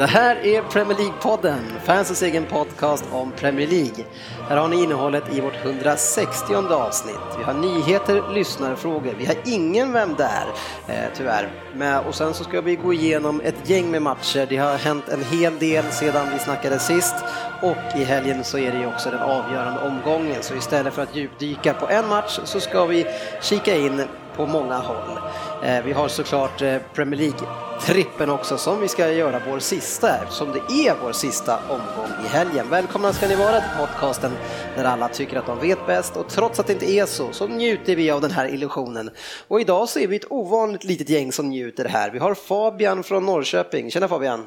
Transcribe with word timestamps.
Det 0.00 0.06
här 0.06 0.36
är 0.36 0.62
Premier 0.62 0.98
League-podden, 0.98 1.60
fansens 1.84 2.22
egen 2.22 2.46
podcast 2.46 3.04
om 3.12 3.32
Premier 3.32 3.66
League. 3.68 4.04
Här 4.48 4.56
har 4.56 4.68
ni 4.68 4.82
innehållet 4.82 5.24
i 5.32 5.40
vårt 5.40 5.64
160 5.64 6.54
avsnitt. 6.54 7.14
Vi 7.38 7.44
har 7.44 7.54
nyheter, 7.54 8.34
lyssnarfrågor, 8.34 9.14
vi 9.18 9.26
har 9.26 9.36
ingen 9.44 9.92
Vem 9.92 10.14
där? 10.14 10.46
Eh, 10.88 11.04
tyvärr. 11.16 11.48
Men, 11.74 12.04
och 12.04 12.14
sen 12.14 12.34
så 12.34 12.44
ska 12.44 12.60
vi 12.60 12.76
gå 12.76 12.92
igenom 12.92 13.40
ett 13.44 13.70
gäng 13.70 13.90
med 13.90 14.02
matcher. 14.02 14.46
Det 14.48 14.56
har 14.56 14.76
hänt 14.78 15.08
en 15.08 15.24
hel 15.24 15.58
del 15.58 15.84
sedan 15.90 16.26
vi 16.32 16.38
snackade 16.38 16.78
sist 16.78 17.14
och 17.62 17.98
i 18.00 18.04
helgen 18.04 18.44
så 18.44 18.58
är 18.58 18.72
det 18.72 18.78
ju 18.78 18.86
också 18.86 19.10
den 19.10 19.20
avgörande 19.20 19.80
omgången. 19.80 20.42
Så 20.42 20.54
istället 20.54 20.94
för 20.94 21.02
att 21.02 21.16
djupdyka 21.16 21.74
på 21.74 21.88
en 21.88 22.08
match 22.08 22.40
så 22.44 22.60
ska 22.60 22.86
vi 22.86 23.06
kika 23.40 23.76
in 23.76 24.02
på 24.36 24.46
många 24.46 24.78
håll. 24.78 25.18
Eh, 25.64 25.84
vi 25.84 25.92
har 25.92 26.08
såklart 26.08 26.62
eh, 26.62 26.76
Premier 26.94 27.20
League-trippen 27.20 28.30
också 28.30 28.58
som 28.58 28.80
vi 28.80 28.88
ska 28.88 29.12
göra 29.12 29.42
vår 29.50 29.58
sista 29.58 30.16
eftersom 30.22 30.52
det 30.52 30.88
är 30.88 30.96
vår 31.02 31.12
sista 31.12 31.58
omgång 31.68 32.24
i 32.24 32.28
helgen. 32.28 32.70
Välkomna 32.70 33.12
ska 33.12 33.28
ni 33.28 33.34
vara 33.34 33.60
till 33.60 33.70
podcasten 33.78 34.32
där 34.76 34.84
alla 34.84 35.08
tycker 35.08 35.38
att 35.38 35.46
de 35.46 35.58
vet 35.58 35.86
bäst 35.86 36.16
och 36.16 36.28
trots 36.28 36.60
att 36.60 36.66
det 36.66 36.72
inte 36.72 36.90
är 36.90 37.06
så 37.06 37.32
så 37.32 37.46
njuter 37.46 37.96
vi 37.96 38.10
av 38.10 38.20
den 38.20 38.30
här 38.30 38.48
illusionen. 38.48 39.10
Och 39.48 39.60
idag 39.60 39.88
så 39.88 39.98
är 39.98 40.06
vi 40.06 40.16
ett 40.16 40.32
ovanligt 40.32 40.84
litet 40.84 41.08
gäng 41.08 41.32
som 41.32 41.48
njuter 41.48 41.84
här. 41.84 42.10
Vi 42.10 42.18
har 42.18 42.34
Fabian 42.34 43.02
från 43.02 43.26
Norrköping. 43.26 43.90
Tjena 43.90 44.08
Fabian! 44.08 44.46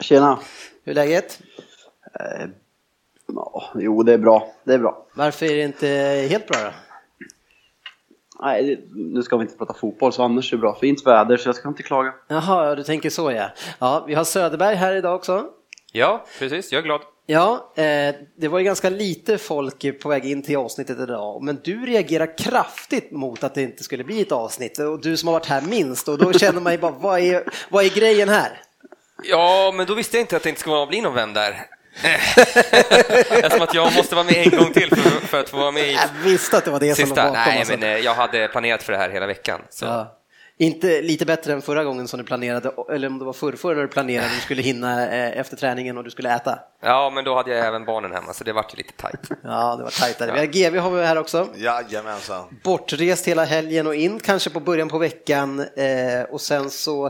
Tjena! 0.00 0.38
Hur 0.84 0.90
är 0.90 0.94
läget? 0.94 1.38
Eh, 2.20 2.46
jo, 3.74 4.02
det 4.02 4.12
är 4.12 4.18
bra. 4.18 4.52
Det 4.64 4.74
är 4.74 4.78
bra. 4.78 5.06
Varför 5.14 5.46
är 5.46 5.56
det 5.56 5.62
inte 5.62 5.88
helt 6.30 6.46
bra 6.46 6.58
då? 6.64 6.70
Nej, 8.44 8.86
nu 8.94 9.22
ska 9.22 9.36
vi 9.36 9.42
inte 9.42 9.56
prata 9.56 9.74
fotboll, 9.74 10.12
så 10.12 10.22
annars 10.22 10.52
är 10.52 10.56
det 10.56 10.60
bra. 10.60 10.78
Fint 10.80 11.06
väder, 11.06 11.36
så 11.36 11.48
jag 11.48 11.56
ska 11.56 11.68
inte 11.68 11.82
klaga. 11.82 12.14
Jaha, 12.28 12.74
du 12.74 12.82
tänker 12.82 13.10
så 13.10 13.32
ja. 13.32 13.50
Ja, 13.78 14.04
vi 14.06 14.14
har 14.14 14.24
Söderberg 14.24 14.74
här 14.74 14.94
idag 14.94 15.14
också. 15.14 15.44
Ja, 15.92 16.24
precis. 16.38 16.72
Jag 16.72 16.78
är 16.78 16.82
glad. 16.82 17.00
Ja, 17.26 17.72
eh, 17.76 18.14
det 18.36 18.48
var 18.48 18.58
ju 18.58 18.64
ganska 18.64 18.90
lite 18.90 19.38
folk 19.38 20.00
på 20.02 20.08
väg 20.08 20.24
in 20.24 20.42
till 20.42 20.56
avsnittet 20.56 21.00
idag, 21.00 21.42
men 21.42 21.60
du 21.64 21.86
reagerar 21.86 22.38
kraftigt 22.38 23.10
mot 23.10 23.44
att 23.44 23.54
det 23.54 23.62
inte 23.62 23.84
skulle 23.84 24.04
bli 24.04 24.20
ett 24.20 24.32
avsnitt 24.32 24.78
och 24.78 25.00
du 25.00 25.16
som 25.16 25.26
har 25.26 25.32
varit 25.32 25.46
här 25.46 25.62
minst 25.62 26.08
och 26.08 26.18
då 26.18 26.32
känner 26.32 26.60
man 26.60 26.72
ju 26.72 26.78
bara, 26.78 26.94
vad 27.00 27.20
är, 27.20 27.44
vad 27.68 27.84
är 27.84 27.90
grejen 27.90 28.28
här? 28.28 28.60
Ja, 29.22 29.72
men 29.76 29.86
då 29.86 29.94
visste 29.94 30.16
jag 30.16 30.22
inte 30.22 30.36
att 30.36 30.42
det 30.42 30.48
inte 30.48 30.60
skulle 30.60 30.86
bli 30.86 31.00
någon 31.00 31.14
vän 31.14 31.32
där. 31.32 31.66
Eftersom 33.30 33.62
att 33.62 33.74
jag 33.74 33.94
måste 33.94 34.14
vara 34.14 34.24
med 34.24 34.36
en 34.36 34.58
gång 34.58 34.72
till 34.72 34.90
för, 34.96 35.26
för 35.26 35.40
att 35.40 35.48
få 35.48 35.56
vara 35.56 35.70
med 35.70 35.82
i 35.88 35.92
Jag 35.92 36.30
visste 36.30 36.56
att 36.56 36.64
det 36.64 36.70
var 36.70 36.80
det 36.80 36.94
sista. 36.94 37.14
som 37.14 37.24
låg 37.24 37.34
bakom. 37.34 37.42
Nej, 37.46 37.58
alltså. 37.58 37.72
men 37.76 37.82
eh, 37.82 37.98
jag 37.98 38.14
hade 38.14 38.48
planerat 38.48 38.82
för 38.82 38.92
det 38.92 38.98
här 38.98 39.10
hela 39.10 39.26
veckan. 39.26 39.60
Så. 39.70 39.84
Ja. 39.84 40.20
Inte 40.58 41.02
lite 41.02 41.26
bättre 41.26 41.52
än 41.52 41.62
förra 41.62 41.84
gången 41.84 42.08
som 42.08 42.18
du 42.18 42.24
planerade, 42.24 42.72
eller 42.92 43.08
om 43.08 43.18
det 43.18 43.24
var 43.24 43.32
förrförra 43.32 43.74
när 43.74 43.82
du 43.82 43.88
planerade, 43.88 44.28
du 44.34 44.40
skulle 44.40 44.62
hinna 44.62 45.08
eh, 45.08 45.38
efter 45.40 45.56
träningen 45.56 45.98
och 45.98 46.04
du 46.04 46.10
skulle 46.10 46.34
äta. 46.34 46.58
Ja, 46.82 47.10
men 47.14 47.24
då 47.24 47.34
hade 47.34 47.50
jag 47.50 47.66
även 47.66 47.84
barnen 47.84 48.12
hemma, 48.12 48.32
så 48.32 48.44
det 48.44 48.52
vart 48.52 48.74
ju 48.74 48.76
lite 48.76 48.92
tajt. 48.92 49.20
Ja, 49.42 49.76
det 49.76 49.82
var 49.82 49.90
tajtare. 49.90 50.32
Vi 50.32 50.38
har 50.38 50.46
GV 50.46 50.78
har 50.78 50.90
vi 50.90 51.06
här 51.06 51.18
också. 51.18 51.48
Jajamensan. 51.56 52.44
Bortrest 52.64 53.28
hela 53.28 53.44
helgen 53.44 53.86
och 53.86 53.94
in 53.94 54.20
kanske 54.20 54.50
på 54.50 54.60
början 54.60 54.88
på 54.88 54.98
veckan 54.98 55.60
eh, 55.60 56.22
och 56.30 56.40
sen 56.40 56.70
så 56.70 57.06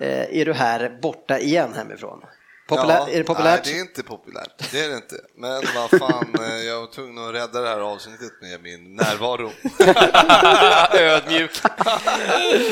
eh, 0.00 0.40
är 0.40 0.44
du 0.44 0.52
här 0.52 0.98
borta 1.02 1.38
igen 1.38 1.74
hemifrån. 1.76 2.20
Populär, 2.68 2.98
Ja, 2.98 3.08
är 3.08 3.18
det 3.18 3.24
populärt? 3.24 3.64
Nej, 3.64 3.74
det 3.74 3.78
är 3.78 3.80
inte 3.80 4.02
populärt. 4.02 4.72
Det 4.72 4.84
är 4.84 4.88
det 4.88 4.94
inte. 4.96 5.20
Men 5.34 5.62
vad 5.74 6.00
fan, 6.00 6.34
eh, 6.40 6.56
jag 6.64 6.80
var 6.80 6.86
tvungen 6.86 7.28
att 7.28 7.34
rädda 7.34 7.60
det 7.60 7.68
här 7.68 7.80
avsnittet 7.80 8.32
med 8.40 8.62
min 8.62 8.96
närvaro. 8.96 9.50
Ödmjuk. 10.98 11.50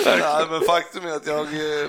nej, 0.07 0.47
men 0.51 0.61
faktum 0.61 1.07
är 1.07 1.17
att 1.17 1.27
jag, 1.27 1.47
eh, 1.47 1.89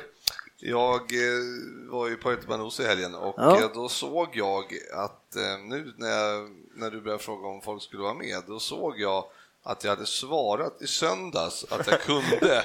jag 0.58 1.02
eh, 1.02 1.90
var 1.92 2.08
ju 2.08 2.16
på 2.16 2.32
Göteborg 2.32 2.72
i 2.80 2.88
helgen 2.88 3.16
och 3.16 3.36
Ja. 3.38 3.72
då 3.74 3.90
såg 3.90 4.30
jag 4.34 4.64
att 4.94 5.36
nu 5.70 5.94
när, 5.98 6.10
jag, 6.10 6.50
när 6.76 6.92
du 6.92 7.02
började 7.02 7.24
fråga 7.24 7.48
om 7.48 7.62
folk 7.62 7.84
skulle 7.84 8.04
vara 8.04 8.14
med, 8.14 8.44
då 8.48 8.60
såg 8.60 9.00
jag 9.00 9.24
att 9.68 9.84
jag 9.84 9.92
hade 9.92 10.06
svarat 10.06 10.82
i 10.82 10.88
söndags 10.88 11.66
att 11.70 11.88
jag 11.88 12.02
kunde 12.02 12.64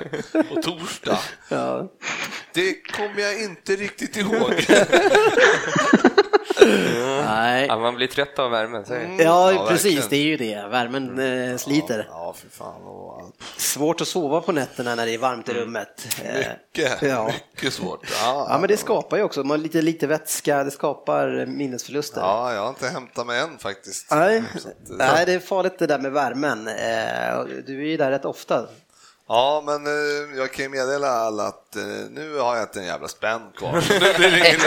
på 0.49 0.63
torsdag. 0.63 1.19
Ja. 1.49 1.89
Det 2.53 2.75
kommer 2.75 3.21
jag 3.21 3.43
inte 3.43 3.77
riktigt 3.77 4.17
ihåg. 4.17 4.67
Nej. 7.25 7.67
Ja, 7.67 7.79
man 7.79 7.95
blir 7.95 8.07
trött 8.07 8.39
av 8.39 8.51
värmen. 8.51 8.85
Så. 8.87 8.95
Ja, 9.19 9.53
Ja, 9.53 9.67
precis, 9.69 9.85
verkligen. 9.85 10.09
det 10.11 10.17
är 10.17 10.23
ju 10.25 10.37
det. 10.37 10.69
Värmen 10.69 11.19
eh, 11.51 11.57
sliter. 11.57 12.07
Ja, 12.11 12.35
för 12.39 12.49
fan. 12.49 12.75
allt. 13.21 13.35
Svårt 13.57 14.01
att 14.01 14.09
sova 14.09 14.41
på 14.41 14.53
nätterna 14.53 14.95
när 14.95 15.07
det 15.07 15.15
är 15.15 15.19
varmt 15.19 15.49
i 15.49 15.53
rummet. 15.55 16.07
Eh, 16.25 16.37
Mycket, 16.37 17.03
Ja. 17.03 17.33
mycket 17.57 17.73
svårt. 17.75 18.01
Ja, 18.23 18.47
Ja, 18.51 18.59
men 18.59 18.69
det 18.69 18.77
skapar 18.77 19.17
ju 19.17 19.23
också, 19.23 19.41
man 19.41 19.51
har 19.51 19.59
lite, 19.59 19.83
lite 19.83 20.07
vätska, 20.07 20.65
det 20.65 20.71
skapar 20.71 21.47
minnesförluster. 21.47 22.21
Ja, 22.21 22.55
jag 22.55 22.61
har 22.63 22.69
inte 22.69 22.89
hämtat 22.89 23.27
mig 23.27 23.41
än 23.41 23.59
faktiskt. 23.59 24.11
Nej, 24.11 24.37
eh, 24.37 24.43
nej, 24.89 25.27
det 25.27 25.33
är 25.33 25.39
farligt 25.39 25.79
det 25.79 25.87
där 25.87 25.99
med 25.99 26.13
värmen. 26.13 26.69
Eh, 26.69 27.39
och 27.39 27.47
Du 27.67 27.83
är 27.83 27.87
ju 27.87 27.97
där 27.97 28.11
rätt 28.11 28.25
ofta. 28.25 28.67
Ja, 29.33 29.63
men 29.67 29.87
eh, 29.87 30.37
jag 30.39 30.53
kan 30.53 30.63
ju 30.65 30.69
meddela 30.69 31.09
alla 31.09 31.43
att 31.47 31.77
eh, 31.77 31.83
nu 32.11 32.37
har 32.39 32.57
jag 32.57 32.65
inte 32.65 32.81
en 32.81 32.87
jävla 32.87 33.09
spänn 33.09 33.41
kvar. 33.57 33.81
Så 33.81 33.93
nu 34.01 34.15
blir 34.19 34.31
det 34.31 34.39
ingen 34.49 34.61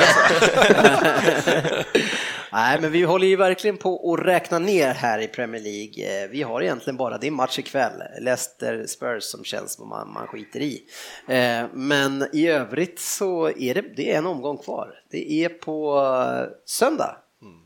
Nej, 2.52 2.82
men 2.82 2.92
vi 2.92 3.04
håller 3.04 3.28
ju 3.28 3.36
verkligen 3.36 3.78
på 3.78 4.14
att 4.14 4.26
räkna 4.26 4.60
ner 4.60 4.94
här 4.94 5.20
i 5.20 5.28
Premier 5.28 5.62
League. 5.62 6.24
Eh, 6.24 6.30
Vi 6.30 6.44
har 6.44 6.62
egentligen 6.62 6.98
bara, 6.98 7.18
det 7.18 7.28
är 7.28 7.32
match 7.32 7.60
ikväll, 7.60 8.04
Leicester 8.22 8.86
Spurs 8.88 9.24
som 9.24 9.44
känns 9.44 9.74
som 9.74 9.90
man, 9.90 10.14
man 10.14 10.28
skiter 10.28 10.60
i. 10.60 10.84
Eh, 11.28 11.64
Men 11.74 12.28
i 12.34 12.48
övrigt 12.48 13.00
så 13.00 13.48
är 13.50 13.74
det, 13.74 13.82
det 13.96 14.14
är 14.14 14.18
en 14.18 14.26
omgång 14.26 14.58
kvar. 14.58 14.94
Det 15.12 15.32
är 15.34 15.50
på 15.50 15.98
eh, 16.00 16.48
söndag 16.66 17.18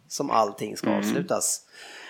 som 0.09 0.31
allting 0.31 0.78
ska 0.78 0.90
avslutas. 0.90 1.62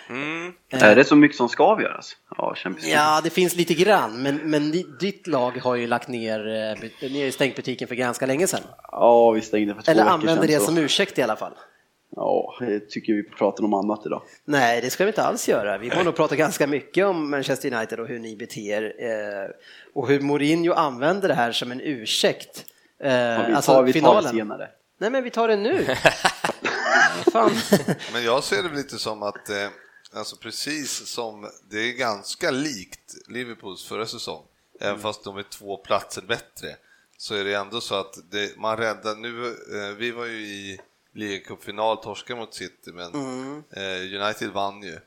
Mm. 0.10 0.54
Är 0.70 0.96
det 0.96 1.04
så 1.06 1.16
mycket 1.16 1.38
som 1.38 1.50
ska 1.50 1.64
avgöras? 1.64 2.18
Ja. 2.38 2.56
Ja, 2.82 3.22
det 3.24 3.30
finns 3.30 3.56
lite 3.56 3.74
grann, 3.74 4.22
men, 4.24 4.36
men 4.36 4.72
di- 4.72 4.86
ditt 5.00 5.28
lag 5.28 5.52
har 5.64 5.76
ju 5.76 5.88
lagt 5.88 6.08
ner, 6.08 6.40
eh, 6.40 6.90
ni 7.10 7.20
har 7.20 7.26
ju 7.26 7.32
stängt 7.32 7.56
butiken 7.56 7.88
för 7.88 7.96
ganska 7.96 8.26
länge 8.26 8.48
sedan. 8.48 8.62
Ja, 8.92 9.32
vi 9.32 9.42
stängde 9.42 9.76
för 9.76 9.82
två 9.82 9.92
Eller 9.92 10.04
använder 10.04 10.48
det 10.48 10.60
så- 10.60 10.66
som 10.66 10.78
ursäkt 10.78 11.18
i 11.18 11.22
alla 11.22 11.36
fall. 11.36 11.54
Ja, 12.16 12.54
jag 12.60 12.90
tycker 12.90 13.14
vi 13.14 13.24
pratar 13.24 13.64
om 13.64 13.74
annat 13.74 14.06
idag. 14.06 14.22
Nej, 14.46 14.82
det 14.82 14.90
ska 14.90 15.04
vi 15.04 15.10
inte 15.10 15.24
alls 15.24 15.50
göra. 15.50 15.78
Vi 15.78 15.90
får 15.90 16.04
nog 16.04 16.16
prata 16.16 16.36
ganska 16.36 16.68
mycket 16.68 17.06
om 17.06 17.30
Manchester 17.32 17.74
United 17.74 18.00
och 18.00 18.08
hur 18.08 18.20
ni 18.20 18.36
beter 18.36 18.84
eh, 18.84 19.50
och 19.94 20.08
hur 20.08 20.20
Mourinho 20.20 20.74
använder 20.74 21.28
det 21.28 21.34
här 21.34 21.52
som 21.52 21.72
en 21.72 21.82
ursäkt. 21.82 22.66
Eh, 23.04 23.12
Ja, 23.14 23.44
vi, 23.48 23.54
alltså 23.54 23.72
tar, 23.72 23.84
vi 23.84 23.94
tar 23.94 24.00
det 24.00 24.00
finalen. 24.00 24.32
senare. 24.32 24.70
Nej, 25.00 25.10
men 25.10 25.24
vi 25.24 25.30
tar 25.30 25.48
det 25.48 25.56
nu. 25.56 25.86
Fan. 27.34 27.52
Men 28.14 28.24
jag 28.24 28.44
ser 28.44 28.64
det 28.64 28.76
lite 28.76 28.98
som 28.98 29.24
att, 29.24 29.50
eh, 29.50 29.56
alltså 30.18 30.36
precis 30.36 31.08
som 31.08 31.50
det 31.70 31.80
är 31.80 31.94
ganska 31.94 32.52
likt 32.52 33.16
Liverpools 33.28 33.86
förra 33.86 34.06
säsong, 34.06 34.44
även 34.80 35.00
fast 35.00 35.24
de 35.24 35.38
är 35.38 35.44
två 35.44 35.78
platser 35.78 36.22
bättre, 36.22 36.76
så 37.18 37.36
är 37.36 37.44
det 37.44 37.54
ändå 37.54 37.82
så 37.82 37.96
att 37.96 38.20
det, 38.32 38.58
man 38.58 38.78
räddar, 38.78 39.16
nu, 39.16 39.48
eh, 39.48 39.96
vi 39.98 40.12
var 40.12 40.26
ju 40.26 40.38
i 40.38 40.80
ligacupfinal, 41.14 41.98
torskade 41.98 42.40
mot 42.40 42.54
City, 42.54 42.92
men 42.92 43.16
eh, 43.72 44.22
United 44.22 44.50
vann 44.50 44.84
ju. 44.84 45.00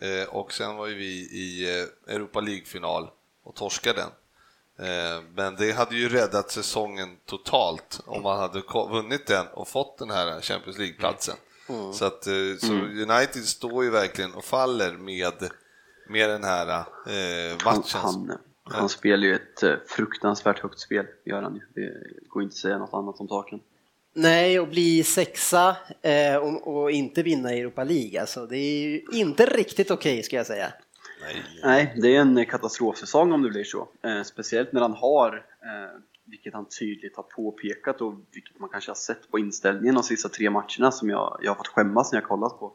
Eh, 0.00 0.28
och 0.28 0.52
sen 0.52 0.76
var 0.76 0.86
ju 0.86 0.94
vi 0.94 1.12
i 1.20 1.70
Europa 2.06 2.40
League-final 2.40 3.10
och 3.42 3.54
torskade 3.54 4.00
den. 4.00 4.10
Men 5.34 5.56
det 5.56 5.72
hade 5.72 5.96
ju 5.96 6.08
räddat 6.08 6.50
säsongen 6.50 7.16
totalt 7.26 8.00
om 8.06 8.22
man 8.22 8.38
hade 8.38 8.62
vunnit 8.90 9.26
den 9.26 9.46
och 9.46 9.68
fått 9.68 9.98
den 9.98 10.10
här 10.10 10.40
Champions 10.40 10.78
League-platsen. 10.78 11.36
Så, 11.92 12.04
att, 12.04 12.26
eh, 12.26 12.32
så 12.58 12.72
United 13.12 13.44
står 13.44 13.84
ju 13.84 13.90
verkligen 13.90 14.34
och 14.34 14.44
faller 14.44 14.92
med, 14.92 15.50
med 16.08 16.30
den 16.30 16.44
här 16.44 16.68
eh, 16.68 17.56
Han, 17.62 17.76
matchen. 17.76 18.00
han, 18.02 18.38
han 18.64 18.88
spelar 18.88 19.24
ju 19.24 19.34
ett 19.34 19.62
eh, 19.62 19.74
fruktansvärt 19.88 20.58
högt 20.58 20.80
spel, 20.80 21.06
gör 21.24 21.42
han 21.42 21.54
ju. 21.54 21.60
Det 21.74 21.92
går 22.28 22.42
inte 22.42 22.52
att 22.52 22.58
säga 22.58 22.78
något 22.78 22.94
annat 22.94 23.20
om 23.20 23.28
saken. 23.28 23.60
Nej, 24.12 24.60
och 24.60 24.68
bli 24.68 25.04
sexa 25.04 25.76
eh, 26.02 26.36
och, 26.36 26.76
och 26.76 26.90
inte 26.90 27.22
vinna 27.22 27.54
i 27.54 27.60
Europa 27.60 27.84
League, 27.84 28.20
alltså, 28.20 28.46
det 28.46 28.56
är 28.56 28.80
ju 28.80 29.02
inte 29.12 29.46
riktigt 29.46 29.90
okej 29.90 30.22
ska 30.22 30.36
jag 30.36 30.46
säga. 30.46 30.72
Nej. 31.22 31.42
Nej, 31.62 31.94
det 32.02 32.16
är 32.16 32.20
en 32.20 32.46
katastrofsäsong 32.46 33.32
om 33.32 33.42
det 33.42 33.48
blir 33.48 33.64
så. 33.64 33.88
Eh, 34.02 34.22
speciellt 34.22 34.72
när 34.72 34.80
han 34.80 34.94
har 34.94 35.44
eh, 35.62 36.00
vilket 36.30 36.54
han 36.54 36.66
tydligt 36.80 37.16
har 37.16 37.22
påpekat 37.22 38.00
och 38.00 38.14
vilket 38.34 38.58
man 38.58 38.68
kanske 38.68 38.90
har 38.90 38.96
sett 38.96 39.30
på 39.30 39.38
inställningen 39.38 39.94
de 39.94 40.02
sista 40.02 40.28
tre 40.28 40.50
matcherna 40.50 40.90
som 40.90 41.10
jag, 41.10 41.38
jag 41.42 41.50
har 41.50 41.56
fått 41.56 41.68
skämmas 41.68 42.12
när 42.12 42.20
jag 42.20 42.28
kollat 42.28 42.58
på. 42.58 42.72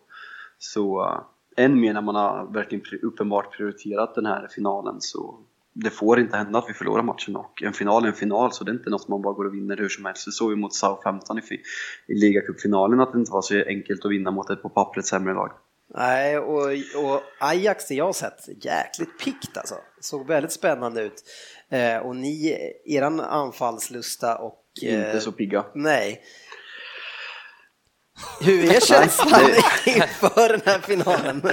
Så 0.57 1.03
eh, 1.05 1.63
än 1.65 1.79
mer 1.79 1.93
när 1.93 2.01
man 2.01 2.15
har 2.15 2.53
verkligen 2.53 2.85
uppenbart 3.01 3.57
prioriterat 3.57 4.15
den 4.15 4.25
här 4.25 4.47
finalen 4.47 4.95
så 4.99 5.39
det 5.73 5.89
får 5.89 6.19
inte 6.19 6.37
hända 6.37 6.59
att 6.59 6.69
vi 6.69 6.73
förlorar 6.73 7.03
matchen 7.03 7.35
och 7.35 7.63
en 7.63 7.73
final 7.73 8.03
är 8.03 8.07
en 8.07 8.13
final 8.13 8.51
så 8.51 8.63
det 8.63 8.71
är 8.71 8.73
inte 8.73 8.89
något 8.89 9.07
man 9.07 9.21
bara 9.21 9.33
går 9.33 9.45
och 9.45 9.53
vinner 9.53 9.77
hur 9.77 9.89
som 9.89 10.05
helst. 10.05 10.27
Vi 10.27 10.31
såg 10.31 10.51
ju 10.51 10.55
mot 10.55 10.73
Southampton 10.73 11.39
i, 11.39 11.41
i 12.07 12.15
ligacupfinalen 12.15 12.99
att 12.99 13.13
det 13.13 13.19
inte 13.19 13.31
var 13.31 13.41
så 13.41 13.63
enkelt 13.67 14.05
att 14.05 14.11
vinna 14.11 14.31
mot 14.31 14.49
ett 14.49 14.61
på 14.61 14.69
pappret 14.69 15.05
sämre 15.05 15.33
lag. 15.33 15.51
Nej, 15.93 16.37
och, 16.37 16.61
och 16.95 17.21
Ajax 17.39 17.87
det 17.87 17.95
jag 17.95 18.05
har 18.05 18.13
sett 18.13 18.65
jäkligt 18.65 19.19
pikt 19.19 19.57
alltså. 19.57 19.75
Såg 20.01 20.27
väldigt 20.27 20.51
spännande 20.51 21.01
ut. 21.01 21.23
Eh, 21.69 21.97
och 21.97 22.15
ni, 22.15 22.57
eran 22.85 23.19
anfallslusta 23.19 24.37
och... 24.37 24.63
Eh, 24.83 24.95
inte 24.95 25.21
så 25.21 25.31
pigga. 25.31 25.65
Nej. 25.73 26.21
Hur 28.41 28.75
är 28.75 28.79
känslan 28.87 29.41
inför 29.85 30.49
den 30.49 30.61
här 30.65 30.79
finalen? 30.79 31.41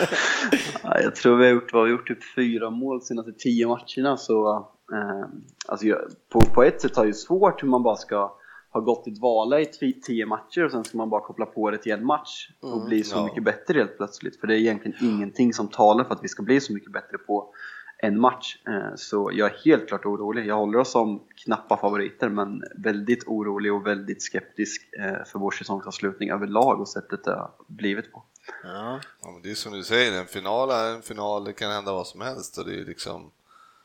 ja, 0.82 1.00
jag 1.00 1.14
tror 1.14 1.36
vi 1.36 1.44
har 1.44 1.52
gjort, 1.52 1.74
vi 1.74 1.78
har 1.78 1.86
gjort 1.86 2.08
typ 2.08 2.34
fyra 2.34 2.70
mål 2.70 3.02
senaste 3.02 3.32
tio 3.32 3.66
matcherna 3.66 4.16
så 4.16 4.56
eh, 4.92 5.28
alltså, 5.68 5.86
på, 6.32 6.40
på 6.40 6.62
ett 6.62 6.80
sätt 6.80 6.96
är 6.96 7.06
det 7.06 7.14
svårt 7.14 7.62
hur 7.62 7.68
man 7.68 7.82
bara 7.82 7.96
ska 7.96 8.38
ha 8.72 8.80
gått 8.80 9.06
i 9.06 9.10
dvala 9.10 9.60
i 9.60 9.66
tio 10.02 10.26
matcher 10.26 10.64
och 10.64 10.70
sen 10.70 10.84
ska 10.84 10.98
man 10.98 11.10
bara 11.10 11.20
koppla 11.20 11.46
på 11.46 11.70
det 11.70 11.78
till 11.78 11.92
en 11.92 12.04
match 12.04 12.50
och 12.60 12.72
mm, 12.72 12.88
bli 12.88 13.04
så 13.04 13.16
ja. 13.16 13.24
mycket 13.24 13.42
bättre 13.42 13.78
helt 13.78 13.96
plötsligt. 13.96 14.40
För 14.40 14.46
det 14.46 14.54
är 14.54 14.58
egentligen 14.58 14.96
ingenting 15.00 15.52
som 15.52 15.68
talar 15.68 16.04
för 16.04 16.14
att 16.14 16.24
vi 16.24 16.28
ska 16.28 16.42
bli 16.42 16.60
så 16.60 16.72
mycket 16.72 16.92
bättre 16.92 17.18
på 17.18 17.54
en 17.98 18.20
match. 18.20 18.56
Eh, 18.66 18.94
så 18.96 19.30
jag 19.34 19.50
är 19.50 19.58
helt 19.64 19.88
klart 19.88 20.04
orolig. 20.04 20.46
Jag 20.46 20.56
håller 20.56 20.78
oss 20.78 20.90
som 20.90 21.22
knappa 21.44 21.76
favoriter 21.76 22.28
men 22.28 22.62
väldigt 22.76 23.24
orolig 23.26 23.72
och 23.72 23.86
väldigt 23.86 24.22
skeptisk 24.22 24.88
eh, 24.98 25.24
för 25.24 25.38
vår 25.38 25.50
säsongsavslutning 25.50 26.30
överlag 26.30 26.80
och 26.80 26.88
sättet 26.88 27.24
det 27.24 27.30
har 27.30 27.50
blivit 27.66 28.12
på. 28.12 28.22
Ja. 28.62 29.00
ja 29.22 29.30
men 29.30 29.42
det 29.42 29.50
är 29.50 29.54
som 29.54 29.72
du 29.72 29.82
säger, 29.82 30.20
en 30.20 30.26
final 30.26 30.70
är 30.70 30.94
en 30.94 31.02
final, 31.02 31.44
det 31.44 31.52
kan 31.52 31.70
hända 31.70 31.92
vad 31.92 32.06
som 32.06 32.20
helst 32.20 32.58
och 32.58 32.64
det 32.66 32.80
är 32.80 32.84
liksom 32.84 33.30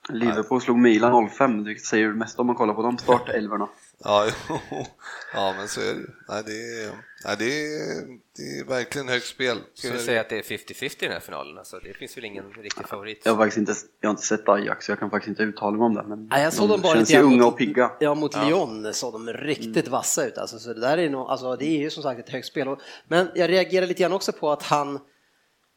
Liverpool 0.09 0.61
slog 0.61 0.77
Milan 0.77 1.29
05, 1.29 1.63
det 1.63 1.75
säger 1.75 2.13
mest 2.13 2.39
om 2.39 2.47
man 2.47 2.55
kollar 2.55 2.73
på 2.73 2.81
de 2.81 2.97
startelvorna. 2.97 3.69
Ja, 4.03 4.27
ja, 5.33 5.53
men 5.57 5.67
så 5.67 5.81
är 5.81 5.93
det 5.93 6.05
nej, 6.27 6.43
det 6.45 6.83
är, 6.83 6.91
nej, 7.25 7.35
det 7.39 7.45
är, 7.45 8.05
det 8.37 8.59
är 8.59 8.65
verkligen 8.65 9.07
högt 9.07 9.25
spel. 9.25 9.57
Ska 9.73 9.91
vi 9.91 9.99
säga 9.99 10.21
att 10.21 10.29
det 10.29 10.37
är 10.37 10.57
50-50 10.57 10.83
i 10.83 10.95
den 10.99 11.11
här 11.11 11.19
finalen? 11.19 11.57
Alltså, 11.57 11.79
det 11.79 11.93
finns 11.93 12.17
väl 12.17 12.25
ingen 12.25 12.53
riktig 12.53 12.87
favorit? 12.87 13.21
Jag 13.23 13.31
har 13.31 13.37
faktiskt 13.37 13.57
inte, 13.57 13.73
jag 14.01 14.09
har 14.09 14.11
inte 14.11 14.25
sett 14.25 14.49
Ajax, 14.49 14.85
så 14.85 14.91
jag 14.91 14.99
kan 14.99 15.09
faktiskt 15.09 15.29
inte 15.29 15.43
uttala 15.43 15.77
mig 15.77 15.85
om 15.85 15.93
det. 15.93 16.03
Men 16.03 16.27
nej, 16.27 16.43
jag 16.43 16.53
såg 16.53 16.69
de 16.69 16.71
dem 16.71 16.81
bara 16.81 16.95
känns 16.95 17.13
ju 17.13 17.21
unga 17.21 17.45
och 17.45 17.57
pigga. 17.57 17.91
Ja, 17.99 18.15
mot 18.15 18.35
ja. 18.35 18.47
Lyon 18.47 18.93
såg 18.93 19.13
de 19.13 19.33
riktigt 19.33 19.77
mm. 19.77 19.91
vassa 19.91 20.27
ut. 20.27 20.37
Alltså, 20.37 20.59
så 20.59 20.73
det, 20.73 20.79
där 20.79 20.97
är 20.97 21.09
nog, 21.09 21.29
alltså, 21.29 21.55
det 21.55 21.65
är 21.65 21.79
ju 21.79 21.89
som 21.89 22.03
sagt 22.03 22.19
ett 22.19 22.29
högt 22.29 22.47
spel. 22.47 22.75
Men 23.07 23.29
jag 23.35 23.49
reagerar 23.49 23.87
lite 23.87 24.01
grann 24.01 24.13
också 24.13 24.31
på 24.31 24.51
att 24.51 24.63
han, 24.63 24.99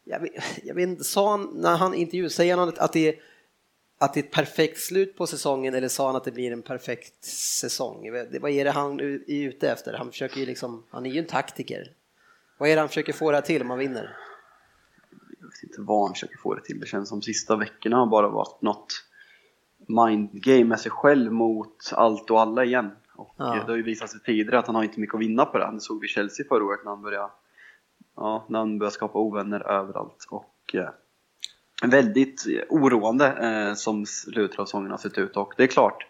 jag 0.05 0.21
vet, 0.21 0.33
jag 0.65 0.75
vet 0.75 1.05
sa 1.07 1.31
han 1.31 1.51
när 1.55 1.77
han 1.77 1.95
intervjuade, 1.95 2.31
säger 2.31 2.57
han 2.57 2.73
att 2.77 2.93
det 2.93 3.09
är 3.09 3.15
att 4.01 4.15
det 4.15 4.21
är 4.21 4.25
ett 4.25 4.31
perfekt 4.31 4.79
slut 4.79 5.17
på 5.17 5.27
säsongen 5.27 5.75
eller 5.75 5.89
sa 5.89 6.07
han 6.07 6.17
att 6.17 6.25
det 6.25 6.33
blir 6.33 6.53
en 6.53 6.63
perfekt 6.63 7.25
säsong? 7.25 8.11
Vad 8.41 8.51
är 8.51 8.65
det 8.65 8.71
han 8.71 9.01
är 9.01 9.21
ute 9.27 9.71
efter? 9.71 9.93
Han, 9.93 10.11
försöker 10.11 10.41
ju 10.41 10.47
liksom, 10.47 10.83
han 10.91 11.07
är 11.07 11.11
ju 11.11 11.19
en 11.19 11.27
taktiker. 11.27 11.93
Vad 12.59 12.69
är 12.69 12.75
det 12.75 12.81
han 12.81 12.89
försöker 12.89 13.13
få 13.13 13.31
det 13.31 13.37
här 13.37 13.43
till 13.43 13.63
om 13.63 13.69
man 13.69 13.79
vinner? 13.79 14.17
Jag 15.41 15.47
vet 15.47 15.63
inte 15.63 15.81
vad 15.81 16.07
han 16.07 16.15
försöker 16.15 16.37
få 16.37 16.55
det 16.55 16.61
till. 16.61 16.81
Det 16.81 16.87
känns 16.87 17.09
som 17.09 17.21
de 17.21 17.25
sista 17.25 17.57
veckorna 17.57 17.97
har 17.97 18.07
bara 18.07 18.29
varit 18.29 18.63
något 18.63 18.93
mindgame 19.89 20.65
med 20.65 20.81
sig 20.81 20.91
själv 20.91 21.33
mot 21.33 21.93
allt 21.93 22.31
och 22.31 22.41
alla 22.41 22.65
igen. 22.65 22.91
Och 23.15 23.35
ja. 23.37 23.45
Det 23.55 23.73
har 23.73 23.77
ju 23.77 23.83
visat 23.83 24.11
sig 24.11 24.21
tidigare 24.21 24.59
att 24.59 24.67
han 24.67 24.77
har 24.77 24.83
inte 24.83 25.01
mycket 25.01 25.15
att 25.15 25.21
vinna 25.21 25.45
på 25.45 25.59
det. 25.59 25.71
Det 25.73 25.81
såg 25.81 26.01
vi 26.01 26.07
i 26.07 26.09
Chelsea 26.09 26.47
förra 26.49 26.65
året 26.65 26.81
när 26.85 26.91
han 26.91 27.03
började, 27.03 27.31
ja, 28.17 28.47
när 28.49 28.59
han 28.59 28.79
började 28.79 28.95
skapa 28.95 29.19
ovänner 29.19 29.61
överallt. 29.61 30.27
Och, 30.31 30.75
eh, 30.75 30.91
väldigt 31.89 32.47
oroande 32.69 33.27
eh, 33.27 33.75
som 33.75 34.07
slutet 34.07 34.59
av 34.59 34.65
säsongen 34.65 34.91
har 34.91 34.99
sett 34.99 35.19
ut. 35.19 35.37
Och 35.37 35.55
det 35.57 35.63
är 35.63 35.67
klart 35.67 36.07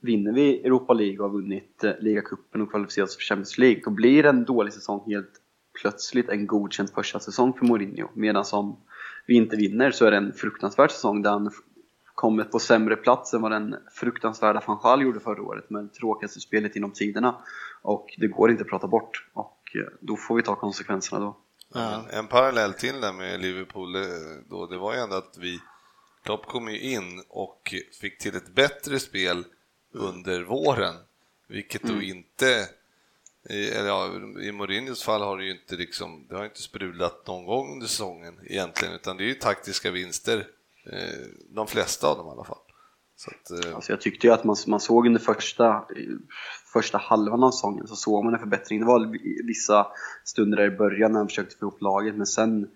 vinner 0.00 0.32
vi 0.32 0.60
Europa 0.60 0.92
League 0.92 1.18
och 1.18 1.30
har 1.30 1.36
vunnit 1.36 1.84
eh, 1.84 1.92
ligacupen 2.00 2.62
och 2.62 2.70
kvalificerat 2.70 3.08
oss 3.08 3.16
för 3.16 3.22
Champions 3.22 3.58
League 3.58 3.82
då 3.84 3.90
blir 3.90 4.26
en 4.26 4.44
dålig 4.44 4.72
säsong 4.72 5.02
helt 5.06 5.40
plötsligt 5.80 6.28
en 6.28 6.46
godkänd 6.46 6.90
första 6.90 7.20
säsong 7.20 7.52
för 7.52 7.66
Mourinho. 7.66 8.08
Medan 8.14 8.44
om 8.52 8.76
vi 9.26 9.34
inte 9.34 9.56
vinner 9.56 9.90
så 9.90 10.04
är 10.04 10.10
det 10.10 10.16
en 10.16 10.32
fruktansvärd 10.32 10.90
säsong 10.90 11.22
där 11.22 11.30
han 11.30 11.50
kommer 12.14 12.44
på 12.44 12.58
sämre 12.58 12.96
plats 12.96 13.34
än 13.34 13.42
vad 13.42 13.50
den 13.50 13.76
fruktansvärda 13.92 14.62
van 14.66 15.00
gjorde 15.00 15.20
förra 15.20 15.42
året 15.42 15.70
med 15.70 15.84
det 15.84 15.88
tråkigaste 15.88 16.40
spelet 16.40 16.76
inom 16.76 16.90
tiderna. 16.90 17.34
Och 17.82 18.06
det 18.18 18.26
går 18.26 18.50
inte 18.50 18.62
att 18.62 18.68
prata 18.68 18.88
bort. 18.88 19.28
Och 19.32 19.62
eh, 19.74 19.92
då 20.00 20.16
får 20.16 20.36
vi 20.36 20.42
ta 20.42 20.54
konsekvenserna 20.54 21.20
då. 21.20 21.36
Ja. 21.76 22.04
En 22.10 22.26
parallell 22.26 22.74
till 22.74 23.00
det 23.00 23.12
med 23.12 23.40
Liverpool 23.40 23.92
då, 24.48 24.66
det 24.66 24.78
var 24.78 24.94
ju 24.94 25.00
ändå 25.00 25.16
att 25.16 25.38
vi 25.38 25.60
Klopp 26.22 26.46
kom 26.46 26.68
ju 26.68 26.80
in 26.80 27.22
och 27.28 27.74
fick 28.00 28.18
till 28.18 28.36
ett 28.36 28.48
bättre 28.48 29.00
spel 29.00 29.44
under 29.92 30.42
våren, 30.42 30.94
vilket 31.48 31.82
då 31.82 31.92
mm. 31.92 32.02
inte 32.02 32.68
eller 33.50 33.86
ja, 33.86 34.10
I 34.40 34.52
Mourinhos 34.52 35.02
fall 35.02 35.22
har 35.22 35.38
det 35.38 35.44
ju 35.44 35.50
inte, 35.50 35.76
liksom, 35.76 36.26
det 36.28 36.36
har 36.36 36.44
inte 36.44 36.62
sprudlat 36.62 37.26
någon 37.26 37.44
gång 37.44 37.72
under 37.72 37.86
säsongen 37.86 38.40
egentligen, 38.44 38.94
utan 38.94 39.16
det 39.16 39.24
är 39.24 39.26
ju 39.26 39.34
taktiska 39.34 39.90
vinster, 39.90 40.46
eh, 40.86 41.26
de 41.48 41.66
flesta 41.66 42.08
av 42.08 42.16
dem 42.16 42.26
i 42.26 42.30
alla 42.30 42.44
fall. 42.44 42.65
Så 43.16 43.30
att, 43.30 43.64
eh... 43.64 43.74
alltså 43.74 43.92
jag 43.92 44.00
tyckte 44.00 44.26
ju 44.26 44.32
att 44.32 44.44
man, 44.44 44.56
man 44.66 44.80
såg 44.80 45.06
under 45.06 45.20
första, 45.20 45.68
eh, 45.68 46.16
första 46.72 46.98
halvan 46.98 47.44
av 47.44 47.50
säsongen 47.50 47.86
så 47.86 47.96
såg 47.96 48.24
man 48.24 48.34
en 48.34 48.40
förbättring. 48.40 48.80
Det 48.80 48.86
var 48.86 49.18
vissa 49.46 49.86
stunder 50.24 50.56
där 50.56 50.74
i 50.74 50.76
början 50.76 51.12
när 51.12 51.18
han 51.18 51.28
försökte 51.28 51.56
få 51.56 51.64
ihop 51.64 51.82
laget 51.82 52.16
men 52.16 52.26
sen 52.26 52.68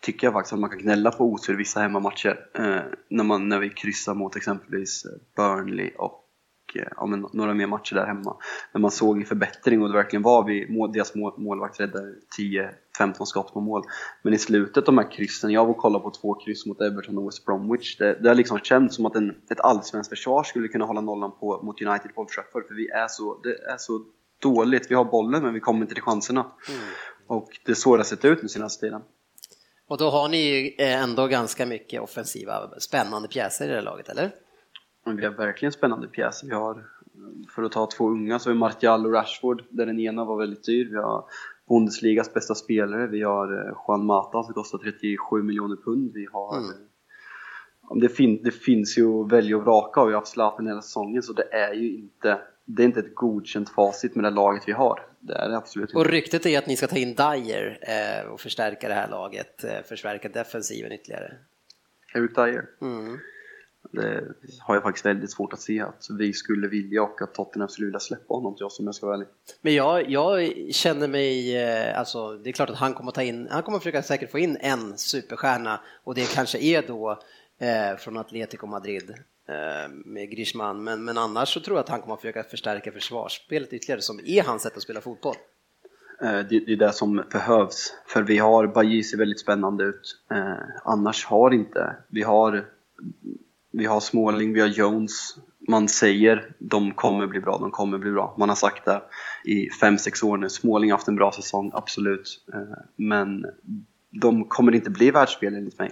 tycker 0.00 0.26
jag 0.26 0.34
faktiskt 0.34 0.52
att 0.52 0.58
man 0.58 0.70
kan 0.70 0.78
gnälla 0.78 1.10
på 1.10 1.24
otur 1.24 1.56
vissa 1.56 1.80
hemmamatcher. 1.80 2.48
Eh, 2.54 2.80
när, 3.08 3.24
man, 3.24 3.48
när 3.48 3.58
vi 3.58 3.70
kryssar 3.70 4.14
mot 4.14 4.36
exempelvis 4.36 5.06
Burnley 5.36 5.90
och 5.98 6.25
Eh, 6.78 6.88
ja, 6.96 7.06
men, 7.06 7.26
några 7.32 7.54
mer 7.54 7.66
matcher 7.66 7.94
där 7.94 8.06
hemma. 8.06 8.36
När 8.72 8.80
man 8.80 8.90
såg 8.90 9.18
en 9.18 9.24
förbättring 9.24 9.82
och 9.82 9.88
det 9.88 9.94
verkligen 9.94 10.22
var 10.22 10.44
vi, 10.44 10.66
mål, 10.68 10.92
deras 10.92 11.14
mål, 11.14 11.32
målvakt 11.36 11.80
räddade 11.80 12.14
10-15 12.98 13.24
skott 13.24 13.52
på 13.52 13.60
mål. 13.60 13.82
Men 14.22 14.34
i 14.34 14.38
slutet 14.38 14.86
de 14.86 14.98
här 14.98 15.10
kryssen, 15.10 15.50
jag 15.50 15.64
var 15.64 15.70
och 15.70 15.76
kollade 15.76 16.02
på 16.02 16.10
två 16.10 16.34
kryss 16.34 16.66
mot 16.66 16.80
Everton 16.80 17.18
och 17.18 17.26
West 17.26 17.44
Bromwich. 17.44 17.96
Det, 17.96 18.22
det 18.22 18.28
har 18.28 18.34
liksom 18.34 18.58
känts 18.58 18.96
som 18.96 19.06
att 19.06 19.16
en, 19.16 19.30
ett 19.50 19.60
allsvenskt 19.60 20.08
försvar 20.08 20.42
skulle 20.42 20.68
kunna 20.68 20.84
hålla 20.84 21.00
nollan 21.00 21.32
på, 21.40 21.62
mot 21.62 21.82
United 21.82 22.14
på 22.14 22.20
Old 22.20 22.28
Trafford. 22.28 22.66
För 22.68 22.74
vi 22.74 22.88
är 22.88 23.08
så, 23.08 23.40
det 23.42 23.72
är 23.72 23.76
så 23.78 24.04
dåligt. 24.42 24.90
Vi 24.90 24.94
har 24.94 25.04
bollen 25.04 25.42
men 25.42 25.54
vi 25.54 25.60
kommer 25.60 25.80
inte 25.80 25.94
till 25.94 26.02
chanserna. 26.02 26.40
Mm. 26.68 26.80
Och 27.26 27.48
det 27.64 27.72
är 27.72 27.74
så 27.74 27.96
det 27.96 27.98
har 27.98 28.04
sett 28.04 28.24
ut 28.24 28.40
den 28.40 28.48
senaste 28.48 28.86
tiden. 28.86 29.02
Och 29.88 29.98
då 29.98 30.10
har 30.10 30.28
ni 30.28 30.36
ju 30.36 30.74
ändå 30.78 31.26
ganska 31.26 31.66
mycket 31.66 32.00
offensiva, 32.00 32.70
spännande 32.78 33.28
pjäser 33.28 33.68
i 33.68 33.72
det 33.72 33.80
laget, 33.80 34.08
eller? 34.08 34.30
Vi 35.06 35.24
har 35.24 35.32
verkligen 35.32 35.72
spännande 35.72 36.08
pjäser. 36.08 36.46
Vi 36.46 36.54
har, 36.54 36.84
för 37.54 37.62
att 37.62 37.72
ta 37.72 37.86
två 37.86 38.08
unga, 38.08 38.38
så 38.38 38.48
har 38.48 38.54
vi 38.54 38.58
Martial 38.58 39.06
och 39.06 39.12
Rashford, 39.12 39.64
där 39.70 39.86
den 39.86 40.00
ena 40.00 40.24
var 40.24 40.36
väldigt 40.36 40.64
dyr. 40.64 40.88
Vi 40.90 40.96
har 40.96 41.24
Bundesligas 41.68 42.34
bästa 42.34 42.54
spelare. 42.54 43.06
Vi 43.06 43.22
har 43.22 43.66
eh, 43.66 43.76
Juan 43.88 44.04
Mata 44.04 44.42
som 44.42 44.54
kostar 44.54 44.78
37 44.78 45.42
miljoner 45.42 45.76
pund. 45.76 46.12
Vi 46.14 46.26
har 46.32 46.58
mm. 46.58 46.70
Det, 48.00 48.08
fin 48.08 48.42
det, 48.42 48.50
finns 48.50 48.98
ju 48.98 49.20
att 49.20 49.32
välja 49.32 49.56
och 49.56 49.62
vraka 49.62 50.00
och 50.00 50.08
vi 50.08 50.12
har 50.12 50.20
haft 50.20 50.32
Zlatan 50.32 50.66
hela 50.66 50.82
säsongen 50.82 51.22
så 51.22 51.32
det 51.32 51.54
är 51.54 51.74
ju 51.74 51.96
inte 51.96 52.40
det 52.64 52.82
är 52.82 52.86
inte 52.86 53.00
ett 53.00 53.14
godkänt 53.14 53.68
facit 53.68 54.14
med 54.14 54.24
det 54.24 54.30
laget 54.30 54.62
vi 54.66 54.72
har. 54.72 55.06
Det 55.20 55.34
är 55.34 55.48
det 55.48 55.56
absolut 55.56 55.90
inte. 55.90 55.98
Och 55.98 56.06
ryktet 56.06 56.46
är 56.46 56.58
att 56.58 56.66
ni 56.66 56.76
ska 56.76 56.86
ta 56.86 56.96
in 56.96 57.14
Dyer 57.14 57.78
eh, 57.82 58.30
och 58.30 58.40
förstärka 58.40 58.88
det 58.88 58.94
här 58.94 59.08
laget, 59.08 59.64
eh, 59.64 59.82
förstärka 59.88 60.28
defensiven 60.28 60.92
ytterligare. 60.92 61.34
Eric 62.14 62.34
Dyer? 62.34 62.66
Mm. 62.80 63.18
Det 63.90 64.24
har 64.60 64.74
jag 64.74 64.82
faktiskt 64.82 65.06
väldigt 65.06 65.30
svårt 65.30 65.52
att 65.52 65.60
se 65.60 65.80
att 65.80 66.06
vi 66.18 66.32
skulle 66.32 66.68
vilja 66.68 67.02
och 67.02 67.22
att 67.22 67.34
Tottenham 67.34 67.68
skulle 67.68 67.86
vilja 67.86 68.00
släppa 68.00 68.34
honom 68.34 68.56
till 68.56 68.64
oss 68.64 68.80
om 68.80 68.86
jag 68.86 68.94
ska 68.94 69.06
vara 69.06 69.16
ärlig. 69.16 69.28
Men 69.60 69.74
jag, 69.74 70.10
jag 70.10 70.52
känner 70.70 71.08
mig, 71.08 71.56
eh, 71.56 71.98
alltså 71.98 72.36
det 72.36 72.50
är 72.50 72.52
klart 72.52 72.70
att 72.70 72.76
han 72.76 72.94
kommer 72.94 73.12
ta 73.12 73.22
in, 73.22 73.48
han 73.50 73.62
kommer 73.62 73.78
försöka 73.78 74.02
säkert 74.02 74.30
få 74.30 74.38
in 74.38 74.56
en 74.60 74.98
superstjärna 74.98 75.80
och 76.04 76.14
det 76.14 76.34
kanske 76.34 76.58
är 76.58 76.82
då 76.86 77.18
eh, 77.58 77.96
från 77.98 78.16
Atletico 78.16 78.66
Madrid 78.66 79.10
eh, 79.48 79.90
med 80.04 80.30
Griezmann, 80.30 80.84
men, 80.84 81.04
men 81.04 81.18
annars 81.18 81.54
så 81.54 81.60
tror 81.60 81.76
jag 81.76 81.82
att 81.84 81.88
han 81.88 82.00
kommer 82.00 82.16
försöka 82.16 82.42
förstärka 82.42 82.92
försvarsspelet 82.92 83.72
ytterligare 83.72 84.00
som 84.00 84.20
är 84.24 84.42
hans 84.42 84.62
sätt 84.62 84.76
att 84.76 84.82
spela 84.82 85.00
fotboll. 85.00 85.36
Eh, 86.22 86.38
det, 86.38 86.60
det 86.66 86.72
är 86.72 86.76
det 86.76 86.92
som 86.92 87.24
behövs, 87.32 87.94
för 88.06 88.22
vi 88.22 88.38
har, 88.38 88.66
Bajy 88.66 89.02
ser 89.02 89.18
väldigt 89.18 89.40
spännande 89.40 89.84
ut, 89.84 90.20
eh, 90.30 90.54
annars 90.84 91.24
har 91.24 91.50
inte, 91.50 91.96
vi 92.08 92.22
har 92.22 92.64
vi 93.78 93.86
har 93.86 94.00
Småling, 94.00 94.52
vi 94.52 94.60
har 94.60 94.68
Jones. 94.68 95.36
Man 95.68 95.88
säger 95.88 96.52
de 96.58 96.92
kommer 96.92 97.26
bli 97.26 97.40
bra, 97.40 97.58
de 97.58 97.70
kommer 97.70 97.98
bli 97.98 98.10
bra. 98.10 98.34
Man 98.38 98.48
har 98.48 98.56
sagt 98.56 98.84
det 98.84 99.02
i 99.44 99.68
5-6 99.68 100.24
år 100.24 100.36
nu. 100.36 100.48
Småling 100.48 100.90
har 100.90 100.98
haft 100.98 101.08
en 101.08 101.16
bra 101.16 101.32
säsong, 101.32 101.70
absolut. 101.74 102.44
Eh, 102.52 102.78
men 102.96 103.46
de 104.10 104.44
kommer 104.44 104.74
inte 104.74 104.90
bli 104.90 105.10
världsspel 105.10 105.54
enligt 105.54 105.78
mig. 105.78 105.90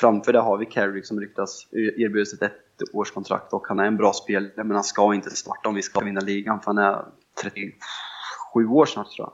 Framför 0.00 0.32
det 0.32 0.40
har 0.40 0.58
vi 0.58 0.66
Carrick 0.66 1.06
som 1.06 1.20
ryktas 1.20 1.66
eh, 1.72 2.04
erbjuds 2.04 2.32
ett 2.32 2.52
ettårskontrakt 2.92 3.52
och 3.52 3.66
han 3.66 3.78
är 3.78 3.84
en 3.84 3.96
bra 3.96 4.12
spelare 4.12 4.64
men 4.64 4.70
han 4.70 4.84
ska 4.84 5.14
inte 5.14 5.30
starta 5.30 5.68
om 5.68 5.74
vi 5.74 5.82
ska 5.82 6.00
vinna 6.00 6.20
ligan 6.20 6.60
för 6.60 6.66
han 6.66 6.78
är 6.78 7.04
37 7.42 8.66
år 8.68 8.86
snart 8.86 9.10
tror 9.10 9.26
jag. 9.26 9.32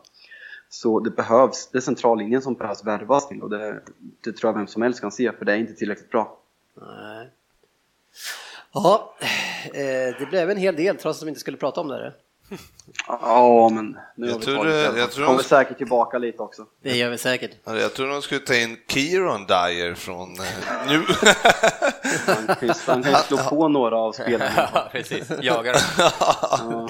Så 0.68 1.00
det 1.00 1.10
behövs, 1.10 1.68
det 1.72 1.78
är 1.78 1.82
centrallinjen 1.82 2.42
som 2.42 2.54
behövs 2.54 2.84
värvas 2.84 3.28
till 3.28 3.42
och 3.42 3.50
det, 3.50 3.82
det 4.24 4.32
tror 4.32 4.52
jag 4.52 4.58
vem 4.58 4.66
som 4.66 4.82
helst 4.82 5.00
kan 5.00 5.12
se 5.12 5.32
för 5.32 5.44
det 5.44 5.52
är 5.52 5.56
inte 5.56 5.74
tillräckligt 5.74 6.10
bra. 6.10 6.38
Nej. 6.80 7.30
Ja, 8.72 9.14
eh, 9.64 10.18
det 10.18 10.26
blev 10.30 10.50
en 10.50 10.56
hel 10.56 10.76
del 10.76 10.96
trots 10.96 11.18
att 11.18 11.26
vi 11.26 11.28
inte 11.28 11.40
skulle 11.40 11.56
prata 11.56 11.80
om 11.80 11.88
det. 11.88 12.12
Ja, 13.08 13.68
men 13.68 13.98
nu 14.16 14.26
Jag 14.26 14.32
har 14.32 14.38
vi 14.40 14.44
tror 14.44 14.56
tagit 14.56 14.72
det- 14.72 14.92
det. 14.92 14.98
jag 15.00 15.10
tror 15.12 15.26
Kommer 15.26 15.38
de- 15.38 15.44
säkert 15.44 15.78
tillbaka 15.78 16.18
lite 16.18 16.42
också. 16.42 16.64
Det 16.82 16.96
gör 16.96 17.10
vi 17.10 17.18
säkert. 17.18 17.50
Ja, 17.64 17.76
Jag 17.76 17.94
tror 17.94 18.08
de 18.08 18.22
skulle 18.22 18.40
ta 18.40 18.54
in 18.54 18.76
Kieron 18.88 19.46
Dyer 19.46 19.94
från 19.94 20.40
eh, 20.40 20.46
nu. 20.88 21.04
Han 22.26 22.46
kan 22.46 22.68
ju, 22.68 23.14
slå 23.28 23.38
på 23.38 23.68
några 23.68 23.96
av 23.96 24.12
spelarna. 24.12 24.68
Ja, 24.74 24.88
precis. 24.92 25.30
Jagar 25.42 25.72
dem. 25.72 25.82
Ja, 25.98 26.88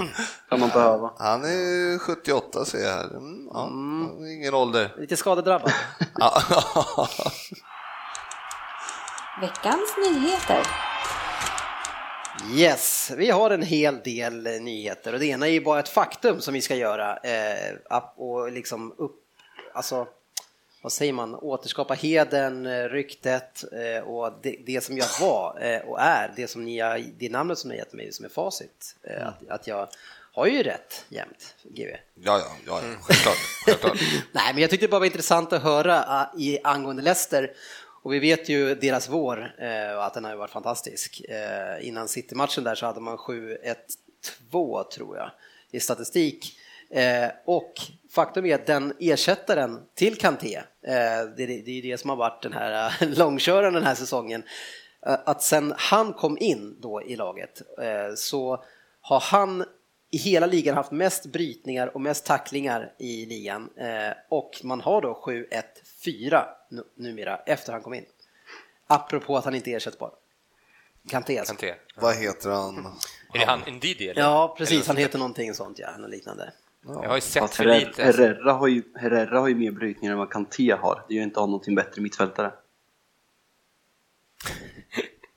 kan 0.48 0.60
man 0.60 0.68
behöva. 0.68 1.10
Han 1.18 1.44
är 1.44 1.98
78 1.98 2.64
ser 2.64 2.78
jag 2.78 2.90
här. 2.94 3.04
Mm, 3.16 3.48
ja, 3.54 3.68
Ingen 4.32 4.54
ålder. 4.54 4.94
Lite 4.98 5.16
skadedrabbad. 5.16 5.72
Veckans 9.40 9.94
nyheter. 10.04 10.66
Yes, 12.54 13.12
vi 13.16 13.30
har 13.30 13.50
en 13.50 13.62
hel 13.62 14.00
del 14.04 14.46
eh, 14.46 14.52
nyheter 14.52 15.12
och 15.12 15.18
det 15.18 15.26
ena 15.26 15.46
är 15.46 15.50
ju 15.50 15.60
bara 15.60 15.80
ett 15.80 15.88
faktum 15.88 16.40
som 16.40 16.54
vi 16.54 16.60
ska 16.60 16.74
göra 16.74 17.16
eh, 17.16 17.74
och 18.16 18.52
liksom 18.52 18.94
upp, 18.98 19.20
alltså 19.74 20.06
vad 20.82 20.92
säger 20.92 21.12
man, 21.12 21.34
återskapa 21.34 21.94
heden, 21.94 22.66
eh, 22.66 22.84
ryktet 22.84 23.64
eh, 23.72 24.04
och 24.04 24.32
det, 24.42 24.56
det 24.66 24.84
som 24.84 24.98
jag 24.98 25.06
var 25.20 25.58
eh, 25.60 25.80
och 25.80 26.00
är, 26.00 26.32
det 26.36 26.48
som 26.48 26.64
ni 26.64 26.80
har, 26.80 27.04
det 27.18 27.30
namnet 27.30 27.58
som 27.58 27.70
ni 27.70 27.76
har 27.76 27.84
gett 27.84 27.92
mig 27.92 28.12
som 28.12 28.24
är 28.24 28.28
facit. 28.28 28.96
Eh, 29.02 29.28
att, 29.28 29.48
att 29.48 29.66
jag 29.66 29.88
har 30.32 30.46
ju 30.46 30.62
rätt 30.62 31.04
jämt, 31.08 31.54
GW. 31.62 31.96
Ja, 32.14 32.38
ja, 32.38 32.56
ja, 32.66 32.80
ja. 32.82 32.98
självklart. 33.02 33.36
självklart. 33.64 33.98
Nej, 34.32 34.52
men 34.52 34.60
jag 34.60 34.70
tyckte 34.70 34.86
det 34.86 34.90
bara 34.90 34.98
var 34.98 35.06
intressant 35.06 35.52
att 35.52 35.62
höra 35.62 36.30
i 36.38 36.58
angående 36.64 37.02
Leicester. 37.02 37.52
Och 38.06 38.12
vi 38.12 38.18
vet 38.18 38.48
ju 38.48 38.74
deras 38.74 39.08
vår 39.08 39.54
eh, 39.58 39.96
och 39.96 40.04
att 40.04 40.14
den 40.14 40.24
har 40.24 40.30
ju 40.30 40.36
varit 40.36 40.50
fantastisk. 40.50 41.20
Eh, 41.28 41.88
innan 41.88 42.08
City-matchen 42.08 42.64
där 42.64 42.74
så 42.74 42.86
hade 42.86 43.00
man 43.00 43.16
7-1-2 43.16 44.84
tror 44.84 45.16
jag 45.16 45.30
i 45.70 45.80
statistik. 45.80 46.58
Eh, 46.90 47.28
och 47.44 47.72
faktum 48.10 48.46
är 48.46 48.54
att 48.54 48.66
den 48.66 48.92
ersättaren 49.00 49.80
till 49.94 50.16
Kanté, 50.16 50.56
eh, 50.56 50.62
det, 51.36 51.46
det 51.46 51.68
är 51.68 51.74
ju 51.74 51.80
det 51.80 51.98
som 51.98 52.10
har 52.10 52.16
varit 52.16 52.42
den 52.42 52.52
här 52.52 52.92
eh, 53.02 53.08
långköraren 53.18 53.74
den 53.74 53.84
här 53.84 53.94
säsongen, 53.94 54.42
eh, 55.06 55.16
att 55.24 55.42
sen 55.42 55.74
han 55.76 56.12
kom 56.12 56.38
in 56.38 56.80
då 56.80 57.02
i 57.02 57.16
laget 57.16 57.62
eh, 57.82 58.14
så 58.16 58.64
har 59.00 59.20
han 59.20 59.64
i 60.10 60.16
hela 60.16 60.46
ligan 60.46 60.74
haft 60.74 60.92
mest 60.92 61.26
brytningar 61.26 61.94
och 61.94 62.00
mest 62.00 62.26
tacklingar 62.26 62.92
i 62.98 63.26
ligan 63.26 63.70
eh, 63.76 64.16
och 64.28 64.60
man 64.62 64.80
har 64.80 65.02
då 65.02 65.22
7-1-4 65.24 66.44
numera 66.96 67.36
efter 67.36 67.72
han 67.72 67.82
kom 67.82 67.94
in. 67.94 68.04
Apropå 68.86 69.36
att 69.36 69.44
han 69.44 69.54
inte 69.54 69.70
är 69.70 69.76
ersättbar. 69.76 70.10
Kanté 71.08 71.38
alltså. 71.38 71.54
Kanté. 71.54 71.74
Vad 71.96 72.14
heter 72.16 72.50
han? 72.50 72.86
Är 73.34 73.38
det 73.38 73.44
han 73.46 73.60
Ndidi 73.60 74.08
eller? 74.08 74.22
Ja, 74.22 74.54
precis. 74.58 74.76
Eller- 74.76 74.86
Han 74.86 74.96
heter 74.96 75.18
någonting 75.18 75.54
sånt, 75.54 75.78
ja. 75.78 75.96
Något 75.96 76.10
liknande. 76.10 76.52
Jag 76.86 76.94
har 77.08 77.14
ju 77.14 77.20
sett 77.20 77.40
Fast 77.42 77.54
för 77.54 77.64
Herrera, 77.64 77.88
lite. 77.88 78.04
Herrera, 78.04 78.52
har 78.52 78.66
ju, 78.68 78.82
Herrera 78.96 79.40
har 79.40 79.48
ju 79.48 79.54
mer 79.54 79.70
brytningar 79.70 80.12
än 80.12 80.18
vad 80.18 80.30
Kanté 80.32 80.72
har. 80.72 81.04
Det 81.08 81.14
gör 81.14 81.22
inte 81.22 81.40
honom 81.40 81.60
till 81.60 81.68
en 81.68 81.74
bättre 81.74 82.02
mittfältare. 82.02 82.52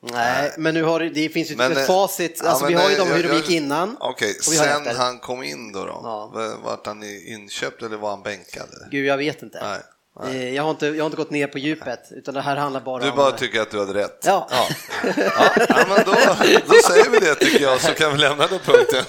Nej, 0.02 0.54
men 0.58 0.74
nu 0.74 0.84
har 0.84 1.00
det, 1.00 1.10
det 1.10 1.30
finns 1.30 1.52
ju 1.52 1.56
Men, 1.56 1.72
ett 1.72 1.78
eh, 1.78 1.84
facit. 1.84 2.42
ja, 2.44 2.50
Alltså, 2.50 2.64
men, 2.66 2.74
vi 2.74 2.80
har 2.80 2.90
ju 2.90 2.96
eh, 2.96 3.06
de 3.06 3.12
hur 3.14 3.24
jag- 3.24 3.32
de 3.32 3.38
gick 3.38 3.50
innan. 3.50 3.98
Okej, 4.00 4.28
har 4.28 4.34
sen 4.54 4.82
efter. 4.88 4.96
han 5.04 5.20
kom 5.20 5.44
in 5.44 5.72
då, 5.72 5.86
då 5.86 6.00
Ja. 6.04 6.60
vart 6.64 6.86
han 6.86 7.04
i- 7.04 7.26
inköpt 7.34 7.82
eller 7.84 7.98
var 7.98 8.10
han 8.10 8.24
bänkad? 8.24 8.70
Gud, 8.92 9.06
jag 9.06 9.18
vet 9.18 9.42
inte. 9.44 9.60
Nej, 9.64 9.80
Eh, 10.24 10.54
Jag, 10.56 10.64
har 10.64 10.70
inte 10.70 10.88
jag 10.88 11.04
har 11.04 11.06
inte 11.06 11.18
gått 11.18 11.30
ner 11.32 11.48
på 11.48 11.60
djupet, 11.60 12.00
utan 12.12 12.34
det 12.34 12.42
här 12.42 12.56
handlar 12.56 12.82
bara 12.82 13.04
Du 13.04 13.10
om... 13.10 13.16
bara 13.18 13.32
tycker 13.32 13.62
att 13.62 13.72
du 13.72 13.80
hade 13.80 13.94
rätt? 13.94 14.24
Ja. 14.26 14.48
ja. 14.52 14.68
ja, 15.18 15.50
ja 15.70 15.86
men 15.90 16.06
då, 16.06 16.12
då 16.66 16.74
säger 16.90 17.10
vi 17.10 17.20
det 17.20 17.36
tycker 17.36 17.64
jag, 17.64 17.82
så 17.82 17.94
kan 17.94 18.12
vi 18.12 18.18
lämna 18.18 18.48
den 18.48 18.60
punkten. 18.60 19.04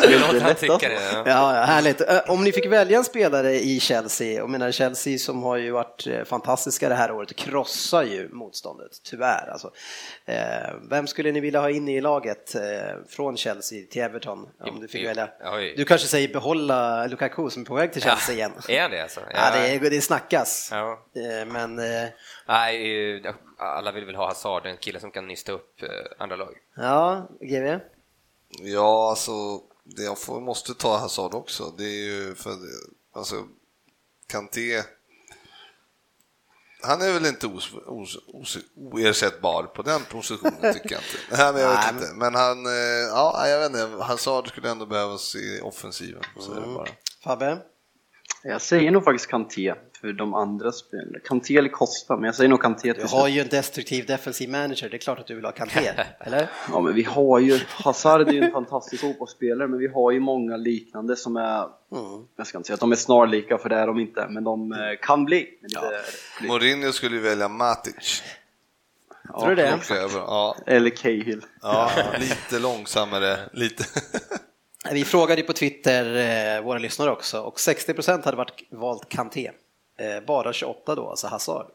Det 0.00 0.06
är 0.14 0.20
något 0.32 0.42
han 0.42 0.54
tycker. 0.54 0.90
Ja. 0.90 1.22
Ja, 1.26 1.56
ja, 1.56 1.62
härligt. 1.64 2.00
Eh, 2.00 2.18
Om 2.28 2.44
ni 2.44 2.52
fick 2.52 2.66
välja 2.66 2.98
en 2.98 3.04
spelare 3.04 3.54
i 3.60 3.80
Chelsea, 3.80 4.42
och 4.42 4.50
menar 4.50 4.70
Chelsea 4.72 5.18
som 5.18 5.42
har 5.42 5.56
ju 5.56 5.70
varit 5.70 6.06
eh, 6.06 6.24
fantastiska 6.24 6.88
det 6.88 6.94
här 6.94 7.12
året, 7.12 7.36
krossar 7.36 8.02
ju 8.02 8.28
motståndet, 8.32 8.90
tyvärr. 9.10 9.48
Alltså. 9.52 9.70
Vem 10.90 11.06
skulle 11.06 11.32
ni 11.32 11.40
vilja 11.40 11.60
ha 11.60 11.70
in 11.70 11.88
i 11.88 12.00
laget 12.00 12.56
från 13.08 13.36
Chelsea 13.36 13.78
till 13.90 14.02
Everton? 14.02 14.46
Om 14.60 14.80
du 14.80 14.88
fick 14.88 15.06
välja. 15.06 15.28
Du 15.76 15.84
kanske 15.84 16.06
säger 16.08 16.28
behålla 16.28 17.06
Lukaku 17.06 17.50
som 17.50 17.62
är 17.62 17.66
på 17.66 17.74
väg 17.74 17.92
till 17.92 18.02
Chelsea 18.02 18.34
igen. 18.34 18.52
Är 18.68 18.88
det 18.88 19.02
alltså? 19.02 19.20
Ja, 19.34 19.50
det, 19.54 19.68
är, 19.86 19.90
det 19.90 20.00
snackas. 20.00 20.55
Ja. 20.70 21.06
Eh, 21.14 21.46
Men 21.46 21.78
eh, 21.78 22.08
Nej, 22.46 23.16
eh, 23.16 23.34
alla 23.58 23.92
vill 23.92 24.04
väl 24.04 24.14
ha 24.14 24.28
Hazard, 24.28 24.66
en 24.66 24.76
kille 24.76 25.00
som 25.00 25.10
kan 25.10 25.26
nysta 25.26 25.52
upp 25.52 25.80
andra 26.18 26.36
lag. 26.36 26.56
ja, 26.76 27.28
GV? 27.40 27.78
Ja, 28.62 29.10
alltså, 29.10 29.32
det 29.84 30.02
jag 30.02 30.18
får, 30.18 30.40
måste 30.40 30.74
ta 30.74 30.96
Hazard 30.96 31.34
också. 31.34 31.74
Det 31.78 31.84
är 31.84 32.04
ju 32.04 32.34
för, 32.34 32.52
alltså, 33.14 33.34
Kanté, 34.26 34.82
han 36.82 37.02
är 37.02 37.12
väl 37.12 37.26
inte 37.26 37.46
os, 37.46 37.72
os, 37.86 38.18
os, 38.26 38.58
oersättbar 38.76 39.62
på 39.62 39.82
den 39.82 40.00
positionen 40.10 40.72
tycker 40.74 40.92
jag 40.92 41.00
inte. 41.00 41.36
Nej, 41.42 41.52
men 41.52 41.62
jag 41.62 41.70
vet 41.70 41.80
Nej, 41.80 41.94
inte. 41.94 42.14
Men 42.14 42.34
han, 42.34 42.64
ja, 43.10 43.48
jag 43.48 43.58
vet 43.60 43.70
inte, 43.70 44.04
Hazard 44.04 44.48
skulle 44.48 44.70
ändå 44.70 44.86
behövas 44.86 45.34
i 45.34 45.60
offensiven. 45.62 46.22
Så 46.40 46.52
är 46.52 46.60
det 46.60 46.66
bara. 46.66 46.88
Fabbe? 47.24 47.58
Jag 48.42 48.62
säger 48.62 48.90
nog 48.90 49.04
faktiskt 49.04 49.30
Kanté 49.30 49.74
för 50.06 50.12
de 50.12 50.34
andra 50.34 50.72
spelarna. 50.72 51.18
Kanté 51.24 51.56
eller 51.56 51.68
Costa, 51.68 52.16
men 52.16 52.24
jag 52.24 52.34
säger 52.34 52.48
nog 52.48 52.62
Kanté 52.62 52.92
Du 52.92 53.04
har 53.06 53.28
ju 53.28 53.40
en 53.40 53.48
destruktiv 53.48 54.06
defensiv 54.06 54.50
manager, 54.50 54.88
det 54.88 54.96
är 54.96 54.98
klart 54.98 55.18
att 55.18 55.26
du 55.26 55.34
vill 55.34 55.44
ha 55.44 55.52
Kanté, 55.52 55.80
eller? 56.20 56.48
Ja, 56.72 56.80
men 56.80 56.94
vi 56.94 57.02
har 57.02 57.38
ju, 57.38 57.60
Hazard 57.68 58.28
är 58.28 58.32
ju 58.32 58.42
en 58.42 58.52
fantastisk 58.52 59.00
fotbollsspelare, 59.02 59.68
men 59.68 59.78
vi 59.78 59.86
har 59.88 60.10
ju 60.10 60.20
många 60.20 60.56
liknande 60.56 61.16
som 61.16 61.36
är, 61.36 61.68
Mm. 61.92 62.26
jag 62.36 62.46
ska 62.46 62.58
inte 62.58 62.66
säga 62.66 62.74
att 62.74 62.80
de 62.80 62.92
är 62.92 62.96
snarlika, 62.96 63.58
för 63.58 63.68
det 63.68 63.76
är 63.76 63.86
de 63.86 63.98
inte, 64.00 64.26
men 64.30 64.44
de 64.44 64.72
eh, 64.72 64.78
kan 65.02 65.24
bli. 65.24 65.48
Men 65.60 65.68
lite, 65.68 66.02
Mourinho 66.52 66.92
skulle 66.92 67.16
ju 67.16 67.22
välja 67.22 67.48
Matic. 67.48 68.22
ja, 69.32 69.40
Tror 69.40 69.48
du 69.48 69.54
det? 69.54 69.78
Ja, 70.14 70.56
Eller 70.66 70.90
Cahill. 70.90 71.44
ja, 71.62 71.90
lite 72.18 72.58
långsammare, 72.58 73.36
lite. 73.52 73.84
Vi 74.92 75.04
frågade 75.04 75.40
ju 75.40 75.46
på 75.46 75.52
Twitter, 75.52 76.56
eh, 76.56 76.64
våra 76.64 76.78
lyssnare 76.78 77.10
också, 77.10 77.40
och 77.40 77.58
60% 77.60 78.24
hade 78.24 78.36
varit 78.36 78.66
valt 78.70 79.08
Kanté. 79.08 79.50
Eh, 79.98 80.20
bara 80.26 80.52
28 80.52 80.94
då, 80.94 81.10
alltså 81.10 81.26
Hazard. 81.26 81.66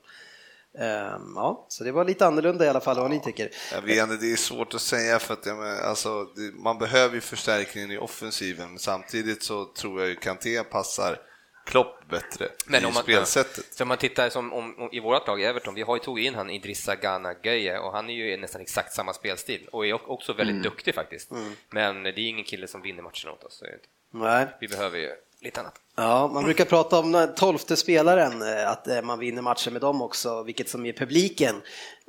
Ehm, 0.79 1.33
ja, 1.35 1.65
så 1.69 1.83
det 1.83 1.91
var 1.91 2.05
lite 2.05 2.25
annorlunda 2.25 2.65
i 2.65 2.69
alla 2.69 2.81
fall 2.81 2.99
vad 2.99 3.11
ni 3.11 3.19
tycker. 3.19 3.49
Jag 3.73 3.81
vet 3.81 4.03
inte, 4.03 4.25
det 4.25 4.31
är 4.31 4.35
svårt 4.35 4.73
att 4.73 4.81
säga 4.81 5.19
för 5.19 5.33
att 5.33 5.45
men, 5.45 5.77
alltså, 5.83 6.23
det, 6.23 6.53
man 6.55 6.77
behöver 6.77 7.15
ju 7.15 7.21
förstärkningen 7.21 7.91
i 7.91 7.97
offensiven 7.97 8.69
men 8.69 8.79
samtidigt 8.79 9.43
så 9.43 9.65
tror 9.65 9.99
jag 9.99 10.09
ju 10.09 10.15
Kanté 10.15 10.63
passar 10.63 11.17
Klopp 11.65 12.09
bättre 12.09 12.47
Men 12.65 12.83
i 12.83 12.85
om 12.85 12.93
man, 12.93 13.03
spelsättet. 13.03 13.73
Så 13.73 13.83
om 13.83 13.87
man 13.87 13.97
tittar 13.97 14.29
som 14.29 14.53
om, 14.53 14.79
om, 14.79 14.89
i 14.91 14.99
vårt 14.99 15.27
lag, 15.27 15.41
Everton, 15.41 15.73
vi 15.73 15.81
har 15.81 15.95
ju 15.95 15.99
tagit 15.99 16.25
in 16.25 16.35
han 16.35 16.49
Idrissa 16.49 16.95
Gana 16.95 17.35
Göje 17.43 17.79
och 17.79 17.91
han 17.91 18.09
är 18.09 18.13
ju 18.13 18.37
nästan 18.37 18.61
exakt 18.61 18.93
samma 18.93 19.13
spelstil 19.13 19.67
och 19.71 19.87
är 19.87 20.11
också 20.11 20.33
väldigt 20.33 20.63
duktig 20.63 20.95
faktiskt. 20.95 21.31
Men 21.69 22.03
det 22.03 22.09
är 22.09 22.19
ingen 22.19 22.45
kille 22.45 22.67
som 22.67 22.81
vinner 22.81 23.03
matchen 23.03 23.29
åt 23.29 23.43
oss. 23.43 23.63
Nej. 24.11 24.47
Vi 24.59 24.67
behöver 24.67 24.97
ju 24.97 25.11
lite 25.41 25.59
annat. 25.59 25.73
Ja, 25.95 26.27
man 26.33 26.43
brukar 26.43 26.65
prata 26.65 26.99
om 26.99 27.11
den 27.11 27.35
tolfte 27.35 27.75
spelaren, 27.75 28.41
eh, 28.41 28.69
att 28.69 28.87
eh, 28.87 29.01
man 29.01 29.19
vinner 29.19 29.41
matcher 29.41 29.71
med 29.71 29.81
dem 29.81 30.01
också, 30.01 30.43
vilket 30.43 30.69
som 30.69 30.85
är 30.85 30.93
publiken. 30.93 31.55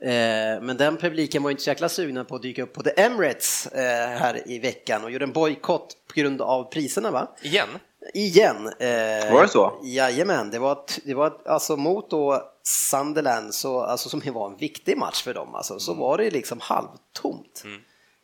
Eh, 0.03 0.63
Men 0.63 0.77
den 0.77 0.97
publiken 0.97 1.43
var 1.43 1.51
inte 1.51 1.63
så 1.63 1.71
jäkla 1.71 1.89
sugna 1.89 2.25
på 2.25 2.35
att 2.37 2.43
dyka 2.43 2.63
upp 2.63 2.73
på 2.73 2.83
The 2.83 3.01
Emirates 3.03 3.69
här 3.75 4.51
i 4.51 4.59
veckan 4.59 5.05
och 5.05 5.11
gjorde 5.11 5.25
en 5.25 5.33
bojkott 5.33 5.97
på 6.09 6.21
grund 6.21 6.43
av 6.43 6.65
priserna 6.65 7.11
va? 7.11 7.29
Igen? 7.43 7.69
Igen. 8.15 8.65
Var 9.33 9.43
det 9.43 9.49
så? 9.49 9.73
Jajamän, 9.83 10.51
det 10.51 10.59
var, 10.59 10.79
det 11.05 11.15
var 11.15 11.33
alltså 11.47 11.77
mot 11.77 12.11
då 12.11 12.43
Sunderland, 12.65 13.55
så, 13.55 13.81
alltså, 13.81 14.09
som 14.09 14.23
var 14.35 14.51
en 14.51 14.57
viktig 14.57 14.97
match 14.97 15.23
för 15.23 15.35
dem, 15.35 15.55
alltså, 15.55 15.79
så 15.79 15.95
var 15.95 16.19
det 16.19 16.31
liksom 16.31 16.61
halvtomt 16.61 17.63
eh, 17.65 17.71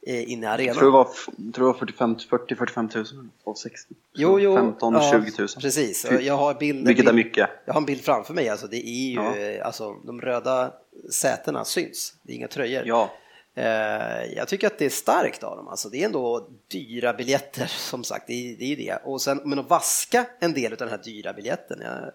inne 0.06 0.46
i 0.46 0.48
arenan. 0.48 0.66
Jag 0.66 0.76
tror 0.76 0.84
det 0.86 0.92
var, 0.92 1.08
jag 1.36 1.54
tror 1.54 1.66
det 1.66 1.72
var 1.72 1.78
45, 1.78 2.16
40 2.30 2.54
45 2.54 2.88
000, 2.94 3.04
och 3.44 3.58
60. 3.58 3.94
Jo, 4.14 4.40
jo. 4.40 4.56
15 4.56 4.94
ja, 4.94 5.10
20 5.12 5.18
000. 5.38 5.48
Precis, 5.60 6.06
jag 6.20 6.36
har 6.36 6.54
bild, 6.54 6.86
Vilket 6.86 7.08
är 7.08 7.12
bild- 7.12 7.26
mycket. 7.26 7.50
Jag 7.64 7.72
har 7.74 7.80
en 7.80 7.86
bild 7.86 8.00
framför 8.00 8.34
mig, 8.34 8.48
alltså 8.48 8.66
det 8.66 8.86
är 8.88 9.08
ju, 9.10 9.14
Ja. 9.14 9.36
eh, 9.36 9.66
alltså 9.66 9.94
de 10.04 10.20
röda 10.20 10.72
sätena 11.12 11.64
syns, 11.64 12.14
det 12.22 12.32
är 12.32 12.36
inga 12.36 12.48
tröjor. 12.48 12.82
Ja. 12.86 13.10
Eh, 13.54 14.24
Jag 14.36 14.48
tycker 14.48 14.66
att 14.66 14.78
det 14.78 14.84
är 14.84 14.90
starkt 14.90 15.42
av 15.42 15.56
dem, 15.56 15.68
alltså 15.68 15.88
det 15.88 16.00
är 16.02 16.06
ändå 16.06 16.48
dyra 16.68 17.12
biljetter 17.12 17.66
som 17.90 18.04
sagt, 18.04 18.26
det 18.26 18.32
är, 18.32 18.56
det 18.56 18.64
är 18.64 18.68
ju 18.68 18.76
det. 18.76 18.98
Och 19.04 19.20
sen, 19.22 19.40
men 19.44 19.58
att 19.58 19.70
vaska 19.70 20.26
en 20.40 20.52
del 20.54 20.72
av 20.72 20.78
den 20.78 20.88
här 20.88 21.00
dyra 21.04 21.32
biljetten, 21.32 21.78
jag, 21.82 22.12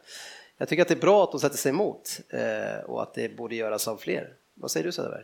jag 0.57 0.67
tycker 0.67 0.81
att 0.81 0.87
det 0.87 0.93
är 0.93 0.99
bra 0.99 1.23
att 1.23 1.31
de 1.31 1.39
sätter 1.39 1.57
sig 1.57 1.69
emot 1.69 2.19
eh, 2.29 2.83
och 2.85 3.01
att 3.03 3.13
det 3.13 3.35
borde 3.37 3.55
göras 3.55 3.87
av 3.87 3.97
fler. 3.97 4.33
Vad 4.53 4.71
säger 4.71 4.85
du 4.85 4.91
Söderberg? 4.91 5.23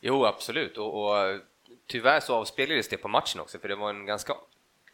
Jo, 0.00 0.24
absolut. 0.26 0.78
Och, 0.78 1.04
och 1.04 1.16
tyvärr 1.86 2.20
så 2.20 2.34
avspeglades 2.34 2.88
det 2.88 2.96
på 2.96 3.08
matchen 3.08 3.40
också, 3.40 3.58
för 3.58 3.68
det 3.68 3.76
var 3.76 3.90
en 3.90 4.06
ganska 4.06 4.34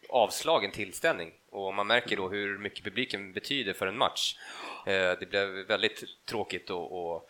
avslagen 0.09 0.71
tillställning 0.71 1.33
och 1.51 1.75
man 1.75 1.87
märker 1.87 2.17
då 2.17 2.29
hur 2.29 2.59
mycket 2.59 2.85
publiken 2.85 3.33
betyder 3.33 3.73
för 3.73 3.87
en 3.87 3.99
match. 3.99 4.39
Eh, 4.87 5.13
det 5.21 5.31
blev 5.31 5.49
väldigt 5.49 6.05
tråkigt 6.29 6.71
och, 6.71 7.15
och 7.15 7.29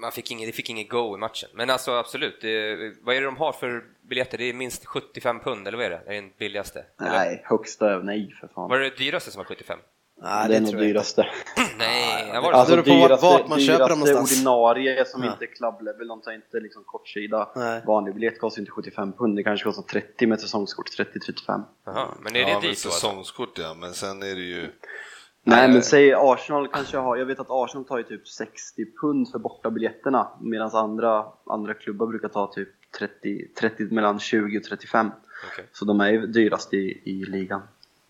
man 0.00 0.12
fick 0.12 0.30
ingen, 0.30 0.46
det 0.46 0.52
fick 0.52 0.70
ingen 0.70 0.88
go 0.88 1.14
i 1.14 1.18
matchen. 1.18 1.48
Men 1.54 1.70
alltså 1.70 1.92
absolut, 1.92 2.40
det, 2.40 2.76
vad 3.00 3.16
är 3.16 3.20
det 3.20 3.26
de 3.26 3.36
har 3.36 3.52
för 3.52 3.84
biljetter? 4.02 4.38
Det 4.38 4.44
är 4.44 4.54
minst 4.54 4.86
75 4.86 5.40
pund, 5.40 5.68
eller 5.68 5.78
vad 5.78 5.86
är 5.86 5.90
det? 5.90 6.02
Det 6.06 6.10
är 6.10 6.14
den 6.14 6.32
billigaste? 6.38 6.84
Nej, 7.00 7.28
eller? 7.28 7.42
högsta, 7.44 7.98
nej 7.98 8.34
för 8.40 8.48
fan. 8.48 8.70
Var 8.70 8.78
det 8.78 8.90
det 8.90 8.96
dyraste 8.96 9.30
som 9.30 9.38
var 9.38 9.44
75? 9.44 9.78
Nej, 10.22 10.48
det 10.48 10.56
är 10.56 10.60
nog 10.60 10.76
dyraste. 10.78 11.26
Nej, 11.78 12.30
ja, 12.34 12.40
var 12.40 12.52
det 12.52 12.58
Alltså 12.58 12.76
det 12.76 12.82
dyraste, 12.82 13.26
vart 13.26 13.48
man 13.48 13.60
köper 13.60 13.78
dem 13.88 13.98
dyraste 13.98 14.12
någonstans. 14.14 14.32
ordinarie 14.32 15.04
som 15.04 15.22
Ja. 15.24 15.32
inte 15.32 15.44
är 15.44 15.54
club 15.54 15.82
level, 15.82 16.08
de 16.08 16.20
tar 16.20 16.32
inte 16.32 16.60
liksom 16.60 16.82
kortsida. 16.86 17.48
Nej. 17.56 17.82
Vanlig 17.86 18.14
biljett 18.14 18.40
kostar 18.40 18.60
inte 18.60 18.72
75 18.72 19.12
pund, 19.12 19.36
det 19.36 19.42
kanske 19.42 19.64
kostar 19.64 19.82
30 19.82 20.26
med 20.26 20.40
säsongskort, 20.40 20.86
30-35. 20.98 21.62
Jaha, 21.84 22.08
men 22.20 22.36
är 22.36 22.44
det 22.44 22.50
Ja, 22.50 22.54
dyrt 22.60 22.62
då? 22.62 22.68
Alltså? 22.68 22.90
säsongskort 22.90 23.58
ja, 23.58 23.74
men 23.74 23.92
sen 23.92 24.22
är 24.22 24.34
det 24.34 24.40
ju... 24.40 24.60
Nej 24.60 25.58
Nej, 25.58 25.68
men 25.68 25.82
säg 25.82 26.14
Arsenal 26.14 26.68
kanske 26.68 26.96
har, 26.96 27.16
jag 27.16 27.26
vet 27.26 27.40
att 27.40 27.46
Arsenal 27.50 27.84
tar 27.84 27.98
ju 27.98 28.04
typ 28.04 28.28
60 28.28 28.84
pund 29.00 29.30
för 29.30 29.38
bortabiljetterna 29.38 30.28
medan 30.40 30.70
andra, 30.70 31.24
andra 31.46 31.74
klubbar 31.74 32.06
brukar 32.06 32.28
ta 32.28 32.52
typ 32.52 32.68
30, 32.98 33.48
30, 33.60 33.84
mellan 33.84 34.18
20 34.20 34.58
och 34.58 34.64
35. 34.64 35.10
Okej. 35.52 35.64
Så 35.72 35.84
de 35.84 36.00
är 36.00 36.08
ju 36.10 36.26
dyrast 36.26 36.74
i, 36.74 37.02
i 37.04 37.24
ligan. 37.28 37.62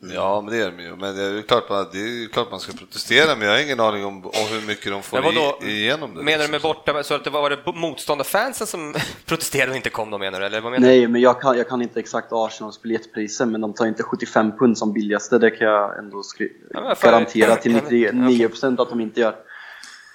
Ja, 0.02 0.40
men 0.40 0.54
det 0.54 0.62
är 0.64 0.70
de 0.70 0.82
ju. 0.82 0.96
Men 0.96 1.16
det 1.16 1.22
är 1.22 1.30
ju 1.30 1.42
klart, 1.42 1.68
man- 1.70 1.86
det 1.92 1.98
är 1.98 2.06
ju 2.20 2.28
klart 2.28 2.50
man 2.50 2.60
ska 2.60 2.72
protestera, 2.72 3.36
men 3.36 3.48
jag 3.48 3.54
har 3.54 3.62
ingen 3.62 3.80
aning 3.80 4.04
om, 4.04 4.26
om 4.26 4.32
hur 4.50 4.66
mycket 4.66 4.92
de 4.92 5.02
får 5.02 5.18
i, 5.62 5.70
igenom 5.70 6.14
det. 6.14 6.22
Menar 6.22 6.38
du 6.38 6.44
med 6.44 6.52
liksom. 6.52 6.68
borta, 6.84 7.02
så 7.02 7.14
att 7.14 7.24
det 7.24 7.30
var, 7.30 7.40
var 7.42 7.50
det 7.50 7.72
motståndarfansen 7.74 8.66
som 8.66 8.94
protesterade 9.26 9.70
och 9.70 9.76
inte 9.76 9.90
kom 9.90 10.10
då 10.10 10.18
menar 10.18 10.40
du? 10.40 10.46
Eller 10.46 10.60
vad 10.60 10.72
menar 10.72 10.86
Nej, 10.88 11.08
men 11.08 11.20
jag 11.20 11.40
kan, 11.40 11.56
jag 11.58 11.68
kan 11.68 11.82
inte 11.82 12.00
exakt 12.00 12.28
Arsenals 12.32 12.82
biljettpriser, 12.82 13.46
men 13.46 13.60
de 13.60 13.72
tar 13.74 13.86
inte 13.86 14.02
75 14.02 14.52
pund 14.58 14.78
som 14.78 14.92
billigaste, 14.92 15.38
det 15.38 15.50
kan 15.50 15.66
jag 15.66 15.98
ändå 15.98 16.22
skri- 16.22 16.52
Ja, 16.74 16.94
för- 16.94 17.10
garantera 17.10 17.56
till 17.56 17.72
Ja, 17.72 17.80
men- 18.12 18.28
99% 18.30 18.82
att 18.82 18.88
de 18.88 19.00
inte 19.00 19.20
gör. 19.20 19.34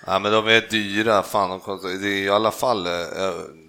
Ja, 0.07 0.19
men 0.19 0.31
de 0.31 0.47
är 0.47 0.61
dyra. 0.69 1.23
Fan, 1.23 1.49
de 1.49 1.59
kostar, 1.59 1.89
det 1.89 2.07
är 2.07 2.23
i 2.23 2.29
alla 2.29 2.51
fall 2.51 2.85
eh, 2.85 2.91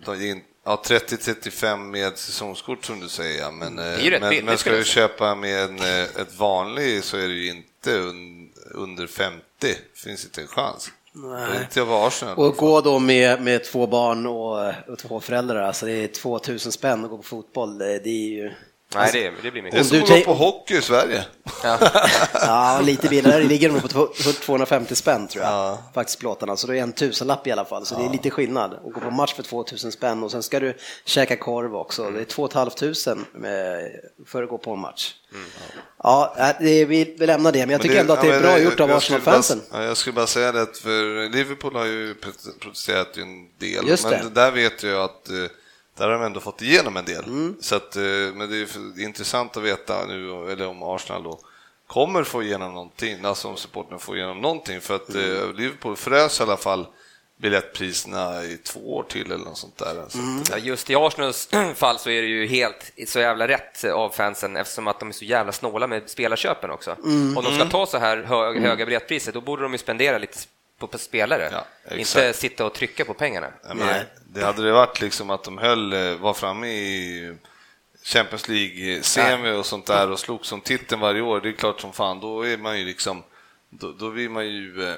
de 0.05 0.11
är 0.15 0.31
in, 0.31 0.41
ja, 0.67 0.83
30-35 0.85 1.77
med 1.77 2.19
säsongskort 2.19 2.85
som 2.85 3.01
du 3.01 3.09
säger. 3.09 3.41
ja, 3.41 3.51
Men, 3.51 3.79
eh, 3.79 4.05
ju 4.05 4.11
rätt 4.11 4.21
men, 4.21 4.31
billigt, 4.31 4.45
men 4.45 4.59
ska 4.59 4.71
du 4.71 4.85
köpa 4.85 5.35
med 5.35 5.65
en, 5.65 5.79
eh, 5.79 6.03
ett 6.03 6.39
vanlig 6.39 7.05
så 7.05 7.17
är 7.17 7.29
det 7.29 7.35
ju 7.35 7.49
inte 7.49 7.93
un, 7.93 8.51
under 8.71 9.07
50. 9.07 9.43
finns 9.95 10.25
inte 10.25 10.41
en 10.41 10.47
chans. 10.47 10.91
Nej. 11.13 11.61
Inte 11.61 11.83
av 11.83 11.93
Arsenal. 11.93 12.39
Och 12.39 12.57
gå 12.57 12.81
då 12.81 12.99
med, 12.99 13.43
med 13.43 13.65
två 13.65 13.87
barn 13.87 14.27
och, 14.27 14.93
och 14.93 14.99
två 14.99 15.21
föräldrar, 15.21 15.63
alltså 15.63 15.87
det 15.87 15.93
är 15.93 16.09
2000 16.09 16.73
spänn 16.73 17.05
att 17.05 17.11
gå 17.11 17.17
på 17.17 17.23
fotboll, 17.23 17.79
det, 17.79 17.99
det 17.99 18.11
är 18.11 18.29
ju... 18.29 18.53
Nej, 18.95 19.11
det, 19.13 19.31
det 19.43 19.51
blir 19.51 19.53
det 19.53 19.59
är 19.59 19.63
mycket. 19.63 19.79
Om 19.81 19.85
som 19.85 19.97
du 19.97 20.03
att 20.03 20.09
tänk- 20.09 20.25
på 20.27 20.35
hockey 20.35 20.77
i 20.77 20.83
Sverige. 20.83 21.25
Ja, 22.33 22.81
lite 22.83 23.09
billigare, 23.09 23.43
det 23.43 23.49
ligger 23.49 23.71
nog 23.71 23.83
på 23.83 23.89
två- 23.89 24.07
på 24.07 24.33
250 24.33 24.95
spänn 24.95 25.29
tror 25.29 25.45
jag, 25.45 25.53
Ja. 25.53 25.79
faktiskt 25.95 26.19
plåtarna, 26.19 26.57
så 26.57 26.67
det 26.67 26.79
är 26.79 26.83
en 26.83 26.93
tusenlapp 26.93 27.47
i 27.47 27.53
alla 27.53 27.65
fall, 27.65 27.87
så 27.87 27.99
det 27.99 28.05
är 28.05 28.11
lite 28.11 28.31
skillnad. 28.31 28.75
Att 28.75 28.93
gå 28.93 29.01
på 29.01 29.11
match 29.11 29.35
för 29.35 29.43
2000 29.43 29.93
spänn 29.93 30.23
och 30.23 30.31
sen 30.31 30.43
ska 30.43 30.61
du 30.61 30.77
käka 31.05 31.37
korv 31.37 31.77
också, 31.77 32.11
det 32.11 32.21
är 32.21 32.25
2 32.25 32.49
500 32.49 33.25
med- 33.35 33.91
för 34.27 34.43
att 34.43 34.49
gå 34.49 34.59
på 34.59 34.73
en 34.73 34.79
match. 34.81 35.15
Ja, 36.03 36.35
äh, 36.39 36.49
det, 36.61 36.85
vi, 36.85 37.17
vi 37.19 37.27
lämnar 37.27 37.53
det, 37.53 37.59
men 37.59 37.71
jag 37.71 37.81
tycker 37.83 37.95
det- 37.95 38.01
ändå 38.01 38.13
att 38.13 38.21
det 38.21 38.27
ja, 38.27 38.35
är 38.35 38.41
bra 38.41 38.53
det- 38.55 38.61
gjort 38.63 38.81
av 38.81 38.91
Arsenal-fansen. 38.93 39.63
Ja, 39.73 39.83
jag 39.83 39.97
skulle 39.97 40.15
bara 40.15 40.27
säga 40.27 40.53
det, 40.53 40.63
att 40.63 40.79
för 40.79 41.29
Liverpool 41.29 41.75
har 41.77 41.85
ju 41.85 42.15
prot- 42.15 42.59
protesterat 42.61 43.17
en 43.17 43.59
del, 43.59 43.89
Just 43.89 44.05
men 44.05 44.13
det. 44.25 44.31
där 44.41 44.51
vet 44.51 44.83
jag 44.83 45.01
att 45.05 45.29
eh, 45.29 45.35
där 45.97 46.05
har 46.09 46.13
de 46.13 46.23
ändå 46.23 46.41
fått 46.41 46.63
igenom 46.63 46.97
en 46.97 47.05
del. 47.05 47.25
Mm. 47.25 47.57
Så 47.61 47.77
att, 47.77 47.97
eh, 47.97 48.03
men 48.35 48.51
det 48.51 48.57
är 48.57 49.01
intressant 49.01 49.57
att 49.57 49.63
veta 49.63 50.07
nu, 50.07 50.51
eller 50.53 50.67
om 50.69 50.83
Arsenal 50.83 51.23
då 51.23 51.41
kommer 51.87 52.25
få 52.25 52.43
igenom 52.43 52.73
någonting, 52.75 53.25
alltså 53.25 53.49
om 53.49 53.57
supporten 53.57 53.99
får 53.99 54.17
igenom 54.17 54.41
någonting, 54.41 54.81
för 54.81 54.95
att 54.97 55.09
Mm. 55.09 55.37
eh, 55.37 55.53
Liverpool 55.55 55.97
frös 55.97 56.41
i 56.41 56.43
alla 56.43 56.57
fall 56.57 56.87
biljettpriserna 57.41 58.45
i 58.45 58.57
två 58.57 58.97
år 58.97 59.03
till 59.09 59.33
eller 59.33 59.45
något 59.45 59.59
sånt 59.59 59.79
där. 59.79 59.91
Mm. 59.93 60.41
att, 60.41 60.51
Ja, 60.51 60.57
just 60.59 60.91
i 60.91 60.95
Arsenals 60.97 61.49
fall 61.75 61.99
så 61.99 62.11
är 62.11 62.23
det 62.23 62.29
ju 62.29 62.47
helt 62.47 62.93
så 63.07 63.19
jävla 63.21 63.49
rätt 63.49 63.85
av 63.85 64.11
fansen 64.11 64.57
eftersom 64.57 64.89
att 64.89 65.01
de 65.01 65.09
är 65.09 65.13
så 65.13 65.25
jävla 65.25 65.53
snåla 65.53 65.87
med 65.87 66.03
spelarköpen 66.11 66.71
också. 66.71 66.97
Mm. 67.05 67.37
Om 67.39 67.45
de 67.45 67.55
ska 67.55 67.65
ta 67.69 67.87
så 67.87 67.99
här 67.99 68.17
hö 68.23 68.61
höga 68.61 68.85
biljettpriser 68.87 69.33
då 69.33 69.41
borde 69.41 69.63
de 69.63 69.73
ju 69.73 69.79
spendera 69.79 70.19
lite 70.19 70.39
på, 70.79 70.87
på 70.87 70.99
spelare, 70.99 71.49
Ja, 71.53 71.97
inte 71.97 72.33
sitta 72.33 72.67
och 72.67 72.75
trycka 72.75 73.05
på 73.05 73.15
pengarna. 73.15 73.51
Menar, 73.63 73.87
Nej. 73.87 74.05
det 74.27 74.45
hade 74.45 74.63
det 74.63 74.73
varit 74.73 75.01
liksom 75.01 75.31
att 75.31 75.45
de 75.45 75.59
höll, 75.59 75.93
eh, 75.93 76.15
var 76.15 76.35
framme 76.35 76.69
i 76.69 77.37
Champions 78.05 78.49
League-semi 78.49 79.51
och 79.51 79.67
sånt 79.67 79.87
där 79.87 80.11
och 80.11 80.19
slogs 80.19 80.53
om 80.53 80.61
titeln 80.61 81.01
varje 81.01 81.21
år, 81.21 81.41
det 81.41 81.49
är 81.49 81.53
klart 81.53 81.81
som 81.81 81.93
fan, 81.93 82.21
då 82.21 82.47
är 82.47 82.57
man 82.57 82.79
ju 82.79 82.85
liksom, 82.85 83.23
då, 83.71 83.93
då 83.93 84.09
vill 84.09 84.31
man 84.31 84.47
ju, 84.47 84.89
eh, 84.89 84.95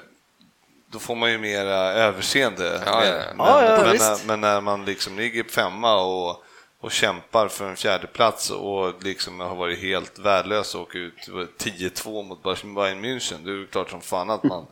då 0.90 0.98
får 0.98 1.14
man 1.16 1.30
ju 1.30 1.38
mera 1.38 1.74
överseende. 1.76 2.82
Ja, 2.86 3.04
ja, 3.04 3.14
ja. 3.14 3.34
Men, 3.36 3.46
Ja, 3.46 3.64
ja, 3.64 3.82
men, 3.84 3.96
när, 3.96 4.26
men 4.26 4.40
när 4.40 4.60
man 4.60 4.84
liksom 4.84 5.16
ligger 5.16 5.44
femma 5.44 6.00
och, 6.02 6.44
och 6.80 6.92
kämpar 6.92 7.48
för 7.48 7.68
en 7.68 7.76
fjärde 7.76 8.06
plats 8.06 8.50
och 8.50 9.04
liksom 9.04 9.40
har 9.40 9.54
varit 9.54 9.78
helt 9.78 10.18
värdelös 10.18 10.74
och 10.74 10.80
åker 10.80 10.98
ut 10.98 11.28
10-2 11.58 12.22
mot 12.22 12.42
Bayern 12.42 13.04
München, 13.04 13.44
det 13.44 13.50
är 13.50 13.54
ju 13.54 13.66
klart 13.66 13.90
som 13.90 14.00
fan 14.00 14.30
att 14.30 14.44
man, 14.44 14.66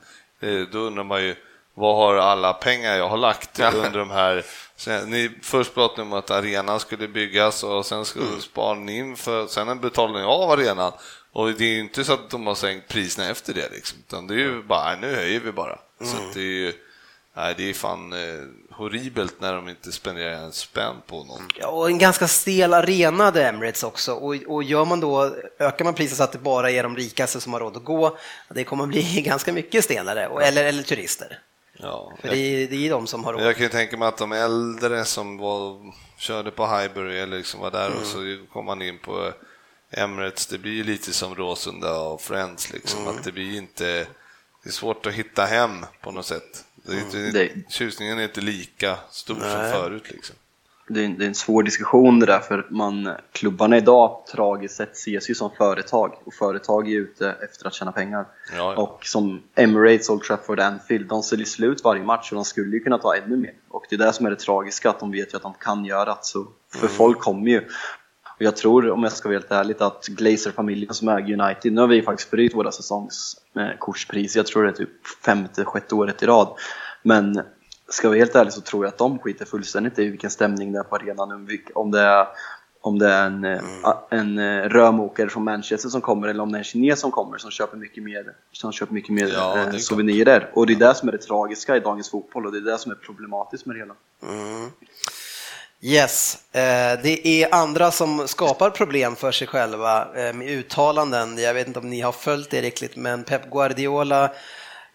då 0.73 0.79
undrar 0.79 1.05
man 1.05 1.23
ju 1.23 1.35
vad 1.75 1.97
har 1.97 2.15
alla 2.17 2.53
pengar 2.53 2.97
jag 2.97 3.09
har 3.09 3.17
lagt 3.17 3.59
under 3.61 3.99
de 3.99 4.11
här... 4.11 4.45
Sen, 4.77 5.11
ni 5.11 5.31
först 5.43 5.75
pratade 5.75 6.03
om 6.03 6.13
att 6.13 6.31
arenan 6.31 6.81
skulle 6.81 7.09
byggas 7.09 7.65
och 7.65 7.87
sen 7.87 8.05
skulle 8.05 8.27
Mm. 8.27 8.41
spara 8.41 8.75
ni 8.75 8.97
in 8.99 9.17
för 9.17 9.47
sen 9.47 9.69
en 9.69 9.81
betalning 9.81 10.23
av 10.25 10.51
arenan. 10.51 10.93
Och 11.33 11.53
det 11.53 11.65
är 11.65 11.69
ju 11.69 11.81
inte 11.81 12.05
så 12.05 12.13
att 12.13 12.31
de 12.31 12.47
har 12.47 12.55
sänkt 12.55 12.89
priserna 12.89 13.29
efter 13.29 13.55
det 13.55 13.69
liksom, 13.73 13.99
utan 14.09 14.27
det 14.27 14.35
är 14.35 14.39
ju 14.39 14.63
bara, 14.63 14.85
nej, 14.85 14.97
nu 15.01 15.15
höjer 15.17 15.41
vi 15.41 15.53
bara. 15.53 15.79
Så 16.01 16.17
Mm. 16.17 16.29
att 16.29 16.35
det 16.35 16.41
är 16.41 16.45
ju, 16.45 16.73
nej, 17.35 17.55
det 17.57 17.71
är 17.71 17.75
fan 17.75 18.13
eh, 18.13 18.19
horribelt 18.77 19.41
när 19.41 19.53
de 19.53 19.69
inte 19.69 19.93
spenderar 19.93 20.33
en 20.33 20.53
spänn 20.53 20.97
på 21.07 21.25
någon. 21.25 21.49
Ja, 21.61 21.69
och 21.69 21.89
en 21.89 21.99
ganska 21.99 22.29
stel 22.29 22.75
arena 22.75 23.31
det 23.31 23.49
Emirates 23.49 23.83
också. 23.83 24.13
Och, 24.13 24.35
och 24.47 24.63
gör 24.63 24.85
man 24.85 25.01
då, 25.01 25.37
ökar 25.59 25.85
man 25.85 25.95
priset 25.95 26.17
så 26.17 26.23
att 26.23 26.33
det 26.33 26.39
bara 26.39 26.71
är 26.71 26.83
de 26.83 26.97
rikaste 26.97 27.41
som 27.41 27.53
har 27.53 27.61
råd 27.61 27.77
att 27.77 27.85
gå, 27.85 28.19
det 28.49 28.65
kommer 28.65 28.87
bli 28.87 29.21
ganska 29.27 29.53
mycket 29.53 29.85
stelare, 29.85 30.29
och, 30.29 30.43
eller, 30.43 30.65
eller 30.65 30.83
turister. 30.83 31.39
Ja, 31.79 32.13
För 32.21 32.29
det 32.29 32.37
är, 32.37 32.67
det 32.67 32.87
är 32.87 32.91
de 32.91 33.07
som 33.07 33.25
har 33.25 33.33
råd. 33.33 33.43
Jag 33.43 33.55
kan 33.55 33.63
ju 33.63 33.69
tänka 33.69 33.97
mig 33.97 34.09
att 34.09 34.19
de 34.19 34.33
äldre 34.33 35.05
som 35.05 35.39
var, 35.39 35.93
körde 36.19 36.51
på 36.51 36.67
Highbury 36.67 37.19
eller 37.19 37.37
liksom 37.37 37.61
var 37.61 37.71
där 37.71 37.91
och 38.01 38.07
så 38.07 38.19
kom 38.53 38.65
man 38.65 38.83
in 38.83 38.99
på 38.99 39.33
Emirates, 39.91 40.47
det 40.47 40.59
blir 40.59 40.73
ju 40.73 40.85
lite 40.85 41.13
som 41.13 41.35
Råsunda 41.35 42.01
och 42.01 42.21
Friends 42.21 42.73
liksom, 42.73 43.09
att 43.09 43.25
det 43.25 43.33
blir 43.33 43.57
inte, 43.57 44.07
det 44.63 44.69
är 44.69 44.73
svårt 44.73 45.07
att 45.07 45.13
hitta 45.13 45.45
hem 45.45 45.87
på 46.01 46.11
något 46.11 46.27
sätt. 46.27 46.65
Det 46.87 46.93
är 46.93 47.01
inte, 47.01 47.39
Det- 47.39 47.71
Tjusningen 47.73 48.19
är 48.19 48.23
inte 48.23 48.41
lika 48.41 48.97
stor 49.11 49.35
som 49.35 49.43
Nej. 49.49 49.73
förut 49.73 50.11
liksom. 50.11 50.37
Det 50.89 51.01
är, 51.01 51.05
en, 51.05 51.19
det 51.19 51.25
är 51.25 51.29
en 51.29 51.35
svår 51.35 51.63
diskussion 51.63 52.21
det 52.21 52.27
där 52.27 52.39
för 52.41 52.67
man, 52.71 53.11
klubbarna 53.33 53.77
idag 53.77 54.23
tragiskt 54.33 54.77
sett 54.77 54.93
ses 54.93 55.31
ju 55.31 55.35
som 55.35 55.51
företag 55.51 56.15
och 56.25 56.35
företag 56.35 56.89
är 56.93 56.97
ute 56.97 57.31
efter 57.45 57.67
att 57.67 57.75
tjäna 57.75 57.93
pengar. 57.93 58.27
Ja, 58.57 58.57
ja. 58.57 58.75
Och 58.83 59.07
som 59.07 59.43
Emirates, 59.55 60.11
Old 60.11 60.23
Trafford, 60.23 60.61
Anfield, 60.61 61.09
de 61.09 61.23
säljer 61.23 61.47
slut 61.47 61.85
varje 61.85 62.03
match 62.05 62.33
och 62.33 62.37
de 62.37 62.45
skulle 62.45 62.77
ju 62.77 62.81
kunna 62.83 62.99
ta 62.99 63.17
ännu 63.17 63.37
mer. 63.37 63.53
Och 63.69 63.85
det 63.91 63.97
är 63.97 63.99
det 63.99 64.13
som 64.13 64.27
är 64.27 64.31
det 64.31 64.37
tragiska, 64.37 64.91
att 64.91 65.01
de 65.01 65.11
vet 65.13 65.33
ju 65.33 65.37
att 65.37 65.43
de 65.43 65.55
kan 65.61 65.85
göra 65.85 66.05
det. 66.05 66.17
Så 66.23 66.47
för 66.75 66.89
folk 66.89 67.19
kommer 67.21 67.51
ju. 67.51 67.69
Och 68.37 68.43
jag 68.43 68.57
tror, 68.57 68.91
om 68.91 69.03
jag 69.03 69.13
ska 69.13 69.29
vara 69.29 69.39
helt 69.39 69.53
ärlig, 69.53 69.77
att 69.79 70.07
Glazer-familjen 70.07 70.95
som 70.95 71.09
äger 71.09 71.41
United, 71.41 71.73
nu 71.73 71.81
har 71.81 71.89
vi 71.89 72.03
faktiskt 72.03 72.31
förut 72.31 72.55
våra 72.55 72.73
säsongskortspris, 72.73 74.37
jag 74.37 74.47
tror 74.47 74.63
det 74.63 74.69
är 74.69 74.73
typ 74.73 75.07
femte, 75.25 75.65
sjätte 75.65 75.95
året 75.95 76.23
i 76.23 76.27
rad. 76.27 76.49
Men 77.03 77.43
ska 77.89 78.07
jag 78.07 78.11
vara 78.11 78.19
helt 78.19 78.35
ärlig 78.35 78.53
så 78.53 78.61
tror 78.61 78.85
jag 78.85 78.93
att 78.93 78.99
de 78.99 79.19
skiter 79.19 79.45
fullständigt 79.45 79.99
i 79.99 80.09
vilken 80.09 80.31
stämning 80.31 80.73
det 80.73 80.79
är 80.79 80.83
på 80.83 80.97
arenan. 80.97 81.49
Om 81.75 81.91
det 81.91 82.01
är, 82.01 82.27
om 82.81 82.99
det 82.99 83.09
är 83.09 83.27
en, 83.27 83.45
eh, 83.45 83.61
en 84.11 84.39
eh, 84.39 84.69
rörmokare 84.69 85.29
från 85.29 85.45
Manchester 85.45 85.89
som 85.89 86.01
kommer 86.01 86.29
eller 86.29 86.43
om 86.43 86.53
det 86.53 86.57
är 86.57 86.61
en 86.61 86.65
kines 86.65 87.01
som 87.01 87.11
kommer 87.11 87.39
som 87.39 87.51
köper 87.51 87.77
mycket 87.77 88.03
mer, 88.03 88.33
som 88.53 88.73
köper 88.73 88.95
mycket 88.95 89.11
mer 89.11 89.29
Ja, 89.29 89.59
eh, 89.59 89.73
souvenirer. 89.73 90.51
Och 90.55 90.67
det 90.67 90.73
är 90.73 90.79
det 90.89 90.95
som 90.95 91.09
är 91.09 91.13
det 91.13 91.19
tragiska 91.19 91.77
i 91.77 91.81
dagens 91.81 92.11
fotboll 92.11 92.47
och 92.47 92.53
det 92.53 92.59
är 92.59 92.73
det 92.73 92.79
som 92.79 92.93
är 92.93 92.97
problematiskt 92.97 93.67
med 93.67 93.77
det 93.77 93.81
hela. 93.81 93.95
Yes, 95.81 96.39
eh, 96.53 97.01
det 97.03 97.27
är 97.27 97.55
andra 97.55 97.91
som 97.91 98.29
skapar 98.29 98.71
problem 98.71 99.17
för 99.17 99.33
sig 99.33 99.47
själva 99.47 100.09
eh, 100.17 100.33
med 100.33 100.49
uttalanden. 100.49 101.39
Jag 101.39 101.55
vet 101.55 101.67
inte 101.67 101.79
om 101.79 101.91
ni 101.91 102.01
har 102.01 102.13
följt 102.13 102.51
det 102.51 102.61
riktigt, 102.61 102.97
men 102.97 103.25
Pep 103.25 103.51
Guardiola 103.51 104.25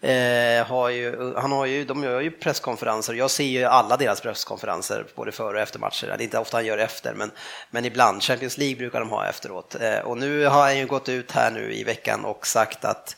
eh, 0.00 0.66
har 0.66 0.88
ju, 0.88 1.34
han 1.36 1.52
har 1.52 1.66
ju, 1.66 1.84
de 1.84 2.04
gör 2.04 2.20
ju 2.20 2.30
presskonferenser. 2.30 3.14
Jag 3.14 3.30
ser 3.30 3.44
ju 3.44 3.64
alla 3.64 3.96
deras 3.96 4.20
presskonferenser, 4.20 5.06
både 5.14 5.32
före 5.32 5.56
och 5.56 5.62
efter 5.62 5.78
matcher. 5.78 6.06
Det 6.06 6.22
är 6.22 6.24
inte 6.24 6.38
ofta 6.38 6.56
han 6.56 6.66
gör 6.66 6.78
efter, 6.78 7.14
men, 7.14 7.30
men 7.70 7.84
ibland. 7.84 8.22
Champions 8.22 8.58
League 8.58 8.76
brukar 8.76 9.00
de 9.00 9.10
ha 9.10 9.26
efteråt. 9.26 9.76
Eh, 9.80 9.98
och 9.98 10.18
nu 10.18 10.46
har 10.46 10.60
han 10.60 10.78
ju 10.78 10.86
gått 10.86 11.08
ut 11.08 11.32
här 11.32 11.50
nu 11.50 11.74
i 11.74 11.84
veckan 11.84 12.24
och 12.24 12.46
sagt 12.46 12.84
att 12.84 13.16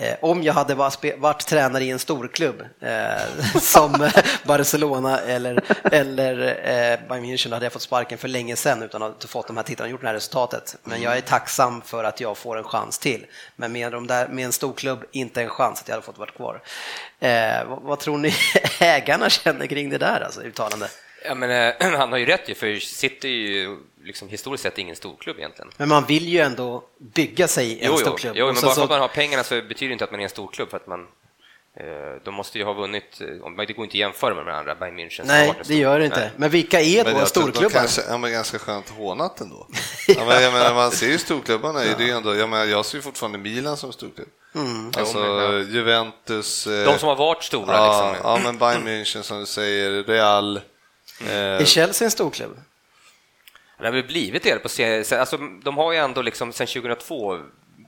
Eh, 0.00 0.16
om 0.20 0.42
jag 0.42 0.54
hade 0.54 0.74
varit, 0.74 1.18
varit 1.18 1.46
tränare 1.46 1.84
i 1.84 1.90
en 1.90 1.98
storklubb 1.98 2.62
eh, 2.80 3.42
som 3.60 4.10
Barcelona 4.44 5.20
eller, 5.20 5.64
eller 5.92 6.38
eh, 6.48 7.08
Bayern 7.08 7.24
München 7.24 7.52
hade 7.52 7.64
jag 7.64 7.72
fått 7.72 7.82
sparken 7.82 8.18
för 8.18 8.28
länge 8.28 8.56
sedan 8.56 8.82
utan 8.82 9.02
att 9.02 9.22
ha 9.22 9.28
fått 9.28 9.46
de 9.46 9.56
här 9.56 9.64
titlarna 9.64 9.86
och 9.86 9.90
gjort 9.90 10.00
det 10.00 10.06
här 10.06 10.14
resultatet. 10.14 10.76
Men 10.84 11.02
jag 11.02 11.16
är 11.16 11.20
tacksam 11.20 11.82
för 11.82 12.04
att 12.04 12.20
jag 12.20 12.36
får 12.36 12.58
en 12.58 12.64
chans 12.64 12.98
till. 12.98 13.26
Men 13.56 13.72
med, 13.72 13.92
de 13.92 14.06
där, 14.06 14.28
med 14.28 14.44
en 14.44 14.52
storklubb, 14.52 15.04
inte 15.12 15.42
en 15.42 15.48
chans 15.48 15.80
att 15.80 15.88
jag 15.88 15.94
hade 15.94 16.06
fått 16.06 16.18
vara 16.18 16.30
kvar. 16.30 16.62
Eh, 17.20 17.68
vad, 17.68 17.82
vad, 17.82 17.98
tror 17.98 18.18
ni 18.18 18.34
ägarna 18.80 19.30
känner 19.30 19.66
kring 19.66 19.90
det 19.90 19.98
där 19.98 20.20
alltså, 20.20 20.42
uttalande? 20.42 20.88
Ja, 21.24 21.34
men, 21.34 21.50
eh, 21.50 21.74
han 21.98 22.12
har 22.12 22.18
ju 22.18 22.26
rätt 22.26 22.48
ju, 22.48 22.54
för 22.54 22.76
City 22.76 23.28
är 23.28 23.32
ju 23.32 23.76
liksom, 24.08 24.28
historiskt 24.28 24.62
sett 24.62 24.78
ingen 24.78 24.96
storklubb 24.96 25.38
egentligen. 25.38 25.70
Men 25.76 25.88
man 25.88 26.04
vill 26.04 26.28
ju 26.28 26.38
ändå 26.38 26.84
bygga 26.98 27.48
sig 27.48 27.80
en 27.80 27.86
jo, 27.86 27.96
storklubb. 27.96 28.36
Jo, 28.36 28.46
jo 28.46 28.52
men 28.52 28.62
bara 28.62 28.74
för 28.74 28.82
att 28.82 28.90
man 28.90 29.00
har 29.00 29.08
pengarna 29.08 29.44
så 29.44 29.54
betyder 29.54 29.86
det 29.88 29.92
inte 29.92 30.04
att 30.04 30.10
man 30.10 30.20
är 30.20 30.24
en 30.24 30.30
storklubb, 30.30 30.70
för 30.70 30.76
att 30.76 30.86
man 30.86 31.00
eh, 31.76 32.22
de 32.24 32.34
måste 32.34 32.58
ju 32.58 32.64
ha 32.64 32.72
vunnit, 32.72 33.18
det 33.18 33.72
går 33.72 33.84
inte 33.84 33.84
att 33.84 33.94
jämföra 33.94 34.34
med 34.34 34.46
de 34.46 34.52
andra, 34.52 34.74
Bayern 34.74 34.98
München. 34.98 35.22
Nej, 35.24 35.54
det 35.66 35.74
gör 35.74 35.98
det 35.98 36.04
inte. 36.04 36.20
Nej. 36.20 36.30
Men 36.36 36.50
vilka 36.50 36.80
är 36.80 37.04
då 37.04 37.26
storklubbar? 37.26 37.70
Kanske, 37.70 38.02
ja, 38.08 38.18
men 38.18 38.32
ganska 38.32 38.58
skönt 38.58 38.88
hånat 38.88 39.40
ändå. 39.40 39.66
ja, 40.08 40.24
men, 40.24 40.42
jag 40.42 40.52
menar, 40.52 40.74
man 40.74 40.90
ser 40.90 41.08
ju 41.08 41.18
storklubbarna, 41.18 41.84
ja. 41.84 41.94
det 41.98 42.10
är 42.10 42.16
ändå, 42.16 42.36
jag, 42.36 42.48
menar, 42.48 42.64
jag 42.64 42.86
ser 42.86 42.98
ju 42.98 43.02
fortfarande 43.02 43.38
Milan 43.38 43.76
som 43.76 43.92
storklubb. 43.92 44.28
Mm. 44.54 44.92
Alltså 44.96 45.18
Juventus. 45.68 46.64
De 46.64 46.98
som 46.98 47.08
har 47.08 47.16
varit 47.16 47.42
stora. 47.44 47.76
Ja, 47.76 48.10
liksom. 48.12 48.30
ja 48.30 48.40
men 48.44 48.58
Bayern 48.58 48.88
München 48.88 49.22
som 49.22 49.40
du 49.40 49.46
säger, 49.46 50.02
Real. 50.04 50.60
Eh, 51.20 51.34
är 51.34 51.64
Chelsea 51.64 52.06
en 52.06 52.10
storklubb? 52.10 52.58
Det 53.78 53.84
har 53.84 53.92
väl 53.92 54.04
blivit 54.04 54.42
det 54.42 54.58
på 54.58 54.68
alltså, 55.14 55.38
De 55.62 55.76
har 55.76 55.92
ju 55.92 55.98
ändå 55.98 56.22
liksom 56.22 56.52
sedan 56.52 56.66
2002 56.66 57.38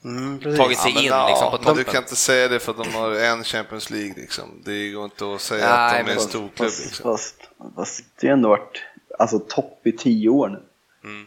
Mm, 0.04 0.56
tagit 0.56 0.78
sig 0.78 0.92
ja, 0.94 1.00
in 1.00 1.06
ja, 1.06 1.28
liksom, 1.28 1.50
på 1.50 1.56
toppen. 1.56 1.76
Du 1.76 1.84
kan 1.84 2.02
inte 2.02 2.16
säga 2.16 2.48
det 2.48 2.58
för 2.58 2.72
att 2.72 2.84
de 2.84 2.94
har 2.94 3.10
en 3.12 3.44
Champions 3.44 3.90
League. 3.90 4.14
Liksom. 4.16 4.44
Det 4.64 4.90
går 4.90 5.04
inte 5.04 5.34
att 5.34 5.40
säga 5.40 5.76
Nej, 5.76 6.00
att 6.00 6.06
de 6.06 6.12
är 6.12 6.14
en 6.14 6.20
storklubb. 6.20 6.70
Liksom. 6.82 7.02
Fast, 7.02 7.36
fast 7.76 8.04
det 8.20 8.26
har 8.26 8.32
ändå 8.34 8.48
varit 8.48 8.82
alltså, 9.18 9.38
topp 9.38 9.86
i 9.86 9.92
tio 9.92 10.28
år 10.28 10.48
nu. 10.48 10.62
Mm. 11.04 11.26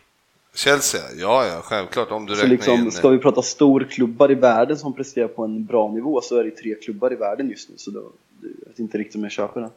Chelsea, 0.56 1.02
ja, 1.18 1.46
ja, 1.46 1.62
självklart 1.64 2.12
om 2.12 2.26
du 2.26 2.36
så 2.36 2.42
räknar 2.42 2.50
liksom, 2.50 2.74
in... 2.74 2.92
Ska 2.92 3.10
vi 3.10 3.18
prata 3.18 3.42
storklubbar 3.42 4.32
i 4.32 4.36
världen 4.36 4.78
som 4.78 4.94
presterar 4.94 5.28
på 5.28 5.44
en 5.44 5.66
bra 5.66 5.92
nivå 5.92 6.22
så 6.22 6.38
är 6.38 6.44
det 6.44 6.52
tre 6.52 6.76
klubbar 6.76 7.14
i 7.14 7.16
världen 7.16 7.50
just 7.50 7.70
nu. 7.70 7.76
Så 7.78 7.92
då, 7.92 8.12
jag 8.42 8.70
vet 8.70 8.80
inte 8.80 8.98
riktigt 8.98 9.16
om 9.16 9.24
jag 9.24 9.32
köper 9.32 9.62
det. 9.62 9.70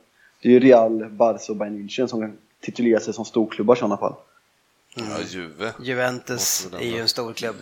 Det 0.42 0.48
är 0.48 0.52
ju 0.52 0.60
Real, 0.60 1.08
Barca 1.10 1.52
och 1.52 1.56
Bayern 1.56 1.78
München 1.78 2.06
som 2.06 2.20
kan 2.20 2.38
titulera 2.60 3.00
sig 3.00 3.14
som 3.14 3.24
storklubbar 3.24 3.76
i 3.76 3.78
sådana 3.78 3.96
fall. 3.96 4.14
Mm. 4.96 5.10
Ja, 5.10 5.18
Juve. 5.28 5.72
Juventus 5.80 6.68
är 6.80 6.86
ju 6.86 6.98
en 6.98 7.08
stor 7.08 7.32
klubb. 7.32 7.56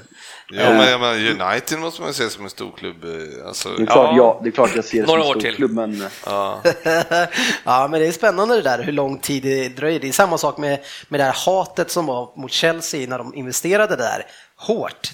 Ja, 0.48 0.70
men 0.70 0.90
jag 0.90 1.00
menar, 1.00 1.50
United 1.50 1.78
måste 1.78 2.02
man 2.02 2.14
se 2.14 2.30
som 2.30 2.44
en 2.44 2.50
stor 2.50 2.72
klubb. 2.72 3.04
Eh, 3.04 3.46
alltså, 3.46 3.68
det, 3.68 3.82
är 3.82 3.86
klart, 3.86 4.10
ja. 4.10 4.16
jag, 4.16 4.40
det 4.42 4.48
är 4.48 4.52
klart 4.52 4.70
jag 4.74 4.84
ser 4.84 5.00
det 5.00 5.06
som 5.08 5.18
en 5.18 5.24
stor 5.24 5.40
till. 5.40 5.54
klubb, 5.54 5.70
men... 5.70 6.02
Eh, 6.02 6.08
ja. 6.26 6.60
ja, 7.64 7.88
men 7.90 8.00
det 8.00 8.06
är 8.06 8.12
spännande 8.12 8.54
det 8.54 8.62
där 8.62 8.82
hur 8.82 8.92
lång 8.92 9.18
tid 9.18 9.42
det 9.42 9.68
dröjer. 9.68 10.00
Det 10.00 10.08
är 10.08 10.12
samma 10.12 10.38
sak 10.38 10.58
med, 10.58 10.80
med 11.08 11.20
det 11.20 11.24
här 11.24 11.36
hatet 11.46 11.90
som 11.90 12.06
var 12.06 12.32
mot 12.36 12.52
Chelsea 12.52 13.08
när 13.08 13.18
de 13.18 13.34
investerade 13.34 13.96
där 13.96 14.26
hårt 14.56 15.10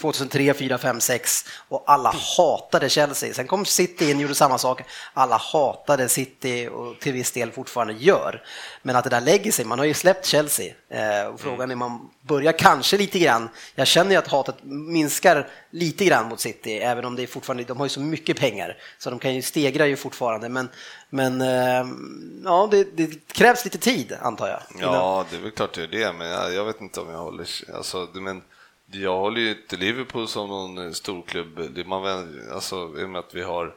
2003, 0.00 0.54
4, 0.54 0.78
5, 0.78 1.00
6 1.00 1.44
och 1.68 1.84
alla 1.86 2.14
hatade 2.36 2.88
Chelsea. 2.88 3.34
Sen 3.34 3.46
kom 3.46 3.64
City 3.64 4.10
in 4.10 4.16
och 4.16 4.22
gjorde 4.22 4.34
samma 4.34 4.58
sak. 4.58 4.82
Alla 5.14 5.36
hatade 5.36 6.08
City 6.08 6.68
och 6.68 7.00
till 7.00 7.12
viss 7.12 7.32
del 7.32 7.50
fortfarande 7.52 7.92
gör. 7.92 8.42
Men 8.82 8.96
att 8.96 9.04
det 9.04 9.10
där 9.10 9.20
lägger 9.20 9.52
sig, 9.52 9.64
man 9.64 9.78
har 9.78 9.86
ju 9.86 9.94
släppt 9.94 10.26
Chelsea 10.26 10.74
eh, 10.88 11.26
och 11.26 11.40
frågan 11.40 11.70
är 11.70 11.76
man 11.76 12.10
börjar 12.20 12.52
kanske 12.52 12.98
lite 12.98 13.18
grann. 13.18 13.48
Jag 13.74 13.86
känner 13.86 14.10
ju 14.10 14.16
att 14.16 14.28
hatet 14.28 14.56
minskar 14.62 15.48
lite 15.70 16.04
grann 16.04 16.28
mot 16.28 16.40
City, 16.40 16.78
även 16.78 17.04
om 17.04 17.16
det 17.16 17.22
är 17.22 17.26
fortfarande, 17.26 17.64
de 17.64 17.78
har 17.78 17.86
ju 17.86 17.90
så 17.90 18.00
mycket 18.00 18.38
pengar 18.38 18.76
så 18.98 19.10
de 19.10 19.18
kan 19.18 19.34
ju 19.34 19.42
stegra 19.42 19.86
ju 19.86 19.96
fortfarande. 19.96 20.48
Men, 20.48 20.68
men 21.10 21.40
eh, 21.40 21.86
ja, 22.44 22.68
det, 22.70 22.96
det, 22.96 23.26
krävs 23.26 23.64
lite 23.64 23.78
tid 23.78 24.16
antar 24.20 24.48
jag. 24.48 24.60
Ja, 24.80 25.24
det 25.30 25.36
är 25.36 25.40
väl 25.40 25.50
klart 25.50 25.74
det 25.74 25.82
är 25.82 25.86
det, 25.86 26.12
men 26.12 26.28
jag, 26.28 26.54
jag 26.54 26.64
vet 26.64 26.80
inte 26.80 27.00
om 27.00 27.10
jag 27.10 27.18
håller, 27.18 27.48
alltså, 27.74 28.08
men 28.12 28.42
jag 28.94 29.16
håller 29.16 29.40
ju 29.40 29.50
inte 29.50 29.76
Liverpool 29.76 30.28
som 30.28 30.48
någon 30.48 30.86
eh, 30.86 30.92
storklubb, 30.92 31.86
man, 31.86 32.40
alltså, 32.52 32.76
i 32.76 33.04
och 33.04 33.10
med 33.10 33.18
att 33.18 33.34
vi 33.34 33.42
har 33.42 33.74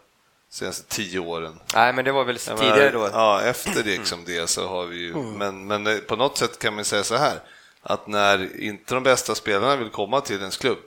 senaste 0.49 0.95
tio 0.95 1.19
åren. 1.19 1.59
Nej, 1.73 1.93
men 1.93 2.05
det 2.05 2.11
var 2.11 2.23
väl 2.23 2.37
tidigare 2.37 2.89
då? 2.89 3.09
Ja, 3.13 3.41
efter 3.41 3.83
liksom 3.83 4.25
det 4.25 4.49
så 4.49 4.67
har 4.67 4.85
vi 4.85 4.97
ju, 4.97 5.11
mm. 5.11 5.31
men, 5.31 5.67
men 5.67 5.87
eh, 5.87 5.97
på 5.97 6.15
något 6.15 6.37
sätt 6.37 6.59
kan 6.59 6.75
man 6.75 6.85
säga 6.85 7.03
så 7.03 7.15
här, 7.15 7.39
att 7.81 8.07
när 8.07 8.61
inte 8.61 8.93
de 8.93 9.03
bästa 9.03 9.35
spelarna 9.35 9.75
vill 9.75 9.89
komma 9.89 10.21
till 10.21 10.39
ens 10.39 10.57
klubb, 10.57 10.77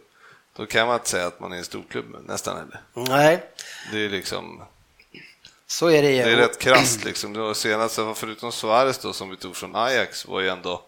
då 0.56 0.66
kan 0.66 0.86
man 0.86 0.96
inte 0.96 1.08
säga 1.08 1.26
att 1.26 1.40
man 1.40 1.52
är 1.52 1.56
en 1.56 1.64
storklubb 1.64 2.16
nästan 2.26 2.56
heller. 2.56 2.80
Nej. 2.94 3.44
Det 3.92 4.04
är 4.04 4.08
liksom... 4.08 4.62
Så 5.66 5.90
är 5.90 6.02
det 6.02 6.10
ju. 6.10 6.22
Det 6.22 6.32
är 6.32 6.36
rätt 6.36 6.58
krasst 6.58 7.04
liksom. 7.04 7.32
Det 7.32 7.54
senaste, 7.54 8.12
förutom 8.16 8.52
Suarez 8.52 8.98
då 8.98 9.12
som 9.12 9.30
vi 9.30 9.36
tog 9.36 9.56
från 9.56 9.76
Ajax, 9.76 10.26
var 10.26 10.40
ju 10.40 10.48
ändå 10.48 10.82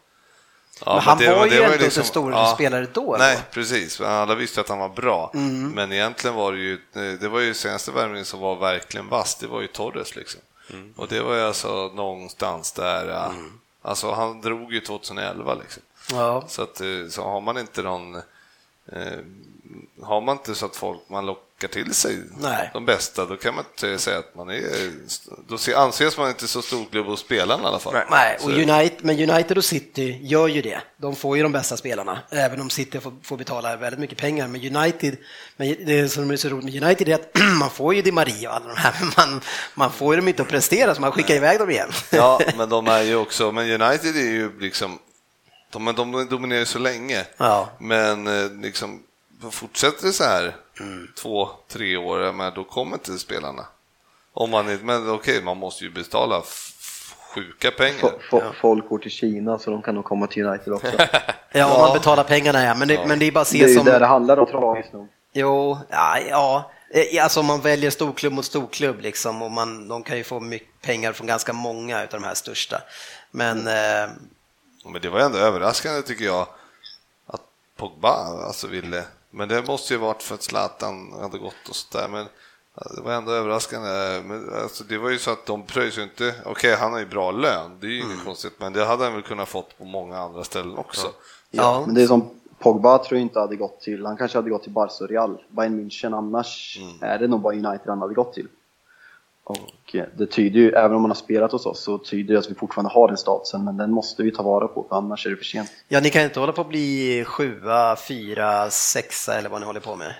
Ja, 0.86 0.94
men 0.94 1.02
han 1.02 1.18
det, 1.18 1.34
var 1.34 1.46
ju 1.46 1.64
inte 1.64 1.78
liksom, 1.78 2.00
en 2.00 2.06
stor 2.06 2.32
ja, 2.32 2.54
spelare 2.54 2.86
då. 2.92 3.16
Nej, 3.18 3.36
då. 3.36 3.42
precis. 3.54 4.00
Alla 4.00 4.34
visste 4.34 4.60
att 4.60 4.68
han 4.68 4.78
var 4.78 4.88
bra. 4.88 5.30
Mm. 5.34 5.70
Men 5.70 5.92
egentligen 5.92 6.36
var 6.36 6.52
det 6.52 6.58
ju, 6.58 6.78
det 6.92 7.28
var 7.28 7.40
ju 7.40 7.54
senaste 7.54 7.90
värvningen 7.90 8.24
som 8.24 8.40
var 8.40 8.56
verkligen 8.56 9.08
vass, 9.08 9.34
det 9.34 9.46
var 9.46 9.60
ju 9.60 9.66
Torres 9.66 10.16
liksom. 10.16 10.40
Mm. 10.70 10.94
Och 10.96 11.08
det 11.08 11.20
var 11.20 11.34
ju 11.34 11.42
alltså 11.42 11.90
någonstans 11.94 12.72
där, 12.72 13.26
mm. 13.30 13.52
alltså 13.82 14.12
han 14.12 14.40
drog 14.40 14.72
ju 14.72 14.80
2011 14.80 15.54
liksom. 15.54 15.82
Ja. 16.10 16.44
Så 16.48 16.62
att 16.62 16.80
eh, 16.80 17.08
så 17.10 17.22
har 17.22 17.40
man 17.40 17.58
inte 17.58 17.82
någon, 17.82 18.14
eh, 18.86 19.18
har 20.02 20.20
man 20.20 20.36
inte 20.36 20.54
så 20.54 20.66
att 20.66 20.76
folk, 20.76 21.00
man 21.08 21.26
lockar 21.26 21.68
till 21.68 21.94
sig 21.94 22.18
Nej. 22.40 22.70
de 22.72 22.84
bästa, 22.84 23.24
då 23.24 23.36
kan 23.36 23.54
man 23.54 23.64
inte 23.72 23.98
säga 23.98 24.18
att 24.18 24.34
man 24.34 24.50
är... 24.50 24.62
Då 25.48 25.76
anses 25.76 26.18
man 26.18 26.28
inte 26.28 26.48
så 26.48 26.62
stor 26.62 26.84
klubb 26.90 27.06
hos 27.06 27.20
spelarna 27.20 27.62
i 27.62 27.66
alla 27.66 27.78
fall. 27.78 27.94
Nej, 28.10 28.38
och 28.42 28.50
United, 28.50 28.98
men 29.04 29.30
United 29.30 29.58
och 29.58 29.64
City 29.64 30.18
gör 30.22 30.48
ju 30.48 30.62
det. 30.62 30.80
De 30.96 31.16
får 31.16 31.36
ju 31.36 31.42
de 31.42 31.52
bästa 31.52 31.76
spelarna, 31.76 32.18
även 32.30 32.60
om 32.60 32.70
City 32.70 33.00
får, 33.00 33.12
får 33.22 33.36
betala 33.36 33.76
väldigt 33.76 34.00
mycket 34.00 34.18
pengar. 34.18 34.48
Men 34.48 34.76
United, 34.76 35.16
men 35.56 35.76
det 35.86 36.08
som 36.08 36.30
är 36.30 36.36
så 36.36 36.48
roligt 36.48 36.64
med 36.64 36.82
United 36.82 37.08
är 37.08 37.14
att 37.14 37.30
man 37.58 37.70
får 37.70 37.94
ju 37.94 38.02
Di 38.02 38.12
Maria 38.12 38.50
och 38.50 38.56
alla 38.56 38.68
de 38.68 38.76
här, 38.76 38.94
men 39.00 39.10
man, 39.16 39.40
man 39.74 39.92
får 39.92 40.14
ju 40.14 40.20
dem 40.20 40.28
inte 40.28 40.42
att 40.42 40.48
prestera, 40.48 40.94
så 40.94 41.00
man 41.00 41.12
skickar 41.12 41.34
iväg 41.34 41.58
dem 41.58 41.70
igen. 41.70 41.90
Ja, 42.10 42.40
men 42.56 42.68
de 42.68 42.86
är 42.86 43.02
ju 43.02 43.16
också, 43.16 43.52
men 43.52 43.82
United 43.82 44.16
är 44.16 44.30
ju 44.30 44.60
liksom 44.60 44.98
de, 45.72 45.94
de 45.96 46.28
dominerar 46.30 46.60
ju 46.60 46.66
så 46.66 46.78
länge, 46.78 47.24
ja. 47.36 47.68
men 47.78 48.26
eh, 48.26 48.50
liksom, 48.50 49.02
fortsätter 49.50 50.06
det 50.06 50.12
så 50.12 50.24
här 50.24 50.56
mm. 50.80 51.08
två, 51.16 51.48
tre 51.68 51.96
år, 51.96 52.32
men 52.32 52.54
då 52.54 52.64
kommer 52.64 52.94
inte 52.94 53.18
spelarna. 53.18 53.66
Om 54.32 54.50
man 54.50 54.70
inte, 54.70 54.84
men 54.84 55.10
okej, 55.10 55.42
man 55.42 55.56
måste 55.56 55.84
ju 55.84 55.90
betala 55.90 56.42
sjuka 57.34 57.70
pengar. 57.70 58.12
F 58.32 58.56
folk 58.60 58.88
går 58.88 58.98
till 58.98 59.10
Kina 59.10 59.58
så 59.58 59.70
de 59.70 59.82
kan 59.82 59.94
nog 59.94 60.04
komma 60.04 60.26
till 60.26 60.46
United 60.46 60.72
också. 60.72 60.92
ja, 61.52 61.74
om 61.74 61.80
man 61.80 61.92
betalar 61.92 62.24
pengarna 62.24 62.62
ja, 62.64 62.74
men 62.74 62.88
det, 62.88 62.94
ja. 62.94 63.06
men 63.06 63.18
det 63.18 63.26
är 63.26 63.32
bara 63.32 63.40
att 63.40 63.48
se 63.48 63.58
Det 63.58 63.72
är 63.72 63.76
som... 63.76 63.84
det 63.84 63.98
det 63.98 64.06
handlar 64.06 64.38
om 64.38 64.46
tragiskt 64.46 64.92
nog. 64.92 65.08
Jo, 65.32 65.78
ja, 65.90 66.18
ja. 66.18 66.70
Eh, 66.94 67.24
alltså 67.24 67.40
om 67.40 67.46
man 67.46 67.60
väljer 67.60 67.90
storklubb 67.90 68.32
mot 68.32 68.44
storklubb 68.44 69.00
liksom 69.00 69.42
och 69.42 69.50
man, 69.50 69.88
de 69.88 70.02
kan 70.02 70.16
ju 70.16 70.24
få 70.24 70.40
mycket 70.40 70.82
pengar 70.82 71.12
från 71.12 71.26
ganska 71.26 71.52
många 71.52 72.00
av 72.00 72.06
de 72.10 72.24
här 72.24 72.34
största. 72.34 72.82
Men... 73.30 73.58
Eh... 73.58 74.10
Men 74.84 75.02
det 75.02 75.08
var 75.08 75.20
ändå 75.20 75.38
överraskande 75.38 76.02
tycker 76.02 76.24
jag 76.24 76.46
att 77.26 77.40
Pogba 77.76 78.10
alltså 78.46 78.66
ville 78.66 79.04
men 79.32 79.48
det 79.48 79.66
måste 79.66 79.94
ju 79.94 79.98
varit 79.98 80.22
för 80.22 80.34
att 80.34 80.42
Zlatan 80.42 81.12
hade 81.20 81.38
gått 81.38 81.68
och 81.68 81.76
sådär. 81.76 82.08
Men 82.08 82.26
det 82.96 83.02
var 83.02 83.12
ändå 83.12 83.32
överraskande. 83.32 84.22
Men 84.26 84.54
alltså, 84.62 84.84
det 84.84 84.98
var 84.98 85.10
ju 85.10 85.18
så 85.18 85.30
att 85.30 85.46
de 85.46 85.66
pröjs 85.66 85.98
ju 85.98 86.02
inte. 86.02 86.34
Okej, 86.44 86.50
okay, 86.52 86.74
han 86.74 86.92
har 86.92 86.98
ju 86.98 87.06
bra 87.06 87.30
lön, 87.30 87.78
det 87.80 87.86
är 87.86 87.90
ju 87.90 88.00
mm. 88.00 88.12
inget 88.12 88.24
konstigt. 88.24 88.52
Men 88.58 88.72
det 88.72 88.84
hade 88.84 89.04
han 89.04 89.12
väl 89.12 89.22
kunnat 89.22 89.48
fått 89.48 89.78
på 89.78 89.84
många 89.84 90.18
andra 90.18 90.44
ställen 90.44 90.76
också. 90.76 91.06
Ja, 91.06 91.62
ja 91.62 91.82
men 91.86 91.94
det 91.94 92.02
är 92.02 92.06
som 92.06 92.30
Pogba 92.58 92.98
tror 92.98 93.18
jag 93.18 93.22
inte 93.22 93.40
hade 93.40 93.56
gått 93.56 93.80
till. 93.80 94.06
Han 94.06 94.16
kanske 94.16 94.38
hade 94.38 94.50
gått 94.50 94.62
till 94.62 94.72
Barca 94.72 95.04
och 95.04 95.10
Real. 95.10 95.42
Bayern 95.48 95.80
München 95.80 96.16
annars 96.16 96.78
mm. 96.80 97.12
är 97.12 97.18
det 97.18 97.28
nog 97.28 97.40
bara 97.40 97.54
United 97.54 97.86
han 97.86 98.00
hade 98.00 98.14
gått 98.14 98.32
till. 98.32 98.48
Och 99.44 99.94
eh, 99.94 100.04
det 100.16 100.26
tyder 100.26 100.60
ju, 100.60 100.70
även 100.70 100.96
om 100.96 101.02
man 101.02 101.10
har 101.10 101.16
spelat 101.16 101.52
hos 101.52 101.66
oss, 101.66 101.80
så 101.82 101.98
tyder 101.98 102.34
det 102.34 102.40
att 102.40 102.50
vi 102.50 102.54
fortfarande 102.54 102.90
har 102.90 103.08
den 103.08 103.16
statusen, 103.16 103.64
men 103.64 103.76
den 103.76 103.90
måste 103.90 104.22
vi 104.22 104.30
ta 104.30 104.42
vara 104.42 104.68
på, 104.68 104.86
för 104.88 104.96
annars 104.96 105.26
är 105.26 105.30
det 105.30 105.36
för 105.36 105.44
sent. 105.44 105.70
Ja, 105.88 106.00
ni 106.00 106.10
kan 106.10 106.22
inte 106.22 106.40
hålla 106.40 106.52
på 106.52 106.60
att 106.60 106.68
bli 106.68 107.24
sjua, 107.26 107.96
fyra, 107.96 108.70
sexa 108.70 109.38
eller 109.38 109.48
vad 109.48 109.60
ni 109.60 109.66
håller 109.66 109.80
på 109.80 109.96
med? 109.96 110.14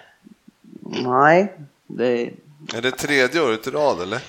Nej, 1.05 1.53
det 1.87 2.07
är... 2.07 2.33
Är 2.75 2.83
det 2.83 2.91
tredje 2.91 3.43
året 3.43 3.67
i 3.67 3.71
rad 3.71 4.03
eller? 4.03 4.23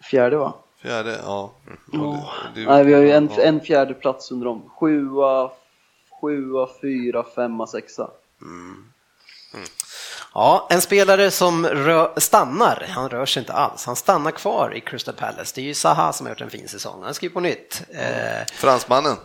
Fjärde 0.00 0.36
va? 0.36 0.54
Fjärde, 0.82 1.20
ja. 1.22 1.50
Oh. 1.92 2.32
Det, 2.54 2.60
det, 2.60 2.66
Nej, 2.66 2.84
vi 2.84 2.94
har 2.94 3.00
ju 3.00 3.10
en, 3.10 3.30
en 3.30 3.60
fjärde 3.60 3.94
plats 3.94 4.30
under 4.30 4.46
dem. 4.46 4.62
Sjua, 4.68 5.50
sjua, 6.20 6.68
fyra, 6.80 7.24
femma, 7.34 7.66
sexa. 7.66 8.10
Mm. 8.42 8.52
Mm. 8.52 8.84
Ja, 10.38 10.66
en 10.70 10.80
spelare 10.80 11.30
som 11.30 11.66
rör, 11.66 12.12
stannar, 12.16 12.86
han 12.88 13.08
rör 13.08 13.26
sig 13.26 13.40
inte 13.40 13.52
alls, 13.52 13.86
han 13.86 13.96
stannar 13.96 14.30
kvar 14.30 14.76
i 14.76 14.80
Crystal 14.80 15.14
Palace. 15.14 15.52
Det 15.54 15.60
är 15.60 15.64
ju 15.64 15.74
Zaha 15.74 16.12
som 16.12 16.26
har 16.26 16.30
gjort 16.30 16.40
en 16.40 16.50
fin 16.50 16.68
säsong, 16.68 17.02
han 17.04 17.14
skriver 17.14 17.32
på 17.32 17.40
nytt. 17.40 17.82
Eh, 17.88 18.46
Fransmannen 18.54 19.16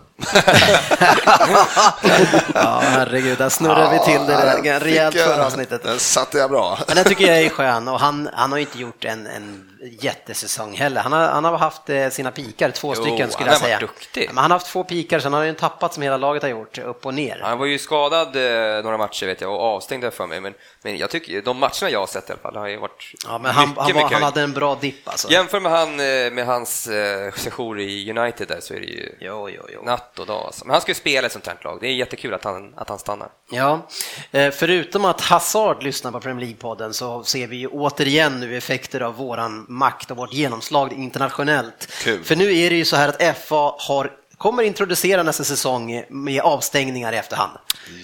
ja, 2.53 2.79
herregud, 2.83 3.37
där 3.37 3.49
snurrar 3.49 3.91
vi 3.91 3.99
till 3.99 4.21
det 4.27 4.61
där 4.63 4.79
rejält 4.79 5.15
jag- 5.15 5.27
förra 5.27 5.45
avsnittet. 5.45 5.83
Den 5.83 5.99
satte 5.99 6.37
jag 6.37 6.49
bra. 6.49 6.77
Men 6.87 6.95
den 6.95 7.05
tycker 7.05 7.27
jag 7.27 7.41
är 7.41 7.49
skön 7.49 7.87
och 7.87 7.99
han, 7.99 8.29
han 8.33 8.51
har 8.51 8.57
ju 8.57 8.61
inte 8.65 8.79
gjort 8.79 9.05
en, 9.05 9.27
en 9.27 9.67
jättesäsong 10.01 10.73
heller. 10.77 11.01
Han 11.01 11.11
har, 11.13 11.27
han 11.27 11.45
har 11.45 11.57
haft 11.57 11.89
eh, 11.89 12.09
sina 12.09 12.31
pikar, 12.31 12.71
två 12.71 12.93
Jo, 12.95 13.01
stycken 13.01 13.31
skulle 13.31 13.49
han 13.49 13.53
jag 13.53 13.61
säga. 13.61 13.79
duktig. 13.79 14.25
Men 14.27 14.37
han 14.37 14.51
har 14.51 14.55
haft 14.59 14.71
två 14.71 14.83
pikar, 14.83 15.19
sen 15.19 15.33
har 15.33 15.39
han 15.39 15.47
ju 15.47 15.53
tappat 15.53 15.93
som 15.93 16.03
hela 16.03 16.17
laget 16.17 16.43
har 16.43 16.49
gjort, 16.49 16.77
upp 16.77 17.05
och 17.05 17.13
ner. 17.13 17.39
Han 17.43 17.57
var 17.59 17.65
ju 17.65 17.79
skadad 17.79 18.35
eh, 18.35 18.83
några 18.83 18.97
matcher 18.97 19.25
vet 19.25 19.41
jag 19.41 19.51
och 19.51 19.61
avstängd 19.61 20.13
för 20.13 20.27
mig, 20.27 20.41
men, 20.41 20.53
men 20.83 20.97
jag 20.97 21.09
tycker 21.09 21.41
de 21.41 21.57
matcherna 21.57 21.89
jag 21.89 21.99
har 21.99 22.07
sett 22.07 22.29
i 22.29 22.31
alla 22.31 22.41
fall 22.41 22.55
har 22.55 22.67
ju 22.67 22.77
varit 22.77 23.11
Ja, 23.27 23.37
men 23.37 23.51
han, 23.51 23.69
mycket, 23.69 23.83
han, 23.83 23.93
var, 23.93 24.01
mycket 24.03 24.13
han 24.13 24.23
hade 24.23 24.41
en 24.41 24.53
bra 24.53 24.75
dipp 24.81 25.09
alltså. 25.09 25.31
Jämför 25.31 25.59
med, 25.59 25.71
han, 25.71 25.89
eh, 25.99 26.31
med 26.31 26.45
hans 26.45 26.87
eh, 26.87 27.31
sejour 27.33 27.79
i 27.79 28.09
United 28.17 28.47
där 28.47 28.59
så 28.61 28.73
är 28.73 28.79
det 28.79 28.85
ju 28.85 29.15
Jo, 29.19 29.49
jo, 29.49 29.61
jo. 29.73 29.81
natt 29.85 30.10
och 30.19 30.25
dag. 30.25 30.45
Alltså. 30.45 30.65
Men 30.65 30.71
han 30.71 30.81
ska 30.81 30.91
ju 30.91 30.95
spela 30.95 31.25
ett 31.27 31.33
sånt 31.33 31.47
här 31.47 31.57
lag. 31.63 31.77
Det 31.81 31.87
är 31.87 31.93
jättekul 31.93 32.33
att 32.33 32.43
han, 32.43 32.73
att 32.77 32.89
han 32.89 32.99
stannar. 32.99 33.29
Ja, 33.51 33.87
eh, 34.31 34.51
förutom 34.51 35.05
att 35.05 35.21
Hazard 35.21 35.83
lyssnar 35.83 36.11
på 36.11 36.19
Premier 36.19 36.47
League-podden 36.47 36.91
så 36.91 37.23
ser 37.23 37.47
vi 37.47 37.55
ju 37.55 37.67
återigen 37.67 38.39
nu 38.39 38.57
effekter 38.57 39.01
av 39.01 39.15
våran 39.15 39.65
makt 39.69 40.11
och 40.11 40.17
vårt 40.17 40.33
genomslag 40.33 40.93
internationellt. 40.93 41.87
Kul. 42.03 42.23
För 42.23 42.35
nu 42.35 42.57
är 42.57 42.69
det 42.69 42.75
ju 42.75 42.85
så 42.85 42.95
här 42.95 43.09
att 43.09 43.37
FA 43.37 43.75
har, 43.77 44.11
kommer 44.37 44.63
introducera 44.63 45.23
nästa 45.23 45.43
säsong 45.43 46.03
med 46.09 46.41
avstängningar 46.41 47.13
i 47.13 47.17
efterhand. 47.17 47.51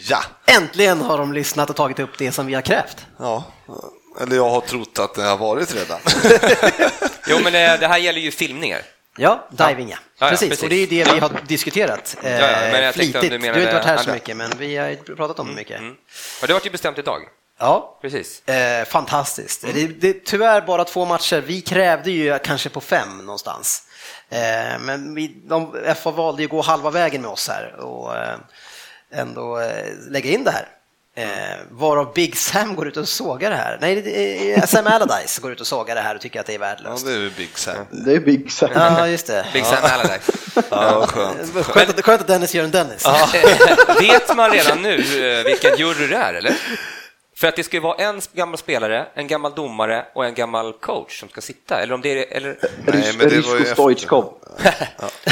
Ja. 0.10 0.20
Äntligen 0.46 1.02
har 1.02 1.18
de 1.18 1.34
lyssnat 1.34 1.70
och 1.70 1.76
tagit 1.76 2.00
upp 2.00 2.18
det 2.18 2.32
som 2.32 2.46
vi 2.46 2.54
har 2.54 2.62
krävt. 2.62 3.06
ja, 3.20 3.44
eller 4.22 4.36
jag 4.36 4.50
har 4.50 4.62
trott 4.62 5.00
att 5.00 5.16
det 5.16 5.24
har 5.24 5.38
varit 5.38 5.76
redan. 5.76 6.00
Jo, 7.30 7.38
men 7.44 7.56
eh, 7.56 7.80
det 7.80 7.88
här 7.88 7.98
gäller 7.98 8.20
ju 8.20 8.32
filmningar. 8.32 8.82
Ja, 9.18 9.48
diving 9.52 9.90
ja. 9.90 9.98
Ja, 10.20 10.30
precis. 10.30 10.50
precis. 10.50 10.64
och 10.64 10.70
det 10.70 10.76
är 10.76 10.88
det 10.88 11.14
vi 11.14 11.20
har 11.20 11.42
diskuterat 11.48 12.18
eh, 12.24 12.24
men 12.24 12.82
jag 12.82 12.88
om 12.88 12.94
flitigt. 12.94 13.22
du 13.22 13.38
Du, 13.38 13.50
har 13.50 13.60
inte 13.60 13.74
varit 13.74 13.86
här 13.86 13.98
så 13.98 14.12
mycket, 14.12 14.38
men 14.38 14.52
vi 14.58 14.78
har 14.78 15.16
pratat 15.16 15.40
om 15.40 15.48
det 15.48 15.54
mycket. 15.54 15.80
Mm. 15.80 15.96
Och 16.42 16.48
det 16.48 16.54
var 16.54 16.62
ju 16.64 16.70
bestämt 16.70 16.98
idag. 16.98 17.22
Ja, 17.60 18.00
Precis. 18.02 18.48
Eh, 18.48 18.86
fantastiskt. 18.86 19.64
Mm. 19.64 19.76
Det, 19.76 19.88
det 19.88 20.10
är 20.10 20.20
tyvärr 20.26 20.62
bara 20.62 20.84
två 20.84 21.06
matcher. 21.06 21.42
Vi 21.42 21.62
krävde 21.62 22.12
ju 22.12 22.40
kanske 22.40 22.70
på 22.70 22.82
fem 22.82 23.18
någonstans. 23.18 23.84
Eh, 24.30 24.80
men 24.80 25.16
vi, 25.16 25.28
de, 25.28 25.76
FA 25.96 26.12
valde 26.12 26.42
ju 26.42 26.46
att 26.46 26.52
gå 26.52 26.62
halva 26.62 26.90
vägen 26.90 27.22
med 27.22 27.32
oss 27.32 27.48
här 27.48 27.76
och 27.80 28.16
eh, 28.16 28.38
ändå 29.12 29.60
eh, 29.60 29.94
lägga 30.10 30.30
in 30.30 30.44
det 30.44 30.52
här. 30.52 30.68
Eh, 31.18 31.28
varav 31.72 32.14
Big 32.14 32.38
Sam 32.38 32.76
går 32.76 32.88
ut 32.88 32.98
och 32.98 33.08
sågar 33.08 33.50
det 33.50 33.56
här. 33.56 33.78
Nej, 33.82 34.54
är, 34.54 34.66
Sam 34.66 34.88
Allardyce 34.88 35.42
går 35.42 35.52
ut 35.52 35.62
och 35.62 35.68
sågar 35.68 35.96
det 35.96 36.02
här 36.02 36.16
och 36.16 36.22
tycker 36.22 36.40
att 36.40 36.46
det 36.46 36.52
är 36.52 36.60
Ja, 36.60 36.60
värdelöst. 36.60 37.06
det 37.06 37.12
är 37.12 37.32
Big 37.38 37.50
Sam. 37.58 37.76
Det 37.92 38.14
är 38.14 38.20
Big 38.20 38.52
Sam. 38.52 38.70
Ja, 38.74 39.08
just 39.08 39.28
det. 39.28 39.46
Big 39.54 39.66
Sam 39.66 39.78
Allardyce. 39.82 40.32
Ja, 40.70 41.08
skönt. 41.08 41.66
Skönt 41.66 41.90
att, 41.90 42.06
skönt 42.06 42.22
att 42.22 42.28
Dennis 42.28 42.56
gör 42.56 42.64
en 42.64 42.72
Dennis. 42.72 43.06
Vet 44.00 44.36
man 44.36 44.52
redan 44.52 44.82
nu 44.82 44.96
eh, 45.40 45.46
vilken 45.46 45.78
jury 45.78 46.08
det 46.08 46.16
är, 46.16 46.34
eller? 46.34 46.56
För 47.38 47.48
att 47.48 47.56
det 47.56 47.64
ska 47.64 47.78
ju 47.78 47.82
vara 47.82 47.96
en 47.96 48.22
gammal 48.34 48.58
spelare, 48.58 49.08
en 49.14 49.28
gammal 49.28 49.56
domare 49.56 50.06
och 50.14 50.26
en 50.26 50.34
gammal 50.34 50.74
coach 50.74 51.20
som 51.20 51.30
ska 51.30 51.42
sitta, 51.42 51.80
eller 51.82 51.94
om 51.94 52.02
det 52.02 52.10
är... 52.34 52.38
Eller... 52.38 52.58
Nej, 52.86 53.14
men 53.18 53.30
det 53.30 53.40
var 53.48 53.58
ju. 53.60 53.66
Stoichkov. 53.66 54.34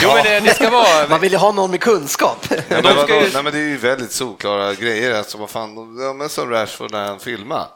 Jo, 0.02 0.10
men 0.16 0.24
det, 0.24 0.40
det 0.40 0.54
ska 0.54 0.70
vara... 0.70 1.08
Man 1.10 1.20
vill 1.22 1.32
ju 1.32 1.38
ha 1.38 1.52
någon 1.52 1.72
med 1.72 1.82
kunskap. 1.82 2.38
Ja, 2.50 2.58
de 2.70 2.82
men 2.82 2.96
vadå? 2.96 3.14
ju- 3.14 3.30
Nej, 3.34 3.44
men 3.44 3.54
det 3.54 3.60
är 3.60 3.68
ju 3.68 3.78
väldigt 3.78 4.12
solklara 4.12 4.74
grejer. 4.74 5.14
Alltså, 5.18 5.38
vad 5.38 5.50
fan, 5.50 5.98
ja, 6.02 6.14
men 6.14 6.30
som 6.30 6.50
Rashford 6.50 6.92
när 6.92 7.06
han 7.06 7.20
filmar. 7.20 7.68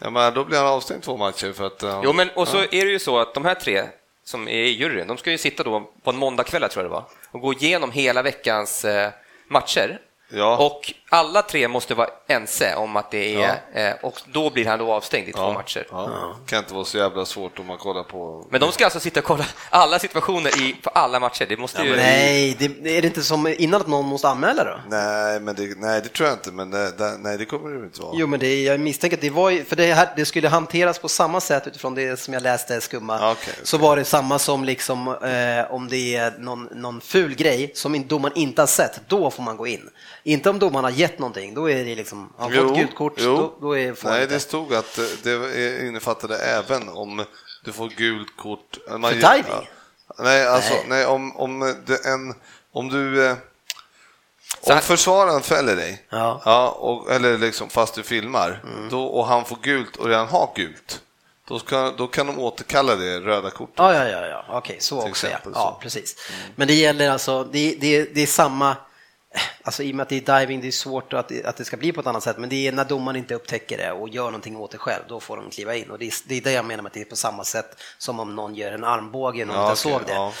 Ja, 0.00 0.10
men 0.10 0.34
då 0.34 0.44
blir 0.44 0.58
han 0.58 0.66
avstängd 0.66 1.02
två 1.02 1.16
matcher 1.16 1.52
för 1.52 1.66
att... 1.66 1.82
han- 1.82 2.00
Jo, 2.04 2.12
men 2.12 2.30
och 2.30 2.48
så 2.48 2.58
är 2.58 2.68
det 2.84 2.90
ju 2.90 2.98
så 2.98 3.18
att 3.18 3.34
de 3.34 3.44
här 3.44 3.54
tre 3.54 3.82
som 4.24 4.48
är 4.48 4.52
i 4.62 4.68
juryn, 4.70 5.06
de 5.06 5.16
ska 5.16 5.30
ju 5.30 5.38
sitta 5.38 5.62
då 5.62 5.90
på 6.04 6.10
en 6.10 6.16
måndagkväll, 6.16 6.62
tror 6.68 6.84
jag 6.84 6.90
det 6.90 6.94
var, 6.94 7.04
och 7.30 7.40
gå 7.40 7.52
igenom 7.52 7.90
hela 7.90 8.22
veckans 8.22 8.84
eh, 8.84 9.10
matcher. 9.48 9.98
Ja. 10.30 10.56
Och 10.66 10.92
alla 11.10 11.42
tre 11.42 11.68
måste 11.68 11.94
vara 11.94 12.08
ense 12.26 12.74
om 12.74 12.96
att 12.96 13.10
det 13.10 13.34
är, 13.34 13.60
eh, 13.74 13.94
och 14.02 14.20
då 14.26 14.50
blir 14.50 14.66
han 14.66 14.78
då 14.78 14.92
avstängd 14.92 15.28
i 15.28 15.32
två 15.32 15.40
ja, 15.40 15.52
matcher. 15.52 15.86
Ja. 15.90 16.36
kan 16.46 16.58
inte 16.58 16.74
vara 16.74 16.84
så 16.84 16.98
jävla 16.98 17.24
svårt 17.24 17.58
om 17.58 17.66
man 17.66 17.78
kollar 17.78 18.02
på... 18.02 18.46
Men 18.50 18.60
de 18.60 18.72
ska 18.72 18.84
alltså 18.84 19.00
sitta 19.00 19.20
och 19.20 19.26
kolla 19.26 19.44
alla 19.70 19.98
situationer 19.98 20.62
i, 20.62 20.72
på 20.82 20.90
alla 20.90 21.20
matcher. 21.20 21.46
Det 21.48 21.56
måste 21.56 21.82
ju... 21.82 21.96
Nej, 21.96 22.56
det, 22.58 22.96
är 22.96 23.02
det 23.02 23.08
inte 23.08 23.22
som 23.22 23.54
innan 23.58 23.80
att 23.80 23.86
någon 23.86 24.06
måste 24.06 24.28
anmäla 24.28 24.64
då? 24.64 24.80
Nej, 24.88 25.40
men 25.40 25.54
det, 25.54 25.78
nej, 25.78 26.00
det 26.02 26.08
tror 26.08 26.28
jag 26.28 26.36
inte, 26.36 26.52
men 26.52 26.70
det, 26.70 26.98
det, 26.98 27.18
nej, 27.18 27.38
det 27.38 27.44
kommer 27.44 27.70
det 27.70 27.84
inte 27.84 28.00
vara. 28.00 28.12
Jo, 28.14 28.26
men 28.26 28.40
det, 28.40 28.62
jag 28.62 28.80
misstänker 28.80 29.16
att 29.16 29.20
det 29.20 29.30
var 29.30 29.64
för 29.64 29.76
det, 29.76 29.92
här, 29.92 30.08
det 30.16 30.24
skulle 30.24 30.48
hanteras 30.48 30.98
på 30.98 31.08
samma 31.08 31.40
sätt 31.40 31.66
utifrån 31.66 31.94
det 31.94 32.20
som 32.20 32.34
jag 32.34 32.42
läste 32.42 32.80
skumma. 32.80 33.16
Okej, 33.16 33.36
okej. 33.42 33.54
Så 33.62 33.78
var 33.78 33.96
det 33.96 34.04
samma 34.04 34.38
som 34.38 34.64
liksom 34.64 35.08
eh, 35.08 35.74
om 35.74 35.88
det 35.88 36.16
är 36.16 36.38
någon, 36.38 36.68
någon 36.72 37.00
ful 37.00 37.34
grej 37.34 37.72
som 37.74 38.08
domaren 38.08 38.38
inte 38.38 38.62
har 38.62 38.66
sett, 38.66 39.00
då 39.08 39.30
får 39.30 39.42
man 39.42 39.56
gå 39.56 39.66
in. 39.66 39.90
Inte 40.22 40.50
om 40.50 40.58
domaren 40.58 40.84
har 40.84 40.97
gett 40.98 41.18
någonting, 41.18 41.54
då 41.54 41.70
är 41.70 41.84
det 41.84 41.94
liksom, 41.94 42.32
har 42.36 42.50
fått 42.50 42.76
gult 42.76 42.94
kort, 42.94 43.12
jo. 43.16 43.36
då, 43.36 43.54
då 43.60 43.78
är 43.78 43.86
han 43.86 44.12
Nej, 44.12 44.26
det 44.26 44.40
stod 44.40 44.74
att 44.74 44.98
eh, 44.98 45.04
det 45.22 45.86
innefattade 45.88 46.38
även 46.38 46.88
om 46.88 47.24
du 47.64 47.72
får 47.72 47.88
gult 47.88 48.36
kort. 48.36 48.78
Man, 48.90 49.02
För 49.02 49.34
diving? 49.34 49.44
Ja. 49.48 49.64
Nej, 50.18 50.46
alltså, 50.46 50.74
Nej. 50.74 50.84
nej. 50.88 51.06
om, 51.06 51.36
om, 51.36 51.74
det, 51.86 52.04
en, 52.06 52.34
om 52.72 52.88
du... 52.88 53.26
Eh, 53.26 53.36
om 54.60 54.80
försvararen 54.80 55.42
fäller 55.42 55.76
dig, 55.76 56.06
Ja. 56.10 56.68
och, 56.68 57.10
eller 57.12 57.38
liksom 57.38 57.68
fast 57.68 57.94
du 57.94 58.02
filmar, 58.02 58.62
Mm. 58.64 58.88
då, 58.88 59.04
och 59.04 59.26
han 59.26 59.44
får 59.44 59.58
gult 59.62 59.96
och 59.96 60.06
redan 60.06 60.28
har 60.28 60.50
gult, 60.54 61.02
då, 61.48 61.58
ska, 61.58 61.90
då 61.98 62.06
kan 62.06 62.26
de 62.26 62.38
återkalla 62.38 62.96
det 62.96 63.20
röda 63.20 63.50
kortet. 63.50 63.74
Ja, 63.76 63.94
ja, 63.94 64.04
ja, 64.08 64.26
ja. 64.26 64.44
okej, 64.48 64.76
så 64.80 65.02
Till 65.02 65.10
också 65.10 65.28
ja. 65.28 65.38
Ja, 65.54 65.78
precis. 65.82 66.16
Men 66.56 66.68
det 66.68 66.74
gäller 66.74 67.10
alltså, 67.10 67.44
det, 67.44 67.76
det, 67.80 68.14
det 68.14 68.20
är 68.22 68.26
samma, 68.26 68.76
alltså 69.62 69.82
i 69.82 69.92
och 69.92 69.94
med 69.96 70.02
att 70.02 70.08
det 70.08 70.28
är 70.28 70.40
diving, 70.40 70.60
det 70.60 70.66
är 70.66 70.72
svårt 70.72 71.12
att, 71.12 71.44
att 71.44 71.56
det 71.56 71.64
ska 71.64 71.76
bli 71.76 71.92
på 71.92 72.00
ett 72.00 72.06
annat 72.06 72.22
sätt, 72.22 72.38
men 72.38 72.48
det 72.48 72.68
är 72.68 72.72
när 72.72 72.84
domaren 72.84 73.16
inte 73.16 73.34
upptäcker 73.34 73.78
det 73.78 73.92
och 73.92 74.08
gör 74.08 74.24
någonting 74.24 74.56
åt 74.56 74.70
det 74.70 74.78
själv, 74.78 75.02
då 75.08 75.20
får 75.20 75.36
de 75.36 75.50
kliva 75.50 75.74
in. 75.74 75.90
Och 75.90 75.98
det 75.98 76.06
är, 76.06 76.12
det 76.28 76.36
är 76.36 76.40
det 76.40 76.52
jag 76.52 76.64
menar 76.64 76.82
med 76.82 76.90
att 76.90 76.94
det 76.94 77.00
är 77.00 77.04
på 77.04 77.16
samma 77.16 77.44
sätt 77.44 77.76
som 77.98 78.20
om 78.20 78.34
någon 78.36 78.54
gör 78.54 78.72
en 78.72 78.84
armbåge, 78.84 79.44
någon 79.44 79.56
Ja, 79.56 79.64
okej, 79.64 79.76
såg 79.76 80.00
det. 80.06 80.12
ja. 80.12 80.32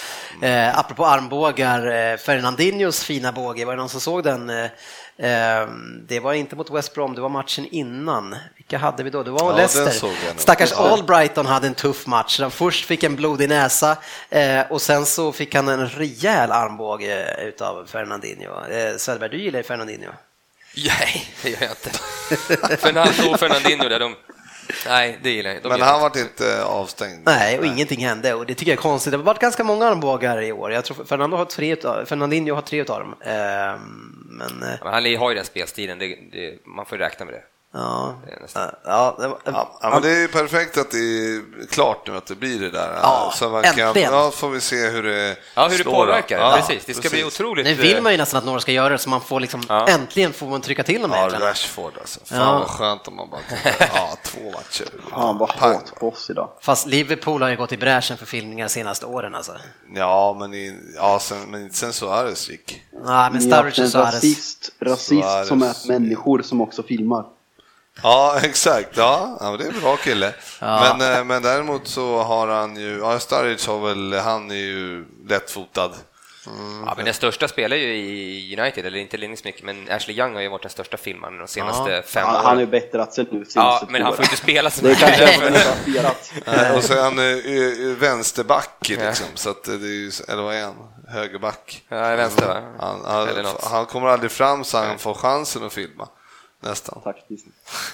Eh, 0.42 0.78
apropå 0.78 1.06
armbågar, 1.06 1.86
eh, 2.12 2.16
Fernandinhos 2.16 3.04
fina 3.04 3.32
båge, 3.32 3.64
var 3.64 3.72
det 3.72 3.78
någon 3.80 3.88
som 3.88 4.00
såg 4.00 4.24
den? 4.24 4.50
Eh, 4.50 4.70
det 6.08 6.20
var 6.22 6.32
inte 6.32 6.56
mot 6.56 6.70
West 6.70 6.94
Brom, 6.94 7.14
det 7.14 7.20
var 7.20 7.28
matchen 7.28 7.66
innan. 7.70 8.36
Vilka 8.56 8.78
hade 8.78 9.02
vi 9.02 9.10
då? 9.10 9.22
Det 9.22 9.30
var 9.30 9.50
Ja, 9.50 9.56
Leicester. 9.56 10.10
Stackars. 10.36 10.72
Albrighton 10.72 11.46
hade 11.46 11.66
en 11.66 11.74
tuff 11.74 12.06
match. 12.06 12.40
Han 12.40 12.50
först 12.50 12.84
fick 12.84 13.02
en 13.02 13.16
blodig 13.16 13.48
näsa 13.48 13.96
eh, 14.30 14.60
och 14.70 14.82
sen 14.82 15.06
så 15.06 15.32
fick 15.32 15.54
han 15.54 15.68
en 15.68 15.88
rejäl 15.88 16.52
armbåge 16.52 17.36
utav 17.42 17.86
Fernandinho. 17.86 18.64
Eh, 18.70 18.96
Söderberg, 18.96 19.30
du 19.30 19.38
gillar 19.38 19.58
ju 19.58 19.62
Fernandinho. 19.62 20.10
Nej, 20.86 21.34
det 21.42 21.50
gör 21.50 21.58
jag 21.60 21.70
inte. 21.70 21.90
Fernando 22.76 23.30
och 23.32 23.40
Fernandinho 23.40 23.88
där, 23.88 24.00
de... 24.00 24.14
Nej, 24.86 25.18
det 25.22 25.30
gillar 25.30 25.50
jag 25.50 25.58
inte. 25.58 25.68
Men 25.68 25.80
han 25.80 26.00
vart 26.00 26.16
inte 26.16 26.64
avstängd. 26.64 27.22
Nej, 27.24 27.58
och 27.58 27.66
ingenting 27.66 28.04
hände 28.06 28.34
och 28.34 28.46
det 28.46 28.54
tycker 28.54 28.72
jag 28.72 28.78
är 28.78 28.82
konstigt. 28.82 29.10
Det 29.10 29.16
har 29.16 29.24
varit 29.24 29.40
ganska 29.40 29.64
många 29.64 29.86
armbågar 29.86 30.42
i 30.42 30.52
år. 30.52 30.72
Jag 30.72 30.84
tror 30.84 31.04
Fernando 31.04 31.36
har 31.36 31.44
tre 31.44 31.72
utav, 31.72 32.04
Fernandinho 32.04 32.54
har 32.54 32.62
tre 32.62 32.80
utav 32.80 33.00
dem. 33.00 33.14
Men. 34.38 34.62
Eh, 34.62 34.78
Men 34.84 34.92
han 34.94 35.16
har 35.16 35.30
ju 35.30 35.36
den 35.36 35.44
spelstilen, 35.44 35.98
det, 35.98 36.18
det, 36.32 36.66
man 36.66 36.86
får 36.86 36.98
räkna 36.98 37.24
med 37.24 37.34
det 37.34 37.42
ja, 37.72 38.14
Det 38.26 38.32
är 38.32 38.40
nästan- 38.40 38.70
ja, 38.84 39.16
det 39.20 39.28
var, 39.28 39.38
Ja, 39.44 39.78
ja, 39.82 39.90
men 39.90 40.02
det 40.02 40.10
är 40.10 40.20
ju 40.20 40.28
perfekt 40.28 40.78
att 40.78 40.90
det 40.90 40.98
är 40.98 41.66
klart 41.70 42.06
nu 42.06 42.16
att 42.16 42.26
det 42.26 42.34
blir 42.34 42.60
det 42.60 42.70
där. 42.70 42.98
Ja, 43.02 43.32
så 43.34 43.48
man 43.48 43.62
kan, 43.62 43.94
ja, 44.02 44.30
får 44.30 44.48
vi 44.50 44.60
se 44.60 44.88
hur 44.88 45.02
det 45.02 45.36
Ja, 45.54 45.68
hur 45.68 45.78
det 45.78 45.84
påverkar. 45.84 46.38
Ja, 46.38 46.56
precis, 46.56 46.84
det 46.84 46.94
ska 46.94 47.08
bli 47.08 47.24
otroligt... 47.24 47.66
nu 47.66 47.74
vill 47.74 47.96
eh, 47.96 48.02
man 48.02 48.12
ju 48.12 48.18
nästan 48.18 48.38
att 48.38 48.44
några 48.44 48.60
ska 48.60 48.72
göra 48.72 48.88
det 48.88 48.98
så 48.98 49.08
man 49.10 49.20
får 49.20 49.40
liksom, 49.40 49.62
Ja. 49.68 49.86
äntligen 49.88 50.32
får 50.32 50.46
man 50.46 50.60
trycka 50.60 50.82
till 50.84 51.02
dem 51.02 51.10
Ja. 51.14 51.28
Rashford 51.40 51.92
alltså. 52.00 52.20
Fan 52.24 52.38
Ja. 52.38 52.58
vad 52.58 52.68
skönt 52.68 53.08
om 53.08 53.16
man 53.16 53.30
bara 53.30 53.40
ja, 53.94 54.16
två 54.24 54.40
matcher. 54.44 54.86
Han 55.12 55.38
var 55.38 55.50
hat 55.58 55.92
på 56.00 56.08
oss 56.08 56.30
idag. 56.30 56.50
Fast 56.60 56.86
Liverpool 56.86 57.42
har 57.42 57.48
ju 57.48 57.56
gått 57.56 57.72
i 57.72 57.76
bräschen 57.76 58.16
för 58.16 58.26
filmningar 58.26 58.66
de 58.66 58.72
senaste 58.72 59.06
åren 59.06 59.34
alltså. 59.34 59.52
Ja, 59.94 60.36
men, 60.38 60.54
i, 60.54 60.80
ja, 60.96 61.18
sen, 61.22 61.42
men 61.50 61.70
sen 61.72 61.92
Suarez 61.92 62.48
gick. 62.50 62.82
Nej, 63.04 63.30
men 63.32 63.40
Sturridge 63.42 63.80
en 63.82 63.84
och 63.86 63.90
Suarez. 63.92 64.14
rasist, 64.14 64.70
rasist 64.80 65.08
Suarez. 65.08 65.48
som 65.48 65.62
är 65.62 65.74
människor 65.88 66.42
som 66.42 66.60
också 66.60 66.82
filmar. 66.82 67.24
Ja, 68.02 68.38
exakt. 68.42 68.96
Ja, 68.96 69.36
ja 69.40 69.50
men 69.50 69.58
det 69.58 69.64
är 69.64 69.72
en 69.72 69.80
bra 69.80 69.96
kille. 69.96 70.32
Ja. 70.60 70.96
Men, 70.98 71.12
eh, 71.16 71.24
men 71.24 71.42
däremot 71.42 71.88
så 71.88 72.22
har 72.22 72.48
han 72.48 72.76
ju, 72.76 72.98
ja, 72.98 73.18
Sturridge 73.18 73.70
har 73.70 73.78
väl, 73.88 74.14
han 74.20 74.50
är 74.50 74.54
ju 74.54 75.04
lättfotad. 75.28 75.92
Ja, 76.86 76.94
men 76.96 77.04
den 77.04 77.14
största 77.14 77.48
spelar 77.48 77.76
ju 77.76 77.96
i 77.96 78.56
United, 78.60 78.86
eller 78.86 78.98
inte 78.98 79.18
mycket, 79.18 79.62
men 79.62 79.88
Ashley 79.90 80.16
Young 80.18 80.34
har 80.34 80.40
ju 80.40 80.48
varit 80.48 80.62
den 80.62 80.70
största 80.70 80.96
filmaren 80.96 81.38
de 81.38 81.48
senaste 81.48 82.02
fem 82.06 82.26
Han, 82.26 82.34
åren. 82.34 82.44
han 82.46 82.54
har 82.56 82.60
ju 82.60 82.66
bättrat 82.66 83.12
sig 83.14 83.26
nu 83.30 83.44
Ja, 83.54 83.82
men 83.88 84.02
han 84.02 84.16
får 84.16 84.24
inte 84.24 84.36
spela 84.36 84.70
så 84.70 84.84
Det 84.84 84.90
är 84.90 84.94
kanske 84.94 85.50
mycket. 85.86 86.04
han. 86.46 86.76
Och 86.76 86.84
så 86.84 86.94
är 86.94 87.02
han 87.02 87.18
eh, 87.18 87.24
eh, 87.24 87.96
vänsterback 87.98 88.88
liksom, 88.88 89.26
så 89.34 89.50
att 89.50 89.64
det 89.64 89.72
är 89.72 89.76
ju, 89.78 90.10
eller 90.28 90.42
vad 90.42 90.54
är 90.54 90.62
han? 90.64 90.74
Högerback. 91.08 91.82
Ja, 91.88 91.96
vänster 92.16 92.46
va? 92.46 92.62
Han, 92.80 93.00
han, 93.04 93.28
Eller 93.28 93.42
något. 93.42 93.64
han 93.64 93.86
kommer 93.86 94.08
aldrig 94.08 94.30
fram 94.30 94.64
så 94.64 94.78
han 94.78 94.98
får 94.98 95.14
chansen 95.14 95.66
att 95.66 95.72
filma. 95.72 96.08
Nästan. 96.60 97.00
Taktiskt. 97.02 97.46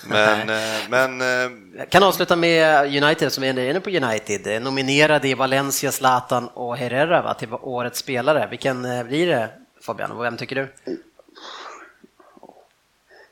Men, 0.08 0.50
eh, 0.50 0.90
men 0.90 1.20
eh, 1.20 1.52
Jag 1.76 1.90
kan 1.90 2.02
avsluta 2.02 2.36
med 2.36 2.86
United 3.04 3.32
som 3.32 3.44
är 3.44 3.70
inne 3.70 3.80
på 3.80 3.90
United. 3.90 4.46
Eh, 4.46 4.62
Nominerade 4.62 5.28
i 5.28 5.34
Valencia, 5.34 5.92
Zlatan 5.92 6.48
och 6.48 6.76
Herrera 6.76 7.22
va, 7.22 7.34
till 7.34 7.48
årets 7.52 7.98
spelare. 7.98 8.48
Vilken 8.50 8.84
eh, 8.84 9.04
blir 9.04 9.26
det 9.26 9.48
Fabian, 9.80 10.18
vem 10.18 10.36
tycker 10.36 10.56
du? 10.56 10.68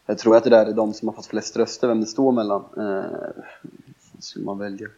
Jag 0.06 0.18
tror 0.18 0.36
att 0.36 0.44
det 0.44 0.50
där 0.50 0.66
är 0.66 0.72
de 0.72 0.94
som 0.94 1.08
har 1.08 1.14
fått 1.14 1.26
flest 1.26 1.56
röster, 1.56 1.88
vem 1.88 2.00
det 2.00 2.06
står 2.06 2.32
mellan. 2.32 2.64
Eh, 2.76 3.42
skulle 4.18 4.44
man 4.44 4.58
välja? 4.58 4.88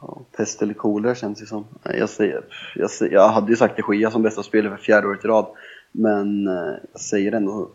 Ja, 0.00 0.18
pest 0.36 0.62
eller 0.62 0.74
kolera 0.74 1.14
känns 1.14 1.40
det 1.40 1.46
som. 1.46 1.64
Jag, 1.82 2.08
säger, 2.08 2.44
jag, 2.74 2.90
säger, 2.90 3.12
jag 3.12 3.28
hade 3.28 3.50
ju 3.50 3.56
sagt 3.56 3.76
De 3.76 3.94
Gia 3.96 4.10
som 4.10 4.22
bästa 4.22 4.42
spelare 4.42 4.76
för 4.76 4.84
fjärde 4.84 5.06
året 5.06 5.24
i 5.24 5.28
rad, 5.28 5.46
men 5.92 6.48
eh, 6.48 6.74
jag 6.92 7.00
säger 7.00 7.32
ändå 7.32 7.68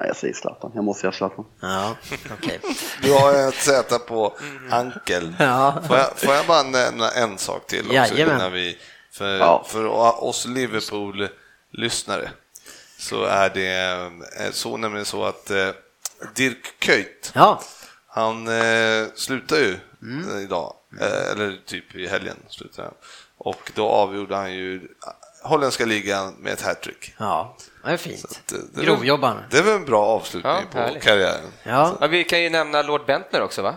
Nej, 0.00 0.08
jag 0.08 0.16
säger 0.16 0.34
Zlatan. 0.34 0.72
Jag 0.74 0.84
måste 0.84 1.00
säga 1.00 1.12
Zlatan. 1.12 1.44
Ja. 1.60 1.96
Okay. 2.38 2.58
Du 3.02 3.12
har 3.12 3.48
ett 3.48 3.54
Z 3.54 3.98
på 3.98 4.36
ankel. 4.70 5.34
Ja. 5.38 5.82
Får, 5.88 5.96
jag, 5.96 6.18
får 6.18 6.34
jag 6.34 6.46
bara 6.46 6.62
nämna 6.62 7.10
en 7.10 7.38
sak 7.38 7.66
till 7.66 7.80
också? 7.80 7.94
Jajamän. 7.94 8.36
Innan 8.36 8.52
vi, 8.52 8.78
för, 9.12 9.38
Ja. 9.38 9.64
för 9.68 9.84
oss 10.24 10.46
Liverpool-lyssnare 10.46 12.30
så 12.98 13.24
är 13.24 13.50
det 13.54 13.90
eh, 14.44 14.50
så 14.50 14.76
nämligen 14.76 15.04
så 15.06 15.24
att 15.24 15.50
eh, 15.50 15.68
Dirk 16.34 16.74
Kuyt, 16.78 17.32
Ja, 17.34 17.60
han 18.06 18.48
eh, 18.48 19.06
slutar 19.14 19.56
ju 19.56 19.76
Mm. 20.02 20.30
eh, 20.36 20.42
idag, 20.42 20.74
eh, 21.00 21.30
eller 21.32 21.60
typ 21.66 21.94
i 21.94 22.06
helgen 22.06 22.36
slutar 22.48 22.82
han. 22.82 22.94
Och 23.38 23.72
då 23.74 23.88
avgjorde 23.88 24.36
han 24.36 24.52
ju 24.52 24.88
holländska 25.42 25.84
ligan 25.86 26.34
med 26.38 26.52
ett 26.52 26.62
hattrick. 26.62 27.14
ja, 27.18 27.56
det 27.84 27.90
är 27.90 27.96
fint. 27.96 28.40
Det- 28.74 28.84
Grovjobbaren. 28.84 29.36
Det 29.50 29.58
är 29.58 29.62
väl 29.62 29.74
en 29.76 29.84
bra 29.84 30.04
avslutning 30.06 30.52
Ja, 30.52 30.60
på 30.72 30.78
härligt. 30.78 31.02
karriären. 31.02 31.50
Ja. 31.62 31.96
Ja, 32.00 32.06
vi 32.06 32.24
kan 32.24 32.42
ju 32.42 32.50
nämna 32.50 32.82
Lord 32.82 33.06
Bentner 33.06 33.42
också 33.42 33.62
va? 33.62 33.74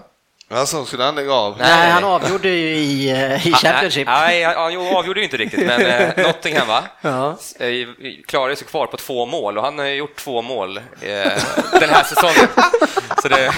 Alltså, 0.56 0.86
skulle 0.86 1.04
han 1.04 1.16
lägga 1.16 1.34
av? 1.34 1.56
Nej, 1.60 1.92
han 1.92 2.04
avgjorde 2.04 2.50
ju 2.50 2.76
i, 2.76 3.10
eh, 3.12 3.48
i 3.48 3.54
Championship. 3.54 4.08
Nej, 4.08 4.44
han 4.44 4.56
avgjorde 4.96 5.20
ju 5.20 5.24
inte 5.24 5.38
riktigt, 5.38 5.66
men 5.68 5.82
eh, 5.82 6.10
Nottingham 6.18 6.68
va? 6.68 6.84
Ja. 7.02 7.38
Eh, 7.60 7.70
klarade 8.28 8.56
sig 8.56 8.68
kvar 8.68 8.88
på 8.88 8.98
två 8.98 9.26
mål 9.26 9.58
och 9.58 9.63
han 9.63 9.80
har 9.80 9.86
gjort 9.86 10.16
två 10.16 10.42
mål 10.42 10.80
den 11.80 11.89
här 11.89 12.04
säsongen. 12.04 12.48
Så 13.22 13.28
det, 13.28 13.54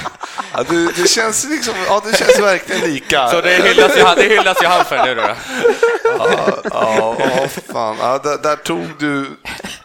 Ja, 0.57 0.63
det, 0.69 0.91
det 1.01 1.07
känns 1.09 1.45
liksom, 1.49 1.73
ja 1.87 2.01
det 2.05 2.17
känns 2.17 2.39
verkligen 2.39 2.81
lika. 2.93 3.27
så 3.29 3.41
det 3.41 3.49
hyllas 3.67 3.97
ju, 3.97 4.03
han- 4.03 4.15
det 4.15 4.23
hyllas 4.23 4.63
ju 4.63 4.67
han 4.67 4.85
för 4.85 5.05
nu 5.05 5.15
då. 5.15 5.21
Ja, 5.21 6.49
ja, 6.71 7.15
ja, 7.19 7.47
fan. 7.73 7.95
Ja, 7.99 8.19
där, 8.23 8.37
där 8.37 8.55
tog 8.55 8.87
du 8.99 9.25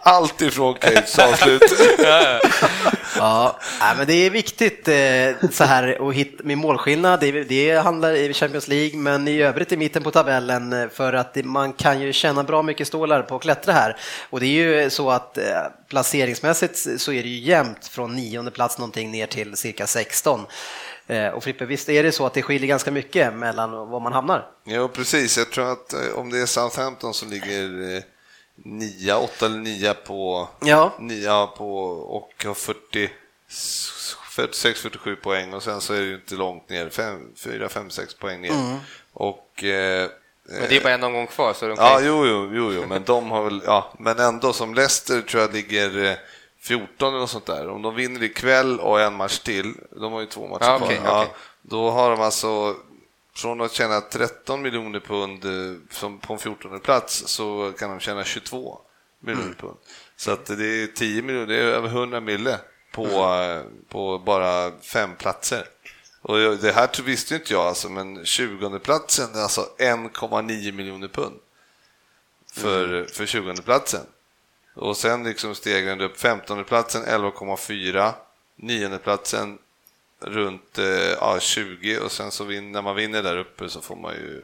allt 0.03 0.43
ifrån 0.43 0.75
Cates 0.75 1.19
avslut. 1.19 1.63
Ja, 1.99 2.41
Ja, 3.17 3.59
men 3.97 4.07
det 4.07 4.13
är 4.13 4.31
viktigt 4.31 4.89
eh, 4.89 5.51
så 5.51 5.65
här 5.65 6.09
att 6.09 6.15
hitta 6.15 6.45
med 6.45 6.59
målskillnad. 6.59 7.21
Det, 7.21 7.45
det 7.45 7.77
handlar 7.77 8.15
i 8.15 8.35
Champions 8.35 8.69
League, 8.69 8.99
men 8.99 9.29
i 9.29 9.43
övrigt 9.43 9.73
i 9.73 9.77
mitten 9.77 10.03
på 10.03 10.11
tabellen 10.11 10.73
eh, 10.73 10.89
för 10.89 11.13
att 11.13 11.37
man 11.45 11.73
kan 11.73 12.01
ju 12.01 12.13
tjäna 12.13 12.43
bra 12.43 12.63
mycket 12.63 12.87
stålar 12.87 13.23
på 13.23 13.37
att 13.37 13.43
klättra 13.43 13.73
här. 13.73 13.97
Och 14.31 14.41
det 14.41 14.47
är 14.47 14.83
ju 14.83 14.91
så 14.91 15.11
att 15.11 15.39
eh, 15.39 15.45
placeringsmässigt 15.89 17.01
så 17.01 17.13
är 17.13 17.23
det 17.23 17.29
ju 17.29 17.39
jämnt 17.39 17.87
från 17.87 18.17
nionde 18.17 18.51
plats 18.51 18.79
någonting 18.79 19.11
ner 19.11 19.27
till 19.27 19.57
cirka 19.57 19.87
16. 19.87 20.41
Och 21.35 21.45
Frippe, 21.45 21.65
visst 21.65 21.89
är 21.89 22.03
det 22.03 22.13
så 22.13 22.27
att 22.27 22.35
det 22.35 22.43
skiljer 22.43 22.69
ganska 22.69 22.91
mycket 22.91 23.35
mellan 23.35 23.71
var 23.71 24.01
man 24.01 24.13
hamnar? 24.13 24.47
Jo, 24.65 24.89
precis. 24.89 25.39
Jag 25.39 25.51
tror 25.51 25.73
att 25.73 25.95
om 26.15 26.31
det 26.31 26.39
är 26.39 26.47
Southampton 26.47 27.15
som 27.15 27.31
ligger 27.31 28.03
nia, 28.65 29.19
åtta 29.19 29.47
eller 29.47 29.59
nia 29.59 29.95
på, 29.95 30.49
Ja. 30.61 30.93
nia 30.99 31.47
på 31.47 31.81
och 31.91 32.45
har 32.47 32.55
40 32.55 33.11
46-47 34.37 35.17
poäng 35.17 35.55
och 35.55 35.63
sen 35.63 35.81
så 35.81 35.93
är 35.95 36.01
det 36.01 36.07
ju 36.07 36.15
inte 36.15 36.35
långt 36.35 36.69
ner, 36.69 36.91
4, 37.37 37.69
5, 37.69 37.91
6 37.91 38.15
poäng 38.15 38.41
ner. 38.41 38.79
Och 39.13 39.65
eh, 39.65 40.09
Men 40.45 40.69
det 40.69 40.77
är 40.77 40.81
bara 40.83 40.93
en 40.95 41.03
omgång 41.05 41.27
kvar, 41.27 41.53
så 41.53 41.67
de 41.69 41.77
kan 41.77 41.87
Ja, 41.87 42.01
ju- 42.01 42.07
jo, 42.07 42.27
jo, 42.27 42.51
jo, 42.55 42.73
jo, 42.73 42.87
men 42.89 43.05
de 43.05 43.31
har 43.31 43.43
väl, 43.45 43.63
ja, 43.67 43.93
men 43.99 44.19
ändå 44.19 44.53
som 44.53 44.75
Leicester 44.75 45.21
tror 45.23 45.43
jag 45.43 45.53
ligger 45.55 46.05
eh, 46.05 46.15
14 46.61 47.09
eller 47.09 47.19
något 47.21 47.31
sånt 47.31 47.47
där. 47.47 47.69
Om 47.69 47.83
de 47.83 47.95
vinner 47.95 48.23
ikväll 48.23 48.81
och 48.81 49.01
en 49.01 49.15
match 49.15 49.39
till, 49.39 49.75
de 50.01 50.13
har 50.13 50.21
ju 50.21 50.27
två 50.27 50.47
matcher 50.47 50.65
Ja, 50.67 50.79
kvar, 50.79 50.93
ja, 51.05 51.23
okej. 51.23 51.35
då 51.63 51.91
har 51.91 52.11
de 52.11 52.21
alltså 52.21 52.77
från 53.41 53.61
att 53.61 53.73
tjäna 53.73 54.01
13 54.01 54.63
miljoner 54.63 55.01
pund 55.01 55.45
eh, 55.45 55.77
som 55.91 56.19
på 56.19 56.33
en 56.33 56.39
14 56.39 56.81
plats 56.81 57.23
så 57.27 57.73
kan 57.79 57.91
de 57.91 58.01
tjäna 58.01 58.25
22 58.25 58.79
miljoner 59.21 59.45
Mm. 59.47 59.55
pund. 59.57 59.77
Så 60.17 60.31
att 60.31 60.47
det 60.47 60.67
är 60.83 60.87
10 60.87 61.23
miljoner, 61.23 61.47
det 61.47 61.57
är 61.57 61.63
över 61.65 61.89
100 61.89 62.21
mille 62.21 62.59
på, 62.93 63.05
Mm. 63.07 63.59
eh, 63.59 63.65
på 63.89 64.19
bara 64.19 64.73
fem 64.81 65.11
platser. 65.19 65.65
Och 66.23 66.39
det 66.39 66.73
här 66.73 67.03
visste 67.03 67.35
inte 67.35 67.53
jag 67.53 67.67
alltså, 67.67 67.89
men 67.89 68.25
20 68.25 68.79
platsen 68.79 69.35
är 69.35 69.43
alltså 69.43 69.69
1,9 69.79 70.73
miljoner 70.73 71.09
pund 71.09 71.37
för, 72.53 72.85
Mm. 72.95 73.07
för 73.07 73.27
20 73.27 73.63
platsen. 73.63 74.07
Och 74.75 74.97
sen 74.97 75.25
liksom 75.25 75.55
steg 75.55 75.87
den 75.87 76.01
upp 76.01 76.21
15 76.21 76.65
platsen 76.65 77.03
11,4, 77.05 78.13
9 78.57 78.99
platsen 78.99 79.59
runt 80.21 80.79
eh, 80.79 80.85
ja, 81.21 81.37
20 81.41 81.99
och 81.99 82.13
sen 82.13 82.31
så 82.31 82.45
vin, 82.45 82.73
när 82.73 82.83
man 82.83 82.97
vinner 82.97 83.23
där 83.23 83.37
uppe 83.39 83.69
så 83.69 83.81
får 83.81 83.97
man 83.97 84.13
ju, 84.15 84.43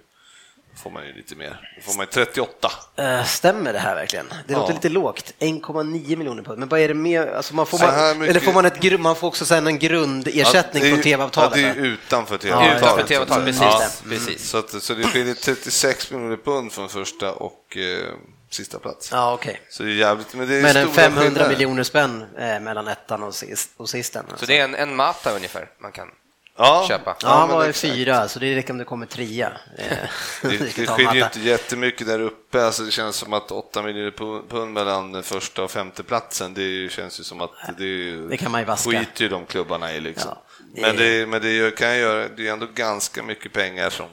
får 0.83 0.91
man 0.91 1.07
ju 1.07 1.13
lite 1.13 1.35
mer. 1.37 1.73
Då 1.77 1.83
får 1.91 1.97
man 1.97 2.07
ju 2.07 2.11
38. 2.13 2.73
Eh, 2.97 3.25
stämmer 3.25 3.73
det 3.73 3.79
här 3.79 3.95
verkligen? 3.95 4.27
Det 4.47 4.53
Ja. 4.53 4.59
låter 4.59 4.75
lite 4.75 4.89
lågt. 4.89 5.33
1,9 5.39 6.17
miljoner 6.17 6.43
pund. 6.43 6.59
Men 6.59 6.69
vad 6.69 6.81
är 6.81 6.89
det 6.89 6.95
mer? 6.95 7.27
Alltså 7.27 7.55
man 7.55 7.67
får, 7.67 7.79
man, 7.79 8.19
mycket- 8.19 8.31
eller 8.37 8.41
får 8.41 8.53
man, 8.53 8.65
ett, 8.67 9.01
man 9.01 9.17
får 9.17 9.29
också 9.29 9.45
sen 9.45 9.67
en 9.67 9.79
grundersättning 9.79 10.83
Ja, 10.83 10.87
är 10.87 10.91
från 10.91 10.97
ju- 10.99 11.03
tv-avtalet? 11.03 11.59
Ja, 11.59 11.63
det 11.63 11.69
är 11.69 11.75
ju 11.85 11.87
utanför 11.93 12.35
Ja, 12.35 12.39
tv-avtalet. 12.39 12.83
Utanför 12.83 13.03
tv-avtalet, 13.07 13.45
precis. 13.47 13.63
Ja, 13.63 13.89
precis. 14.11 14.49
Så, 14.51 14.59
att, 14.59 14.83
så 14.83 14.95
det 14.95 15.05
skiljer 15.05 15.35
36 15.35 16.11
miljoner 16.11 16.37
pund 16.37 16.73
från 16.73 16.89
första 16.89 17.33
och 17.33 17.77
eh, 17.77 18.13
sista 18.51 18.79
plats. 18.79 19.09
Ja, 19.13 19.33
okej. 19.35 19.61
Så 19.71 19.83
det 19.83 19.91
är 19.91 19.95
jävligt, 19.95 20.35
men 20.35 20.49
det 20.49 20.55
är 20.57 20.63
Men 20.63 20.77
en 20.77 20.83
stora 20.83 20.95
500 20.95 21.23
skillnader. 21.23 21.49
miljoner 21.49 21.83
spänn 21.83 22.25
eh, 22.39 22.61
mellan 22.61 22.89
ettan 22.89 23.23
och, 23.23 23.35
sist, 23.35 23.71
och 23.77 23.89
sisten. 23.89 24.25
Så 24.27 24.31
Alltså. 24.31 24.47
det 24.47 24.59
är 24.59 24.65
en, 24.65 24.75
en 24.75 24.97
Mata 24.97 25.35
ungefär 25.37 25.69
man 25.79 25.93
kan 25.93 26.09
ja. 26.57 26.85
köpa. 26.89 27.17
Ja, 27.23 27.29
han 27.29 27.49
var 27.49 27.65
ju 27.65 27.71
exakt. 27.71 27.95
fyra, 27.95 28.29
så 28.29 28.39
det 28.39 28.57
räcker 28.57 28.71
om 28.73 28.79
det 28.79 28.85
kommer 28.85 29.07
trea. 29.07 29.53
Eh, 29.79 29.97
Det, 30.43 30.59
det 30.77 30.87
skiljer 30.87 31.15
ju 31.15 31.23
inte 31.25 31.41
jättemycket 31.41 32.07
där 32.07 32.21
uppe. 32.21 32.65
Alltså 32.67 32.83
det 32.83 32.91
känns 32.91 33.17
som 33.17 33.33
att 33.33 33.51
8 33.51 33.83
miljoner 33.83 34.11
pu- 34.11 34.49
pund 34.49 34.73
mellan 34.73 35.23
första 35.23 35.63
och 35.63 35.71
femte 35.71 36.03
platsen. 36.03 36.55
Det 36.55 36.93
känns 36.93 37.21
ju 37.21 37.25
som 37.25 37.41
att 37.41 37.51
det, 37.79 37.85
är 37.85 38.29
Det 38.29 38.37
kan 38.37 38.53
man 38.53 38.61
ju 38.61 38.65
vaska. 38.65 38.91
skiter 38.91 39.23
ju 39.23 39.29
de 39.29 39.47
klubbarna 39.47 39.93
i 39.95 40.01
liksom. 40.01 40.31
Ja, 40.35 40.43
det 40.75 40.81
Men, 40.83 40.97
det, 40.97 41.27
men 41.29 41.43
det 41.43 41.77
kan 41.77 41.95
ju 41.95 42.01
göra, 42.01 42.29
det 42.29 42.49
är 42.49 42.53
ändå 42.53 42.67
ganska 42.75 43.23
mycket 43.23 43.53
pengar 43.53 43.91
som 43.91 44.07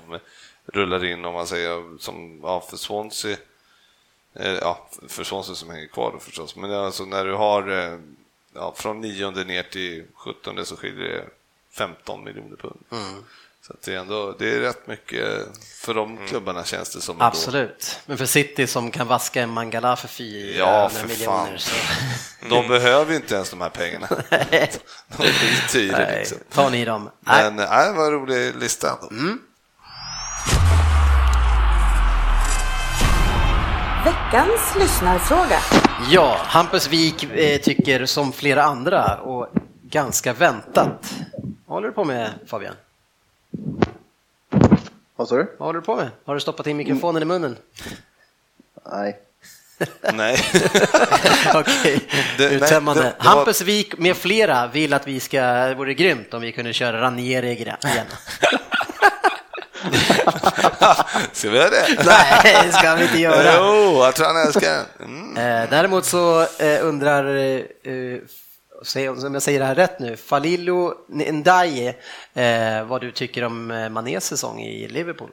rullar 0.73 1.05
in 1.05 1.25
om 1.25 1.33
man 1.33 1.47
säger 1.47 1.97
som 1.99 2.39
ja, 2.43 2.67
för 2.69 2.77
Swansea. 2.77 3.37
Eh, 4.35 4.51
Ja, 4.53 4.87
för 5.07 5.23
Swansea 5.23 5.55
som 5.55 5.69
hänger 5.69 5.87
kvar 5.87 6.11
då 6.11 6.19
förstås. 6.19 6.55
Men 6.55 6.71
alltså 6.73 7.05
när 7.05 7.25
du 7.25 7.33
har 7.33 7.71
eh, 7.71 7.99
ja, 8.53 8.73
från 8.77 9.01
nionde 9.01 9.43
ner 9.43 9.63
till 9.63 10.03
sjuttonde 10.15 10.65
så 10.65 10.75
skiljer 10.77 11.09
det 11.09 11.25
15 11.77 12.23
miljoner 12.23 12.55
pund. 12.55 12.79
Mm. 12.91 13.23
Så 13.67 13.73
det 13.85 13.93
är 13.93 13.97
ändå, 13.99 14.35
det 14.39 14.55
är 14.55 14.59
rätt 14.59 14.87
mycket 14.87 15.47
för 15.81 15.93
de 15.93 16.17
klubbarna 16.27 16.63
känns 16.63 16.95
det 16.95 17.01
som. 17.01 17.21
Absolut. 17.21 17.99
Men 18.05 18.17
för 18.17 18.25
City 18.25 18.67
som 18.67 18.91
kan 18.91 19.07
vaska 19.07 19.41
en 19.41 19.49
Mangala 19.49 19.95
för 19.95 20.07
fyra 20.07 20.57
Ja, 20.57 20.89
för 20.89 21.07
miljoner. 21.07 21.37
fan. 21.47 21.59
Så... 21.59 21.75
De 22.49 22.67
behöver 22.67 23.15
inte 23.15 23.35
ens 23.35 23.49
de 23.49 23.61
här 23.61 23.69
pengarna. 23.69 24.07
De 24.29 25.23
skiter 25.23 25.79
i 25.79 25.87
det 25.87 25.97
Nej, 25.97 26.19
liksom. 26.19 26.37
ta 26.51 26.69
ni 26.69 26.85
dem. 26.85 27.09
Nej. 27.19 27.43
Men 27.43 27.55
nej, 27.55 27.93
var 27.93 28.05
en 28.05 28.11
rolig 28.11 28.55
lista 28.55 28.97
ändå. 29.11 29.37
Veckans 34.05 34.75
lyssnarfråga. 34.79 35.59
Ja, 36.11 36.37
Hampus 36.43 36.87
Wik 36.87 37.23
eh, 37.23 37.61
tycker 37.61 38.05
som 38.05 38.31
flera 38.33 38.63
andra 38.63 39.15
och 39.21 39.47
ganska 39.81 40.33
väntat. 40.33 41.13
Vad 41.65 41.75
håller 41.75 41.87
du 41.87 41.93
på 41.93 42.03
med 42.03 42.29
Fabian? 42.47 42.73
Vad 45.15 45.27
sa 45.27 45.35
du? 45.35 45.55
Vad 45.57 45.67
håller 45.67 45.79
du 45.79 45.85
på 45.85 45.95
med? 45.95 46.09
Har 46.25 46.33
du 46.33 46.39
stoppat 46.39 46.67
in 46.67 46.77
mikrofonen 46.77 47.21
i 47.21 47.25
munnen? 47.25 47.57
Nej. 48.91 49.19
Nej. 50.13 50.37
Okej, 51.55 51.99
uttömmande. 52.39 53.03
det- 53.03 53.07
det 53.19 53.25
var- 53.25 53.35
Hampus 53.35 53.61
Wik 53.61 53.97
med 53.97 54.17
flera 54.17 54.67
vill 54.67 54.93
att 54.93 55.07
vi 55.07 55.19
ska, 55.19 55.41
det 55.41 55.75
vore 55.75 55.93
grymt 55.93 56.33
om 56.33 56.41
vi 56.41 56.51
kunde 56.51 56.73
köra 56.73 57.01
Ranieri 57.01 57.51
igen. 57.53 57.75
Ska 61.33 61.49
vi 61.49 61.57
göra 61.57 61.69
det? 61.69 62.03
Nej, 62.05 62.59
det 62.65 62.71
ska 62.71 62.95
vi 62.95 63.03
inte 63.03 63.19
göra. 63.19 63.53
Jo, 63.57 64.03
jag 64.03 64.15
tror 64.15 64.27
han 64.27 64.47
älskar 64.47 64.85
den. 64.97 65.09
Mm. 65.09 65.37
Eh, 65.37 65.69
däremot 65.69 66.05
så 66.05 66.41
eh, 66.41 66.85
undrar, 66.85 67.35
eh, 67.35 68.19
om 69.09 69.33
jag 69.33 69.41
säger 69.41 69.59
det 69.59 69.65
här 69.65 69.75
rätt 69.75 69.99
nu, 69.99 70.17
Falillo 70.17 70.93
Ndiaye 71.07 71.95
eh, 72.33 72.85
vad 72.85 73.01
du 73.01 73.11
tycker 73.11 73.43
om 73.43 73.67
Manés 73.67 74.25
säsong 74.25 74.61
i 74.61 74.87
Liverpool. 74.87 75.29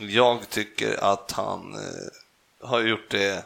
Jag 0.00 0.48
tycker 0.48 1.04
att 1.04 1.32
han 1.32 1.76
har 2.62 2.80
gjort 2.80 3.10
det 3.10 3.44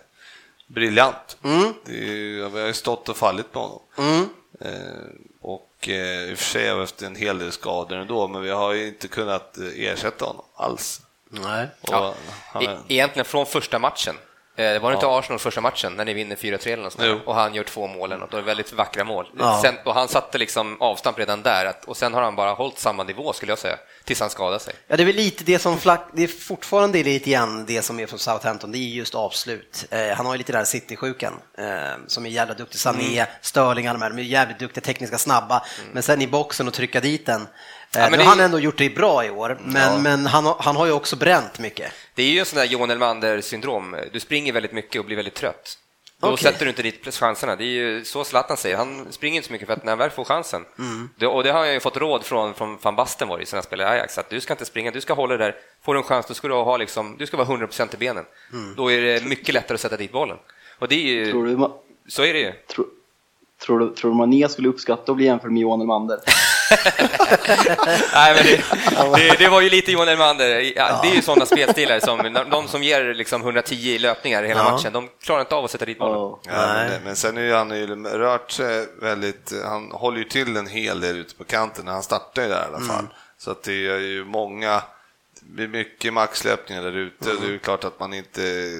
briljant. 0.66 1.36
Mm. 1.44 1.74
Det 1.84 1.92
är, 1.92 2.48
vi 2.48 2.60
har 2.60 2.66
ju 2.66 2.72
stått 2.72 3.08
och 3.08 3.16
fallit 3.16 3.52
på 3.52 3.60
honom. 3.60 3.80
Mm. 3.98 4.28
Eh, 5.88 5.94
och 5.94 5.98
eh, 5.98 6.30
i 6.30 6.34
och 6.34 6.38
för 6.38 6.44
sig 6.44 6.68
har 6.68 6.74
vi 6.74 6.80
haft 6.80 7.02
en 7.02 7.16
hel 7.16 7.38
del 7.38 7.52
skador 7.52 7.96
ändå, 7.96 8.28
men 8.28 8.42
vi 8.42 8.50
har 8.50 8.72
ju 8.72 8.88
inte 8.88 9.08
kunnat 9.08 9.58
eh, 9.58 9.64
ersätta 9.86 10.24
honom 10.24 10.44
alls. 10.56 11.00
Nej. 11.30 11.66
Och 11.80 11.88
Ja. 11.92 12.14
han 12.52 12.62
E- 12.62 12.76
Egentligen 12.88 13.24
från 13.24 13.46
första 13.46 13.78
matchen 13.78 14.16
Eh, 14.56 14.72
det 14.72 14.78
var 14.78 14.92
inte 14.92 15.06
Arsenals 15.06 15.42
första 15.42 15.60
matchen 15.60 15.92
när 15.96 16.04
ni 16.04 16.12
vinner 16.14 16.36
4-3 16.36 16.68
eller 16.72 16.82
något 16.82 17.26
och 17.26 17.34
han 17.34 17.54
gör 17.54 17.64
två 17.64 17.86
mål 17.86 18.12
och 18.12 18.28
det 18.30 18.36
är 18.36 18.42
väldigt 18.42 18.72
vackra 18.72 19.04
mål. 19.04 19.26
Ja. 19.38 19.60
Sen, 19.62 19.74
och 19.84 19.94
han 19.94 20.08
satte 20.08 20.38
liksom 20.38 20.82
avstamp 20.82 21.18
redan 21.18 21.42
där 21.42 21.66
att, 21.66 21.84
och 21.84 21.96
sen 21.96 22.14
har 22.14 22.22
han 22.22 22.36
bara 22.36 22.52
hållit 22.52 22.78
samma 22.78 23.02
nivå 23.04 23.32
skulle 23.32 23.52
jag 23.52 23.58
säga, 23.58 23.76
tills 24.04 24.20
han 24.20 24.30
skadade 24.30 24.60
sig. 24.60 24.74
Ja, 24.88 24.96
det 24.96 25.02
är 25.02 25.04
väl 25.04 25.16
lite 25.16 25.44
det 25.44 25.58
som 25.58 25.78
flack, 25.78 26.08
det 26.14 26.22
är 26.22 26.28
fortfarande 26.28 27.02
lite 27.02 27.30
grann 27.30 27.64
det 27.66 27.82
som 27.82 28.00
är 28.00 28.06
från 28.06 28.18
Southampton, 28.18 28.72
det 28.72 28.78
är 28.78 28.80
just 28.80 29.14
avslut. 29.14 29.84
Eh, 29.90 30.08
han 30.16 30.26
har 30.26 30.34
ju 30.34 30.38
lite 30.38 30.52
där 30.52 30.64
City-sjukan, 30.64 31.32
eh, 31.58 31.64
som 32.06 32.26
är 32.26 32.30
jävla 32.30 32.54
duktig. 32.54 32.80
Sané, 32.80 33.12
Mm. 33.12 33.26
Sterling, 33.40 33.86
alla 33.86 33.98
de 33.98 34.02
här, 34.02 34.10
de 34.10 34.18
är 34.18 34.22
jävligt 34.22 34.58
duktiga, 34.58 34.82
tekniska, 34.84 35.18
snabba. 35.18 35.62
Men 35.92 36.02
sen 36.02 36.22
i 36.22 36.26
boxen 36.26 36.68
och 36.68 36.74
trycka 36.74 37.00
dit 37.00 37.26
den. 37.26 37.40
Eh, 37.42 37.46
men 37.92 38.12
nu 38.12 38.18
har 38.18 38.24
han 38.24 38.40
ändå 38.40 38.58
gjort 38.58 38.78
det 38.78 38.90
bra 38.90 39.24
i 39.24 39.30
år, 39.30 39.58
men, 39.64 40.02
men 40.02 40.26
han, 40.26 40.46
har- 40.46 40.56
han 40.60 40.76
har 40.76 40.86
ju 40.86 40.92
också 40.92 41.16
bränt 41.16 41.58
mycket. 41.58 41.92
Det 42.14 42.22
är 42.22 42.26
ju 42.30 42.38
en 42.38 42.46
sån 42.46 42.58
där 42.58 42.64
Johan 42.64 42.90
Elmander-syndrom. 42.90 43.96
Du 44.12 44.20
springer 44.20 44.52
väldigt 44.52 44.72
mycket 44.72 44.98
och 44.98 45.04
blir 45.06 45.16
väldigt 45.16 45.34
trött. 45.34 45.78
Då 46.22 46.28
Okej. 46.32 46.42
sätter 46.52 46.64
du 46.64 46.68
inte 46.70 46.82
dit 46.82 47.14
chanserna. 47.14 47.56
Det 47.56 47.64
är 47.64 47.66
ju 47.66 48.04
så 48.04 48.24
Zlatan 48.24 48.56
säger. 48.56 48.76
Han 48.76 49.06
springer 49.12 49.36
inte 49.36 49.46
så 49.46 49.52
mycket 49.52 49.66
för 49.66 49.74
att 49.74 49.84
när 49.84 49.92
han 49.92 49.98
väl 49.98 50.10
får 50.10 50.24
chansen, 50.24 50.64
det, 51.16 51.26
och 51.26 51.44
det 51.44 51.50
har 51.52 51.64
jag 51.64 51.74
ju 51.74 51.80
fått 51.80 51.96
råd 51.96 52.24
från, 52.24 52.54
från 52.54 52.78
van 52.82 52.96
Basten 52.96 53.28
var 53.28 53.38
det, 53.38 53.46
sen 53.46 53.62
spelade 53.62 53.90
i 53.90 53.92
Ajax, 53.92 54.18
att 54.18 54.30
du 54.30 54.40
ska 54.40 54.52
inte 54.52 54.64
springa, 54.64 54.90
du 54.90 55.00
ska 55.00 55.14
hålla 55.14 55.36
dig 55.36 55.46
där. 55.46 55.56
Får 55.84 55.94
du 55.94 56.00
en 56.00 56.04
chans, 56.04 56.26
då 56.26 56.34
ska 56.34 56.48
du, 56.48 56.54
ha 56.54 56.76
liksom, 56.76 57.16
du 57.18 57.26
ska 57.26 57.36
vara 57.36 57.48
100% 57.48 57.94
i 57.94 57.96
benen. 57.96 58.24
Då 58.76 58.92
är 58.92 59.00
det 59.00 59.24
mycket 59.24 59.54
lättare 59.54 59.74
att 59.74 59.80
sätta 59.80 59.96
dit 59.96 60.12
bollen. 60.12 60.36
Och 60.78 60.88
det 60.88 60.94
är 60.94 60.98
ju, 61.12 61.30
Tror 61.30 61.46
du, 61.46 61.56
ma- 61.56 61.72
så 62.08 62.22
är 62.24 62.32
det 62.32 62.38
ju. 62.40 62.52
tro, 62.52 62.86
tror 63.66 63.78
du, 63.80 63.94
tror 63.94 64.10
du 64.10 64.16
Mané 64.16 64.48
skulle 64.48 64.68
uppskatta 64.68 65.12
att 65.12 65.16
bli 65.16 65.24
jämförd 65.26 65.50
med 65.52 65.62
Johan 65.62 65.80
Elmander? 65.80 66.18
Nej, 68.14 68.34
men 68.34 68.44
det, 68.44 69.18
det, 69.18 69.36
det 69.38 69.48
var 69.48 69.60
ju 69.60 69.70
lite 69.70 69.92
Johan 69.92 70.08
Elmander. 70.08 70.72
Ja, 70.76 71.00
det 71.02 71.08
är 71.10 71.14
ju 71.14 71.22
sådana 71.22 71.46
spelstilar 71.46 72.00
som 72.00 72.44
de 72.50 72.68
som 72.68 72.82
ger 72.82 73.14
liksom 73.14 73.40
110 73.42 73.74
i 73.74 73.98
löpningar 73.98 74.42
i 74.44 74.48
hela 74.48 74.60
Ja. 74.60 74.70
matchen, 74.72 74.92
de 74.92 75.08
klarar 75.22 75.40
inte 75.40 75.54
av 75.54 75.64
att 75.64 75.70
sätta 75.70 75.84
dit 75.84 75.98
bollen. 75.98 76.18
Ja. 76.18 76.40
Ja, 76.46 76.66
men, 76.88 77.02
men 77.04 77.16
sen 77.16 77.36
är 77.36 77.42
ju 77.42 77.52
han 77.54 77.70
ju 77.70 77.86
rört 78.04 78.50
sig 78.50 78.86
väldigt, 79.00 79.52
han 79.64 79.90
håller 79.92 80.18
ju 80.18 80.24
till 80.24 80.56
en 80.56 80.66
hel 80.66 81.00
del 81.00 81.16
ute 81.16 81.34
på 81.34 81.44
kanten 81.44 81.84
när 81.84 81.92
han 81.92 82.02
startar 82.02 82.42
ju 82.42 82.48
där 82.48 82.62
i 82.62 82.74
alla 82.74 82.92
fall. 82.94 83.06
Så 83.38 83.50
att 83.50 83.62
det 83.62 83.72
är 83.72 83.98
ju 83.98 84.24
många, 84.24 84.82
det 85.40 85.54
blir 85.54 85.68
mycket 85.68 86.12
maxlöpningar 86.12 86.82
där 86.82 86.96
ute. 86.96 87.30
Det 87.40 87.46
är 87.46 87.50
ju 87.50 87.58
klart 87.58 87.84
att 87.84 88.00
man 88.00 88.14
inte 88.14 88.70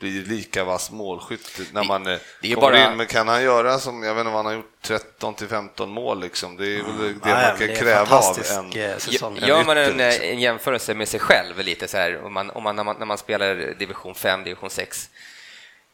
blir 0.00 0.24
lika 0.24 0.64
vass 0.64 0.90
målskytt 0.90 1.60
när 1.72 1.84
man 1.84 2.06
eh, 2.06 2.18
det 2.40 2.46
är 2.46 2.48
ju 2.48 2.54
kommer 2.54 2.70
bara- 2.72 2.90
in. 2.90 2.96
Men 2.96 3.06
kan 3.06 3.28
han 3.28 3.42
göra 3.42 3.78
som, 3.78 4.02
jag 4.02 4.14
vet 4.14 4.20
inte 4.20 4.30
vad 4.30 4.36
han 4.38 4.46
har 4.46 4.52
gjort, 4.52 4.72
13 4.82 5.34
till 5.34 5.48
15 5.48 5.90
mål 5.90 6.20
liksom. 6.20 6.56
Det 6.56 6.64
är 6.66 6.76
väl 6.82 6.84
det 6.98 7.06
Ja, 7.06 7.14
ja, 7.24 7.34
man 7.34 7.42
men 7.42 7.58
kan 7.58 7.66
det 7.68 7.76
kräva 7.76 8.16
av 8.16 8.38
en. 8.74 8.82
eh, 8.90 8.96
säsong. 8.98 9.36
Gör 9.42 9.64
man 9.64 9.78
en, 9.78 9.96
liksom. 9.96 10.24
en 10.24 10.40
jämförelse 10.40 10.94
med 10.94 11.08
sig 11.08 11.20
själv 11.20 11.58
lite 11.58 11.88
så 11.88 11.96
här, 11.96 12.24
om 12.24 12.32
man, 12.34 12.50
om 12.50 12.62
man, 12.62 12.76
när, 12.76 12.84
man, 12.84 12.96
när 12.98 13.06
man 13.06 13.18
spelar 13.18 13.74
division 13.78 14.14
5, 14.14 14.44
division 14.44 14.70
6. 14.70 15.08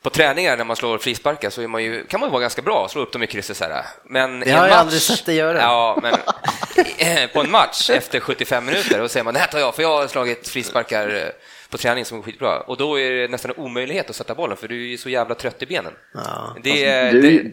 På 0.03 0.11
träningar 0.11 0.57
när 0.57 0.65
man 0.65 0.77
slår 0.77 0.99
frisparkar 0.99 1.51
så 1.51 1.63
är 1.63 1.67
man 1.69 1.83
ju, 1.83 2.07
kan 2.07 2.21
man 2.21 2.31
vara 2.31 2.41
ganska 2.41 2.63
bra 2.63 2.83
och 2.85 2.91
slå 2.91 3.03
upp 3.03 3.13
dem 3.13 3.23
i 3.23 3.27
krysset 3.27 3.57
så 3.57 3.65
här. 3.65 3.85
Men 4.05 4.41
Det 4.41 4.51
har 4.51 4.59
en 4.59 4.65
jag 4.65 4.71
match, 4.71 4.81
aldrig 4.81 5.03
sett 5.03 5.27
dig 5.27 5.37
göra. 5.37 5.61
Ja, 5.61 5.99
men 6.03 6.15
eh, 6.99 7.31
på 7.31 7.41
en 7.41 7.51
match 7.51 7.91
efter 7.91 8.21
75 8.21 8.67
minuter 8.67 9.01
och 9.03 9.11
säger 9.11 9.25
man 9.25 9.35
det 9.35 9.41
här 9.41 9.47
tar 9.47 9.59
jag 9.59 9.75
för 9.75 9.83
jag 9.83 9.97
har 9.97 10.07
slagit 10.07 10.49
frisparkar 10.49 11.15
eh, 11.15 11.29
på 11.71 11.79
träning 11.79 12.05
som 12.05 12.19
är 12.19 12.23
skitbra 12.23 12.61
och 12.61 12.77
då 12.77 13.01
är 13.01 13.11
det 13.11 13.29
nästan 13.29 13.51
en 13.51 13.57
omöjlighet 13.65 14.11
att 14.11 14.17
sätta 14.17 14.35
bollen 14.35 14.57
för 14.57 14.69
du 14.69 14.83
är 14.85 14.89
ju 14.89 14.99
så 14.99 15.09
jävla 15.09 15.35
trött 15.35 15.63
i 15.63 15.67
benen. 15.67 15.93
Ja. 16.15 16.57
Det, 16.63 16.85
är- 16.85 17.13
Du, 17.13 17.21
det, 17.21 17.51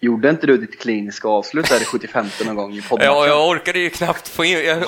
Gjorde 0.00 0.30
inte 0.30 0.46
du 0.46 0.56
ditt 0.56 0.80
kliniska 0.80 1.28
avslut 1.28 1.68
där 1.68 1.82
i 1.82 1.84
75 1.84 2.26
någon 2.44 2.54
gång 2.56 2.74
i 2.74 2.82
podden? 2.82 3.06
Ja, 3.06 3.26
jag 3.26 3.48
orkade 3.48 3.78
ju 3.78 3.90
knappt 3.90 4.28
få 4.28 4.44
in... 4.44 4.52
Jag, 4.58 4.66
jag, 4.66 4.78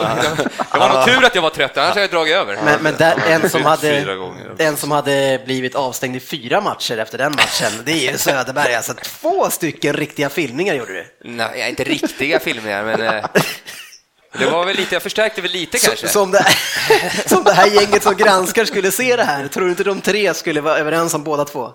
det 0.73 0.79
var 0.79 0.95
nog 0.95 1.05
tur 1.07 1.25
att 1.25 1.35
jag 1.35 1.43
var 1.43 1.51
trött, 1.51 1.77
annars 1.77 1.89
hade 1.89 2.01
jag 2.01 2.11
dragit 2.11 2.35
över. 2.35 2.59
Men, 2.65 2.83
men 2.83 2.95
där, 2.99 3.17
en, 3.29 3.51
som 3.51 3.63
hade, 3.63 4.17
en 4.59 4.77
som 4.77 4.91
hade 4.91 5.43
blivit 5.45 5.75
avstängd 5.75 6.17
i 6.17 6.21
fyra 6.21 6.61
matcher 6.61 6.99
efter 6.99 7.19
den 7.19 7.33
matchen, 7.33 7.83
det 7.85 7.93
är 7.93 8.13
ju 8.13 8.19
Söderberg. 8.19 8.75
Alltså 8.75 8.95
två 8.95 9.51
stycken 9.51 9.93
riktiga 9.95 10.29
filmningar 10.29 10.75
gjorde 10.75 10.93
du. 10.93 11.07
Nej, 11.25 11.69
inte 11.71 11.85
riktiga 11.85 12.39
filmer, 12.39 12.85
men 12.85 13.01
eh, 13.01 13.25
det 14.33 14.47
var 14.47 14.65
väl 14.65 14.77
lite, 14.77 14.95
jag 14.95 15.03
förstärkte 15.03 15.41
väl 15.41 15.51
lite 15.51 15.79
kanske. 15.79 16.07
Så, 16.07 16.13
som, 16.13 16.31
det, 16.31 16.47
som 17.27 17.45
det 17.45 17.53
här 17.53 17.67
gänget 17.67 18.03
som 18.03 18.17
granskar 18.17 18.65
skulle 18.65 18.91
se 18.91 19.17
det 19.17 19.25
här. 19.25 19.49
Tror 19.49 19.65
du 19.65 19.71
inte 19.71 19.85
de 19.85 20.01
tre 20.01 20.35
skulle 20.35 20.61
vara 20.61 20.79
överens 20.79 21.15
om 21.15 21.25
båda 21.25 21.45
två? 21.45 21.73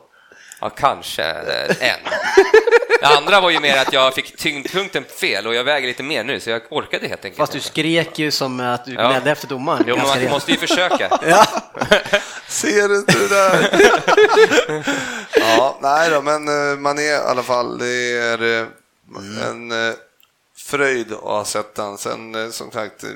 Ja, 0.62 0.70
kanske 0.70 1.24
eh, 1.24 1.90
en. 1.90 2.00
Det 3.00 3.08
andra 3.08 3.42
var 3.42 3.50
ju 3.50 3.60
mer 3.60 3.78
att 3.78 3.94
jag 3.94 4.14
fick 4.14 4.38
tyngdpunkten 4.38 5.04
fel 5.20 5.48
och 5.48 5.56
jag 5.56 5.64
väger 5.64 5.88
lite 5.88 6.04
mer 6.04 6.24
nu, 6.24 6.40
så 6.40 6.50
jag 6.50 6.62
orkade 6.70 7.08
helt 7.08 7.26
enkelt 7.26 7.38
Fast 7.38 7.52
du 7.54 7.60
skrek 7.60 8.20
ju 8.20 8.32
som 8.32 8.60
att 8.60 8.86
du 8.86 8.94
Ja. 8.94 9.10
gnällde 9.10 9.32
efter 9.32 9.48
domaren. 9.48 9.84
Jo, 9.88 9.96
men 9.98 10.08
man 10.08 10.30
måste 10.32 10.52
ju 10.52 10.58
försöka. 10.58 11.20
Ja. 11.28 11.46
Ser 12.48 12.88
du 12.88 12.98
inte 12.98 13.18
det 13.20 13.28
där? 13.28 13.70
ja, 15.40 15.78
nej 15.82 16.10
då, 16.10 16.22
men 16.22 16.48
eh, 16.72 16.78
man 16.80 17.00
är 17.00 17.02
i 17.04 17.14
alla 17.14 17.44
fall, 17.44 17.78
det 17.78 18.18
är 18.18 18.60
eh, 18.62 18.68
en 19.50 19.72
fröjd 20.78 21.12
att 21.14 21.20
ha 21.20 21.46
sett 21.46 21.76
den. 21.76 21.98
Sen 21.98 22.36
eh, 22.36 22.50
som 22.50 22.72
sagt, 22.72 23.04
eh, 23.04 23.10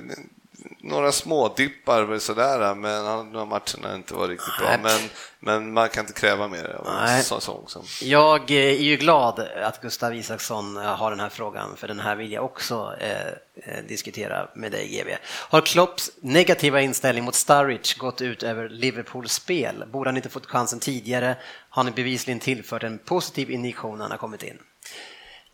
några 0.81 1.11
små 1.11 1.53
dippar 1.57 2.03
väl 2.03 2.19
sådär, 2.21 2.75
men 2.75 3.05
han- 3.05 3.31
de 3.31 3.49
matcherna 3.49 3.95
inte 3.95 4.13
varit 4.13 4.29
riktigt 4.29 4.57
bra. 4.59 4.77
Men, 4.83 4.99
men 5.39 5.73
man 5.73 5.89
kan 5.89 6.03
inte 6.03 6.13
kräva 6.19 6.47
mer 6.47 6.75
av 6.79 6.87
en 6.87 7.23
säsong. 7.23 7.63
Som. 7.67 7.83
Jag 8.01 8.51
eh, 8.51 8.57
är 8.57 8.71
ju 8.83 8.95
glad 8.97 9.39
att 9.39 9.81
Gustav 9.81 10.15
Isaksson 10.15 10.77
eh, 10.77 10.83
har 10.83 11.11
den 11.11 11.19
här 11.19 11.29
frågan, 11.29 11.77
för 11.77 11.87
den 11.87 11.99
här 11.99 12.15
vill 12.15 12.31
jag 12.31 12.45
också 12.45 12.93
eh, 12.99 13.27
eh, 13.55 13.83
diskutera 13.87 14.47
med 14.55 14.71
dig, 14.71 14.87
GB. 14.87 15.17
Har 15.25 15.61
Klopps 15.61 16.11
negativa 16.21 16.81
inställning 16.81 17.23
mot 17.23 17.35
Sturridge 17.35 17.95
gått 17.97 18.21
ut 18.21 18.43
över 18.43 18.69
Liverpools 18.69 19.33
spel? 19.33 19.83
Borde 19.91 20.09
han 20.09 20.17
inte 20.17 20.29
fått 20.29 20.45
chansen 20.45 20.79
tidigare? 20.79 21.35
Har 21.69 21.83
han 21.83 21.93
bevisligen 21.93 22.39
tillfört 22.39 22.83
en 22.83 22.97
positiv 22.97 23.51
injektion 23.51 23.97
när 23.97 24.03
han 24.03 24.11
har 24.11 24.17
kommit 24.17 24.43
in? 24.43 24.57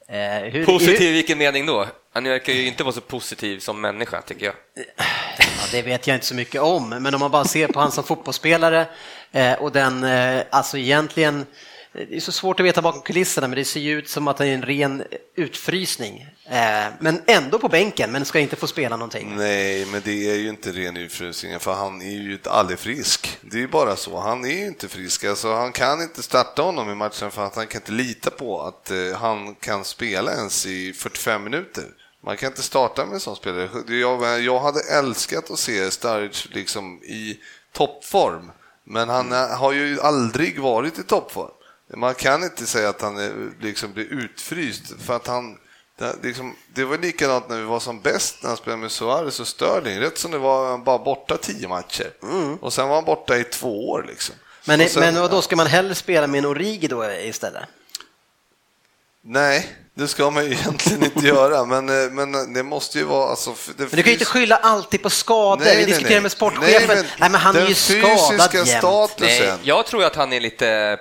Eh, 0.10 0.52
hur, 0.52 0.66
Positiv 0.66 1.02
i 1.02 1.12
vilken 1.12 1.38
mening 1.38 1.66
då? 1.66 1.88
Han 2.14 2.24
verkar 2.24 2.54
ju 2.54 2.68
inte 2.68 2.84
vara 2.84 2.94
så 2.94 3.02
positiv 3.02 3.60
som 3.60 3.82
människa, 3.82 4.22
tycker 4.22 4.46
jag. 4.46 4.56
Ja, 5.38 5.44
det 5.72 5.82
vet 5.82 6.08
jag 6.08 6.16
inte 6.16 6.26
så 6.26 6.36
mycket 6.36 6.62
om, 6.62 6.90
men 6.90 7.14
om 7.14 7.20
man 7.20 7.32
bara 7.32 7.46
ser 7.46 7.68
på 7.68 7.80
han 7.80 7.92
som 7.92 8.04
fotbollsspelare 8.04 8.86
eh, 9.32 9.54
och 9.54 9.72
den, 9.72 10.04
eh, 10.04 10.44
alltså 10.50 10.78
egentligen, 10.78 11.46
det 11.94 12.16
är 12.16 12.20
så 12.20 12.32
svårt 12.32 12.60
att 12.60 12.66
veta 12.66 12.82
bakom 12.82 13.02
kulisserna, 13.02 13.48
men 13.48 13.58
det 13.58 13.66
ser 13.66 13.80
ju 13.80 13.98
ut 13.98 14.10
som 14.10 14.28
att 14.28 14.38
det 14.38 14.48
är 14.48 14.54
en 14.54 14.62
ren 14.62 15.04
utfrysning. 15.36 16.26
Eh, 16.46 16.94
men 17.00 17.22
ändå 17.28 17.60
på 17.60 17.70
bänken, 17.70 18.12
men 18.12 18.26
ska 18.26 18.40
inte 18.40 18.56
få 18.56 18.68
spela 18.68 18.98
någonting. 18.98 19.36
Nej, 19.36 19.86
men 19.86 20.02
det 20.06 20.30
är 20.32 20.36
ju 20.36 20.50
inte 20.50 20.72
ren 20.72 20.98
utfrysning, 20.98 21.60
för 21.60 21.74
han 21.74 22.02
är 22.02 22.12
ju 22.12 22.40
aldrig 22.46 22.80
frisk. 22.80 23.38
Det 23.42 23.58
är 23.58 23.62
ju 23.62 23.68
bara 23.68 23.96
så. 23.96 24.20
Han 24.20 24.46
är 24.46 24.60
ju 24.60 24.66
inte 24.66 24.88
frisk. 24.88 25.24
Alltså, 25.24 25.54
han 25.54 25.72
kan 25.72 26.02
inte 26.02 26.24
starta 26.24 26.62
honom 26.62 26.90
i 26.90 26.96
matchen 26.96 27.32
för 27.32 27.46
att 27.46 27.56
han 27.56 27.68
kan 27.68 27.82
inte 27.82 27.92
lita 27.92 28.30
på 28.30 28.62
att 28.62 28.92
eh, 28.92 29.18
han 29.20 29.56
kan 29.56 29.86
spela 29.86 30.32
ens 30.32 30.66
i 30.66 30.94
45 30.94 31.44
minuter. 31.44 31.86
Man 32.26 32.38
kan 32.38 32.50
inte 32.50 32.64
starta 32.64 33.06
med 33.06 33.14
en 33.14 33.20
sån 33.20 33.36
spelare. 33.36 33.70
Jag, 33.88 34.42
jag 34.42 34.60
hade 34.60 34.80
älskat 34.80 35.52
att 35.52 35.60
se 35.60 35.92
Sturridge 35.92 36.50
liksom 36.52 37.04
i 37.04 37.40
toppform, 37.72 38.52
men 38.84 39.10
han 39.10 39.32
eh, 39.32 39.58
har 39.58 39.72
ju 39.72 40.02
aldrig 40.02 40.60
varit 40.60 41.00
i 41.00 41.04
toppform. 41.04 41.52
Man 41.96 42.16
kan 42.16 42.44
inte 42.44 42.66
säga 42.66 42.90
att 42.90 43.02
han 43.02 43.18
är, 43.18 43.32
liksom 43.62 43.94
blir 43.94 44.14
utfryst 44.14 44.84
för 45.06 45.16
att 45.16 45.28
han 45.28 45.58
det, 45.98 46.16
liksom, 46.24 46.56
det 46.74 46.84
var 46.86 46.98
likadant 46.98 47.50
när 47.50 47.58
vi 47.58 47.64
var 47.64 47.80
som 47.80 48.02
bäst 48.02 48.36
när 48.42 48.48
han 48.48 48.58
spelade 48.58 48.82
med 48.82 48.92
Suarez 48.92 49.40
och 49.40 49.48
Sterling. 49.48 50.00
Rätt 50.00 50.18
som 50.18 50.32
det 50.32 50.38
var 50.38 50.70
han 50.70 50.84
bara 50.84 50.98
borta 50.98 51.38
tio 51.38 51.68
matcher. 51.68 52.12
Och 52.62 52.74
sen 52.74 52.88
var 52.88 52.96
han 52.96 53.06
borta 53.06 53.38
i 53.38 53.44
två 53.44 53.90
år. 53.90 54.06
Liksom. 54.08 54.36
Men, 54.66 54.90
sen- 54.90 55.14
men 55.14 55.30
då 55.30 55.42
ska 55.42 55.56
man 55.56 55.68
hellre 55.68 55.96
spela 55.96 56.28
med 56.28 56.38
en 56.40 56.46
Origi 56.46 56.88
då 56.88 57.12
istället? 57.12 57.64
Nej, 59.22 59.76
det 59.94 60.08
ska 60.08 60.30
man 60.30 60.46
ju 60.46 60.52
egentligen 60.54 61.04
inte 61.04 61.28
göra, 61.28 61.66
men, 61.66 61.90
eh, 61.90 62.12
men 62.12 62.54
det 62.54 62.64
måste 62.64 62.98
ju 62.98 63.04
vara... 63.04 63.30
Alltså, 63.30 63.50
det 63.50 63.80
Men 63.84 63.90
du 63.90 63.96
kan 63.96 64.06
ju 64.06 64.14
inte 64.14 64.26
skylla 64.26 64.56
alltid 64.58 65.02
på 65.04 65.10
skador. 65.10 65.66
Vi 65.66 65.86
diskuterar 65.86 66.22
med 66.22 66.32
sportchefen. 66.32 67.06
Nej, 67.20 67.30
men, 67.30 67.36
han 67.36 67.56
är 67.56 67.68
ju 67.68 67.74
skadad 67.76 68.54
jämt. 68.54 68.70
statusen. 68.70 69.48
Nej, 69.48 69.54
jag 69.64 69.86
tror 69.86 70.04
att 70.04 70.16
han 70.16 70.34
är 70.34 70.40
lite 70.40 71.00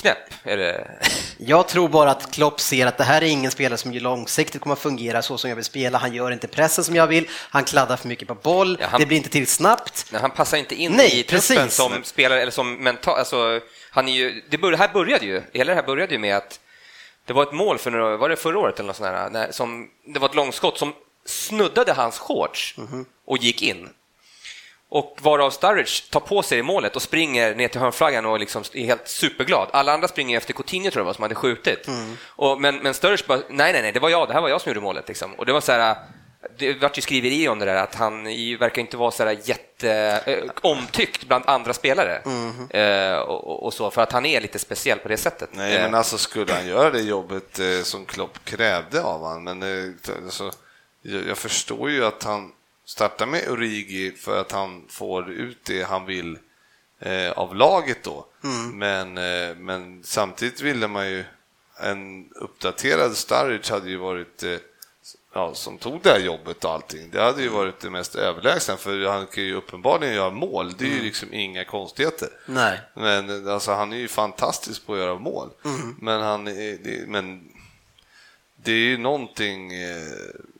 knäpp. 0.00 0.18
Är 0.44 0.56
det? 0.56 0.90
Jag 1.38 1.68
tror 1.68 1.88
bara 1.88 2.10
att 2.10 2.32
Klopp 2.34 2.60
ser 2.60 2.86
att 2.86 2.98
det 2.98 3.04
här 3.04 3.22
är 3.22 3.26
ingen 3.26 3.50
spelare 3.50 3.78
som 3.78 3.92
långsiktigt 3.92 4.62
kommer 4.62 4.72
att 4.72 4.78
fungera 4.82 5.22
så 5.22 5.38
som 5.38 5.48
jag 5.50 5.54
vill 5.56 5.64
spela. 5.64 5.98
Han 5.98 6.14
gör 6.14 6.30
inte 6.30 6.48
pressen 6.48 6.84
som 6.84 6.96
jag 6.96 7.06
vill, 7.06 7.28
han 7.50 7.64
kladdar 7.64 7.96
för 7.96 8.08
mycket 8.08 8.28
på 8.28 8.34
boll, 8.34 8.76
Ja, 8.80 8.86
han- 8.90 9.00
det 9.00 9.06
blir 9.06 9.16
inte 9.16 9.28
till 9.30 9.46
snabbt. 9.46 10.06
Nej, 10.12 10.20
han 10.20 10.30
passar 10.30 10.56
inte 10.58 10.74
in 10.74 10.92
Nej, 10.92 11.20
i 11.20 11.22
truppen 11.22 11.70
som 11.70 11.92
spelare, 12.04 12.40
eller 12.42 12.52
som 12.52 12.74
mental... 12.74 13.18
Alltså, 13.18 13.60
han 13.90 14.08
är 14.08 14.12
ju, 14.12 14.42
det 14.50 14.58
bör, 14.58 14.72
här 14.72 14.88
började 14.92 15.26
ju, 15.26 15.42
hela 15.52 15.70
det 15.70 15.80
här 15.80 15.86
började 15.86 16.12
ju 16.12 16.18
med 16.18 16.36
att 16.36 16.60
det 17.26 17.32
var 17.32 17.42
ett 17.42 17.52
mål 17.52 17.78
för 17.78 17.90
några, 17.90 18.16
var 18.16 18.28
det 18.28 18.36
förra 18.36 18.58
året 18.58 18.78
eller 18.78 18.86
något 18.86 18.96
sånt 18.96 19.08
här, 19.08 19.48
som, 19.52 19.88
det 20.14 20.18
var 20.18 20.28
ett 20.28 20.34
långskott 20.34 20.78
som 20.78 20.92
snuddade 21.26 21.92
hans 21.92 22.18
shorts 22.18 22.74
Mhm. 22.78 23.04
och 23.26 23.38
gick 23.38 23.62
in. 23.62 23.88
Och 24.90 25.18
varav 25.20 25.50
Sturridge 25.50 26.10
tar 26.10 26.20
på 26.20 26.42
sig 26.42 26.62
målet 26.62 26.96
och 26.96 27.02
springer 27.02 27.54
ner 27.54 27.68
till 27.68 27.80
hörnflaggan 27.80 28.26
och 28.26 28.40
liksom 28.40 28.62
är 28.72 28.84
helt 28.84 29.08
superglad. 29.08 29.68
Alla 29.72 29.92
andra 29.92 30.08
springer 30.08 30.36
efter 30.36 30.52
Coutinho 30.52 30.90
tror 30.90 31.00
jag 31.00 31.06
var, 31.06 31.14
som 31.14 31.22
hade 31.22 31.34
skjutit. 31.34 31.88
Mm. 31.88 32.16
Och, 32.26 32.60
men, 32.60 32.76
men 32.76 32.94
Sturridge 32.94 33.24
bara, 33.26 33.38
nej, 33.38 33.72
nej, 33.72 33.82
nej, 33.82 33.92
det 33.92 34.00
var 34.00 34.08
jag, 34.08 34.28
det 34.28 34.34
här 34.34 34.40
var 34.40 34.48
jag 34.48 34.60
som 34.60 34.70
gjorde 34.70 34.80
målet. 34.80 35.08
Liksom. 35.08 35.34
Och 35.34 35.46
det 35.46 35.52
var 35.52 35.60
så 35.60 35.72
här, 35.72 35.96
det 36.58 36.74
vart 36.74 36.98
ju 36.98 37.02
skriveri 37.02 37.48
om 37.48 37.58
det 37.58 37.64
där 37.64 37.74
att 37.74 37.94
han 37.94 38.24
verkar 38.58 38.80
inte 38.82 38.96
vara 38.96 39.10
så 39.10 39.24
där 39.24 39.38
jätte 39.44 40.22
äh, 40.26 40.50
omtyckt 40.70 41.24
bland 41.28 41.44
andra 41.46 41.72
spelare 41.72 42.22
mm. 42.24 42.68
äh, 42.70 43.18
och, 43.18 43.62
och, 43.62 43.74
så 43.74 43.90
för 43.90 44.02
att 44.02 44.12
han 44.12 44.26
är 44.26 44.40
lite 44.40 44.58
speciell 44.58 44.98
på 44.98 45.08
det 45.08 45.16
sättet. 45.16 45.48
Nej, 45.52 45.82
men 45.82 45.94
alltså 45.94 46.18
skulle 46.18 46.52
han 46.52 46.66
göra 46.66 46.90
det 46.90 47.00
jobbet 47.00 47.60
som 47.82 48.04
Klopp 48.04 48.44
krävde 48.44 49.02
av 49.02 49.20
honom, 49.20 49.58
men 49.58 49.98
alltså, 50.24 50.52
jag, 51.02 51.26
jag, 51.28 51.38
förstår 51.38 51.90
ju 51.90 52.04
att 52.04 52.24
han 52.24 52.52
startar 52.88 53.26
med 53.26 53.48
Origi 53.48 54.12
för 54.12 54.40
att 54.40 54.52
han 54.52 54.84
får 54.88 55.30
ut 55.30 55.64
det 55.64 55.82
han 55.82 56.06
vill 56.06 56.38
av 57.34 57.56
laget 57.56 58.02
då. 58.02 58.26
Mm. 58.44 58.78
Men, 58.78 59.14
men 59.64 60.04
samtidigt 60.04 60.60
ville 60.60 60.88
man 60.88 61.10
ju 61.10 61.24
en 61.80 62.30
uppdaterad 62.32 63.16
Sturridge 63.16 63.72
hade 63.72 63.90
ju 63.90 63.96
varit 63.96 64.44
ja, 65.34 65.54
som 65.54 65.78
tog 65.78 66.00
det 66.02 66.10
här 66.10 66.18
jobbet 66.20 66.64
och 66.64 66.70
allting, 66.70 67.10
det 67.10 67.22
hade 67.22 67.42
ju 67.42 67.48
varit 67.48 67.80
det 67.80 67.90
mest 67.90 68.14
överlägsna 68.14 68.76
för 68.76 69.06
han 69.06 69.26
kan 69.26 69.44
ju 69.44 69.54
uppenbarligen 69.54 70.14
göra 70.14 70.30
mål. 70.30 70.72
Det 70.78 70.84
är 70.84 70.88
ju 70.88 70.92
mm. 70.92 71.04
liksom 71.04 71.28
inga 71.32 71.64
konstigheter. 71.64 72.28
Nej. 72.46 72.80
Men 72.94 73.48
alltså, 73.48 73.72
han 73.72 73.92
är 73.92 73.96
ju 73.96 74.08
fantastisk 74.08 74.86
på 74.86 74.92
att 74.92 74.98
göra 74.98 75.18
mål. 75.18 75.48
Mm. 75.64 75.96
Men, 76.00 76.22
han 76.22 76.46
är, 76.46 77.06
men 77.06 77.50
det 78.56 78.72
är 78.72 78.76
ju 78.76 78.98
någonting 78.98 79.72
eh, 79.72 80.08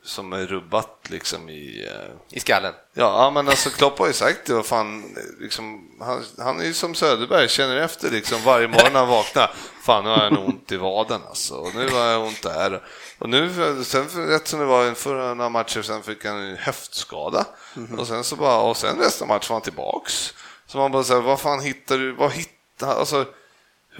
som 0.09 0.33
är 0.33 0.45
rubbat 0.45 1.07
liksom 1.09 1.49
i... 1.49 1.87
Eh... 1.87 2.37
I 2.37 2.39
skallen? 2.39 2.73
Ja, 2.93 3.31
men 3.33 3.47
alltså 3.47 3.69
Klopp 3.69 3.99
har 3.99 4.07
ju 4.07 4.13
sagt 4.13 4.45
det. 4.45 4.53
Vad 4.53 4.65
fan, 4.65 5.17
liksom, 5.39 5.91
han, 6.01 6.23
han 6.37 6.59
är 6.59 6.65
ju 6.65 6.73
som 6.73 6.95
Söderberg, 6.95 7.49
känner 7.49 7.77
efter 7.77 8.11
liksom 8.11 8.43
varje 8.43 8.67
morgon 8.67 8.95
han 8.95 9.07
vaknar. 9.07 9.51
Fan, 9.83 10.03
nu 10.03 10.09
har 10.09 10.23
jag 10.23 10.45
ont 10.45 10.71
i 10.71 10.77
vaden 10.77 11.21
alltså. 11.27 11.55
Och 11.55 11.75
nu 11.75 11.89
har 11.89 12.05
jag 12.05 12.23
ont 12.23 12.43
där. 12.43 12.83
Och 13.19 13.29
nu, 13.29 13.49
sen 13.83 14.07
rätt 14.27 14.47
som 14.47 14.59
det 14.59 14.65
var 14.65 14.93
för 14.93 15.35
några 15.35 15.49
matcher 15.49 15.81
sen 15.81 16.03
fick 16.03 16.25
han 16.25 16.37
en 16.37 16.57
höftskada. 16.57 17.45
Mm 17.75 17.87
-hmm. 17.87 17.99
Och 17.99 18.07
sen 18.07 18.23
så 18.23 18.35
bara, 18.35 18.59
och 18.59 18.77
sen 18.77 18.97
nästa 18.97 19.25
match 19.25 19.49
var 19.49 19.55
han 19.55 19.61
tillbaks. 19.61 20.33
Så 20.67 20.77
man 20.77 20.91
bara 20.91 21.03
säger, 21.03 21.21
vad 21.21 21.39
fan 21.39 21.59
hittar 21.59 21.97
du, 21.97 22.11
vad 22.11 22.31
hittar, 22.31 22.99
alltså 22.99 23.25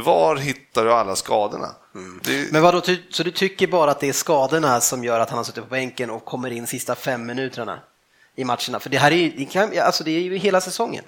var 0.03 0.35
hittar 0.35 0.85
du 0.85 0.93
alla 0.93 1.15
skadorna? 1.15 1.67
Mm. 1.95 2.19
Det... 2.23 2.51
Men 2.51 2.61
vadå, 2.61 2.81
så 3.09 3.23
du 3.23 3.31
tycker 3.31 3.67
bara 3.67 3.91
att 3.91 3.99
det 3.99 4.09
är 4.09 4.13
skadorna 4.13 4.81
som 4.81 5.03
gör 5.03 5.19
att 5.19 5.29
han 5.29 5.37
har 5.37 5.43
suttit 5.43 5.63
på 5.63 5.69
bänken 5.69 6.09
och 6.09 6.25
kommer 6.25 6.51
in 6.51 6.67
sista 6.67 6.95
fem 6.95 7.25
minuterna 7.25 7.79
i 8.35 8.43
matcherna? 8.43 8.79
För 8.79 8.89
det 8.89 8.97
här 8.97 9.11
är 9.11 9.15
ju, 9.15 9.29
det 9.29 9.45
kan, 9.45 9.79
alltså 9.79 10.03
det 10.03 10.11
är 10.11 10.21
ju 10.21 10.37
hela 10.37 10.61
säsongen. 10.61 11.03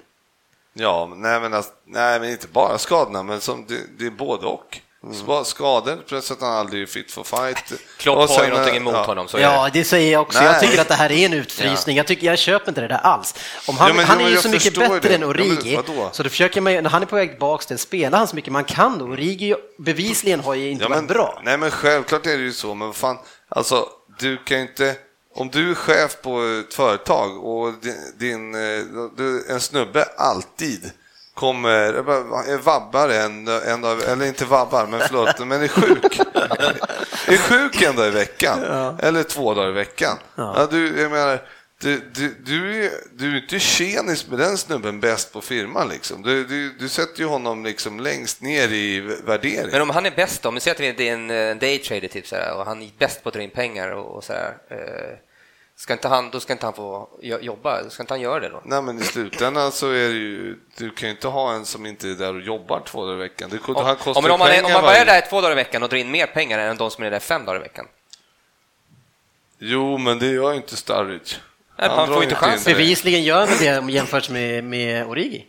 Ja, 0.72 1.12
nej 1.16 1.40
men, 1.40 1.54
alltså, 1.54 1.72
nej 1.84 2.20
men 2.20 2.30
inte 2.30 2.48
bara 2.48 2.78
skadorna, 2.78 3.22
men 3.22 3.40
som, 3.40 3.64
det, 3.68 3.80
det 3.98 4.06
är 4.06 4.10
både 4.10 4.46
och. 4.46 4.80
Mm. 5.04 5.44
Skador, 5.44 5.96
plus 6.08 6.30
att 6.30 6.40
han 6.40 6.52
aldrig 6.52 6.82
är 6.82 6.86
fit 6.86 7.12
for 7.12 7.24
fight. 7.24 7.72
Klopp 7.98 8.30
har 8.30 8.44
ju 8.44 8.50
någonting 8.50 8.76
emot 8.76 8.94
ja. 8.94 9.04
honom. 9.04 9.28
Så 9.28 9.38
ja, 9.38 9.70
det 9.72 9.84
säger 9.84 10.12
jag 10.12 10.22
också. 10.22 10.38
Nej. 10.38 10.48
Jag 10.48 10.60
tycker 10.60 10.80
att 10.80 10.88
det 10.88 10.94
här 10.94 11.12
är 11.12 11.26
en 11.26 11.32
utfrysning. 11.32 11.96
Ja. 11.96 12.00
Jag, 12.00 12.06
tycker, 12.06 12.26
jag 12.26 12.38
köper 12.38 12.68
inte 12.68 12.80
det 12.80 12.88
där 12.88 12.98
alls. 12.98 13.34
Om 13.66 13.76
han, 13.76 13.88
ja, 13.88 13.94
men, 13.94 14.04
han 14.04 14.20
är 14.20 14.28
ju 14.28 14.36
så 14.36 14.48
mycket 14.48 14.74
bättre 14.74 14.98
det. 15.00 15.14
än 15.14 15.24
Origi, 15.24 15.78
så 16.12 16.22
då 16.22 16.28
försöker 16.28 16.60
man, 16.60 16.72
när 16.72 16.90
han 16.90 17.02
är 17.02 17.06
på 17.06 17.16
väg 17.16 17.30
tillbaka 17.30 17.64
till 17.64 17.78
spelar 17.78 18.18
han 18.18 18.28
så 18.28 18.36
mycket 18.36 18.52
man 18.52 18.64
kan 18.64 18.98
då. 18.98 19.04
Origi 19.04 19.54
bevisligen 19.78 20.40
har 20.40 20.54
ju 20.54 20.70
inte 20.70 20.88
varit 20.88 21.08
bra. 21.08 21.40
Nej, 21.44 21.58
men 21.58 21.70
självklart 21.70 22.26
är 22.26 22.36
det 22.36 22.42
ju 22.42 22.52
så, 22.52 22.74
men 22.74 22.92
fan, 22.92 23.18
alltså, 23.48 23.86
du 24.18 24.36
kan 24.36 24.56
ju 24.56 24.62
inte 24.62 24.96
om 25.34 25.48
du 25.48 25.70
är 25.70 25.74
chef 25.74 26.16
på 26.22 26.42
ett 26.42 26.74
företag 26.74 27.44
och 27.44 27.72
din, 27.82 27.94
din 28.18 28.54
eh, 28.54 29.54
en 29.54 29.60
snubbe 29.60 30.04
alltid 30.16 30.90
kommer, 31.34 31.92
vabbar 32.58 33.08
en, 33.08 33.48
en 33.48 33.84
av, 33.84 34.02
eller 34.02 34.26
inte 34.26 34.44
vabbar, 34.44 34.86
men 34.86 35.00
förlåt, 35.00 35.46
men 35.46 35.62
är 35.62 35.68
sjuk. 35.68 36.18
är 37.26 37.36
sjuk 37.36 37.82
en 37.82 37.96
dag 37.96 38.08
i 38.08 38.10
veckan, 38.10 38.58
ja. 38.62 38.98
eller 39.02 39.22
två 39.22 39.54
dagar 39.54 39.68
i 39.68 39.72
veckan. 39.72 40.18
Ja. 40.34 40.54
ja 40.56 40.66
du, 40.70 41.00
jag 41.00 41.10
menar, 41.10 41.42
du, 41.80 42.00
du, 42.14 42.34
du, 42.44 42.90
du 43.12 43.36
är 43.36 43.42
inte 43.42 43.58
tjenis 43.58 44.28
med 44.28 44.38
den 44.38 44.58
snubben 44.58 45.00
bäst 45.00 45.32
på 45.32 45.40
firman. 45.40 45.88
Liksom. 45.88 46.22
Du, 46.22 46.44
du, 46.44 46.72
du 46.78 46.88
sätter 46.88 47.20
ju 47.20 47.26
honom 47.26 47.64
liksom 47.64 48.00
längst 48.00 48.40
ner 48.42 48.68
i 48.68 49.00
värdering. 49.00 49.70
Men 49.72 49.82
om 49.82 49.90
han 49.90 50.06
är 50.06 50.10
bäst 50.10 50.42
då, 50.42 50.48
om 50.48 50.54
vi 50.54 50.60
säger 50.60 50.90
att 50.90 50.96
det 50.96 51.08
är 51.08 51.12
en 51.12 51.58
daytrader 51.58 52.08
typ, 52.08 52.26
sådär, 52.26 52.54
och 52.56 52.66
han 52.66 52.82
är 52.82 52.90
bäst 52.98 53.22
på 53.22 53.28
att 53.28 53.34
dra 53.34 53.42
in 53.42 53.50
pengar 53.50 53.88
och, 53.88 54.16
och 54.16 54.24
sådär. 54.24 54.56
Eh 54.70 55.31
Ska 55.82 55.92
inte 55.92 56.08
han, 56.08 56.30
då 56.30 56.40
ska 56.40 56.52
inte 56.52 56.66
han 56.66 56.74
få 56.74 57.08
jobba, 57.20 57.90
ska 57.90 58.02
inte 58.02 58.12
han 58.12 58.20
göra 58.20 58.40
det 58.40 58.48
då? 58.48 58.62
Nej, 58.64 58.82
men 58.82 58.98
i 58.98 59.02
slutändan 59.02 59.72
så 59.72 59.90
är 59.90 60.08
det 60.08 60.14
ju, 60.14 60.58
du 60.76 60.90
kan 60.90 61.08
ju 61.08 61.14
inte 61.14 61.28
ha 61.28 61.52
en 61.52 61.64
som 61.66 61.86
inte 61.86 62.08
är 62.08 62.14
där 62.14 62.34
och 62.34 62.40
jobbar 62.40 62.82
två 62.86 63.04
dagar 63.06 63.14
i 63.14 63.18
veckan. 63.18 63.50
Det, 63.50 63.72
om, 63.72 63.84
han 63.84 63.96
kostar 63.96 64.30
om, 64.30 64.38
man 64.38 64.50
är, 64.50 64.64
om 64.64 64.72
man 64.72 64.82
bara 64.82 64.96
är 64.96 65.06
där 65.06 65.20
två 65.20 65.40
dagar 65.40 65.52
i 65.52 65.54
veckan 65.54 65.82
och 65.82 65.88
drar 65.88 65.98
in 65.98 66.10
mer 66.10 66.26
pengar 66.26 66.58
än 66.58 66.76
de 66.76 66.90
som 66.90 67.04
är 67.04 67.10
där 67.10 67.18
fem 67.18 67.44
dagar 67.44 67.60
i 67.60 67.62
veckan? 67.62 67.86
Jo, 69.58 69.98
men 69.98 70.18
det 70.18 70.26
gör 70.26 70.50
ju 70.50 70.56
inte 70.56 70.76
Sturridge. 70.76 71.36
Han, 71.76 71.90
han 71.90 72.08
får 72.08 72.22
inte 72.22 72.34
chansen. 72.34 72.72
Bevisligen 72.72 73.22
gör 73.22 73.46
han 73.46 73.86
det 73.86 73.92
jämfört 73.92 74.30
med, 74.30 74.64
med 74.64 75.06
Origi. 75.06 75.46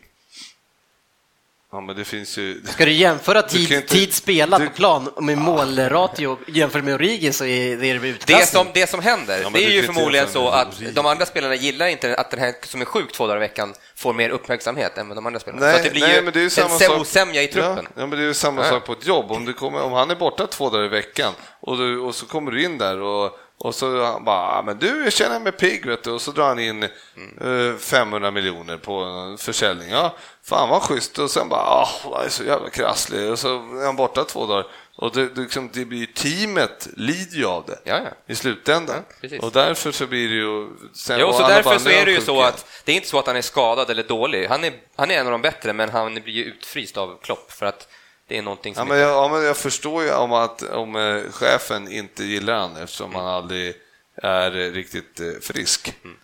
Ja, 1.73 1.81
men 1.81 1.95
det 1.95 2.05
finns 2.05 2.37
ju... 2.37 2.61
Ska 2.65 2.85
du 2.85 2.91
jämföra 2.91 3.41
tid, 3.41 3.69
du 3.69 3.75
inte... 3.75 3.87
tid 3.87 4.13
spelat 4.13 4.59
du... 4.59 4.67
på 4.67 4.73
plan 4.73 5.09
med 5.21 5.37
målratio 5.37 6.37
jämfört 6.47 6.83
med 6.83 6.93
Origi 6.93 7.33
så 7.33 7.45
är 7.45 7.77
det 7.77 8.07
utklassning. 8.07 8.37
Det 8.37 8.45
som, 8.45 8.67
det 8.73 8.89
som 8.89 8.99
händer, 8.99 9.41
ja, 9.41 9.49
det 9.53 9.65
är 9.65 9.69
ju 9.69 9.83
förmodligen 9.83 10.27
så 10.29 10.49
att 10.49 10.81
de 10.93 11.05
andra 11.05 11.25
spelarna 11.25 11.55
gillar 11.55 11.87
inte 11.87 12.15
att 12.15 12.31
den 12.31 12.39
här 12.39 12.53
som 12.63 12.81
är 12.81 12.85
sjuk 12.85 13.11
två 13.11 13.27
dagar 13.27 13.37
i 13.37 13.39
veckan 13.39 13.73
får 13.95 14.13
mer 14.13 14.29
uppmärksamhet 14.29 14.97
än 14.97 15.09
de 15.09 15.25
andra 15.25 15.39
spelarna. 15.39 15.65
Nej, 15.65 15.77
så 15.77 15.83
det 15.83 15.89
blir 15.89 16.01
nej, 16.01 16.15
ju 16.15 16.21
men 16.21 16.33
det 16.33 16.41
är 16.41 16.49
samma 16.49 16.95
en 16.95 17.01
osämja 17.01 17.43
i 17.43 17.47
truppen. 17.47 17.87
Ja, 17.95 18.01
ja, 18.01 18.07
men 18.07 18.19
det 18.19 18.23
är 18.23 18.27
ju 18.27 18.33
samma 18.33 18.63
ja. 18.63 18.69
sak 18.69 18.85
på 18.85 18.93
ett 18.93 19.07
jobb. 19.07 19.31
Om, 19.31 19.45
du 19.45 19.53
kommer, 19.53 19.81
om 19.81 19.91
han 19.91 20.11
är 20.11 20.15
borta 20.15 20.47
två 20.47 20.69
dagar 20.69 20.85
i 20.85 20.89
veckan 20.89 21.33
och, 21.59 21.77
du, 21.77 21.99
och 21.99 22.15
så 22.15 22.25
kommer 22.25 22.51
du 22.51 22.63
in 22.63 22.77
där 22.77 23.01
och 23.01 23.39
och 23.63 23.75
så 23.75 24.19
bara, 24.25 24.61
men 24.61 24.79
du, 24.79 25.03
jag 25.03 25.13
känner 25.13 25.39
mig 25.39 25.51
pigg, 25.51 25.85
vet 25.85 26.03
du. 26.03 26.11
Och 26.11 26.21
så 26.21 26.31
drar 26.31 26.47
han 26.47 26.59
in 26.59 26.87
mm. 27.41 27.79
500 27.79 28.31
miljoner 28.31 28.77
på 28.77 28.93
en 28.93 29.37
försäljning. 29.37 29.89
Ja, 29.89 30.15
fan 30.43 30.69
vad 30.69 30.81
schysst. 30.81 31.19
Och 31.19 31.31
sen 31.31 31.49
bara, 31.49 31.61
ah, 31.61 31.89
jag 32.03 32.25
är 32.25 32.29
så 32.29 32.43
jävla 32.43 32.69
krasslig. 32.69 33.31
Och 33.31 33.39
så 33.39 33.47
är 33.55 33.85
han 33.85 33.95
borta 33.95 34.23
två 34.23 34.45
dagar. 34.45 34.65
Och 34.95 35.11
det, 35.11 35.29
det, 35.29 35.41
liksom, 35.41 35.69
det 35.73 35.85
blir 35.85 36.05
teamet 36.05 36.87
lider 36.97 37.37
ju 37.37 37.45
av 37.45 37.65
det 37.65 37.79
ja, 37.83 37.95
ja. 37.95 38.11
i 38.27 38.35
slutändan. 38.35 39.03
Ja, 39.21 39.39
och 39.41 39.51
därför 39.51 39.91
så 39.91 40.07
blir 40.07 40.29
det 40.29 40.35
ju... 40.35 40.67
Sen, 40.95 41.19
jo, 41.19 41.33
så 41.33 41.47
därför 41.47 41.79
så 41.79 41.89
är 41.89 42.05
det 42.05 42.11
ju 42.11 42.21
så 42.21 42.41
att 42.41 42.65
det 42.85 42.91
är 42.91 42.95
inte 42.95 43.07
så 43.07 43.19
att 43.19 43.27
han 43.27 43.35
är 43.35 43.41
skadad 43.41 43.89
eller 43.89 44.03
dålig. 44.03 44.47
Han 44.47 44.63
är, 44.63 44.73
han 44.95 45.11
är 45.11 45.19
en 45.19 45.25
av 45.25 45.31
de 45.31 45.41
bättre, 45.41 45.73
men 45.73 45.89
han 45.89 46.13
blir 46.13 46.33
ju 46.33 46.43
utfryst 46.43 46.97
av 46.97 47.19
Klopp 47.21 47.51
för 47.51 47.65
att 47.65 47.87
det 48.27 48.37
är 48.37 48.41
någonting 48.41 48.75
som... 48.75 48.87
Ja, 48.87 48.93
men 48.93 49.01
jag, 49.01 49.09
ja, 49.09 49.27
men 49.27 49.43
jag 49.43 49.57
förstår 49.57 50.03
ju 50.03 50.13
om, 50.13 50.33
att, 50.33 50.61
om 50.61 50.95
eh, 50.95 51.31
chefen 51.31 51.91
inte 51.91 52.23
gillar 52.23 52.59
han 52.59 52.77
eftersom 52.77 53.09
mm. 53.11 53.21
han 53.21 53.33
aldrig 53.33 53.75
är 54.15 54.51
riktigt 54.51 55.19
eh, 55.19 55.27
frisk. 55.41 55.93
Mm. 56.03 56.17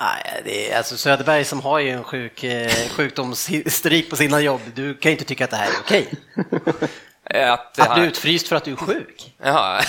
Nej, 0.00 0.42
det 0.44 0.70
är, 0.70 0.76
alltså 0.76 0.96
Söderberg 0.96 1.44
som 1.44 1.60
har 1.60 1.78
ju 1.78 1.90
en 1.90 2.04
sjuk, 2.04 2.44
eh, 2.44 2.70
sjukdomshistorik 2.88 4.10
på 4.10 4.16
sina 4.16 4.40
jobb, 4.40 4.60
du 4.74 4.94
kan 4.94 5.10
ju 5.10 5.14
inte 5.14 5.24
tycka 5.24 5.44
att 5.44 5.50
det 5.50 5.56
här 5.56 5.70
är 5.70 5.80
okej. 5.80 6.08
Att, 7.30 7.78
att 7.78 7.96
du 7.96 8.02
är 8.02 8.06
utfryst 8.06 8.48
för 8.48 8.56
att 8.56 8.64
du 8.64 8.72
är 8.72 8.76
sjuk? 8.76 9.34
Jaha, 9.42 9.82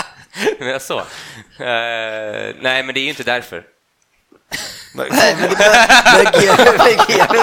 men 0.58 0.80
så. 0.80 0.98
Uh, 0.98 1.04
nej, 2.60 2.82
men 2.82 2.94
det 2.94 3.00
är 3.00 3.02
ju 3.02 3.08
inte 3.08 3.22
därför. 3.22 3.64
Nej, 4.92 5.36
men 5.40 5.50
det 5.50 5.56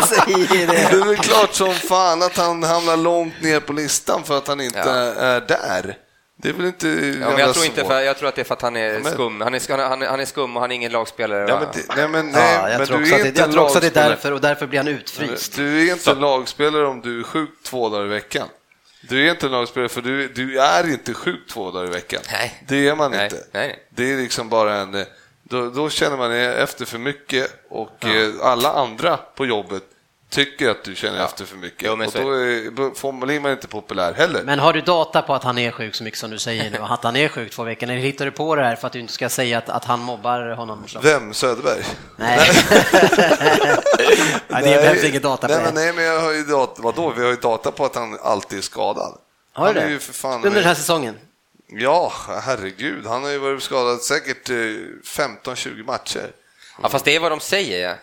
säger 0.08 0.68
det. 0.68 0.74
Det 0.74 1.02
är 1.02 1.06
väl 1.06 1.18
klart 1.18 1.54
som 1.54 1.74
fan 1.74 2.24
att 2.24 2.38
han 2.38 2.64
hamnar 2.64 2.98
långt 2.98 3.42
ner 3.42 3.60
på 3.60 3.74
listan 3.74 4.24
för 4.24 4.38
att 4.38 4.48
han 4.48 4.62
inte 4.62 4.80
ja. 4.80 5.24
är 5.24 5.42
där. 5.42 5.98
Det 6.38 6.50
är 6.50 6.54
väl 6.54 6.66
inte 6.66 6.88
ja, 6.88 7.30
men 7.30 7.38
jag, 7.38 7.54
tror 7.54 7.66
inte 7.66 7.86
för, 7.86 8.02
jag 8.02 8.18
tror 8.18 8.30
att 8.30 8.36
det 8.36 8.42
är 8.42 8.44
för 8.44 8.54
att 8.54 8.62
han 8.62 8.76
är 8.76 8.94
ja, 8.94 9.00
men... 9.04 9.14
skum. 9.14 9.42
Han 9.42 9.54
är, 9.54 9.88
han, 9.88 10.02
han 10.02 10.20
är 10.20 10.26
skum 10.26 10.56
och 10.56 10.62
han 10.62 10.72
är 10.72 10.76
ingen 10.76 10.92
lagspelare. 10.92 11.50
Ja, 11.50 11.60
men 11.60 11.68
det, 11.74 11.96
nej, 11.96 12.08
men, 12.08 12.32
nej, 12.32 12.54
ja, 12.54 12.70
jag 12.70 12.78
men 12.78 12.88
tror 12.88 12.98
du 12.98 13.14
är 13.14 13.26
inte 13.26 13.42
Jag 13.42 13.52
tror 13.52 13.64
också 13.64 13.78
att 13.78 13.82
det 13.82 13.98
är 13.98 14.10
därför 14.10 14.32
och 14.32 14.42
därför 14.42 14.68
blir 14.68 14.80
han 14.80 14.88
utfryst. 14.88 15.56
Du 15.56 15.88
är 15.88 15.92
inte 15.92 16.04
Så. 16.04 16.16
lagspelare 16.16 16.88
om 16.88 17.02
du 17.02 17.20
är 17.20 17.24
sjuk 17.24 17.50
två 17.64 17.90
dagar 17.90 18.06
i 18.06 18.10
veckan. 18.10 18.48
Du 19.02 19.28
är 19.28 19.32
inte 19.32 19.48
lagspelare 19.48 19.90
för 19.90 20.02
du, 20.02 20.28
du 20.28 20.60
är 20.60 20.90
inte 20.90 21.14
sjuk 21.14 21.48
två 21.50 21.72
dagar 21.72 21.88
i 21.88 21.92
veckan. 21.92 22.22
Nej. 22.32 22.64
Det 22.68 22.88
är 22.88 22.96
man 22.96 23.12
nej. 23.12 23.24
inte. 23.24 23.44
Nej. 23.52 23.86
Det 23.90 24.12
är 24.12 24.18
liksom 24.18 24.50
bara 24.50 24.76
en 24.76 25.06
då, 25.50 25.70
då 25.70 25.90
känner 25.90 26.18
man 26.18 26.32
efter 26.32 26.86
för 26.86 26.98
mycket 26.98 27.66
och 27.70 27.98
ja. 28.00 28.10
Eh, 28.10 28.30
alla 28.42 28.74
andra 28.74 29.18
på 29.18 29.46
jobbet 29.46 29.84
tycker 30.30 30.70
att 30.70 30.84
du 30.84 30.96
känner 30.96 31.20
ja. 31.20 31.26
efter 31.26 31.46
för 31.46 31.58
mycket. 31.58 31.82
Jo, 31.82 31.92
och 31.92 31.98
då 31.98 32.32
är, 32.32 33.26
blir 33.26 33.40
man 33.40 33.52
inte 33.52 33.68
populär 33.68 34.14
heller. 34.14 34.44
Men 34.44 34.60
har 34.60 34.74
du 34.74 34.82
data 34.82 35.22
på 35.22 35.34
att 35.34 35.44
han 35.44 35.58
är 35.58 35.72
sjuk 35.72 35.96
så 35.96 36.04
mycket 36.04 36.20
som 36.20 36.32
du 36.32 36.40
säger 36.40 36.72
nu, 36.72 36.78
att 36.78 37.04
han 37.04 37.16
är 37.16 37.28
sjuk 37.28 37.52
två 37.52 37.64
veckor, 37.64 37.90
eller 37.90 38.00
hittar 38.00 38.26
du 38.26 38.32
på 38.32 38.56
det 38.56 38.64
här 38.64 38.76
för 38.76 38.88
att 38.88 38.94
du 38.94 39.00
inte 39.00 39.14
ska 39.14 39.30
säga 39.30 39.58
att, 39.58 39.70
att 39.70 39.86
han 39.86 40.00
mobbar 40.00 40.50
honom? 40.56 40.84
Vem? 41.02 41.34
Söderberg? 41.34 41.84
Nej. 42.16 42.40
nej, 44.48 44.64
det 44.64 44.82
behövs 44.82 45.04
ingen 45.04 45.22
data 45.22 45.48
på 45.48 45.54
nej, 45.54 45.64
det. 45.64 45.72
Nej, 45.72 45.94
men 45.94 46.04
jag 46.04 46.20
har 46.20 46.32
ju 46.32 46.44
data, 46.44 46.82
vadå? 46.82 47.14
Vi 47.18 47.24
har 47.24 47.30
ju 47.30 47.36
data 47.36 47.72
på 47.72 47.86
att 47.86 47.96
han 47.96 48.18
alltid 48.22 48.58
är 48.58 48.64
skadad. 48.64 49.18
Har 49.54 49.74
du 49.74 49.74
det? 49.74 50.28
Under 50.36 50.50
den 50.50 50.64
här 50.64 50.76
säsongen? 50.76 51.16
Ja, 51.68 52.14
herregud. 52.28 53.06
Han 53.06 53.24
har 53.24 53.30
ju 53.30 53.38
varit 53.38 53.64
skadad 53.64 54.02
säkert 54.02 54.50
15-20 54.50 55.80
eh, 55.80 55.86
matcher. 55.86 56.32
Ja, 56.82 56.90
fast 56.90 57.06
det 57.06 57.16
är 57.16 57.20
vad 57.20 57.32
de 57.32 57.40
säger. 57.40 57.90
Ja. 57.90 57.96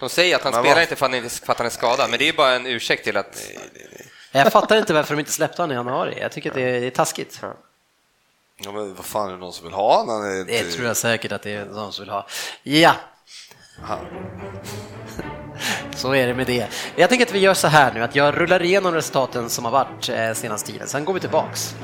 De 0.00 0.08
säger 0.08 0.36
att 0.36 0.42
han 0.42 0.52
men 0.52 0.62
spelar 0.62 0.74
vad? 0.74 0.82
inte 0.82 0.96
för 0.96 1.52
att, 1.52 1.58
han 1.58 1.66
är 1.66 1.70
skadad, 1.70 2.10
men 2.10 2.18
det 2.18 2.28
är 2.28 2.32
bara 2.32 2.54
en 2.54 2.66
ursäkt 2.66 3.04
till 3.04 3.16
att... 3.16 3.34
Nej, 3.54 3.70
nej, 3.74 3.88
nej. 3.92 4.06
Jag 4.32 4.52
fattar 4.52 4.76
inte 4.76 4.94
varför 4.94 5.14
de 5.14 5.20
inte 5.20 5.32
släppte 5.32 5.62
honom 5.62 5.72
i 5.72 5.74
januari. 5.74 6.20
Jag 6.20 6.32
tycker 6.32 6.50
att 6.50 6.56
det 6.56 6.62
är, 6.62 6.80
det 6.80 6.86
är 6.86 6.90
taskigt. 6.90 7.40
Ja, 8.56 8.72
men 8.72 8.94
vad 8.94 9.04
fan 9.04 9.28
är 9.28 9.32
det 9.32 9.38
någon 9.38 9.52
som 9.52 9.64
vill 9.64 9.74
ha 9.74 9.96
honom? 9.96 10.44
Det 10.46 10.62
tror 10.62 10.86
jag 10.86 10.96
säkert 10.96 11.32
att 11.32 11.42
det 11.42 11.52
är 11.52 11.64
någon 11.64 11.92
som 11.92 12.04
vill 12.04 12.12
ha. 12.12 12.26
Ja. 12.62 12.94
Aha. 13.82 13.98
Så 15.96 16.14
är 16.14 16.26
det 16.26 16.34
med 16.34 16.46
det. 16.46 16.68
Jag 16.96 17.08
tänker 17.08 17.26
att 17.26 17.32
vi 17.32 17.38
gör 17.38 17.54
så 17.54 17.68
här 17.68 17.94
nu, 17.94 18.02
att 18.02 18.16
jag 18.16 18.40
rullar 18.40 18.62
igenom 18.62 18.94
resultaten 18.94 19.50
som 19.50 19.64
har 19.64 19.72
varit 19.72 20.08
eh, 20.08 20.32
senaste 20.32 20.72
tiden, 20.72 20.88
sen 20.88 21.04
går 21.04 21.14
vi 21.14 21.20
tillbaks. 21.20 21.74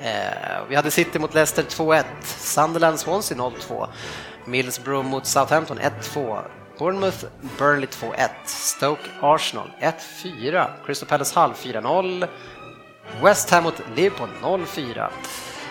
Eh, 0.00 0.68
vi 0.68 0.74
hade 0.74 0.90
City 0.90 1.18
mot 1.18 1.34
Leicester 1.34 1.62
2-1, 1.62 2.04
Sunderland 2.22 2.98
Swansea 2.98 3.38
0-2, 3.38 3.88
Middlesbrough 4.44 5.06
mot 5.06 5.26
Southampton 5.26 5.78
1-2, 5.78 6.42
Bournemouth 6.78 7.24
Burnley 7.58 7.86
2-1, 7.86 8.28
Stoke 8.44 9.02
Arsenal 9.20 9.70
1-4, 9.80 10.84
Crystal 10.84 11.08
Palace 11.08 11.40
Hull 11.40 11.52
4-0, 11.52 12.28
West 13.22 13.50
Ham 13.50 13.64
mot 13.64 13.82
Liverpool 13.96 14.28
0-4, 14.42 15.10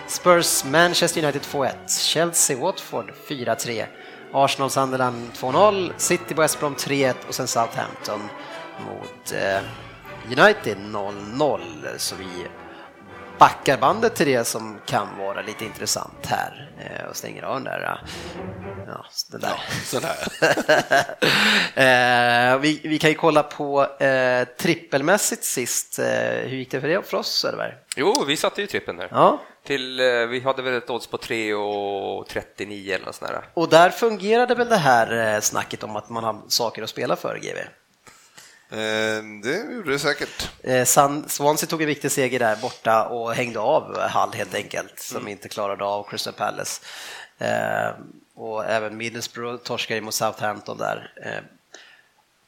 Spurs 0.07 0.65
Manchester 0.65 1.23
United 1.23 1.41
2-1, 1.41 1.73
Chelsea 1.87 2.57
Watford 2.57 3.11
4-3, 3.27 3.85
Arsenal 4.33 4.69
Sunderland 4.69 5.31
2-0, 5.33 5.91
City 5.97 6.33
West 6.33 6.59
Brom 6.59 6.75
3-1 6.75 7.13
och 7.27 7.35
sen 7.35 7.47
Southampton 7.47 8.21
mot 8.79 9.31
eh, 9.31 9.61
United 10.25 10.77
0-0. 10.77 11.97
Så 11.97 12.15
vi 12.15 12.47
backar 13.37 13.77
bandet 13.77 14.15
till 14.15 14.27
det 14.27 14.43
som 14.43 14.79
kan 14.85 15.17
vara 15.17 15.41
lite 15.41 15.65
intressant 15.65 16.25
här 16.25 16.71
eh, 16.79 17.09
och 17.09 17.15
stänger 17.15 17.43
av 17.43 17.55
den 17.55 17.63
där. 17.63 18.01
Ja, 18.87 19.05
den 19.31 19.41
där. 19.41 19.49
Ja, 19.93 19.99
eh, 22.53 22.59
vi, 22.59 22.81
vi, 22.83 22.99
kan 22.99 23.09
ju 23.09 23.15
kolla 23.15 23.43
på 23.43 23.97
eh, 24.03 24.47
trippelmässigt 24.57 25.43
sist. 25.43 25.99
Eh, 25.99 26.05
hur 26.49 26.57
gick 26.57 26.71
det 26.71 26.81
för, 26.81 26.87
det, 26.87 27.03
för 27.03 27.17
oss 27.17 27.27
Söderberg? 27.27 27.73
Jo, 27.95 28.23
vi 28.27 28.37
satte 28.37 28.61
ju 28.61 28.67
trippeln 28.67 28.97
där. 28.97 29.07
Ja. 29.11 29.41
Till, 29.65 29.99
eh, 29.99 30.05
vi 30.05 30.39
hade 30.39 30.61
väl 30.61 30.73
ett 30.73 30.89
odds 30.89 31.07
på 31.07 31.17
3,39 31.17 32.95
eller 32.95 33.05
något 33.05 33.15
sånt 33.15 33.31
där. 33.31 33.41
Och 33.53 33.69
där 33.69 33.89
fungerade 33.89 34.55
väl 34.55 34.69
det 34.69 34.77
här 34.77 35.35
eh, 35.35 35.39
snacket 35.39 35.83
om 35.83 35.95
att 35.95 36.09
man 36.09 36.23
har 36.23 36.41
saker 36.47 36.83
att 36.83 36.89
spela 36.89 37.15
för, 37.15 37.39
GV? 37.41 37.57
Eh, 38.69 39.23
det 39.43 39.73
gjorde 39.73 39.91
det 39.91 39.99
säkert. 39.99 40.49
Swansea 41.27 41.67
tog 41.69 41.81
en 41.81 41.87
viktig 41.87 42.11
seger 42.11 42.39
där 42.39 42.55
borta 42.55 43.07
och 43.07 43.33
hängde 43.33 43.59
av 43.59 43.99
Hall 43.99 44.33
helt 44.33 44.55
enkelt, 44.55 44.99
som 44.99 45.17
mm. 45.17 45.31
inte 45.31 45.49
klarade 45.49 45.83
av 45.83 46.09
Crystal 46.09 46.33
Palace. 46.33 46.81
Och 48.35 48.65
även 48.65 48.97
Middlesbrough 48.97 49.63
torskade 49.63 50.01
mot 50.01 50.13
Southampton 50.13 50.77
där. 50.77 51.11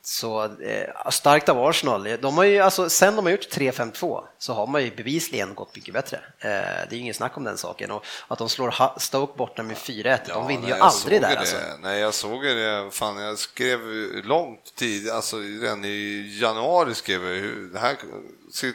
Så 0.02 0.43
eh, 0.43 1.10
starkt 1.12 1.50
av 1.50 1.66
Arsenal. 1.66 2.18
De 2.22 2.38
har 2.38 2.43
ju, 2.43 2.60
alltså, 2.60 2.89
sen 2.89 3.16
de 3.16 3.26
har 3.26 3.32
gjort 3.32 3.54
3-5-2 3.54 4.24
så 4.38 4.54
har 4.54 4.68
man 4.68 4.84
ju 4.84 4.95
bevisligen 4.95 5.56
gått 5.56 5.76
mycket 5.76 5.93
bättre. 5.93 6.18
Eh, 6.39 6.50
det 6.89 6.91
är 6.91 6.93
ingen 6.93 7.14
snack 7.14 7.38
om 7.38 7.43
den 7.43 7.58
saken. 7.58 7.91
Och 7.91 8.06
att 8.28 8.39
de 8.39 8.50
slår 8.50 9.00
Stoke 9.00 9.38
borta 9.38 9.64
med 9.64 9.78
4-1, 9.78 10.20
ja, 10.28 10.34
de 10.34 10.47
vinner 10.47 10.68
ju 10.68 10.74
aldrig 10.74 11.22
där. 11.22 11.36
Alltså. 11.36 11.58
Nej, 11.82 12.00
jag 12.00 12.14
såg 12.14 12.43
det. 12.43 12.89
Fan, 12.91 13.18
jag 13.18 13.38
skrev 13.38 13.80
långt 14.24 14.76
tid, 14.76 15.10
alltså 15.10 15.38
redan 15.38 15.86
i 15.86 16.38
januari 16.41 16.95
skrev 16.95 17.24
jag 17.24 17.72
det 17.74 17.80
här, 17.80 17.97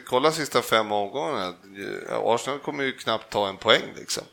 kolla 0.05 0.31
sista 0.31 0.61
fem 0.61 0.91
omgångarna. 0.91 1.53
Arsenal 2.23 2.59
kommer 2.59 2.83
ju 2.83 2.91
knappt 2.91 3.29
ta 3.29 3.49
en 3.49 3.57
poäng 3.57 3.93
liksom. 3.95 4.23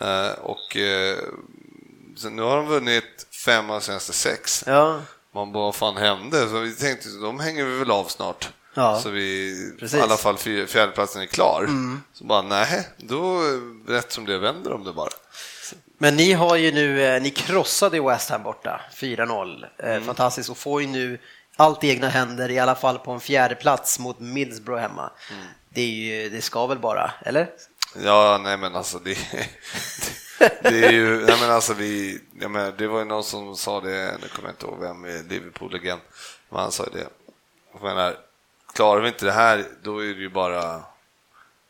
Eh, 0.00 0.30
och 0.30 0.76
eh, 0.76 1.18
nu 2.30 2.42
har 2.42 2.56
de 2.56 2.66
vunnit 2.66 3.26
fem 3.44 3.70
av 3.70 3.80
senaste 3.80 4.12
sex. 4.12 4.64
Ja 4.66 5.00
man 5.38 5.52
bara, 5.52 5.64
vad 5.64 5.74
fan 5.74 5.96
hände? 5.96 6.48
Så 6.48 6.58
vi 6.58 6.74
tänkte, 6.74 7.08
de 7.08 7.40
hänger 7.40 7.64
vi 7.64 7.78
väl 7.78 7.90
av 7.90 8.04
snart. 8.04 8.48
Ja, 8.74 9.00
så 9.00 9.10
vi, 9.10 9.50
i 9.94 10.00
alla 10.00 10.16
fall 10.16 10.36
fjärdeplatsen 10.38 11.22
är 11.22 11.26
klar. 11.26 11.64
Mm. 11.64 12.02
Så 12.12 12.24
bara, 12.24 12.42
nej, 12.42 12.88
då 12.96 13.40
rätt 13.86 14.12
som 14.12 14.24
det 14.24 14.38
vänder 14.38 14.70
de 14.70 14.84
det 14.84 14.92
bara. 14.92 15.10
Men 15.98 16.16
ni 16.16 16.32
har 16.32 16.56
ju 16.56 16.72
nu, 16.72 17.02
eh, 17.02 17.22
ni 17.22 17.30
krossade 17.30 18.00
West 18.00 18.30
Ham 18.30 18.42
borta, 18.42 18.80
4-0. 18.94 19.66
Eh, 19.78 19.90
mm. 19.90 20.04
Fantastiskt 20.04 20.50
och 20.50 20.58
får 20.58 20.80
ju 20.80 20.86
nu 20.86 21.18
allt 21.56 21.84
i 21.84 21.88
egna 21.88 22.08
händer, 22.08 22.50
i 22.50 22.58
alla 22.58 22.74
fall 22.74 22.98
på 22.98 23.12
en 23.12 23.20
fjärde 23.20 23.54
plats 23.54 23.98
mot 23.98 24.20
Middlesbrough 24.20 24.80
hemma. 24.80 25.10
Mm. 25.30 25.44
Det, 25.74 25.80
är 25.80 25.86
ju, 25.86 26.28
det 26.28 26.42
ska 26.42 26.66
väl 26.66 26.78
bara, 26.78 27.10
eller? 27.22 27.48
Ja, 28.04 28.40
nej 28.42 28.56
men 28.56 28.76
alltså 28.76 28.98
det, 28.98 29.18
det 30.38 30.84
är 30.84 30.92
ju, 30.92 31.26
nej 31.26 31.36
men 31.40 31.50
alltså 31.50 31.74
vi, 31.74 32.20
jag 32.40 32.50
menar, 32.50 32.72
det 32.78 32.86
var 32.86 32.98
ju 32.98 33.04
någon 33.04 33.24
som 33.24 33.56
sa 33.56 33.80
det, 33.80 34.18
nu 34.22 34.28
kommer 34.28 34.48
jag 34.48 34.52
inte 34.52 34.66
ihåg 34.66 34.78
vem, 34.80 35.04
Liverpool-legend, 35.28 36.00
men 36.48 36.60
han 36.60 36.72
sa 36.72 36.84
det. 36.84 37.08
Jag 37.72 37.82
menar, 37.82 38.16
klarar 38.74 39.00
vi 39.00 39.08
inte 39.08 39.24
det 39.24 39.32
här, 39.32 39.64
då 39.82 40.04
är 40.04 40.14
det 40.14 40.20
ju 40.20 40.28
bara, 40.28 40.82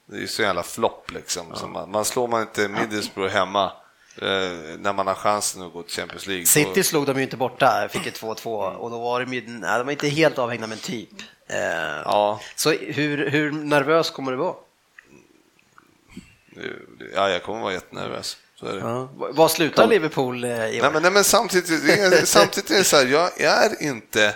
det 0.06 0.16
är 0.16 0.20
ju 0.20 0.28
så 0.28 0.42
jävla 0.42 0.62
flopp 0.62 1.10
liksom. 1.10 1.46
Ja. 1.60 1.66
man, 1.66 1.90
man, 1.90 2.04
slår 2.04 2.28
man 2.28 2.40
inte 2.40 2.68
Middlesbrough 2.68 3.32
hemma, 3.32 3.72
eh, 4.16 4.78
när 4.78 4.92
man 4.92 5.06
har 5.06 5.14
chansen 5.14 5.62
att 5.62 5.72
gå 5.72 5.82
till 5.82 5.94
Champions 5.94 6.26
League. 6.26 6.46
City 6.46 6.84
slog 6.84 7.06
de 7.06 7.16
ju 7.16 7.22
inte 7.22 7.36
borta, 7.36 7.88
fick 7.90 8.06
ett 8.06 8.20
2-2 8.20 8.74
och 8.74 8.90
då 8.90 8.98
var 8.98 9.20
de 9.20 9.34
ju, 9.34 9.42
nej, 9.46 9.78
de 9.78 9.84
var 9.84 9.92
inte 9.92 10.08
helt 10.08 10.38
avhängda 10.38 10.66
men 10.66 10.78
typ. 10.78 11.10
Eh, 11.46 11.58
ja. 12.04 12.40
Så 12.56 12.70
hur, 12.70 13.30
hur 13.30 13.52
nervös 13.52 14.10
kommer 14.10 14.32
du 14.32 14.38
vara? 14.38 14.54
Ja, 17.14 17.30
jag 17.30 17.42
kommer 17.42 17.60
vara 17.60 17.72
jättenervös. 17.72 18.36
Ja. 18.60 19.08
Vad 19.14 19.50
slutar 19.50 19.86
Liverpool 19.86 20.44
eh, 20.44 20.50
i 20.50 20.52
år? 20.52 20.82
Nej, 20.82 20.92
men, 20.92 21.02
nej, 21.02 21.10
men 21.10 21.24
samtidigt, 21.24 22.28
samtidigt 22.28 22.70
är 22.70 22.78
det 22.78 22.84
så 22.84 22.96
här, 22.96 23.06
jag 23.06 23.40
är 23.40 23.82
inte 23.82 24.34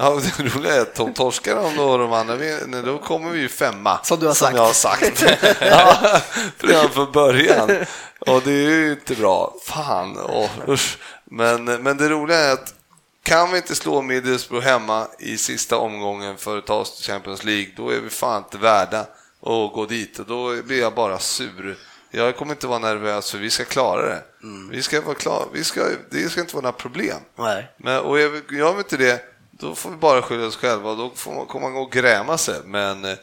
Ja, 0.00 0.20
det 0.36 0.42
roliga 0.42 0.74
är 0.74 0.80
att 0.80 0.94
de 0.94 1.14
torskar 1.14 1.56
om 1.56 1.76
då 1.76 1.96
de 1.96 2.12
andra, 2.12 2.82
då 2.82 2.98
kommer 2.98 3.30
vi 3.30 3.40
ju 3.40 3.48
femma. 3.48 3.98
Som 4.04 4.20
du 4.20 4.26
har 4.26 4.34
sagt. 4.34 4.56
jag 4.56 4.62
har 4.62 4.72
sagt. 4.72 5.24
ja, 5.60 6.20
redan 6.58 6.90
från 6.90 7.12
början. 7.12 7.70
Och 8.18 8.42
det 8.44 8.50
är 8.50 8.70
ju 8.70 8.90
inte 8.90 9.14
bra. 9.14 9.54
Fan, 9.64 10.18
oh, 10.18 10.50
usch. 10.68 10.98
Men, 11.24 11.64
men 11.64 11.96
det 11.96 12.08
roliga 12.08 12.38
är 12.38 12.52
att 12.52 12.74
kan 13.22 13.50
vi 13.50 13.56
inte 13.56 13.74
slå 13.74 14.02
Middlesbrough 14.02 14.66
hemma 14.66 15.06
i 15.18 15.36
sista 15.36 15.76
omgången 15.76 16.36
för 16.36 16.58
att 16.58 16.66
ta 16.66 16.74
oss 16.74 16.96
till 16.96 17.12
Champions 17.12 17.44
League, 17.44 17.72
då 17.76 17.90
är 17.90 18.00
vi 18.00 18.10
fan 18.10 18.42
inte 18.44 18.58
värda 18.58 19.00
att 19.42 19.72
gå 19.72 19.86
dit. 19.88 20.18
Och 20.18 20.26
då 20.26 20.62
blir 20.62 20.80
jag 20.80 20.94
bara 20.94 21.18
sur 21.18 21.78
jag 22.10 22.36
kommer 22.36 22.52
inte 22.52 22.66
vara 22.66 22.78
nervös 22.78 23.30
för 23.30 23.38
vi 23.38 23.50
ska 23.50 23.64
klara 23.64 24.06
det. 24.06 24.22
Mm. 24.42 24.68
Vi 24.68 24.82
ska 24.82 25.00
vara 25.00 25.14
klara. 25.14 25.44
Vi 25.52 25.64
ska, 25.64 25.88
det 26.10 26.28
ska 26.28 26.40
inte 26.40 26.54
vara 26.54 26.62
några 26.62 26.72
problem. 26.72 27.18
Nej. 27.36 27.66
Men, 27.76 28.00
och 28.00 28.20
gör 28.20 28.72
vi 28.72 28.78
inte 28.78 28.96
det, 28.96 29.24
då 29.50 29.74
får 29.74 29.90
vi 29.90 29.96
bara 29.96 30.22
skylla 30.22 30.46
oss 30.46 30.56
själva 30.56 30.90
och 30.90 30.96
då 30.96 31.10
får 31.14 31.34
man, 31.34 31.46
kommer 31.46 31.66
man 31.66 31.74
gå 31.74 31.80
och 31.80 31.92
gräma 31.92 32.38
sig. 32.38 32.60
Men 32.64 33.04
eh, 33.04 33.16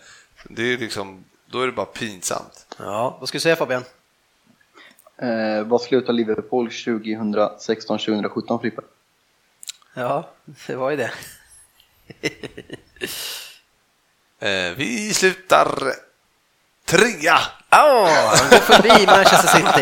det 0.43 0.73
är 0.73 0.77
liksom, 0.77 1.25
då 1.45 1.61
är 1.61 1.65
det 1.65 1.71
bara 1.71 1.85
pinsamt. 1.85 2.75
Ja, 2.77 3.17
vad 3.19 3.29
ska 3.29 3.35
du 3.35 3.39
säga 3.39 3.55
Fabian? 3.55 3.83
Eh, 5.17 5.63
vad 5.63 5.81
slutar 5.81 6.13
Liverpool 6.13 6.67
2016-2017 6.67 8.61
Frippe? 8.61 8.81
Ja, 9.93 10.29
det 10.67 10.75
var 10.75 10.91
ju 10.91 10.97
det. 10.97 11.11
eh, 14.69 14.75
vi 14.77 15.13
slutar 15.13 15.93
trea 16.85 17.39
Ja, 17.77 18.03
oh, 18.03 18.49
går 18.49 18.57
förbi 18.57 19.05
Manchester 19.05 19.47
City. 19.47 19.81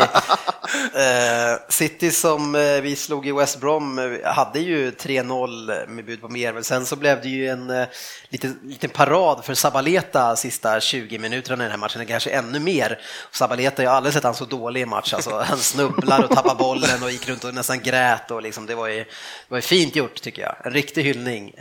Uh, 0.85 1.59
City 1.69 2.11
som 2.11 2.55
uh, 2.55 2.81
vi 2.81 2.95
slog 2.95 3.27
i 3.27 3.31
West 3.31 3.59
Brom 3.59 3.99
uh, 3.99 4.25
hade 4.25 4.59
ju 4.59 4.91
3-0 4.91 5.87
med 5.87 6.05
bud 6.05 6.21
på 6.21 6.27
mer, 6.27 6.53
men 6.53 6.63
sen 6.63 6.85
så 6.85 6.95
blev 6.95 7.21
det 7.21 7.29
ju 7.29 7.49
en 7.49 7.69
uh, 7.69 7.87
liten, 8.29 8.59
liten 8.63 8.89
parad 8.89 9.45
för 9.45 9.53
Sabaleta 9.53 10.35
sista 10.35 10.79
20 10.79 11.19
minuterna 11.19 11.63
i 11.63 11.65
den 11.65 11.71
här 11.71 11.77
matchen, 11.77 12.05
kanske 12.05 12.29
ännu 12.29 12.59
mer. 12.59 12.99
Sabaleta, 13.31 13.83
jag 13.83 13.89
har 13.89 13.97
aldrig 13.97 14.13
sett 14.13 14.23
han 14.23 14.35
så 14.35 14.45
dålig 14.45 14.81
i 14.81 14.85
match, 14.85 15.13
alltså, 15.13 15.39
han 15.39 15.57
snubblar 15.57 16.23
och 16.23 16.29
tappar 16.29 16.55
bollen 16.55 17.03
och 17.03 17.11
gick 17.11 17.29
runt 17.29 17.43
och 17.43 17.53
nästan 17.53 17.79
grät 17.79 18.31
och 18.31 18.41
liksom, 18.41 18.65
det 18.65 18.75
var 18.75 18.87
ju, 18.87 19.03
det 19.03 19.49
var 19.49 19.57
ju 19.57 19.61
fint 19.61 19.95
gjort 19.95 20.21
tycker 20.21 20.41
jag. 20.41 20.55
En 20.63 20.71
riktig 20.71 21.03
hyllning 21.03 21.53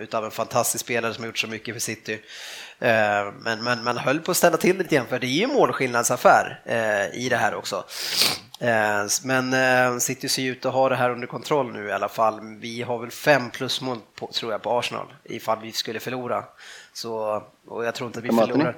utav 0.00 0.24
en 0.24 0.30
fantastisk 0.30 0.84
spelare 0.84 1.14
som 1.14 1.22
har 1.22 1.26
gjort 1.26 1.38
så 1.38 1.46
mycket 1.46 1.74
för 1.74 1.80
City. 1.80 2.20
Eh, 2.78 3.32
men, 3.40 3.64
men 3.64 3.84
man 3.84 3.98
höll 3.98 4.20
på 4.20 4.30
att 4.30 4.36
ställa 4.36 4.56
till 4.56 4.78
lite 4.78 4.94
grann 4.94 5.06
för 5.06 5.18
det 5.18 5.26
är 5.26 5.28
ju 5.28 5.46
målskillnadsaffär 5.46 6.60
eh, 6.64 7.20
i 7.20 7.28
det 7.28 7.36
här 7.36 7.54
också. 7.54 7.84
Eh, 8.60 9.06
men 9.22 10.00
City 10.00 10.28
ser 10.28 10.42
ut 10.42 10.66
att 10.66 10.72
ha 10.72 10.88
det 10.88 10.96
här 10.96 11.10
under 11.10 11.26
kontroll 11.26 11.72
nu 11.72 11.88
i 11.88 11.92
alla 11.92 12.08
fall. 12.08 12.40
Vi 12.60 12.82
har 12.82 12.98
väl 12.98 13.10
fem 13.10 13.50
plusmål 13.50 13.98
på, 14.14 14.30
tror 14.32 14.52
jag 14.52 14.62
på 14.62 14.78
Arsenal 14.78 15.06
ifall 15.24 15.58
vi 15.62 15.72
skulle 15.72 16.00
förlora. 16.00 16.44
Så, 16.92 17.42
och 17.68 17.84
jag 17.84 17.94
tror 17.94 18.06
inte 18.06 18.18
att 18.18 18.24
vi 18.24 18.28
förlorar. 18.28 18.76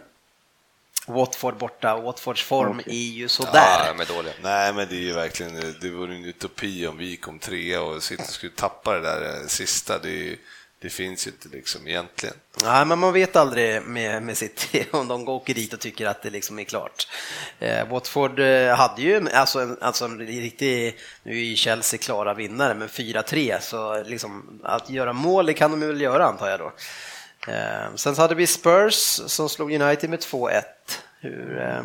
Watford 1.09 1.57
borta, 1.57 1.97
Watfords 1.97 2.43
form 2.43 2.79
okay. 2.79 2.95
är 2.95 3.13
ju 3.13 3.29
sådär. 3.29 3.85
Ja, 3.87 3.95
men 3.97 4.07
dåliga. 4.07 4.33
Nej, 4.43 4.75
men 4.75 4.89
det 4.89 4.95
är 4.95 5.01
ju 5.01 5.13
verkligen, 5.13 5.75
det 5.81 5.91
vore 5.91 6.15
en 6.15 6.25
utopi 6.25 6.87
om 6.87 6.97
vi 6.97 7.17
kom 7.17 7.39
trea 7.39 7.83
och 7.83 8.03
City 8.03 8.25
skulle 8.25 8.53
tappa 8.53 8.95
det 8.95 9.01
där 9.01 9.47
sista. 9.47 9.99
Det 9.99 10.09
är 10.09 10.13
ju, 10.13 10.37
det 10.81 10.91
finns 10.91 11.27
ju 11.27 11.31
inte 11.31 11.49
liksom 11.49 11.89
egentligen. 11.89 12.35
Nej, 12.63 12.85
men 12.85 12.99
man 12.99 13.13
vet 13.13 13.37
aldrig 13.37 13.83
med, 13.83 14.23
med 14.23 14.37
City 14.37 14.85
om 14.91 15.09
de 15.09 15.29
åker 15.29 15.55
dit 15.55 15.73
och 15.73 15.81
tycker 15.81 16.07
att 16.07 16.23
det 16.23 16.31
liksom 16.31 16.59
är 16.59 16.65
klart. 16.65 17.09
Eh, 17.59 17.89
Watford 17.89 18.41
eh, 18.41 18.77
hade 18.77 19.03
ju 19.03 19.29
alltså 19.31 19.61
en, 19.61 19.79
alltså 19.81 20.05
en 20.05 20.19
riktig, 20.19 20.99
nu 21.23 21.33
är 21.33 21.45
ju 21.45 21.57
Chelsea 21.57 21.99
klara 21.99 22.35
vinnare, 22.35 22.75
men 22.75 22.89
4-3, 22.89 23.61
så 23.61 24.03
liksom 24.03 24.61
att 24.65 24.91
göra 24.91 25.13
mål 25.13 25.47
det 25.47 25.55
kan 25.55 25.71
de 25.71 25.81
väl 25.81 26.01
göra 26.01 26.27
antar 26.27 26.49
jag 26.49 26.61
då. 26.61 26.73
Eh, 27.53 27.95
sen 27.95 28.15
så 28.17 28.23
hade 28.23 28.35
vi 28.35 28.47
Spurs 28.47 29.21
som 29.27 29.49
slog 29.49 29.73
United 29.73 30.11
med 30.11 30.21
2-1. 30.21 30.63
Hur, 31.21 31.59
eh, 31.61 31.83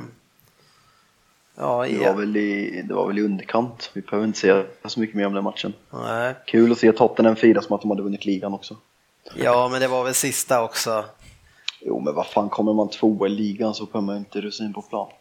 Ja, 1.56 1.86
Det 1.88 1.97
var, 1.99 2.14
väl 2.14 2.38
i, 2.38 2.82
det 2.88 2.93
var 2.93 3.08
väl 3.08 3.20
i 3.20 3.22
underkant. 3.22 3.91
Vi 3.93 4.01
behöver 4.01 4.28
inte 4.28 4.39
säga 4.39 4.64
så 4.86 4.99
mycket 4.99 5.16
mer 5.16 5.28
om 5.28 5.34
den 5.34 5.43
matchen. 5.43 5.74
Nej. 5.89 6.36
Kul 6.45 6.72
att 6.72 6.78
se 6.78 6.91
Tottenham 6.91 7.36
fira 7.36 7.62
som 7.62 7.76
att 7.76 7.82
de 7.82 7.89
hade 7.91 8.04
vunnit 8.04 8.26
ligan 8.26 8.54
också. 8.54 8.78
Ja, 9.36 9.70
men 9.72 9.82
det 9.82 9.88
var 9.88 10.04
väl 10.04 10.14
sista 10.14 10.64
också. 10.64 11.06
Jo, 11.82 11.99
men 11.99 12.16
vad 12.16 12.28
fan, 12.28 12.49
kommer 12.49 12.74
man 12.74 12.89
tvåa 12.89 13.28
i 13.28 13.30
ligan 13.30 13.74
så 13.74 13.86
kommer 13.86 14.06
man 14.06 14.18
inte 14.18 14.41
russin 14.41 14.74
på 14.74 14.82
plan. 14.82 15.12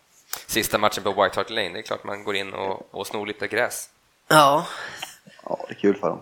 Sista 0.47 0.78
matchen 0.78 1.03
på 1.03 1.11
White 1.22 1.37
Hart 1.37 1.51
Lane, 1.51 1.68
det 1.68 1.78
är 1.78 1.83
klart 1.83 2.05
man 2.05 2.24
går 2.24 2.37
in 2.37 2.53
och, 2.53 2.95
och 2.95 3.07
snor 3.07 3.26
lite 3.26 3.49
gräs. 3.49 3.89
Ja, 4.28 4.66
Ja, 5.45 5.64
det 5.68 5.75
är 5.75 5.79
kul 5.79 5.95
för 5.97 6.09
dem. 6.09 6.18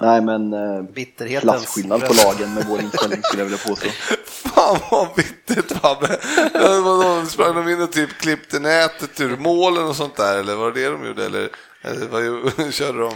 Nej, 0.00 0.20
men 0.22 0.52
eh, 0.52 1.40
klasskillnad 1.40 2.00
på 2.00 2.14
lagen 2.14 2.54
med 2.54 2.64
vår 2.68 2.80
inställning 2.80 3.22
skulle 3.22 3.42
jag 3.42 3.50
vilja 3.50 3.64
påstå. 3.68 3.88
Fan 4.26 4.78
vad 4.90 5.08
bittert 5.16 5.72
Fabbe! 5.72 6.18
Ja, 6.54 7.24
Sprang 7.28 7.54
de 7.54 7.68
in 7.68 7.82
och 7.82 7.92
typ 7.92 8.10
klippte 8.10 8.58
nätet 8.60 9.20
ur 9.20 9.36
målen 9.36 9.84
och 9.88 9.96
sånt 9.96 10.16
där 10.16 10.38
eller 10.38 10.54
var 10.56 10.72
det 10.72 10.80
det 10.80 10.88
de 10.90 11.06
gjorde 11.06 11.26
eller, 11.26 11.48
eller 11.82 12.56
vad 12.66 12.72
körde 12.74 12.98
de? 12.98 13.10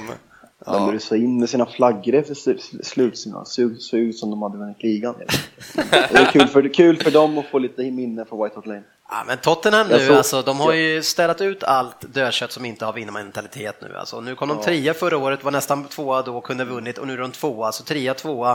De 0.66 0.86
Ja. 0.86 0.90
rusade 0.92 1.20
in 1.20 1.40
med 1.40 1.48
sina 1.50 1.66
flaggor 1.66 2.14
efter 2.14 2.34
sl- 2.34 2.82
slutsignal. 2.82 3.46
Såg 3.46 3.76
såg 3.78 4.00
ut 4.00 4.18
som 4.18 4.30
de 4.30 4.42
hade 4.42 4.58
vunnit 4.58 4.82
ligan. 4.82 5.14
Det 5.90 6.18
är 6.18 6.32
kul 6.32 6.46
för, 6.48 6.74
kul 6.74 6.96
för 7.02 7.10
dem 7.10 7.38
att 7.38 7.46
få 7.46 7.58
lite 7.58 7.82
minne 7.90 8.24
från 8.24 8.42
White 8.42 8.54
Hart 8.56 8.66
Lane. 8.66 8.82
Ja, 9.10 9.24
men 9.26 9.38
Tottenham 9.38 9.88
nu, 9.88 10.14
alltså, 10.14 10.42
de 10.42 10.60
har 10.60 10.72
ju 10.72 11.02
städat 11.02 11.40
ut 11.40 11.62
allt 11.62 11.96
dödkött 12.14 12.52
som 12.52 12.64
inte 12.64 12.84
har 12.84 12.92
vinnarmentalitet 12.92 13.80
nu. 13.82 13.96
Alltså, 13.96 14.20
nu 14.20 14.34
kom 14.34 14.48
de 14.48 14.62
trea 14.62 14.94
förra 14.94 15.16
året, 15.18 15.44
var 15.44 15.50
nästan 15.50 15.84
tvåa 15.84 16.22
då 16.22 16.40
kunde 16.40 16.64
vunnit 16.64 16.98
och 16.98 17.06
nu 17.06 17.12
är 17.12 17.18
de 17.18 17.30
tvåa, 17.32 17.72
så 17.72 17.84
trea, 17.84 18.14
tvåa 18.14 18.50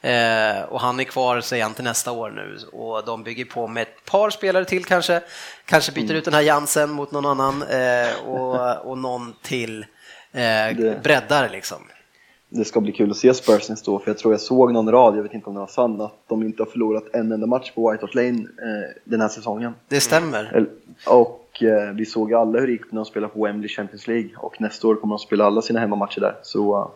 eh, 0.00 0.62
och 0.68 0.80
han 0.80 1.00
är 1.00 1.04
kvar 1.04 1.40
säger 1.40 1.62
han 1.62 1.74
till 1.74 1.84
nästa 1.84 2.12
år 2.12 2.30
nu 2.30 2.58
och 2.72 3.04
de 3.04 3.22
bygger 3.22 3.44
på 3.44 3.66
med 3.68 3.82
ett 3.82 4.04
par 4.04 4.30
spelare 4.30 4.64
till 4.64 4.84
kanske, 4.84 5.22
kanske 5.64 5.92
byter 5.92 6.04
Mm. 6.04 6.16
ut 6.16 6.24
den 6.24 6.34
här 6.34 6.40
Jansen 6.42 6.90
mot 6.90 7.10
någon 7.12 7.26
annan 7.26 7.62
eh, 7.62 8.14
och, 8.26 8.76
och 8.90 8.98
någon 8.98 9.34
till 9.42 9.86
eh, 10.32 10.76
breddar 11.02 11.48
liksom. 11.48 11.78
Det 12.58 12.64
ska 12.64 12.80
bli 12.80 12.92
kul 12.92 13.10
att 13.10 13.16
se 13.16 13.34
Spurs 13.34 13.68
nästa 13.68 13.90
år, 13.90 13.98
för 13.98 14.10
jag 14.10 14.18
tror 14.18 14.32
jag 14.32 14.40
såg 14.40 14.72
någon 14.72 14.90
rad, 14.90 15.16
jag 15.16 15.22
vet 15.22 15.34
inte 15.34 15.46
om 15.46 15.54
den 15.54 15.60
var 15.60 15.66
sann, 15.66 16.00
att 16.00 16.14
de 16.28 16.42
inte 16.42 16.62
har 16.62 16.70
förlorat 16.70 17.04
en 17.12 17.32
enda 17.32 17.46
match 17.46 17.72
på 17.74 17.90
White 17.90 18.04
Hart 18.06 18.14
Lane 18.14 18.28
eh, 18.38 18.94
den 19.04 19.20
här 19.20 19.28
säsongen. 19.28 19.74
Det 19.88 20.00
stämmer. 20.00 20.44
Eller- 20.54 20.70
Och 21.06 21.62
eh, 21.62 21.92
vi 21.94 22.06
såg 22.06 22.34
alla 22.34 22.60
hur 22.60 22.66
det 22.66 22.72
gick 22.72 22.92
när 22.92 22.96
de 22.96 23.04
spelade 23.04 23.32
på 23.32 23.44
Wembley 23.44 23.68
Champions 23.68 24.06
League 24.06 24.30
och 24.36 24.60
nästa 24.60 24.88
år 24.88 24.94
kommer 24.94 25.14
de 25.14 25.18
spela 25.18 25.44
alla 25.44 25.62
sina 25.62 25.80
hemmamatcher 25.80 26.20
där. 26.20 26.36
Så 26.42 26.78
eh, 26.82 26.88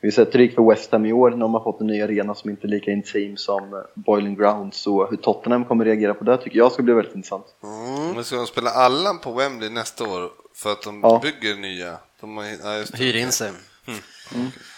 vi 0.00 0.08
har 0.08 0.12
sett 0.12 0.34
hur 0.34 0.38
det 0.38 0.44
gick 0.44 0.54
för 0.54 0.70
West 0.70 0.92
Ham 0.92 1.06
i 1.06 1.12
år 1.12 1.30
när 1.30 1.36
de 1.38 1.54
har 1.54 1.60
fått 1.62 1.80
en 1.80 1.86
ny 1.86 2.02
arena 2.02 2.34
som 2.34 2.50
inte 2.50 2.66
är 2.66 2.68
lika 2.68 2.90
intim 2.90 3.36
som 3.36 3.74
eh, 3.74 3.80
Boiling 3.94 4.34
Ground. 4.34 4.74
Så 4.74 5.06
hur 5.06 5.16
Tottenham 5.16 5.64
kommer 5.64 5.84
reagera 5.84 6.14
på 6.14 6.24
det 6.24 6.36
tycker 6.38 6.58
jag 6.58 6.72
ska 6.72 6.82
bli 6.82 6.94
väldigt 6.94 7.14
intressant. 7.16 7.46
Men 8.14 8.24
ska 8.24 8.36
de 8.36 8.46
spela 8.46 8.70
alla 8.70 9.14
på 9.14 9.32
Wembley 9.32 9.70
nästa 9.70 10.04
år 10.04 10.30
för 10.54 10.72
att 10.72 10.82
de 10.82 11.00
Ja. 11.02 11.22
bygger 11.22 11.56
nya? 11.56 11.96
De 12.20 12.36
har, 12.36 12.44
ja. 12.44 12.84
Hyr 12.94 13.16
in 13.16 13.32
sig. 13.32 13.50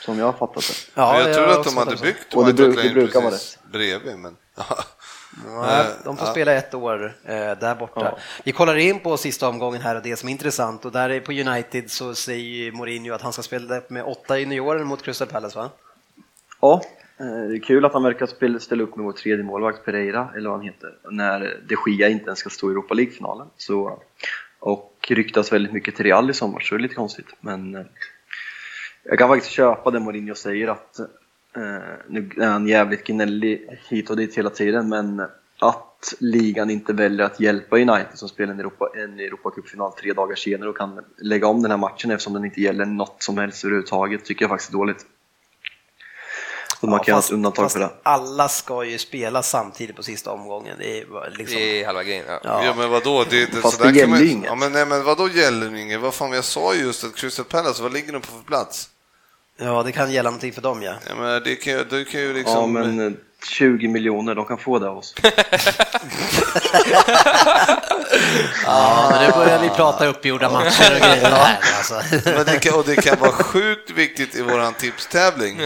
Som 0.01 0.19
jag 0.19 0.27
har 0.27 0.33
fattat 0.33 0.65
det. 0.69 0.75
Men 0.95 1.05
jag 1.07 1.35
trodde 1.35 1.49
har 1.53 1.61
att 1.61 1.65
de 1.67 1.77
hade 1.77 1.97
så. 1.97 2.05
byggt 2.05 2.35
Och 2.35 2.45
det 2.45 2.51
White 2.53 2.63
Hart 2.65 2.75
det 2.77 2.83
Lane 2.83 2.95
brukar 2.95 3.21
vara 3.21 3.31
precis 3.31 3.59
bredvid. 3.73 4.19
Men, 4.19 4.37
Nej, 5.47 5.87
de 6.05 6.17
får 6.17 6.27
Ja. 6.27 6.31
spela 6.33 6.53
ett 6.53 6.75
år 6.75 7.17
eh, 7.25 7.35
där 7.35 7.75
borta. 7.75 8.01
Ja. 8.01 8.19
Vi 8.45 8.53
kollar 8.53 8.77
in 8.77 9.01
på 9.01 9.17
sista 9.17 9.49
omgången 9.49 9.81
här 9.83 9.97
och 9.97 10.03
det 10.03 10.17
som 10.17 10.29
är 10.29 10.33
intressant 10.33 10.85
och 10.85 10.93
där 10.93 11.11
är 11.11 11.21
på 11.21 11.33
United 11.33 11.91
så 11.91 12.15
säger 12.15 12.45
ju 12.45 12.73
Mourinho 12.73 13.15
att 13.15 13.23
han 13.23 13.33
ska 13.33 13.43
spela 13.43 13.81
med 13.89 14.05
åtta 14.05 14.39
juniorer 14.39 14.85
mot 14.85 15.03
Crystal 15.03 15.29
Palace 15.29 15.59
va? 15.59 15.71
Ja, 16.61 16.83
eh, 17.21 17.27
det 17.27 17.57
är 17.57 17.61
kul 17.63 17.85
att 17.85 17.93
han 17.93 18.03
verkar 18.03 18.27
spela, 18.27 18.59
ställa 18.59 18.83
upp 18.83 18.97
med 18.97 19.05
vår 19.05 19.13
tredje 19.13 19.45
målvakt 19.45 19.85
Pereira, 19.85 20.29
eller 20.37 20.51
vad 20.51 20.59
han 20.59 20.67
heter, 20.67 20.95
när 21.11 21.61
de 21.69 21.77
Gia 21.93 22.09
inte 22.09 22.25
ens 22.27 22.39
ska 22.39 22.51
stå 22.51 22.69
i 22.69 22.73
Europa 22.73 22.95
League-finalen. 22.95 23.47
Så, 23.57 23.99
och 24.59 25.07
ryktas 25.09 25.53
väldigt 25.53 25.73
mycket 25.73 25.97
till 25.97 26.05
Real 26.05 26.31
i 26.31 26.35
sommar, 26.35 26.61
så 26.61 26.75
det 26.75 26.79
är 26.79 26.83
lite 26.83 26.95
konstigt. 26.95 27.27
Men 27.41 27.75
eh, 27.75 27.83
jag 29.05 29.19
kan 29.19 29.29
faktiskt 29.29 29.53
köpa 29.53 29.91
det 29.91 30.01
Mourinho 30.01 30.35
säger 30.35 30.69
att, 30.69 30.99
eh, 31.57 31.95
nu 32.09 32.31
är 32.37 32.47
han 32.47 32.69
jävligt 32.69 33.07
gnällig 33.07 33.81
hit 33.89 34.11
och 34.11 34.17
dit 34.17 34.39
hela 34.39 34.51
tiden, 34.51 34.89
men 34.89 35.23
att 35.59 36.15
ligan 36.19 36.71
inte 36.71 36.93
väljer 36.93 37.27
att 37.27 37.41
hjälpa 37.41 37.77
United 37.77 38.07
som 38.15 38.29
spelar 38.29 38.53
en, 38.53 38.61
Europa, 38.61 38.89
en 38.95 39.21
Europacupfinal 39.21 39.93
tre 39.93 40.13
dagar 40.13 40.37
senare 40.37 40.69
och 40.69 40.77
kan 40.77 41.01
lägga 41.19 41.47
om 41.47 41.63
den 41.63 41.71
här 41.71 41.79
matchen 41.79 42.11
eftersom 42.11 42.33
den 42.33 42.45
inte 42.45 42.61
gäller 42.61 42.85
något 42.85 43.23
som 43.23 43.39
helst 43.39 43.65
överhuvudtaget, 43.65 44.25
tycker 44.25 44.43
jag 44.43 44.51
faktiskt 44.51 44.71
är 44.71 44.77
dåligt. 44.79 45.07
Så 46.81 46.87
man 46.87 47.01
kan 47.01 47.13
göra 47.13 47.19
ett 47.19 47.33
undantag 47.33 47.73
för 47.73 47.81
det. 47.81 47.91
alla 48.03 48.49
ska 48.49 48.85
ju 48.85 48.99
spela 48.99 49.43
samtidigt 49.43 49.97
på 49.97 50.03
sista 50.03 50.33
omgången. 50.33 50.77
Det 50.79 50.99
är 50.99 51.31
liksom... 51.39 51.59
Det 51.59 51.83
är 51.83 51.87
halva 51.87 52.03
grejen. 52.03 52.25
Ja. 52.29 52.41
Ja. 52.45 52.65
Ja 52.65 52.75
men 52.77 52.91
vadå, 52.91 53.25
det, 53.31 53.47
det, 53.47 53.61
Fast 53.61 53.77
sådär 53.77 53.93
det 53.93 54.07
man- 54.07 54.19
gäller 54.19 54.25
ju 54.27 54.33
inget. 54.33 54.47
Ja 54.47 54.55
men, 54.55 54.73
nej, 54.73 54.87
men 54.87 55.05
vadå 55.05 55.29
gäller 55.29 55.71
det 55.71 55.81
inget? 55.81 56.01
Vad 56.01 56.15
fan, 56.15 56.33
jag 56.33 56.45
sa 56.45 56.75
ju 56.75 56.81
just 56.81 57.05
att 57.05 57.15
Crystal 57.15 57.45
Palace, 57.45 57.83
vad 57.83 57.93
ligger 57.93 58.13
de 58.13 58.21
på 58.23 58.27
för 58.27 58.45
plats? 58.45 58.91
Ja, 59.57 59.83
det 59.83 59.93
kan 59.93 60.13
gälla 60.13 60.31
någonting 60.31 60.53
för 60.53 60.63
dem 60.63 60.83
ja. 60.83 60.95
Jag 61.09 61.17
menar, 61.17 61.41
det 61.41 61.55
kan, 61.57 61.73
ju- 61.73 61.85
det 61.91 62.05
kan 62.05 62.21
ju 62.21 62.33
liksom... 62.35 62.77
Ja, 62.77 62.83
men 62.83 63.01
eh, 63.07 63.13
20 63.47 63.89
miljoner, 63.89 64.35
de 64.35 64.45
kan 64.45 64.59
få 64.59 64.79
det 64.79 64.89
av 64.89 64.99
oss. 64.99 65.15
Ja, 68.67 69.09
men 69.11 69.27
nu 69.27 69.33
börjar 69.33 69.59
vi 69.59 69.69
prata 69.69 70.07
uppgjorda 70.07 70.51
matcher 70.51 70.95
och 70.95 71.01
grejer 71.01 71.31
här 71.31 71.59
alltså. 71.77 71.95
Men 72.25 72.45
det 72.45 72.59
kan, 72.59 72.79
och 72.79 72.85
det 72.87 72.97
kan 72.97 73.19
vara 73.21 73.31
sjukt 73.33 73.91
viktigt 73.91 74.35
i 74.35 74.43
våran 74.43 74.75
tipstävling, 74.75 75.61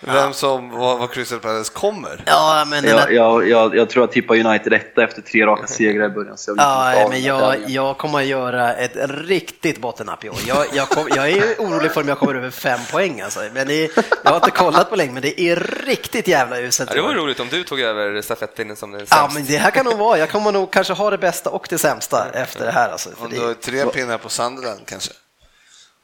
vem 0.00 0.32
som, 0.32 0.70
vad, 0.70 0.98
vad 0.98 1.10
Crystal 1.10 1.38
Palace 1.38 1.72
kommer. 1.72 2.22
Ja, 2.26 2.64
men 2.66 2.84
den 2.84 2.96
Jag, 2.96 3.12
jag, 3.12 3.48
jag, 3.48 3.76
jag 3.76 3.90
tror 3.90 4.02
jag 4.02 4.12
tippar 4.12 4.34
United 4.34 4.72
etta 4.72 5.04
efter 5.04 5.22
tre 5.22 5.46
raka 5.46 5.66
segrar 5.66 6.06
i 6.06 6.08
början. 6.08 6.38
Så 6.38 6.50
jag 6.50 6.58
Ja, 6.58 7.06
men 7.10 7.22
jag, 7.22 7.56
jag 7.66 7.98
kommer 7.98 8.18
att 8.18 8.26
göra 8.26 8.74
ett 8.74 8.96
riktigt 9.08 9.80
bottennapp 9.80 10.24
i 10.24 10.28
år. 10.28 10.36
Jag, 10.46 10.66
jag, 10.72 10.88
kom, 10.88 11.08
jag 11.16 11.30
är 11.30 11.54
orolig 11.58 11.92
för 11.92 12.00
om 12.00 12.08
jag 12.08 12.18
kommer 12.18 12.34
över 12.34 12.50
fem 12.50 12.80
poäng 12.92 13.20
alltså. 13.20 13.40
Men 13.54 13.66
det 13.66 13.84
är, 13.84 13.90
jag 14.24 14.30
har 14.30 14.36
inte 14.36 14.50
kollat 14.50 14.90
på 14.90 14.96
länge, 14.96 15.12
men 15.12 15.22
det 15.22 15.40
är 15.40 15.56
riktigt 15.86 16.28
jävla 16.28 16.58
uselt. 16.60 16.90
Ja. 16.94 17.02
Vore 17.16 17.26
roligt 17.26 17.40
om 17.40 17.48
du 17.48 17.64
tog 17.64 17.80
över 17.80 18.22
stafettpinnen 18.22 18.76
som 18.76 18.90
den 18.90 19.06
Ja, 19.10 19.16
sämst. 19.16 19.34
men 19.34 19.46
det 19.46 19.58
här 19.58 19.70
kan 19.70 19.84
nog 19.84 19.98
vara. 19.98 20.18
Jag 20.18 20.30
kommer 20.30 20.52
nog 20.52 20.72
kanske 20.72 20.92
ha 20.92 21.10
det 21.10 21.18
bästa 21.18 21.50
och 21.50 21.66
det 21.70 21.78
sämsta 21.78 22.30
efter 22.32 22.64
det 22.66 22.72
här. 22.72 22.88
Alltså, 22.88 23.10
för 23.10 23.24
Om 23.24 23.30
du 23.30 23.40
har 23.40 23.48
det, 23.48 23.54
tre 23.54 23.86
pinnar 23.86 24.18
på 24.18 24.28
Sunderland 24.28 24.80
kanske, 24.86 25.10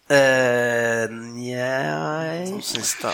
eh, 0.09 1.11
nej. 1.11 2.47
som 2.47 2.63
sista. 2.63 3.11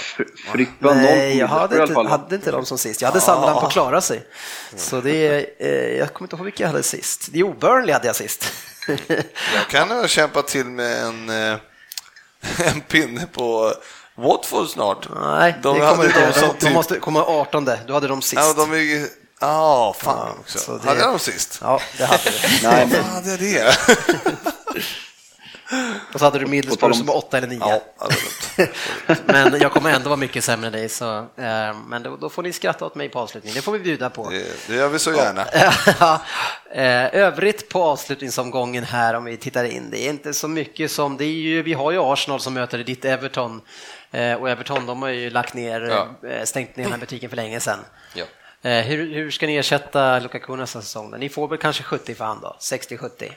Noll 0.79 0.97
Nej, 0.97 1.39
jag 1.39 1.47
hade 1.47 1.83
inte, 1.83 2.01
hade 2.01 2.35
inte 2.35 2.51
dem 2.51 2.67
som 2.67 2.79
sist. 2.79 3.03
Jag 3.03 3.09
hade 3.09 3.21
Sunderland 3.21 3.61
på 3.61 3.67
klara 3.67 4.01
sig. 4.01 4.27
Så 4.77 5.01
det 5.01 5.27
är, 5.27 5.47
eh, 5.59 5.99
jag 5.99 6.13
kommer 6.15 6.27
inte 6.27 6.37
ihåg 6.37 6.45
vilka 6.45 6.63
jag 6.63 6.69
hade 6.71 6.83
sist. 6.83 7.29
Jo, 7.33 7.55
Burnley 7.61 7.93
hade 7.93 8.07
jag 8.07 8.17
sist. 8.17 8.53
Jag 9.55 9.69
kan 9.71 9.91
ha 9.91 10.07
kämpat 10.09 10.49
till 10.49 10.67
med 10.67 11.05
en, 11.05 11.31
eh, 11.31 11.59
en 12.75 12.81
pinne 12.81 13.27
på 13.27 13.73
Watford 14.19 14.69
snart. 14.69 15.09
Nej, 15.21 15.55
De 15.63 15.81
det 15.81 15.87
kommer 15.87 16.05
inte. 16.05 16.27
de 16.27 16.33
som 16.33 16.43
De, 16.43 16.55
de 16.55 16.59
typ- 16.67 16.73
måste 16.75 16.99
komma 16.99 17.25
18. 17.25 17.71
Du 17.87 17.93
hade 17.93 18.09
dem 18.09 18.23
sist. 18.23 18.35
Ja, 18.35 18.53
de 18.57 18.73
är. 18.73 19.07
Ja, 19.41 19.95
fan 19.99 20.27
Ja, 20.29 20.35
också. 20.41 20.59
så 20.59 20.77
det- 20.79 20.89
Hade 20.89 21.01
jag 21.01 21.09
dem 21.09 21.19
sist? 21.19 21.59
Ja, 21.63 21.81
det 21.99 22.05
hade 22.05 22.23
du. 22.25 22.49
Nej, 22.69 22.87
men 22.93 23.05
hade 23.05 23.31
jag 23.31 23.39
det? 23.41 23.77
Och 26.15 26.19
så 26.21 26.25
hade 26.27 26.39
du 26.39 26.47
Middlesbrough 26.47 26.93
om- 26.93 26.99
som 26.99 27.07
var 27.07 27.17
8 27.17 27.39
eller 27.39 27.47
9. 27.49 27.59
Ja. 27.61 27.81
Men 29.25 29.61
jag 29.61 29.73
kommer 29.73 29.91
ändå 29.93 30.09
vara 30.09 30.17
mycket 30.17 30.45
sämre 30.45 30.67
än 30.67 30.73
dig, 30.73 30.89
så, 30.89 31.17
eh, 31.19 31.75
men 31.87 32.03
då, 32.03 32.17
då 32.17 32.31
får 32.31 32.43
ni 32.43 32.53
skratta 32.53 32.85
åt 32.85 32.95
mig 32.95 33.09
på 33.09 33.19
avslutningen. 33.19 33.55
Det 33.57 33.63
får 33.63 33.73
vi 33.73 33.79
bjuda 33.79 34.11
på. 34.11 34.31
Det, 34.31 34.45
det 34.67 34.75
gör 34.75 34.89
vi 34.89 34.99
så 34.99 35.13
gärna. 35.13 35.45
Eh, 36.73 37.15
Övrigt 37.15 37.69
på 37.69 37.83
avslutningsomgången 37.85 38.85
här 38.85 39.15
om 39.15 39.25
vi 39.25 39.37
tittar 39.37 39.65
in, 39.65 39.91
det 39.91 39.99
är 40.07 40.11
inte 40.11 40.35
så 40.35 40.49
mycket 40.49 40.91
som, 40.91 41.17
det 41.17 41.25
är 41.25 41.29
ju, 41.29 41.63
vi 41.63 41.73
har 41.73 41.91
ju 41.93 41.99
Arsenal 42.03 42.41
som 42.41 42.55
möter 42.55 42.79
ditt 42.79 43.05
Everton 43.05 43.61
och 44.41 44.51
Everton 44.51 44.87
de 44.87 45.03
har 45.03 45.09
ju 45.09 45.31
lagt 45.31 45.55
ner, 45.55 45.81
Ja. 46.23 46.29
eh, 46.29 46.45
stängt 46.45 46.77
ner 46.77 46.85
den 46.85 46.93
här 46.93 47.01
butiken 47.01 47.31
för 47.31 47.37
länge 47.37 47.61
sedan. 47.61 47.79
Ja. 48.15 48.25
Eh, 48.71 48.85
Hur, 48.85 49.15
hur 49.15 49.31
ska 49.31 49.47
ni 49.47 49.57
ersätta 49.57 50.19
Lukaku 50.19 50.57
nästa 50.57 50.81
säsong? 50.83 51.15
Ni 51.19 51.29
får 51.29 51.49
väl 51.49 51.59
kanske 51.59 51.83
70 51.83 52.15
för 52.15 52.25
han 52.25 52.41
då, 52.41 52.57
60-70. 52.61 53.33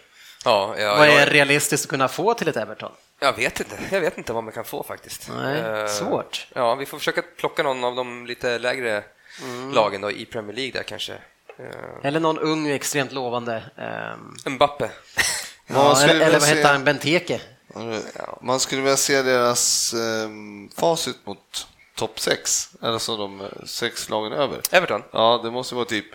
Ja, 0.45 0.75
ja, 0.77 0.95
Vad 0.95 1.07
är 1.07 1.19
jag, 1.19 1.33
realistiskt 1.33 1.85
att 1.85 1.89
kunna 1.89 2.07
få 2.07 2.33
till 2.33 2.47
ett 2.47 2.57
Everton? 2.57 2.91
jag 3.19 3.33
vet 3.35 3.59
inte. 3.59 3.75
Jag 3.91 4.01
vet 4.01 4.17
inte 4.17 4.33
vad 4.33 4.43
man 4.43 4.53
kan 4.53 4.65
få 4.65 4.83
faktiskt. 4.83 5.29
Nej, 5.37 5.59
Eh, 5.59 5.87
svårt. 5.87 6.47
Ja, 6.55 6.75
vi 6.75 6.85
får 6.85 6.97
försöka 6.97 7.21
plocka 7.37 7.63
någon 7.63 7.83
av 7.83 7.95
de 7.95 8.25
lite 8.25 8.59
lägre 8.59 9.03
Mm. 9.43 9.71
lagen 9.73 10.01
då 10.01 10.11
i 10.11 10.25
Premier 10.25 10.55
League 10.55 10.71
där 10.71 10.83
kanske. 10.83 11.13
Eh, 11.59 11.65
Eller 12.03 12.19
någon 12.19 12.39
ung, 12.39 12.67
extremt 12.67 13.11
lovande. 13.11 13.63
ehm, 13.77 14.53
Mbappe. 14.53 14.89
Man 15.67 15.85
ja, 15.85 16.01
eller, 16.03 16.25
eller 16.25 16.39
vad 16.39 16.49
hette 16.49 16.67
han, 16.67 16.83
Benteke? 16.83 17.41
Man 18.41 18.59
skulle 18.59 18.81
vilja 18.81 18.97
se 18.97 19.21
deras 19.21 19.93
um, 19.93 20.69
facit 20.77 21.25
mot 21.25 21.67
topp 21.95 22.19
6, 22.19 22.69
alltså 22.81 23.17
de 23.17 23.41
eh, 23.41 23.47
sex 23.65 24.09
lagen 24.09 24.33
över. 24.33 24.61
Everton? 24.71 25.03
Ja, 25.11 25.39
det 25.43 25.51
måste 25.51 25.75
vara 25.75 25.85
typ 25.85 26.05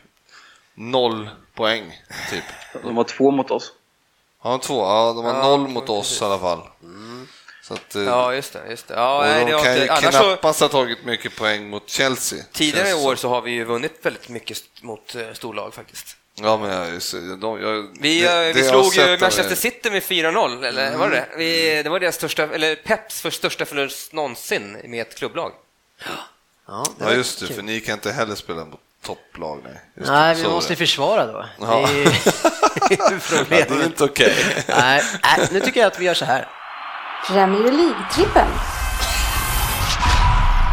noll 0.74 1.30
poäng, 1.54 2.02
typ. 2.30 2.44
de 2.82 2.96
har 2.96 3.04
två 3.04 3.30
mot 3.30 3.50
oss. 3.50 3.72
Har 4.38 4.50
de 4.50 4.60
två? 4.60 4.82
Ja, 4.82 5.12
de 5.16 5.24
har 5.24 5.34
Ja, 5.34 5.42
noll 5.42 5.68
mot 5.68 5.88
oss 5.88 6.08
precis. 6.08 6.22
i 6.22 6.24
alla 6.24 6.38
fall. 6.38 6.60
Så 7.62 7.74
att, 7.74 7.94
eh, 7.94 8.02
Ja, 8.02 8.34
just 8.34 8.52
det. 8.52 8.70
Just 8.70 8.88
det. 8.88 8.94
Ja, 8.94 9.18
och 9.18 9.24
nej, 9.24 9.44
det 9.44 9.50
de 9.50 9.56
har 9.56 9.64
kan 9.64 9.76
ju 9.76 9.88
annars 9.88 10.14
så, 10.14 10.20
knappast 10.22 10.60
ha 10.60 10.68
tagit 10.68 11.04
mycket 11.04 11.36
poäng 11.36 11.70
mot 11.70 11.88
Chelsea. 11.90 12.44
tidigare 12.52 12.88
i 12.88 12.90
det 12.90 12.96
år 13.06 13.16
så 13.16 13.28
har 13.28 13.40
vi 13.42 13.50
ju 13.50 13.64
vunnit 13.64 13.98
väldigt 14.02 14.28
mycket 14.28 14.58
mot 14.82 15.14
eh, 15.14 15.32
storlag 15.32 15.74
faktiskt. 15.74 16.16
Ja, 16.42 16.56
men 16.56 16.70
jag, 16.70 17.00
de, 17.40 17.60
jag, 17.60 17.88
Vi, 18.00 18.20
det- 18.20 18.26
eh, 18.28 18.38
det 18.40 18.52
vi 18.52 18.60
jag 18.60 18.68
slog 18.68 18.94
ju 18.94 19.18
Manchester 19.18 19.52
er- 19.52 19.54
City 19.56 19.90
med 19.90 20.02
4-0, 20.02 20.64
eller 20.64 20.96
var 20.96 21.10
det 21.10 21.16
det? 21.16 21.26
vi, 21.36 21.82
Det 21.82 21.88
var 21.90 22.00
deras 22.00 22.14
största, 22.14 22.42
eller 22.42 22.74
Peps 22.76 23.20
för 23.20 23.30
största 23.30 23.64
förlust 23.64 24.12
någonsin 24.12 24.76
med 24.84 25.02
ett 25.06 25.14
klubblag. 25.18 25.52
Ja, 26.68 26.84
Ja, 27.00 27.12
just 27.12 27.40
det, 27.40 27.46
kul. 27.46 27.56
för 27.56 27.62
ni 27.62 27.80
kan 27.80 27.92
inte 27.94 28.12
heller 28.12 28.34
spela 28.34 28.64
mot 28.64 28.80
topplag. 29.04 29.60
Nej, 29.64 29.80
Just 29.96 30.10
Nej, 30.10 30.34
vi 30.34 30.42
måste 30.48 30.72
det. 30.72 30.76
försvara 30.76 31.26
då. 31.26 31.46
Ja. 31.60 31.88
Det 31.92 32.02
är 32.02 32.08
Ja, 33.50 33.64
det 33.68 33.74
är 33.74 33.84
inte 33.84 34.04
okej. 34.04 34.34
Nej, 34.68 35.02
nej, 35.22 35.48
nu 35.52 35.60
tycker 35.60 35.80
jag 35.80 35.86
att 35.86 35.98
vi 35.98 36.04
gör 36.04 36.14
så 36.14 36.24
här. 36.24 36.48
Premier 37.28 37.72
League-trippen. 37.72 38.46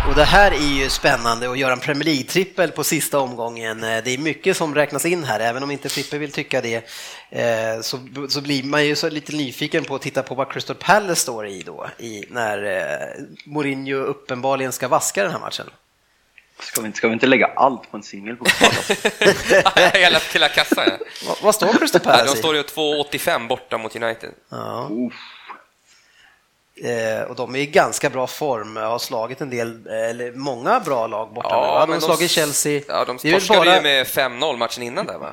Och 0.10 0.16
det 0.16 0.24
här 0.24 0.52
är 0.52 0.58
ju 0.84 0.90
spännande 0.90 1.52
att 1.52 1.58
göra 1.58 1.74
en 1.74 1.80
Premier 1.80 2.04
League-trippel 2.04 2.72
på 2.72 2.84
sista 2.84 3.20
omgången. 3.20 3.84
Eh, 3.84 4.04
Det 4.04 4.12
är 4.14 4.18
mycket 4.18 4.58
som 4.58 4.76
räknas 4.76 5.06
in 5.06 5.24
här, 5.24 5.40
även 5.40 5.64
om 5.64 5.72
inte 5.72 5.90
Frippe 5.90 6.18
vill 6.18 6.32
tycka 6.32 6.62
det. 6.62 6.76
eh, 7.30 7.82
Så, 7.82 8.00
så 8.30 8.42
blir 8.42 8.64
man 8.64 8.86
ju 8.86 8.96
så 8.96 9.10
lite 9.10 9.32
nyfiken 9.36 9.84
på 9.84 9.96
att 9.96 10.02
titta 10.02 10.24
på 10.24 10.36
vad 10.36 10.52
Crystal 10.52 10.76
Palace 10.76 11.22
står 11.22 11.48
i 11.48 11.62
då, 11.62 11.90
i, 11.98 12.26
när 12.30 12.64
eh, 12.66 13.24
Mourinho 13.46 13.98
uppenbarligen 13.98 14.72
ska 14.72 14.88
vaska 14.88 15.24
den 15.24 15.32
här 15.32 15.40
matchen. 15.40 15.70
Ska 16.60 16.82
vi, 16.82 16.88
inte- 16.88 16.98
ska 16.98 17.08
vi 17.08 17.14
inte 17.14 17.28
lägga 17.28 17.48
allt 17.48 17.92
på 17.92 17.98
en 17.98 18.04
singel 18.04 18.36
på 18.36 18.46
hela, 19.94 20.20
hela 20.34 20.50
kassan. 20.50 20.90
Vad, 21.28 21.38
vad 21.42 21.56
står 21.56 21.74
Crystal 21.74 22.02
Palace 22.02 22.26
De 22.26 22.34
i? 22.34 22.38
står 22.38 22.56
ju 22.56 22.62
2,85 22.62 23.48
borta 23.48 23.78
mot 23.78 23.96
United. 23.96 24.30
Ja. 24.50 24.90
Uff. 24.92 25.14
Eh, 26.76 27.22
och 27.30 27.36
de 27.36 27.56
är 27.56 27.60
i 27.60 27.66
ganska 27.66 28.10
bra 28.10 28.28
form, 28.28 28.76
har 28.78 29.00
slagit 29.00 29.42
en 29.42 29.50
del, 29.50 29.88
eh, 29.88 30.10
eller 30.10 30.32
många 30.32 30.80
bra 30.80 31.08
lag 31.08 31.34
borta 31.34 31.50
nu. 31.50 31.56
Ja, 31.56 31.74
va? 31.74 31.86
De 31.86 31.92
har 31.94 32.00
slagit 32.00 32.32
Chelsea. 32.32 32.82
Ja, 32.88 33.06
de 33.06 33.18
torskade 33.18 33.60
bara- 33.60 33.76
ju 33.76 33.82
med 33.82 34.08
5-0 34.08 34.58
matchen 34.58 34.84
innan 34.84 35.06
där, 35.06 35.18
va? 35.18 35.30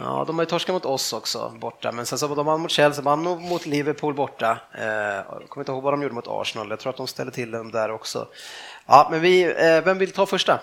Ja, 0.00 0.24
de 0.26 0.38
har 0.38 0.44
ju 0.44 0.50
torskat 0.50 0.72
mot 0.72 0.84
oss 0.84 1.12
också 1.12 1.48
borta, 1.60 1.92
men 1.92 2.06
sen 2.06 2.18
så 2.18 2.34
de 2.34 2.46
vann 2.46 2.60
mot 2.60 2.70
Chelsea, 2.70 3.02
vann 3.04 3.22
mot 3.22 3.66
Liverpool 3.66 4.14
borta. 4.14 4.58
Eh, 4.78 4.84
jag 4.86 5.24
kommer 5.48 5.62
inte 5.62 5.72
ihåg 5.72 5.82
vad 5.82 5.92
de 5.92 6.02
gjorde 6.02 6.14
mot 6.14 6.28
Arsenal, 6.28 6.70
jag 6.70 6.78
tror 6.80 6.90
att 6.90 6.96
de 6.96 7.06
ställde 7.06 7.32
till 7.32 7.50
dem 7.50 7.70
där 7.70 7.90
också. 7.90 8.28
Ja, 8.86 9.08
men 9.10 9.20
vi, 9.20 9.42
eh, 9.42 9.84
vem 9.84 9.98
vill 9.98 10.12
ta 10.12 10.26
första? 10.26 10.60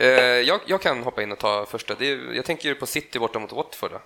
Eh, 0.00 0.08
jag, 0.20 0.60
jag 0.66 0.82
kan 0.82 1.02
hoppa 1.02 1.22
in 1.22 1.32
och 1.32 1.38
ta 1.38 1.66
första. 1.66 1.94
Det 1.94 2.10
är, 2.10 2.34
jag 2.34 2.44
tänker 2.44 2.68
ju 2.68 2.74
på 2.74 2.86
City 2.86 3.18
borta 3.18 3.38
mot 3.38 3.52
Watford. 3.52 3.90
då. 3.90 4.00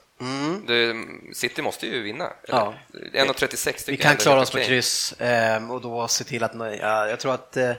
Det, 0.67 0.95
City 1.35 1.63
måste 1.63 1.87
ju 1.87 2.03
vinna. 2.03 2.33
Ja. 2.49 2.75
eller? 3.15 3.33
1,36 3.33 3.73
tycker 3.73 3.93
Vi 3.93 3.97
kan 3.97 4.17
klara 4.17 4.41
oss 4.41 4.55
med 4.55 4.61
okej. 4.61 4.69
kryss 4.69 5.13
eh, 5.13 5.71
och 5.71 5.81
då 5.81 6.09
se 6.09 6.25
till 6.25 6.45
att, 6.45 6.53
ja, 6.81 7.09
jag 7.09 7.21
tror 7.21 7.35
att, 7.35 7.57
eh, 7.57 7.73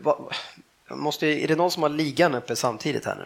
va, 0.00 0.30
måste, 0.88 1.26
är 1.26 1.48
det 1.48 1.56
någon 1.56 1.70
som 1.70 1.82
har 1.82 1.90
ligan 1.90 2.34
uppe 2.34 2.56
samtidigt 2.56 3.04
här 3.04 3.14
nu? 3.14 3.24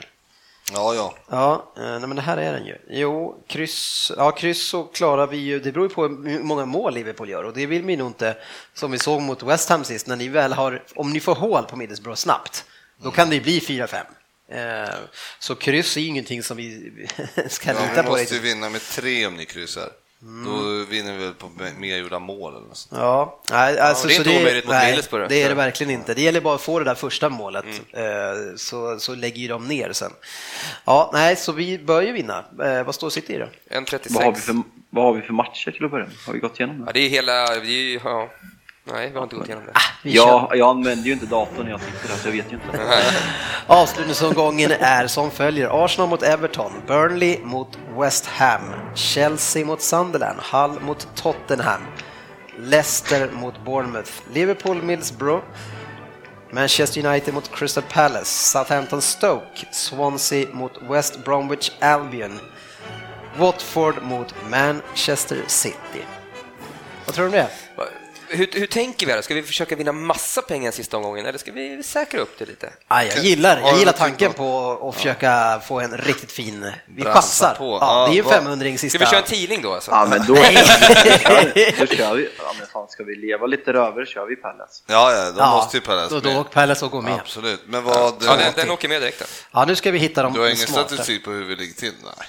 Ja, 0.72 0.94
ja. 0.94 1.14
Ja, 1.30 1.72
eh, 1.76 1.82
nej, 1.82 2.00
men 2.00 2.16
det 2.16 2.22
här 2.22 2.36
är 2.36 2.52
den 2.52 2.66
ju. 2.66 2.76
Jo, 2.88 3.42
kryss, 3.46 4.12
ja, 4.16 4.30
kryss 4.30 4.68
så 4.68 4.84
klarar 4.84 5.26
vi 5.26 5.36
ju, 5.36 5.60
det 5.60 5.72
beror 5.72 5.88
ju 5.88 5.94
på 5.94 6.02
hur 6.02 6.42
många 6.42 6.64
mål 6.64 6.94
Liverpool 6.94 7.28
gör 7.28 7.44
och 7.44 7.52
det 7.52 7.66
vill 7.66 7.82
vi 7.82 7.96
nog 7.96 8.06
inte, 8.06 8.36
som 8.74 8.90
vi 8.90 8.98
såg 8.98 9.22
mot 9.22 9.42
West 9.42 9.68
Ham 9.68 9.84
sist, 9.84 10.06
när 10.06 10.16
ni 10.16 10.28
väl 10.28 10.52
har, 10.52 10.82
om 10.94 11.12
ni 11.12 11.20
får 11.20 11.34
hål 11.34 11.64
på 11.64 11.76
Middlesbrough 11.76 12.16
snabbt, 12.16 12.64
då 13.02 13.10
kan 13.10 13.28
det 13.28 13.34
ju 13.34 13.40
bli 13.42 13.60
4-5. 13.60 13.96
Eh, 14.48 14.94
Så 15.38 15.54
kryss 15.54 15.96
är 15.96 16.00
ju 16.00 16.06
ingenting 16.06 16.42
som 16.42 16.56
vi 16.56 16.92
ska 17.48 17.70
ja 17.72 17.80
lita 17.80 17.90
vi 17.94 18.02
på. 18.02 18.08
måste 18.08 18.22
riktigt. 18.22 18.42
vinna 18.42 18.68
med 18.70 18.80
tre 18.80 19.26
om 19.26 19.34
ni 19.36 19.44
kryssar. 19.46 19.88
Mm. 20.22 20.44
Då 20.44 20.84
vinner 20.90 21.12
vi 21.12 21.24
väl 21.24 21.34
på 21.34 21.50
mer 21.78 21.96
gjorda 21.96 22.18
mål 22.18 22.56
eller 22.56 22.66
något 22.66 22.76
sånt. 22.76 23.00
Ja, 23.00 23.40
nej, 23.50 23.78
alltså, 23.78 24.08
det 24.08 24.14
är 24.14 24.16
så 24.16 24.22
inte 24.30 24.40
omöjligt 24.40 24.64
mot 24.64 24.72
nej, 24.74 24.86
Middlesbrough. 24.90 25.28
Det 25.28 25.42
är 25.42 25.48
det 25.48 25.54
verkligen 25.54 25.90
inte. 25.92 26.14
Det 26.14 26.22
gäller 26.22 26.40
bara 26.40 26.54
att 26.54 26.60
få 26.62 26.78
det 26.78 26.84
där 26.84 26.94
första 26.94 27.28
målet, 27.28 27.64
eh, 27.92 28.02
så, 28.56 28.98
så 28.98 29.14
lägger 29.14 29.36
ju 29.36 29.48
de 29.48 29.68
ner 29.68 29.92
sen. 29.92 30.12
Ja, 30.84 31.10
nej, 31.14 31.36
så 31.36 31.52
vi 31.52 31.78
bör 31.78 32.02
ju 32.02 32.12
vinna. 32.12 32.44
Eh, 32.64 32.82
Vad 32.82 32.94
står 32.94 33.10
City 33.10 33.34
i 33.34 33.38
då? 33.38 33.48
1,36. 33.70 34.06
Vad 34.10 34.24
har, 34.24 34.32
vi 34.32 34.40
för, 34.40 34.62
vad 34.90 35.04
har 35.04 35.12
vi 35.12 35.22
för 35.22 35.32
matcher 35.32 35.70
till 35.70 35.84
att 35.84 35.90
börja 35.90 36.06
med? 36.06 36.14
Har 36.26 36.32
vi 36.32 36.38
gått 36.38 36.60
igenom 36.60 36.84
Ja, 36.86 36.92
det? 36.92 37.00
det 37.00 37.06
är 37.06 37.10
hela... 37.10 37.46
Det 37.60 37.66
ju- 37.66 38.00
ja. 38.04 38.30
Nej, 38.92 39.10
vi 39.10 39.16
har 39.16 39.22
inte 39.22 39.36
gått 39.36 39.46
igenom 39.46 39.64
det. 39.66 39.72
Vi 40.02 40.12
kör. 40.12 40.26
Ja, 40.26 40.50
jag 40.54 40.68
använder 40.68 41.04
ju 41.04 41.12
inte 41.12 41.26
datorn 41.26 41.64
när 41.64 41.70
jag 41.70 41.80
sitter 41.80 42.08
här 42.08 42.16
så 42.16 42.28
jag 42.28 42.32
vet 42.32 42.52
ju 42.52 42.56
inte. 42.56 42.80
Avslutningsomgången 43.66 44.70
är 44.70 45.06
som 45.06 45.30
följer. 45.30 45.84
Arsenal 45.84 46.08
mot 46.08 46.22
Everton, 46.22 46.72
Burnley 46.86 47.38
mot 47.44 47.78
West 47.98 48.26
Ham, 48.26 48.60
Chelsea 48.94 49.66
mot 49.66 49.82
Sunderland, 49.82 50.38
Hull 50.52 50.80
mot 50.80 51.08
Tottenham, 51.14 51.80
Leicester 52.58 53.30
mot 53.32 53.64
Bournemouth, 53.64 54.10
Liverpool 54.32 54.82
Middlesbrough, 54.82 55.44
Manchester 56.50 57.06
United 57.06 57.34
mot 57.34 57.50
Crystal 57.52 57.84
Palace, 57.92 58.50
Southampton 58.50 59.02
Stoke, 59.02 59.66
Swansea 59.72 60.46
mot 60.52 60.72
West 60.82 61.24
Bromwich 61.24 61.70
Albion, 61.80 62.38
Watford 63.38 64.02
mot 64.02 64.34
Manchester 64.50 65.38
City. 65.46 66.04
Vad 67.06 67.14
tror 67.14 67.24
du 67.24 67.30
om 67.30 67.32
det? 67.32 67.48
Hur, 68.28 68.48
hur 68.52 68.66
tänker 68.66 69.06
vi 69.06 69.12
här? 69.12 69.22
Ska 69.22 69.34
vi 69.34 69.42
försöka 69.42 69.76
vinna 69.76 69.92
massa 69.92 70.42
pengar 70.42 70.70
sista 70.70 70.96
omgången 70.96 71.26
eller 71.26 71.38
ska 71.38 71.52
vi 71.52 71.82
säkra 71.82 72.20
upp 72.20 72.38
det 72.38 72.44
lite? 72.46 72.72
Ah, 72.88 73.02
jag 73.02 73.18
gillar, 73.24 73.60
jag 73.60 73.78
gillar 73.78 73.92
tanken 73.92 74.32
på 74.32 74.78
att 74.88 74.94
försöka 74.94 75.60
få 75.66 75.80
en 75.80 75.96
riktigt 75.98 76.32
fin... 76.32 76.72
Vi 76.86 77.04
chansar. 77.04 77.54
på. 77.58 77.78
Ja, 77.80 78.00
Ja, 78.00 78.06
det 78.06 78.12
är 78.12 78.16
ju 78.16 78.22
vad- 78.22 78.34
500 78.34 78.66
Ska 78.70 78.78
sista. 78.78 78.98
vi 78.98 79.06
köra 79.06 79.18
en 79.18 79.24
tidning 79.24 79.62
då 79.62 79.72
alltså? 79.74 79.90
Ja, 79.90 80.06
men 80.10 80.26
då, 80.26 80.34
då 80.34 81.86
kör 81.86 82.14
vi. 82.14 82.28
Ja, 82.38 82.54
men 82.58 82.66
fan, 82.72 82.88
ska 82.88 83.04
vi 83.04 83.16
leva 83.16 83.46
lite 83.46 83.72
röver 83.72 84.04
kör 84.06 84.26
vi 84.26 84.36
Palace. 84.36 84.82
Ja, 84.86 85.12
ja, 85.12 85.32
Ja, 85.38 85.50
måste 85.56 85.76
ju 85.76 85.80
Palace 85.80 86.14
då, 86.14 86.20
då 86.20 86.28
med. 86.28 86.38
åker 86.38 86.50
Palace 86.50 86.84
och 86.84 86.90
går 86.90 87.02
med. 87.02 87.14
Absolut. 87.14 87.60
Men 87.66 87.84
vad... 87.84 88.14
Ja, 88.26 88.36
den, 88.36 88.52
den 88.56 88.70
åker 88.70 88.88
med 88.88 89.02
direkt. 89.02 89.18
då. 89.18 89.24
Ja, 89.52 89.64
nu 89.64 89.74
ska 89.76 89.90
vi 89.90 89.98
hitta 89.98 90.22
de 90.22 90.32
Du 90.32 90.40
har 90.40 90.46
ingen 90.46 90.56
statistik 90.66 91.24
på 91.24 91.30
hur 91.30 91.44
vi 91.44 91.56
ligger 91.56 91.74
till? 91.74 91.92
Nej. 92.04 92.26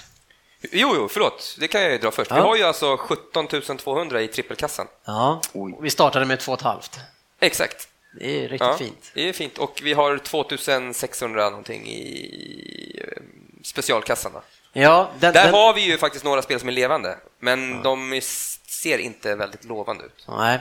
Jo, 0.60 0.92
jo, 0.96 1.08
förlåt. 1.08 1.56
Det 1.58 1.68
kan 1.68 1.82
jag 1.82 1.92
ju 1.92 1.98
dra 1.98 2.10
först. 2.10 2.30
Vi 2.30 2.36
Ja. 2.36 2.42
har 2.42 2.56
ju 2.56 2.62
alltså 2.62 2.96
17 2.96 3.46
200 3.78 4.22
i 4.22 4.28
trippelkassan. 4.28 4.86
Ja, 5.04 5.40
Oj. 5.52 5.74
vi 5.80 5.90
startade 5.90 6.24
med 6.26 6.38
2,5. 6.38 7.00
Exakt. 7.40 7.88
Det 8.20 8.36
är 8.38 8.40
riktigt 8.42 8.60
Ja, 8.60 8.76
fint. 8.78 9.10
Det 9.14 9.28
är 9.28 9.32
fint. 9.32 9.58
Och 9.58 9.80
vi 9.82 9.92
har 9.92 10.18
2600 10.18 11.50
någonting 11.50 11.86
i 11.86 13.02
eh, 13.04 13.22
specialkassan. 13.64 14.32
Då. 14.32 14.42
Ja, 14.72 15.10
den, 15.18 15.32
Där 15.34 15.44
den, 15.44 15.54
har 15.54 15.74
vi 15.74 15.80
ju 15.80 15.98
faktiskt 15.98 16.24
några 16.24 16.42
spel 16.42 16.60
som 16.60 16.68
är 16.68 16.72
levande, 16.72 17.18
men 17.40 17.82
de 17.82 18.12
är- 18.12 18.20
ser 18.70 18.98
inte 18.98 19.34
väldigt 19.34 19.64
lovande 19.64 20.04
ut. 20.04 20.24
Nej, 20.28 20.58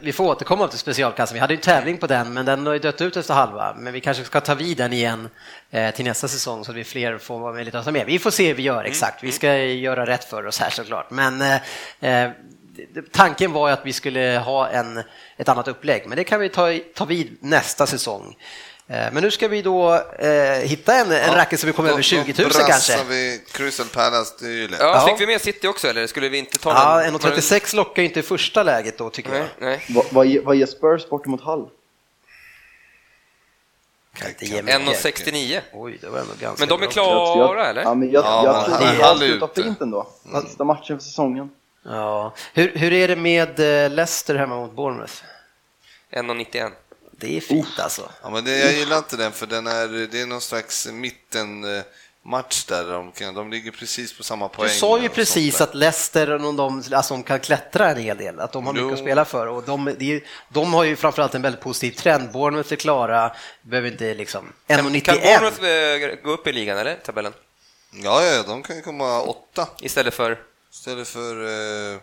vi 0.00 0.12
får 0.12 0.24
återkomma 0.24 0.68
till 0.68 0.78
specialkassan. 0.78 1.34
Vi 1.34 1.40
hade 1.40 1.54
ju 1.54 1.56
en 1.56 1.62
tävling 1.62 1.98
på 1.98 2.06
den, 2.06 2.32
men 2.32 2.46
den 2.46 2.66
har 2.66 2.72
ju 2.72 2.78
dött 2.78 3.00
ut 3.00 3.16
efter 3.16 3.34
halva. 3.34 3.74
Men 3.78 3.92
vi 3.92 4.00
kanske 4.00 4.24
ska 4.24 4.40
ta 4.40 4.54
vid 4.54 4.76
den 4.76 4.92
igen 4.92 5.28
eh, 5.70 5.94
till 5.94 6.04
nästa 6.04 6.28
säsong 6.28 6.64
så 6.64 6.70
att 6.70 6.76
vi 6.76 6.84
fler 6.84 7.18
får 7.18 7.64
lite 7.64 7.78
och 7.78 7.84
ta 7.84 7.90
med. 7.90 8.06
Vi 8.06 8.18
får 8.18 8.30
se 8.30 8.46
hur 8.46 8.54
vi 8.54 8.62
gör 8.62 8.84
exakt. 8.84 9.24
Vi 9.24 9.32
ska 9.32 9.56
göra 9.56 10.06
rätt 10.06 10.24
för 10.24 10.46
oss 10.46 10.60
här 10.60 10.70
såklart. 10.70 11.10
Men 11.10 11.42
eh, 11.42 11.60
eh, 12.00 12.30
tanken 13.12 13.52
var 13.52 13.68
ju 13.68 13.72
att 13.72 13.86
vi 13.86 13.92
skulle 13.92 14.42
ha 14.44 14.68
en, 14.68 15.02
ett 15.36 15.48
annat 15.48 15.68
upplägg, 15.68 16.02
men 16.06 16.16
det 16.16 16.24
kan 16.24 16.40
vi 16.40 16.48
ta, 16.48 16.78
ta 16.94 17.04
vid 17.04 17.36
nästa 17.40 17.86
säsong. 17.86 18.36
Eh, 18.88 19.12
Men 19.12 19.22
nu 19.22 19.30
ska 19.30 19.48
vi 19.48 19.62
då 19.62 19.94
eh, 19.94 20.58
hitta 20.58 20.94
en, 20.94 21.12
en 21.12 21.34
racket 21.34 21.60
som 21.60 21.66
vi 21.66 21.72
kommer 21.72 21.88
Då- 21.88 21.92
över 21.94 22.02
20 22.02 22.18
000 22.18 22.34
då 22.36 22.42
brassar 22.44 22.66
kanske. 22.68 23.04
vi 23.04 23.40
Crystal 23.52 23.86
Palace, 23.86 24.34
det 24.40 24.46
är 24.46 24.50
ju 24.50 24.68
lätt. 24.68 24.80
Ja, 24.80 24.86
Ja. 24.86 25.06
Fick 25.08 25.20
vi 25.20 25.26
med 25.32 25.40
City 25.40 25.68
också, 25.68 25.88
eller 25.88 26.06
skulle 26.06 26.28
vi 26.28 26.38
inte 26.38 26.58
ta 26.58 26.70
Ja, 26.70 27.02
den? 27.02 27.14
1,36 27.18 27.76
lockar 27.76 28.02
ju 28.02 28.08
inte 28.08 28.20
i 28.20 28.22
första 28.22 28.62
läget 28.62 28.98
då 28.98 29.10
tycker 29.10 29.30
Nej, 29.30 29.38
jag. 29.40 29.48
nej. 29.68 29.84
Vad, 29.88 30.04
vad, 30.10 30.26
ge- 30.26 30.40
vad 30.40 30.56
ger 30.56 30.66
Spurs 30.66 31.08
bort 31.08 31.26
mot 31.26 31.40
mycket. 31.40 31.70
1,69. 34.14 35.60
Oj, 35.72 35.98
det 36.00 36.08
var 36.08 36.18
ändå 36.18 36.32
ganska 36.40 36.62
Men 36.62 36.68
de 36.68 36.74
är 36.82 36.86
bra. 36.86 36.92
klara, 37.34 37.66
eller? 37.66 37.82
Ja, 37.82 37.94
men 37.94 38.10
jag, 38.10 38.24
Ja, 38.24 38.44
jag 38.44 38.54
men 38.54 38.78
tror 38.78 38.88
är 39.00 39.10
avslutar 39.10 39.46
ute. 39.46 39.62
fint 39.62 39.80
ändå. 39.80 40.06
Sista 40.46 40.64
matchen 40.64 40.98
för 40.98 41.04
säsongen. 41.04 41.50
Ja. 41.84 42.34
Hur, 42.54 42.72
hur 42.76 42.92
är 42.92 43.08
det 43.08 43.16
med 43.16 43.60
eh, 43.84 43.90
Leicester 43.90 44.34
hemma 44.34 44.56
mot 44.56 44.72
Bournemouth? 44.72 45.12
1,91. 46.12 46.70
Det 47.18 47.36
är 47.36 47.40
fint 47.40 47.78
alltså. 47.78 48.10
Ja, 48.22 48.30
men 48.30 48.44
det, 48.44 48.58
jag 48.58 48.72
gillar 48.72 48.98
inte 48.98 49.16
den 49.16 49.32
för 49.32 49.46
den 49.46 49.66
är, 49.66 49.88
det 50.12 50.20
är 50.20 50.26
någon 50.26 50.40
slags 50.40 50.86
mitten 50.86 51.64
match 52.24 52.64
där 52.64 52.92
de, 52.92 53.12
kan, 53.12 53.34
de 53.34 53.50
ligger 53.50 53.70
precis 53.70 54.16
på 54.16 54.22
samma 54.24 54.48
poäng. 54.48 54.68
Du 54.68 54.74
sa 54.74 54.98
ju 54.98 55.08
och 55.08 55.14
precis 55.14 55.60
att 55.60 55.74
Leicester, 55.74 56.26
de, 56.38 56.56
de, 56.56 56.82
alltså, 56.92 57.14
de 57.14 57.22
kan 57.22 57.40
klättra 57.40 57.90
en 57.90 57.96
hel 58.02 58.16
del, 58.16 58.40
att 58.40 58.52
de 58.52 58.66
har 58.66 58.72
mycket 58.72 58.88
Jo. 58.88 58.92
att 58.94 58.98
spela 59.00 59.24
för. 59.24 59.46
Och 59.46 59.62
de, 59.62 59.96
ju- 59.98 60.24
de 60.48 60.74
har 60.74 60.84
ju 60.84 60.96
framförallt 60.96 61.34
en 61.34 61.42
väldigt 61.42 61.60
positiv 61.60 61.90
trend. 61.92 62.32
Bournemouth 62.32 62.72
är 62.72 62.76
klara, 62.76 63.32
behöver 63.62 63.90
inte 63.90 64.14
liksom... 64.14 64.52
Kan, 64.66 64.76
kan 64.76 64.86
1,91. 64.86 65.40
Bournemouth 65.40 65.64
eh, 66.14 66.22
gå 66.24 66.30
upp 66.30 66.46
i 66.46 66.52
ligan, 66.52 66.78
eller? 66.78 66.94
Tabellen? 66.94 67.32
Ja, 67.92 68.24
ja, 68.24 68.42
de 68.42 68.62
kan 68.62 68.76
ju 68.76 68.82
komma 68.82 69.22
åtta 69.22 69.68
Istället 69.80 70.14
för... 70.14 70.38
istället 70.72 71.08
för... 71.08 71.44
Eh, 71.94 71.98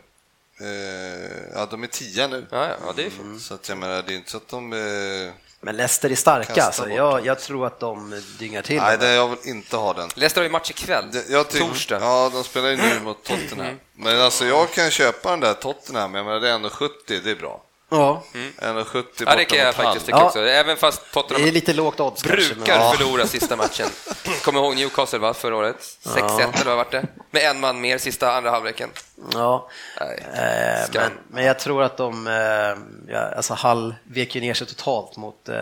ja, 1.54 1.66
de 1.66 1.84
är 1.84 1.88
tia 1.88 2.28
nu. 2.28 2.46
Ja, 2.52 2.68
ja, 2.68 2.94
det 2.96 3.06
är 3.06 3.10
fint. 3.10 3.42
Så 3.42 3.54
att 3.54 3.70
jag 3.70 3.78
menar, 3.78 4.04
det 4.08 4.14
är 4.14 4.16
inte 4.16 4.32
så 4.32 4.38
att 4.38 4.48
de... 4.48 4.74
Eh, 4.74 5.34
Men 5.62 5.78
Leicester 5.78 6.10
är 6.10 6.16
starka, 6.16 6.72
bort 6.78 6.90
jag, 6.90 7.26
jag 7.26 7.40
tror 7.40 7.68
att 7.68 7.80
de 7.80 8.22
dyngar 8.40 8.62
till. 8.62 8.78
nej, 8.78 8.98
det, 8.98 9.14
jag 9.14 9.28
vill 9.28 9.38
inte 9.50 9.78
ha 9.78 9.94
den. 9.94 10.10
Leicester 10.16 10.42
har 10.42 10.46
ju 10.46 10.52
match 10.52 10.70
ikväll. 10.70 11.06
Jag 11.30 11.50
tycker, 11.50 11.66
Torsdag. 11.66 12.00
Ja, 12.02 12.30
de 12.34 12.44
spelar 12.44 12.70
ju 12.70 12.78
nu 12.78 13.00
mot 13.00 13.24
Tottenham. 13.24 13.80
Men 13.96 14.22
alltså 14.22 14.46
jag 14.46 14.72
kan 14.72 14.92
köpa 14.92 15.30
den 15.30 15.40
där 15.40 15.54
Tottenham, 15.54 16.16
jag 16.16 16.26
menar 16.26 16.40
det 16.40 16.50
är 16.50 16.54
ändå 16.54 16.70
70, 16.70 17.20
det 17.24 17.32
är 17.32 17.36
bra. 17.36 17.62
Ja, 17.94 18.24
1,70 18.34 19.04
Ja, 19.26 19.36
det 19.36 19.46
kan 19.46 19.60
jag 19.60 19.76
faktiskt 19.76 20.06
tycka 20.06 20.18
Ja. 20.18 20.26
också. 20.26 20.40
Även 20.40 20.78
fast 20.78 21.02
det 21.02 21.20
är 21.20 21.22
Tottenham 21.24 21.50
lite 21.54 21.74
lågt 21.74 22.00
odds 22.00 22.22
kanske. 22.24 22.56
brukar 22.56 22.80
men- 22.80 22.98
förlora 22.98 23.28
sista 23.28 23.56
matchen. 23.56 23.88
Kommer 24.44 24.60
ihåg 24.60 24.76
Newcastle 24.76 25.20
va, 25.20 25.34
förra 25.34 25.56
året? 25.56 25.76
6-1 26.04 26.56
eller 26.56 26.66
vad 26.66 26.78
vart 26.78 26.92
det? 26.92 27.06
Med 27.32 27.44
en 27.44 27.60
man 27.60 27.82
mer 27.82 27.98
sista 27.98 28.32
andra 28.34 28.52
halvleken. 28.52 28.90
Ja, 29.34 29.70
Nej, 30.00 30.26
eh, 30.34 30.90
men, 30.94 31.12
men 31.28 31.44
jag 31.46 31.60
tror 31.60 31.84
att 31.84 31.98
de, 31.98 32.28
eh, 32.28 33.14
ja, 33.14 33.20
alltså 33.38 33.54
Hall 33.54 33.96
vek 34.04 34.36
ju 34.36 34.42
ner 34.42 34.54
sig 34.54 34.68
totalt 34.68 35.18
mot 35.18 35.50
eh, 35.50 35.56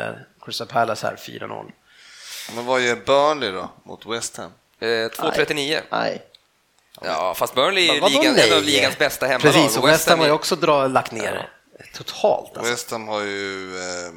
Crystal 0.46 0.68
Palace 0.68 1.08
här 1.08 1.16
4-0. 1.16 1.72
Men 2.56 2.66
vad 2.66 2.82
gör 2.82 2.96
Burnley 2.96 3.52
då 3.52 3.70
mot 3.84 4.06
West 4.06 4.38
Ham? 4.38 4.52
Eh, 4.80 4.86
2.39. 4.86 5.82
Nej. 5.92 6.22
Ja, 7.02 7.34
fast 7.34 7.56
Burnley 7.56 7.90
är 7.90 7.94
ju 7.94 8.02
ligan, 8.10 8.36
en 8.38 8.54
av 8.58 8.64
ligans 8.64 8.98
bästa 8.98 9.26
hemmalag. 9.26 9.54
Precis, 9.54 9.78
och 9.78 9.88
West 9.88 10.10
Ham 10.10 10.20
har 10.20 10.26
ju 10.26 10.32
också 10.32 10.56
dra, 10.56 10.88
lagt 10.88 11.12
ner 11.12 11.50
totalt. 11.94 12.58
Alltså. 12.58 12.72
West 12.72 12.92
Ham 12.92 13.08
har 13.08 13.22
ju... 13.22 13.76
Eh, 13.78 14.14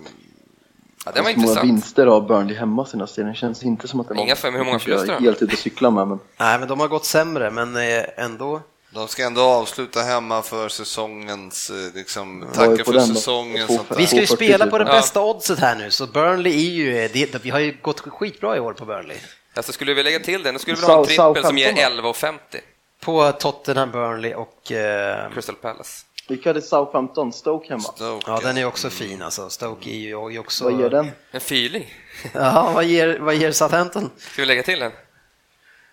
Ja, 1.07 1.13
det 1.15 1.21
var 1.21 1.31
Så 1.31 1.37
många 1.37 1.43
intressant. 1.49 1.69
vinster 1.71 2.07
av 2.07 2.27
Burnley 2.27 2.57
hemma 2.57 2.87
senaste 2.87 3.15
tiden. 3.17 3.31
Det 3.31 3.37
känns 3.39 3.63
inte 3.63 3.89
som 3.89 4.01
att 4.01 4.09
det 4.09 4.15
var 4.15 4.23
Inga 4.23 4.37
fem- 4.37 4.55
hur 4.55 4.65
många 4.65 4.79
förluster 4.79 5.13
då? 5.19 5.25
helt 5.25 5.43
ute 5.43 5.53
och 5.53 5.59
cyklar 5.59 5.91
med. 5.91 6.09
Men 6.09 6.19
Nej, 6.37 6.59
men 6.59 6.69
de 6.69 6.81
har 6.81 6.89
gått 6.89 7.05
sämre, 7.05 7.51
men 7.51 7.77
eh, 7.77 8.05
ändå. 8.17 8.61
de 8.91 9.09
ska 9.09 9.25
ändå 9.27 9.41
avsluta 9.43 10.01
hemma 10.01 10.43
för 10.43 10.69
säsongens, 10.69 11.71
eh, 11.71 11.95
liksom, 11.95 12.47
tacka 12.55 12.85
på 12.85 12.93
för 12.93 13.01
säsongen. 13.01 13.69
Vi 13.97 14.07
ska 14.07 14.17
ju 14.17 14.23
2,40 14.25 14.35
spela 14.37 14.67
på 14.67 14.79
det. 14.79 14.85
Ja. 14.85 14.93
bästa 14.93 15.23
oddset 15.23 15.59
här 15.59 15.77
nu, 15.77 15.91
så 15.91 16.07
Burnley 16.07 16.53
är 16.67 16.71
ju, 16.73 16.99
eh, 16.99 17.11
det, 17.13 17.45
vi 17.45 17.51
har 17.51 17.59
ju 17.59 17.77
gått 17.83 18.01
skitbra 18.01 18.57
i 18.57 18.61
år 18.61 18.73
på 18.73 18.85
Burnley. 18.85 19.17
Alltså, 19.55 19.73
skulle 19.73 19.95
vi 19.95 20.03
lägga 20.03 20.19
till 20.19 20.43
den, 20.43 20.55
då 20.55 20.59
skulle 20.61 20.77
vi 20.77 20.87
ha 20.87 20.99
en 21.01 21.07
trippel 21.07 21.45
som 21.45 21.59
ger 21.59 21.69
Southampton 21.75 22.15
11,50. 22.15 22.61
På 23.01 23.33
Tottenham, 23.33 23.91
Burnley 23.91 24.35
och... 24.35 24.73
Eh, 24.73 25.33
Crystal 25.35 25.55
Palace. 25.55 26.05
Vilka 26.29 26.49
hade 26.49 26.63
Southampton? 26.63 27.33
Stoke 27.33 27.69
hemma? 27.69 27.83
Stoke, 27.83 28.31
ja, 28.31 28.41
den 28.43 28.57
är 28.59 28.65
också 28.65 28.91
fin 28.91 29.23
alltså. 29.23 29.51
Stoke 29.51 29.91
är 29.91 29.95
ju 29.95 30.27
är 30.27 30.31
ju 30.31 30.39
också... 30.39 30.65
Vad 30.65 30.81
ger 30.81 30.91
den? 30.91 31.11
En 31.31 31.41
fyrling. 31.41 31.95
Ja, 32.33 32.71
vad 32.75 32.85
ger, 32.85 33.19
vad 33.19 33.35
ger 33.35 33.53
Southampton? 33.53 34.11
Ska 34.17 34.43
vi 34.43 34.47
lägga 34.47 34.63
till 34.63 34.79
den? 34.79 34.93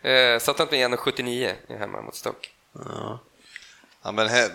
Eh, 0.01 0.39
Southampton 0.39 0.79
är 0.79 0.89
1,79 0.89 1.77
hemma 1.79 2.01
mot 2.01 2.15
Stoke. 2.15 2.49
Ja. 2.73 3.19
Ja, 4.03 4.11
men, 4.11 4.27
he, 4.27 4.49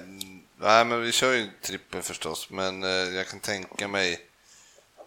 nej, 0.57 0.85
men 0.85 1.03
vi 1.03 1.13
kör 1.13 1.33
ju 1.33 1.51
trippel 1.63 2.03
förstås, 2.03 2.51
men 2.51 2.83
eh, 2.83 2.91
jag 2.91 3.29
kan 3.29 3.41
tänka 3.41 3.89
mig... 3.89 4.21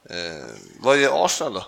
Eh, 0.10 0.50
vad 0.80 0.98
ger 0.98 1.26
Arsenal 1.26 1.54
då? 1.54 1.66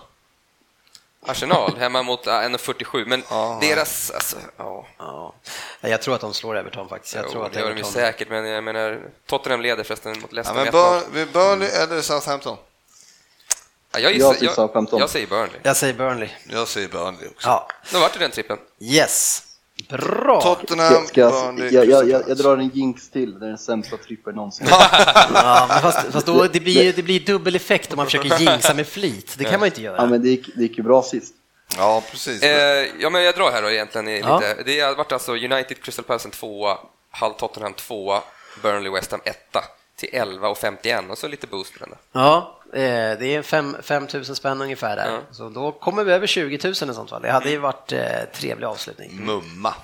Arsenal 1.26 1.76
hemma 1.78 2.02
mot 2.02 2.26
ah, 2.26 2.42
1,47, 2.42 3.04
men 3.06 3.22
Ja. 3.30 3.58
deras... 3.60 4.10
Alltså, 4.10 4.36
ja, 4.56 4.86
Ja. 4.98 5.34
Jag 5.80 6.02
tror 6.02 6.14
att 6.14 6.20
de 6.20 6.34
slår 6.34 6.56
Everton 6.58 6.88
faktiskt. 6.88 7.14
Jag 7.14 7.24
jo, 7.26 7.32
tror 7.32 7.46
att 7.46 7.52
det 7.52 7.58
gör 7.60 7.66
de 7.66 7.72
ju 7.74 7.80
Everton... 7.80 7.92
säkert, 7.92 8.28
men 8.28 8.44
jag 8.46 8.64
menar, 8.64 9.00
Tottenham 9.26 9.60
leder 9.60 9.84
förresten 9.84 10.12
mot 10.12 10.20
Ja, 10.22 10.34
Leicester 10.34 10.54
men 10.54 10.64
med 10.64 10.72
Bur, 10.72 10.80
1-0. 10.80 11.02
vi 11.12 11.26
Burnley 11.26 11.68
eller 11.68 12.00
Southampton? 12.02 12.56
ja, 13.92 13.98
jag, 13.98 14.02
Jag 14.02 14.12
gissar, 14.12 14.36
jag, 14.40 14.54
Southampton. 14.54 15.00
jag 15.00 15.10
säger 15.10 15.26
Burnley. 15.26 15.60
Jag 15.62 15.76
säger 15.76 15.94
Burnley. 15.94 16.28
Jag 16.48 16.68
säger 16.68 16.88
Burnley 16.88 17.28
också. 17.28 17.48
Ja. 17.48 17.68
Då 17.92 18.00
vart 18.00 18.12
det 18.12 18.18
den 18.18 18.30
trippen. 18.30 18.58
Yes. 18.80 19.42
Bra! 19.88 20.40
Tottenham, 20.40 21.06
Ska, 21.06 21.30
Burnley, 21.30 21.74
jag, 21.74 21.88
jag, 21.88 22.08
jag, 22.08 22.22
jag 22.28 22.36
drar 22.36 22.56
en 22.56 22.68
jinx 22.68 23.10
till, 23.10 23.38
det 23.38 23.46
är 23.46 23.48
den 23.48 23.58
sämsta 23.58 23.96
trippeln 23.96 24.36
någonsin. 24.36 24.66
Ja, 24.70 25.68
fast, 25.82 26.12
fast 26.12 26.26
då, 26.26 26.46
det 26.52 26.60
blir 26.60 26.92
det 26.92 27.02
blir 27.02 27.20
dubbel 27.20 27.56
effekt 27.56 27.92
om 27.92 27.96
man 27.96 28.06
försöker 28.06 28.38
jinxa 28.38 28.74
med 28.74 28.86
flit. 28.86 29.34
Det 29.38 29.44
kan 29.44 29.60
man 29.60 29.66
inte 29.66 29.82
göra. 29.82 29.96
Ja, 29.96 30.06
men 30.06 30.22
det 30.22 30.28
gick, 30.28 30.56
det 30.56 30.62
gick 30.62 30.78
ju 30.78 30.84
bra 30.84 31.02
sist. 31.02 31.34
Ja, 31.76 32.02
precis. 32.10 32.42
Eh, 32.42 32.86
ja, 33.00 33.10
men 33.10 33.22
jag 33.22 33.34
drar 33.34 33.50
här 33.52 33.62
då 33.62 33.70
egentligen. 33.70 34.08
i 34.08 34.20
Ja. 34.20 34.38
Lite. 34.40 34.62
Det 34.62 34.80
har 34.80 34.94
varit 34.94 35.12
alltså 35.12 35.32
United, 35.32 35.82
Crystal 35.82 36.04
Palace 36.04 36.28
en 36.28 36.32
tvåa, 36.32 36.78
Hull 37.20 37.32
Tottenham 37.32 37.72
tvåa, 37.74 38.22
Burnley 38.62 38.92
West 38.92 39.10
Ham 39.10 39.20
etta 39.24 39.64
till 40.02 40.18
11 40.20 40.48
och 40.48 40.58
51 40.58 41.04
och 41.10 41.18
så 41.18 41.28
lite 41.28 41.46
boost 41.46 41.78
på 41.78 41.84
den. 41.84 41.94
Ja, 42.12 42.60
eh, 42.72 42.78
det 43.18 43.26
är 43.26 43.42
5 43.82 44.06
000 44.14 44.24
spänn 44.24 44.62
ungefär 44.62 44.96
där. 44.96 45.06
Ja. 45.06 45.18
Så 45.30 45.48
då 45.48 45.72
kommer 45.72 46.04
vi 46.04 46.12
över 46.12 46.26
20 46.26 46.58
000 46.64 46.72
i 46.72 46.74
sånt 46.74 47.10
fall. 47.10 47.22
Det 47.22 47.30
hade 47.30 47.50
ju 47.50 47.58
varit 47.58 47.92
eh, 47.92 48.00
trevlig 48.34 48.66
avslutning. 48.66 49.10
Mumma. 49.24 49.74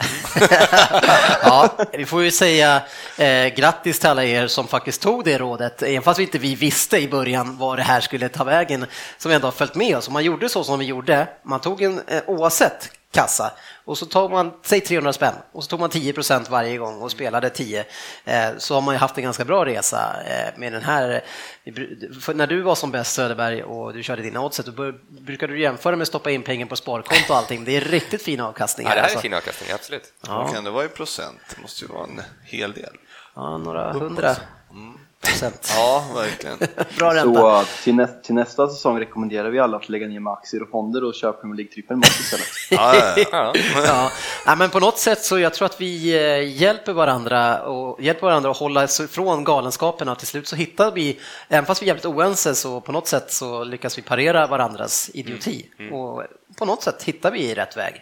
ja, 1.42 1.76
vi 1.92 2.06
får 2.06 2.22
ju 2.22 2.30
säga 2.30 2.82
eh, 3.18 3.46
grattis 3.46 3.98
till 4.00 4.08
alla 4.08 4.24
er 4.24 4.46
som 4.46 4.66
faktiskt 4.66 5.02
tog 5.02 5.24
det 5.24 5.38
rådet, 5.38 5.82
även 5.82 6.02
fast 6.02 6.20
vi 6.20 6.24
inte 6.24 6.38
vi 6.38 6.54
visste 6.54 6.98
i 6.98 7.08
början 7.08 7.56
var 7.56 7.76
det 7.76 7.82
här 7.82 8.00
skulle 8.00 8.28
ta 8.28 8.44
vägen, 8.44 8.86
som 9.18 9.30
ändå 9.30 9.46
har 9.46 9.52
följt 9.52 9.74
med 9.74 9.96
oss. 9.96 10.08
Om 10.08 10.12
man 10.12 10.24
gjorde 10.24 10.48
så 10.48 10.64
som 10.64 10.78
vi 10.78 10.84
gjorde, 10.84 11.28
man 11.42 11.60
tog 11.60 11.82
en 11.82 12.00
eh, 12.06 12.22
oavsett 12.26 12.90
kassa 13.12 13.52
och 13.84 13.98
så 13.98 14.06
tog 14.06 14.30
man, 14.30 14.52
säg 14.62 14.80
300 14.80 15.12
spänn 15.12 15.34
och 15.52 15.64
så 15.64 15.70
tog 15.70 15.80
man 15.80 15.90
10 15.90 16.12
procent 16.12 16.50
varje 16.50 16.76
gång 16.76 17.02
och 17.02 17.10
spelade 17.10 17.50
10 17.50 17.84
eh, 18.24 18.48
så 18.58 18.74
har 18.74 18.80
man 18.80 18.94
ju 18.94 18.98
haft 18.98 19.18
en 19.18 19.24
ganska 19.24 19.44
bra 19.44 19.64
resa 19.64 20.16
eh, 20.26 20.58
med 20.58 20.72
den 20.72 20.82
här. 20.82 21.24
För 22.20 22.34
när 22.34 22.46
du 22.46 22.60
var 22.62 22.74
som 22.74 22.90
bäst 22.90 23.14
Söderberg 23.14 23.62
och 23.62 23.92
du 23.92 24.02
körde 24.02 24.22
dina 24.22 24.40
oddset, 24.40 24.66
då 24.66 24.92
brukade 25.08 25.52
du 25.52 25.60
jämföra 25.60 25.96
med 25.96 26.02
att 26.02 26.08
stoppa 26.08 26.30
in 26.30 26.42
pengar 26.42 26.66
på 26.66 26.76
sparkonto 26.76 27.32
och 27.32 27.36
allting. 27.36 27.64
Det 27.64 27.76
är 27.76 27.80
riktigt 27.80 28.22
fin 28.22 28.40
avkastning. 28.40 28.86
Ja, 28.86 28.94
det 28.94 29.00
här 29.00 29.02
alltså. 29.02 29.18
är 29.18 29.22
fin 29.22 29.34
avkastning, 29.34 29.70
absolut. 29.74 30.12
Vad 30.20 30.54
kan 30.54 30.64
det 30.64 30.70
vara 30.70 30.84
i 30.84 30.88
procent? 30.88 31.40
Det 31.54 31.62
måste 31.62 31.84
ju 31.84 31.88
vara 31.88 32.04
en 32.04 32.20
hel 32.44 32.72
del. 32.72 32.96
Ja, 33.34 33.58
några 33.58 33.92
hundra 33.92 34.34
procent. 34.34 34.48
Ja, 35.76 36.04
verkligen. 36.14 36.58
Bra 36.98 37.14
ränta. 37.14 37.40
Så 37.40 37.60
uh, 37.60 37.66
till, 37.84 37.94
nä 37.94 38.06
till 38.06 38.34
nästa 38.34 38.68
säsong 38.68 38.98
rekommenderar 39.00 39.50
vi 39.50 39.58
alla 39.58 39.76
att 39.76 39.88
lägga 39.88 40.06
ner 40.06 40.20
med 40.20 40.32
aktier 40.32 40.62
och 40.62 40.70
fonder 40.70 41.04
och 41.04 41.14
köpa 41.14 41.40
Premier 41.40 41.56
League-trippeln 41.56 42.02
istället. 42.04 42.46
Ja, 42.70 42.94
ja, 43.16 43.24
ja. 43.32 43.52
Ja. 43.86 44.10
Ja. 44.46 44.54
men 44.56 44.70
på 44.70 44.80
något 44.80 44.98
sätt 44.98 45.24
så 45.24 45.38
jag 45.38 45.54
tror 45.54 45.66
att 45.66 45.80
vi 45.80 46.14
eh, 46.16 46.60
hjälper 46.62 46.92
varandra 46.92 47.62
och 47.62 48.02
hjälper 48.02 48.26
varandra 48.26 48.50
att 48.50 48.56
hålla 48.56 48.84
oss 48.84 49.00
ifrån 49.00 49.44
galenskaperna 49.44 50.12
och 50.12 50.18
till 50.18 50.26
slut 50.28 50.48
så 50.48 50.56
hittar 50.56 50.90
vi, 50.92 51.18
även 51.48 51.66
fast 51.66 51.82
vi 51.82 51.86
är 51.86 51.88
jävligt 51.88 52.06
oense 52.06 52.54
så 52.54 52.80
på 52.80 52.92
något 52.92 53.08
sätt 53.08 53.32
så 53.32 53.64
lyckas 53.64 53.98
vi 53.98 54.02
parera 54.02 54.46
varandras 54.46 55.10
idioti 55.14 55.66
och 55.92 56.22
på 56.58 56.64
något 56.64 56.82
sätt 56.82 57.02
hittar 57.02 57.30
vi 57.30 57.54
rätt 57.54 57.76
väg. 57.76 57.94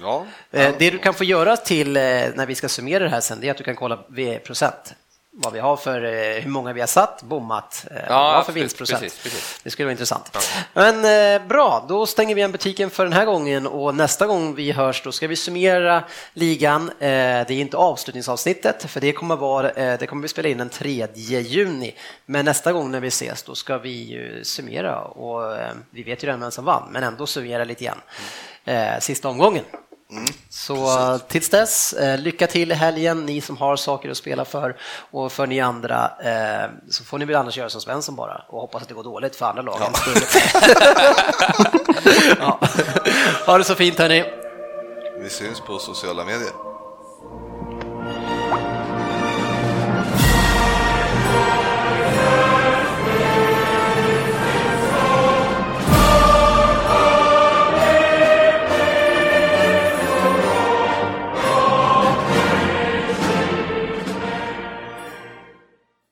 ja. 0.00 0.26
Eh, 0.50 0.70
Det 0.78 0.90
du 0.90 0.98
kan 0.98 1.14
få 1.14 1.24
göra 1.24 1.56
till 1.56 1.96
eh, 1.96 2.02
när 2.02 2.46
vi 2.46 2.54
ska 2.54 2.68
summera 2.68 3.04
det 3.04 3.10
här 3.10 3.20
sen, 3.20 3.40
det 3.40 3.46
är 3.46 3.50
att 3.50 3.56
du 3.58 3.64
kan 3.64 3.76
kolla 3.76 3.98
V-procent. 4.08 4.94
Vad 5.34 5.52
vi 5.52 5.58
har 5.58 5.76
för, 5.76 6.04
eh, 6.04 6.42
hur 6.42 6.50
många 6.50 6.72
vi 6.72 6.80
har 6.80 6.86
satt, 6.86 7.22
bommat, 7.22 7.86
eh, 7.90 7.96
vad 7.96 8.30
vi 8.30 8.36
har 8.36 8.42
för 8.42 8.52
vinstprocent. 8.52 9.00
Precis, 9.00 9.22
precis. 9.22 9.60
Det 9.62 9.70
skulle 9.70 9.86
vara 9.86 9.92
intressant. 9.92 10.38
Men 10.72 11.04
eh, 11.04 11.48
bra, 11.48 11.84
då 11.88 12.06
stänger 12.06 12.34
vi 12.34 12.40
igen 12.40 12.52
butiken 12.52 12.90
för 12.90 13.04
den 13.04 13.12
här 13.12 13.24
gången 13.24 13.66
och 13.66 13.94
nästa 13.94 14.26
gång 14.26 14.54
vi 14.54 14.72
hörs 14.72 15.02
då 15.02 15.12
ska 15.12 15.26
vi 15.26 15.36
summera 15.36 16.04
ligan. 16.32 16.90
Det 16.98 17.06
är 17.06 17.50
inte 17.50 17.76
avslutningsavsnittet 17.76 18.90
för 18.90 19.00
det 19.00 19.12
kommer, 19.12 19.36
vara, 19.36 19.96
det 19.96 20.06
kommer 20.06 20.22
vi 20.22 20.28
spela 20.28 20.48
in 20.48 20.58
den 20.58 20.68
3 20.68 21.06
juni. 21.14 21.94
Men 22.26 22.44
nästa 22.44 22.72
gång 22.72 22.90
när 22.90 23.00
vi 23.00 23.08
ses 23.08 23.42
då 23.42 23.54
ska 23.54 23.78
vi 23.78 24.02
ju 24.02 24.44
summera 24.44 25.00
och 25.00 25.56
vi 25.90 26.02
vet 26.02 26.22
ju 26.22 26.26
redan 26.26 26.40
vem 26.40 26.50
som 26.50 26.64
vann 26.64 26.88
men 26.90 27.02
ändå 27.02 27.26
summera 27.26 27.64
lite 27.64 27.84
grann. 27.84 28.00
Eh, 28.64 28.98
sista 29.00 29.28
omgången. 29.28 29.64
Så 30.50 31.18
tills 31.28 31.48
dess, 31.48 31.92
eh, 31.92 32.18
lycka 32.18 32.46
till 32.46 32.72
i 32.72 32.74
helgen, 32.74 33.26
ni 33.26 33.40
som 33.40 33.56
har 33.56 33.76
saker 33.76 34.10
att 34.10 34.16
spela 34.16 34.44
för 34.44 34.76
och 35.10 35.32
för 35.32 35.46
ni 35.46 35.60
andra 35.60 36.10
eh, 36.24 36.70
så 36.90 37.04
får 37.04 37.18
ni 37.18 37.24
väl 37.24 37.36
annars 37.36 37.56
göra 37.56 37.70
som 37.70 37.80
Svensson 37.80 38.16
bara 38.16 38.44
och 38.48 38.60
hoppas 38.60 38.82
att 38.82 38.88
det 38.88 38.94
går 38.94 39.04
dåligt 39.04 39.36
för 39.36 39.46
andra 39.46 39.62
lagen. 39.62 39.92
ja. 42.38 42.60
Ha 43.46 43.58
det 43.58 43.64
så 43.64 43.74
fint 43.74 43.98
hörni. 43.98 44.24
Vi 45.22 45.30
syns 45.30 45.60
på 45.60 45.78
sociala 45.78 46.24
medier. 46.24 46.71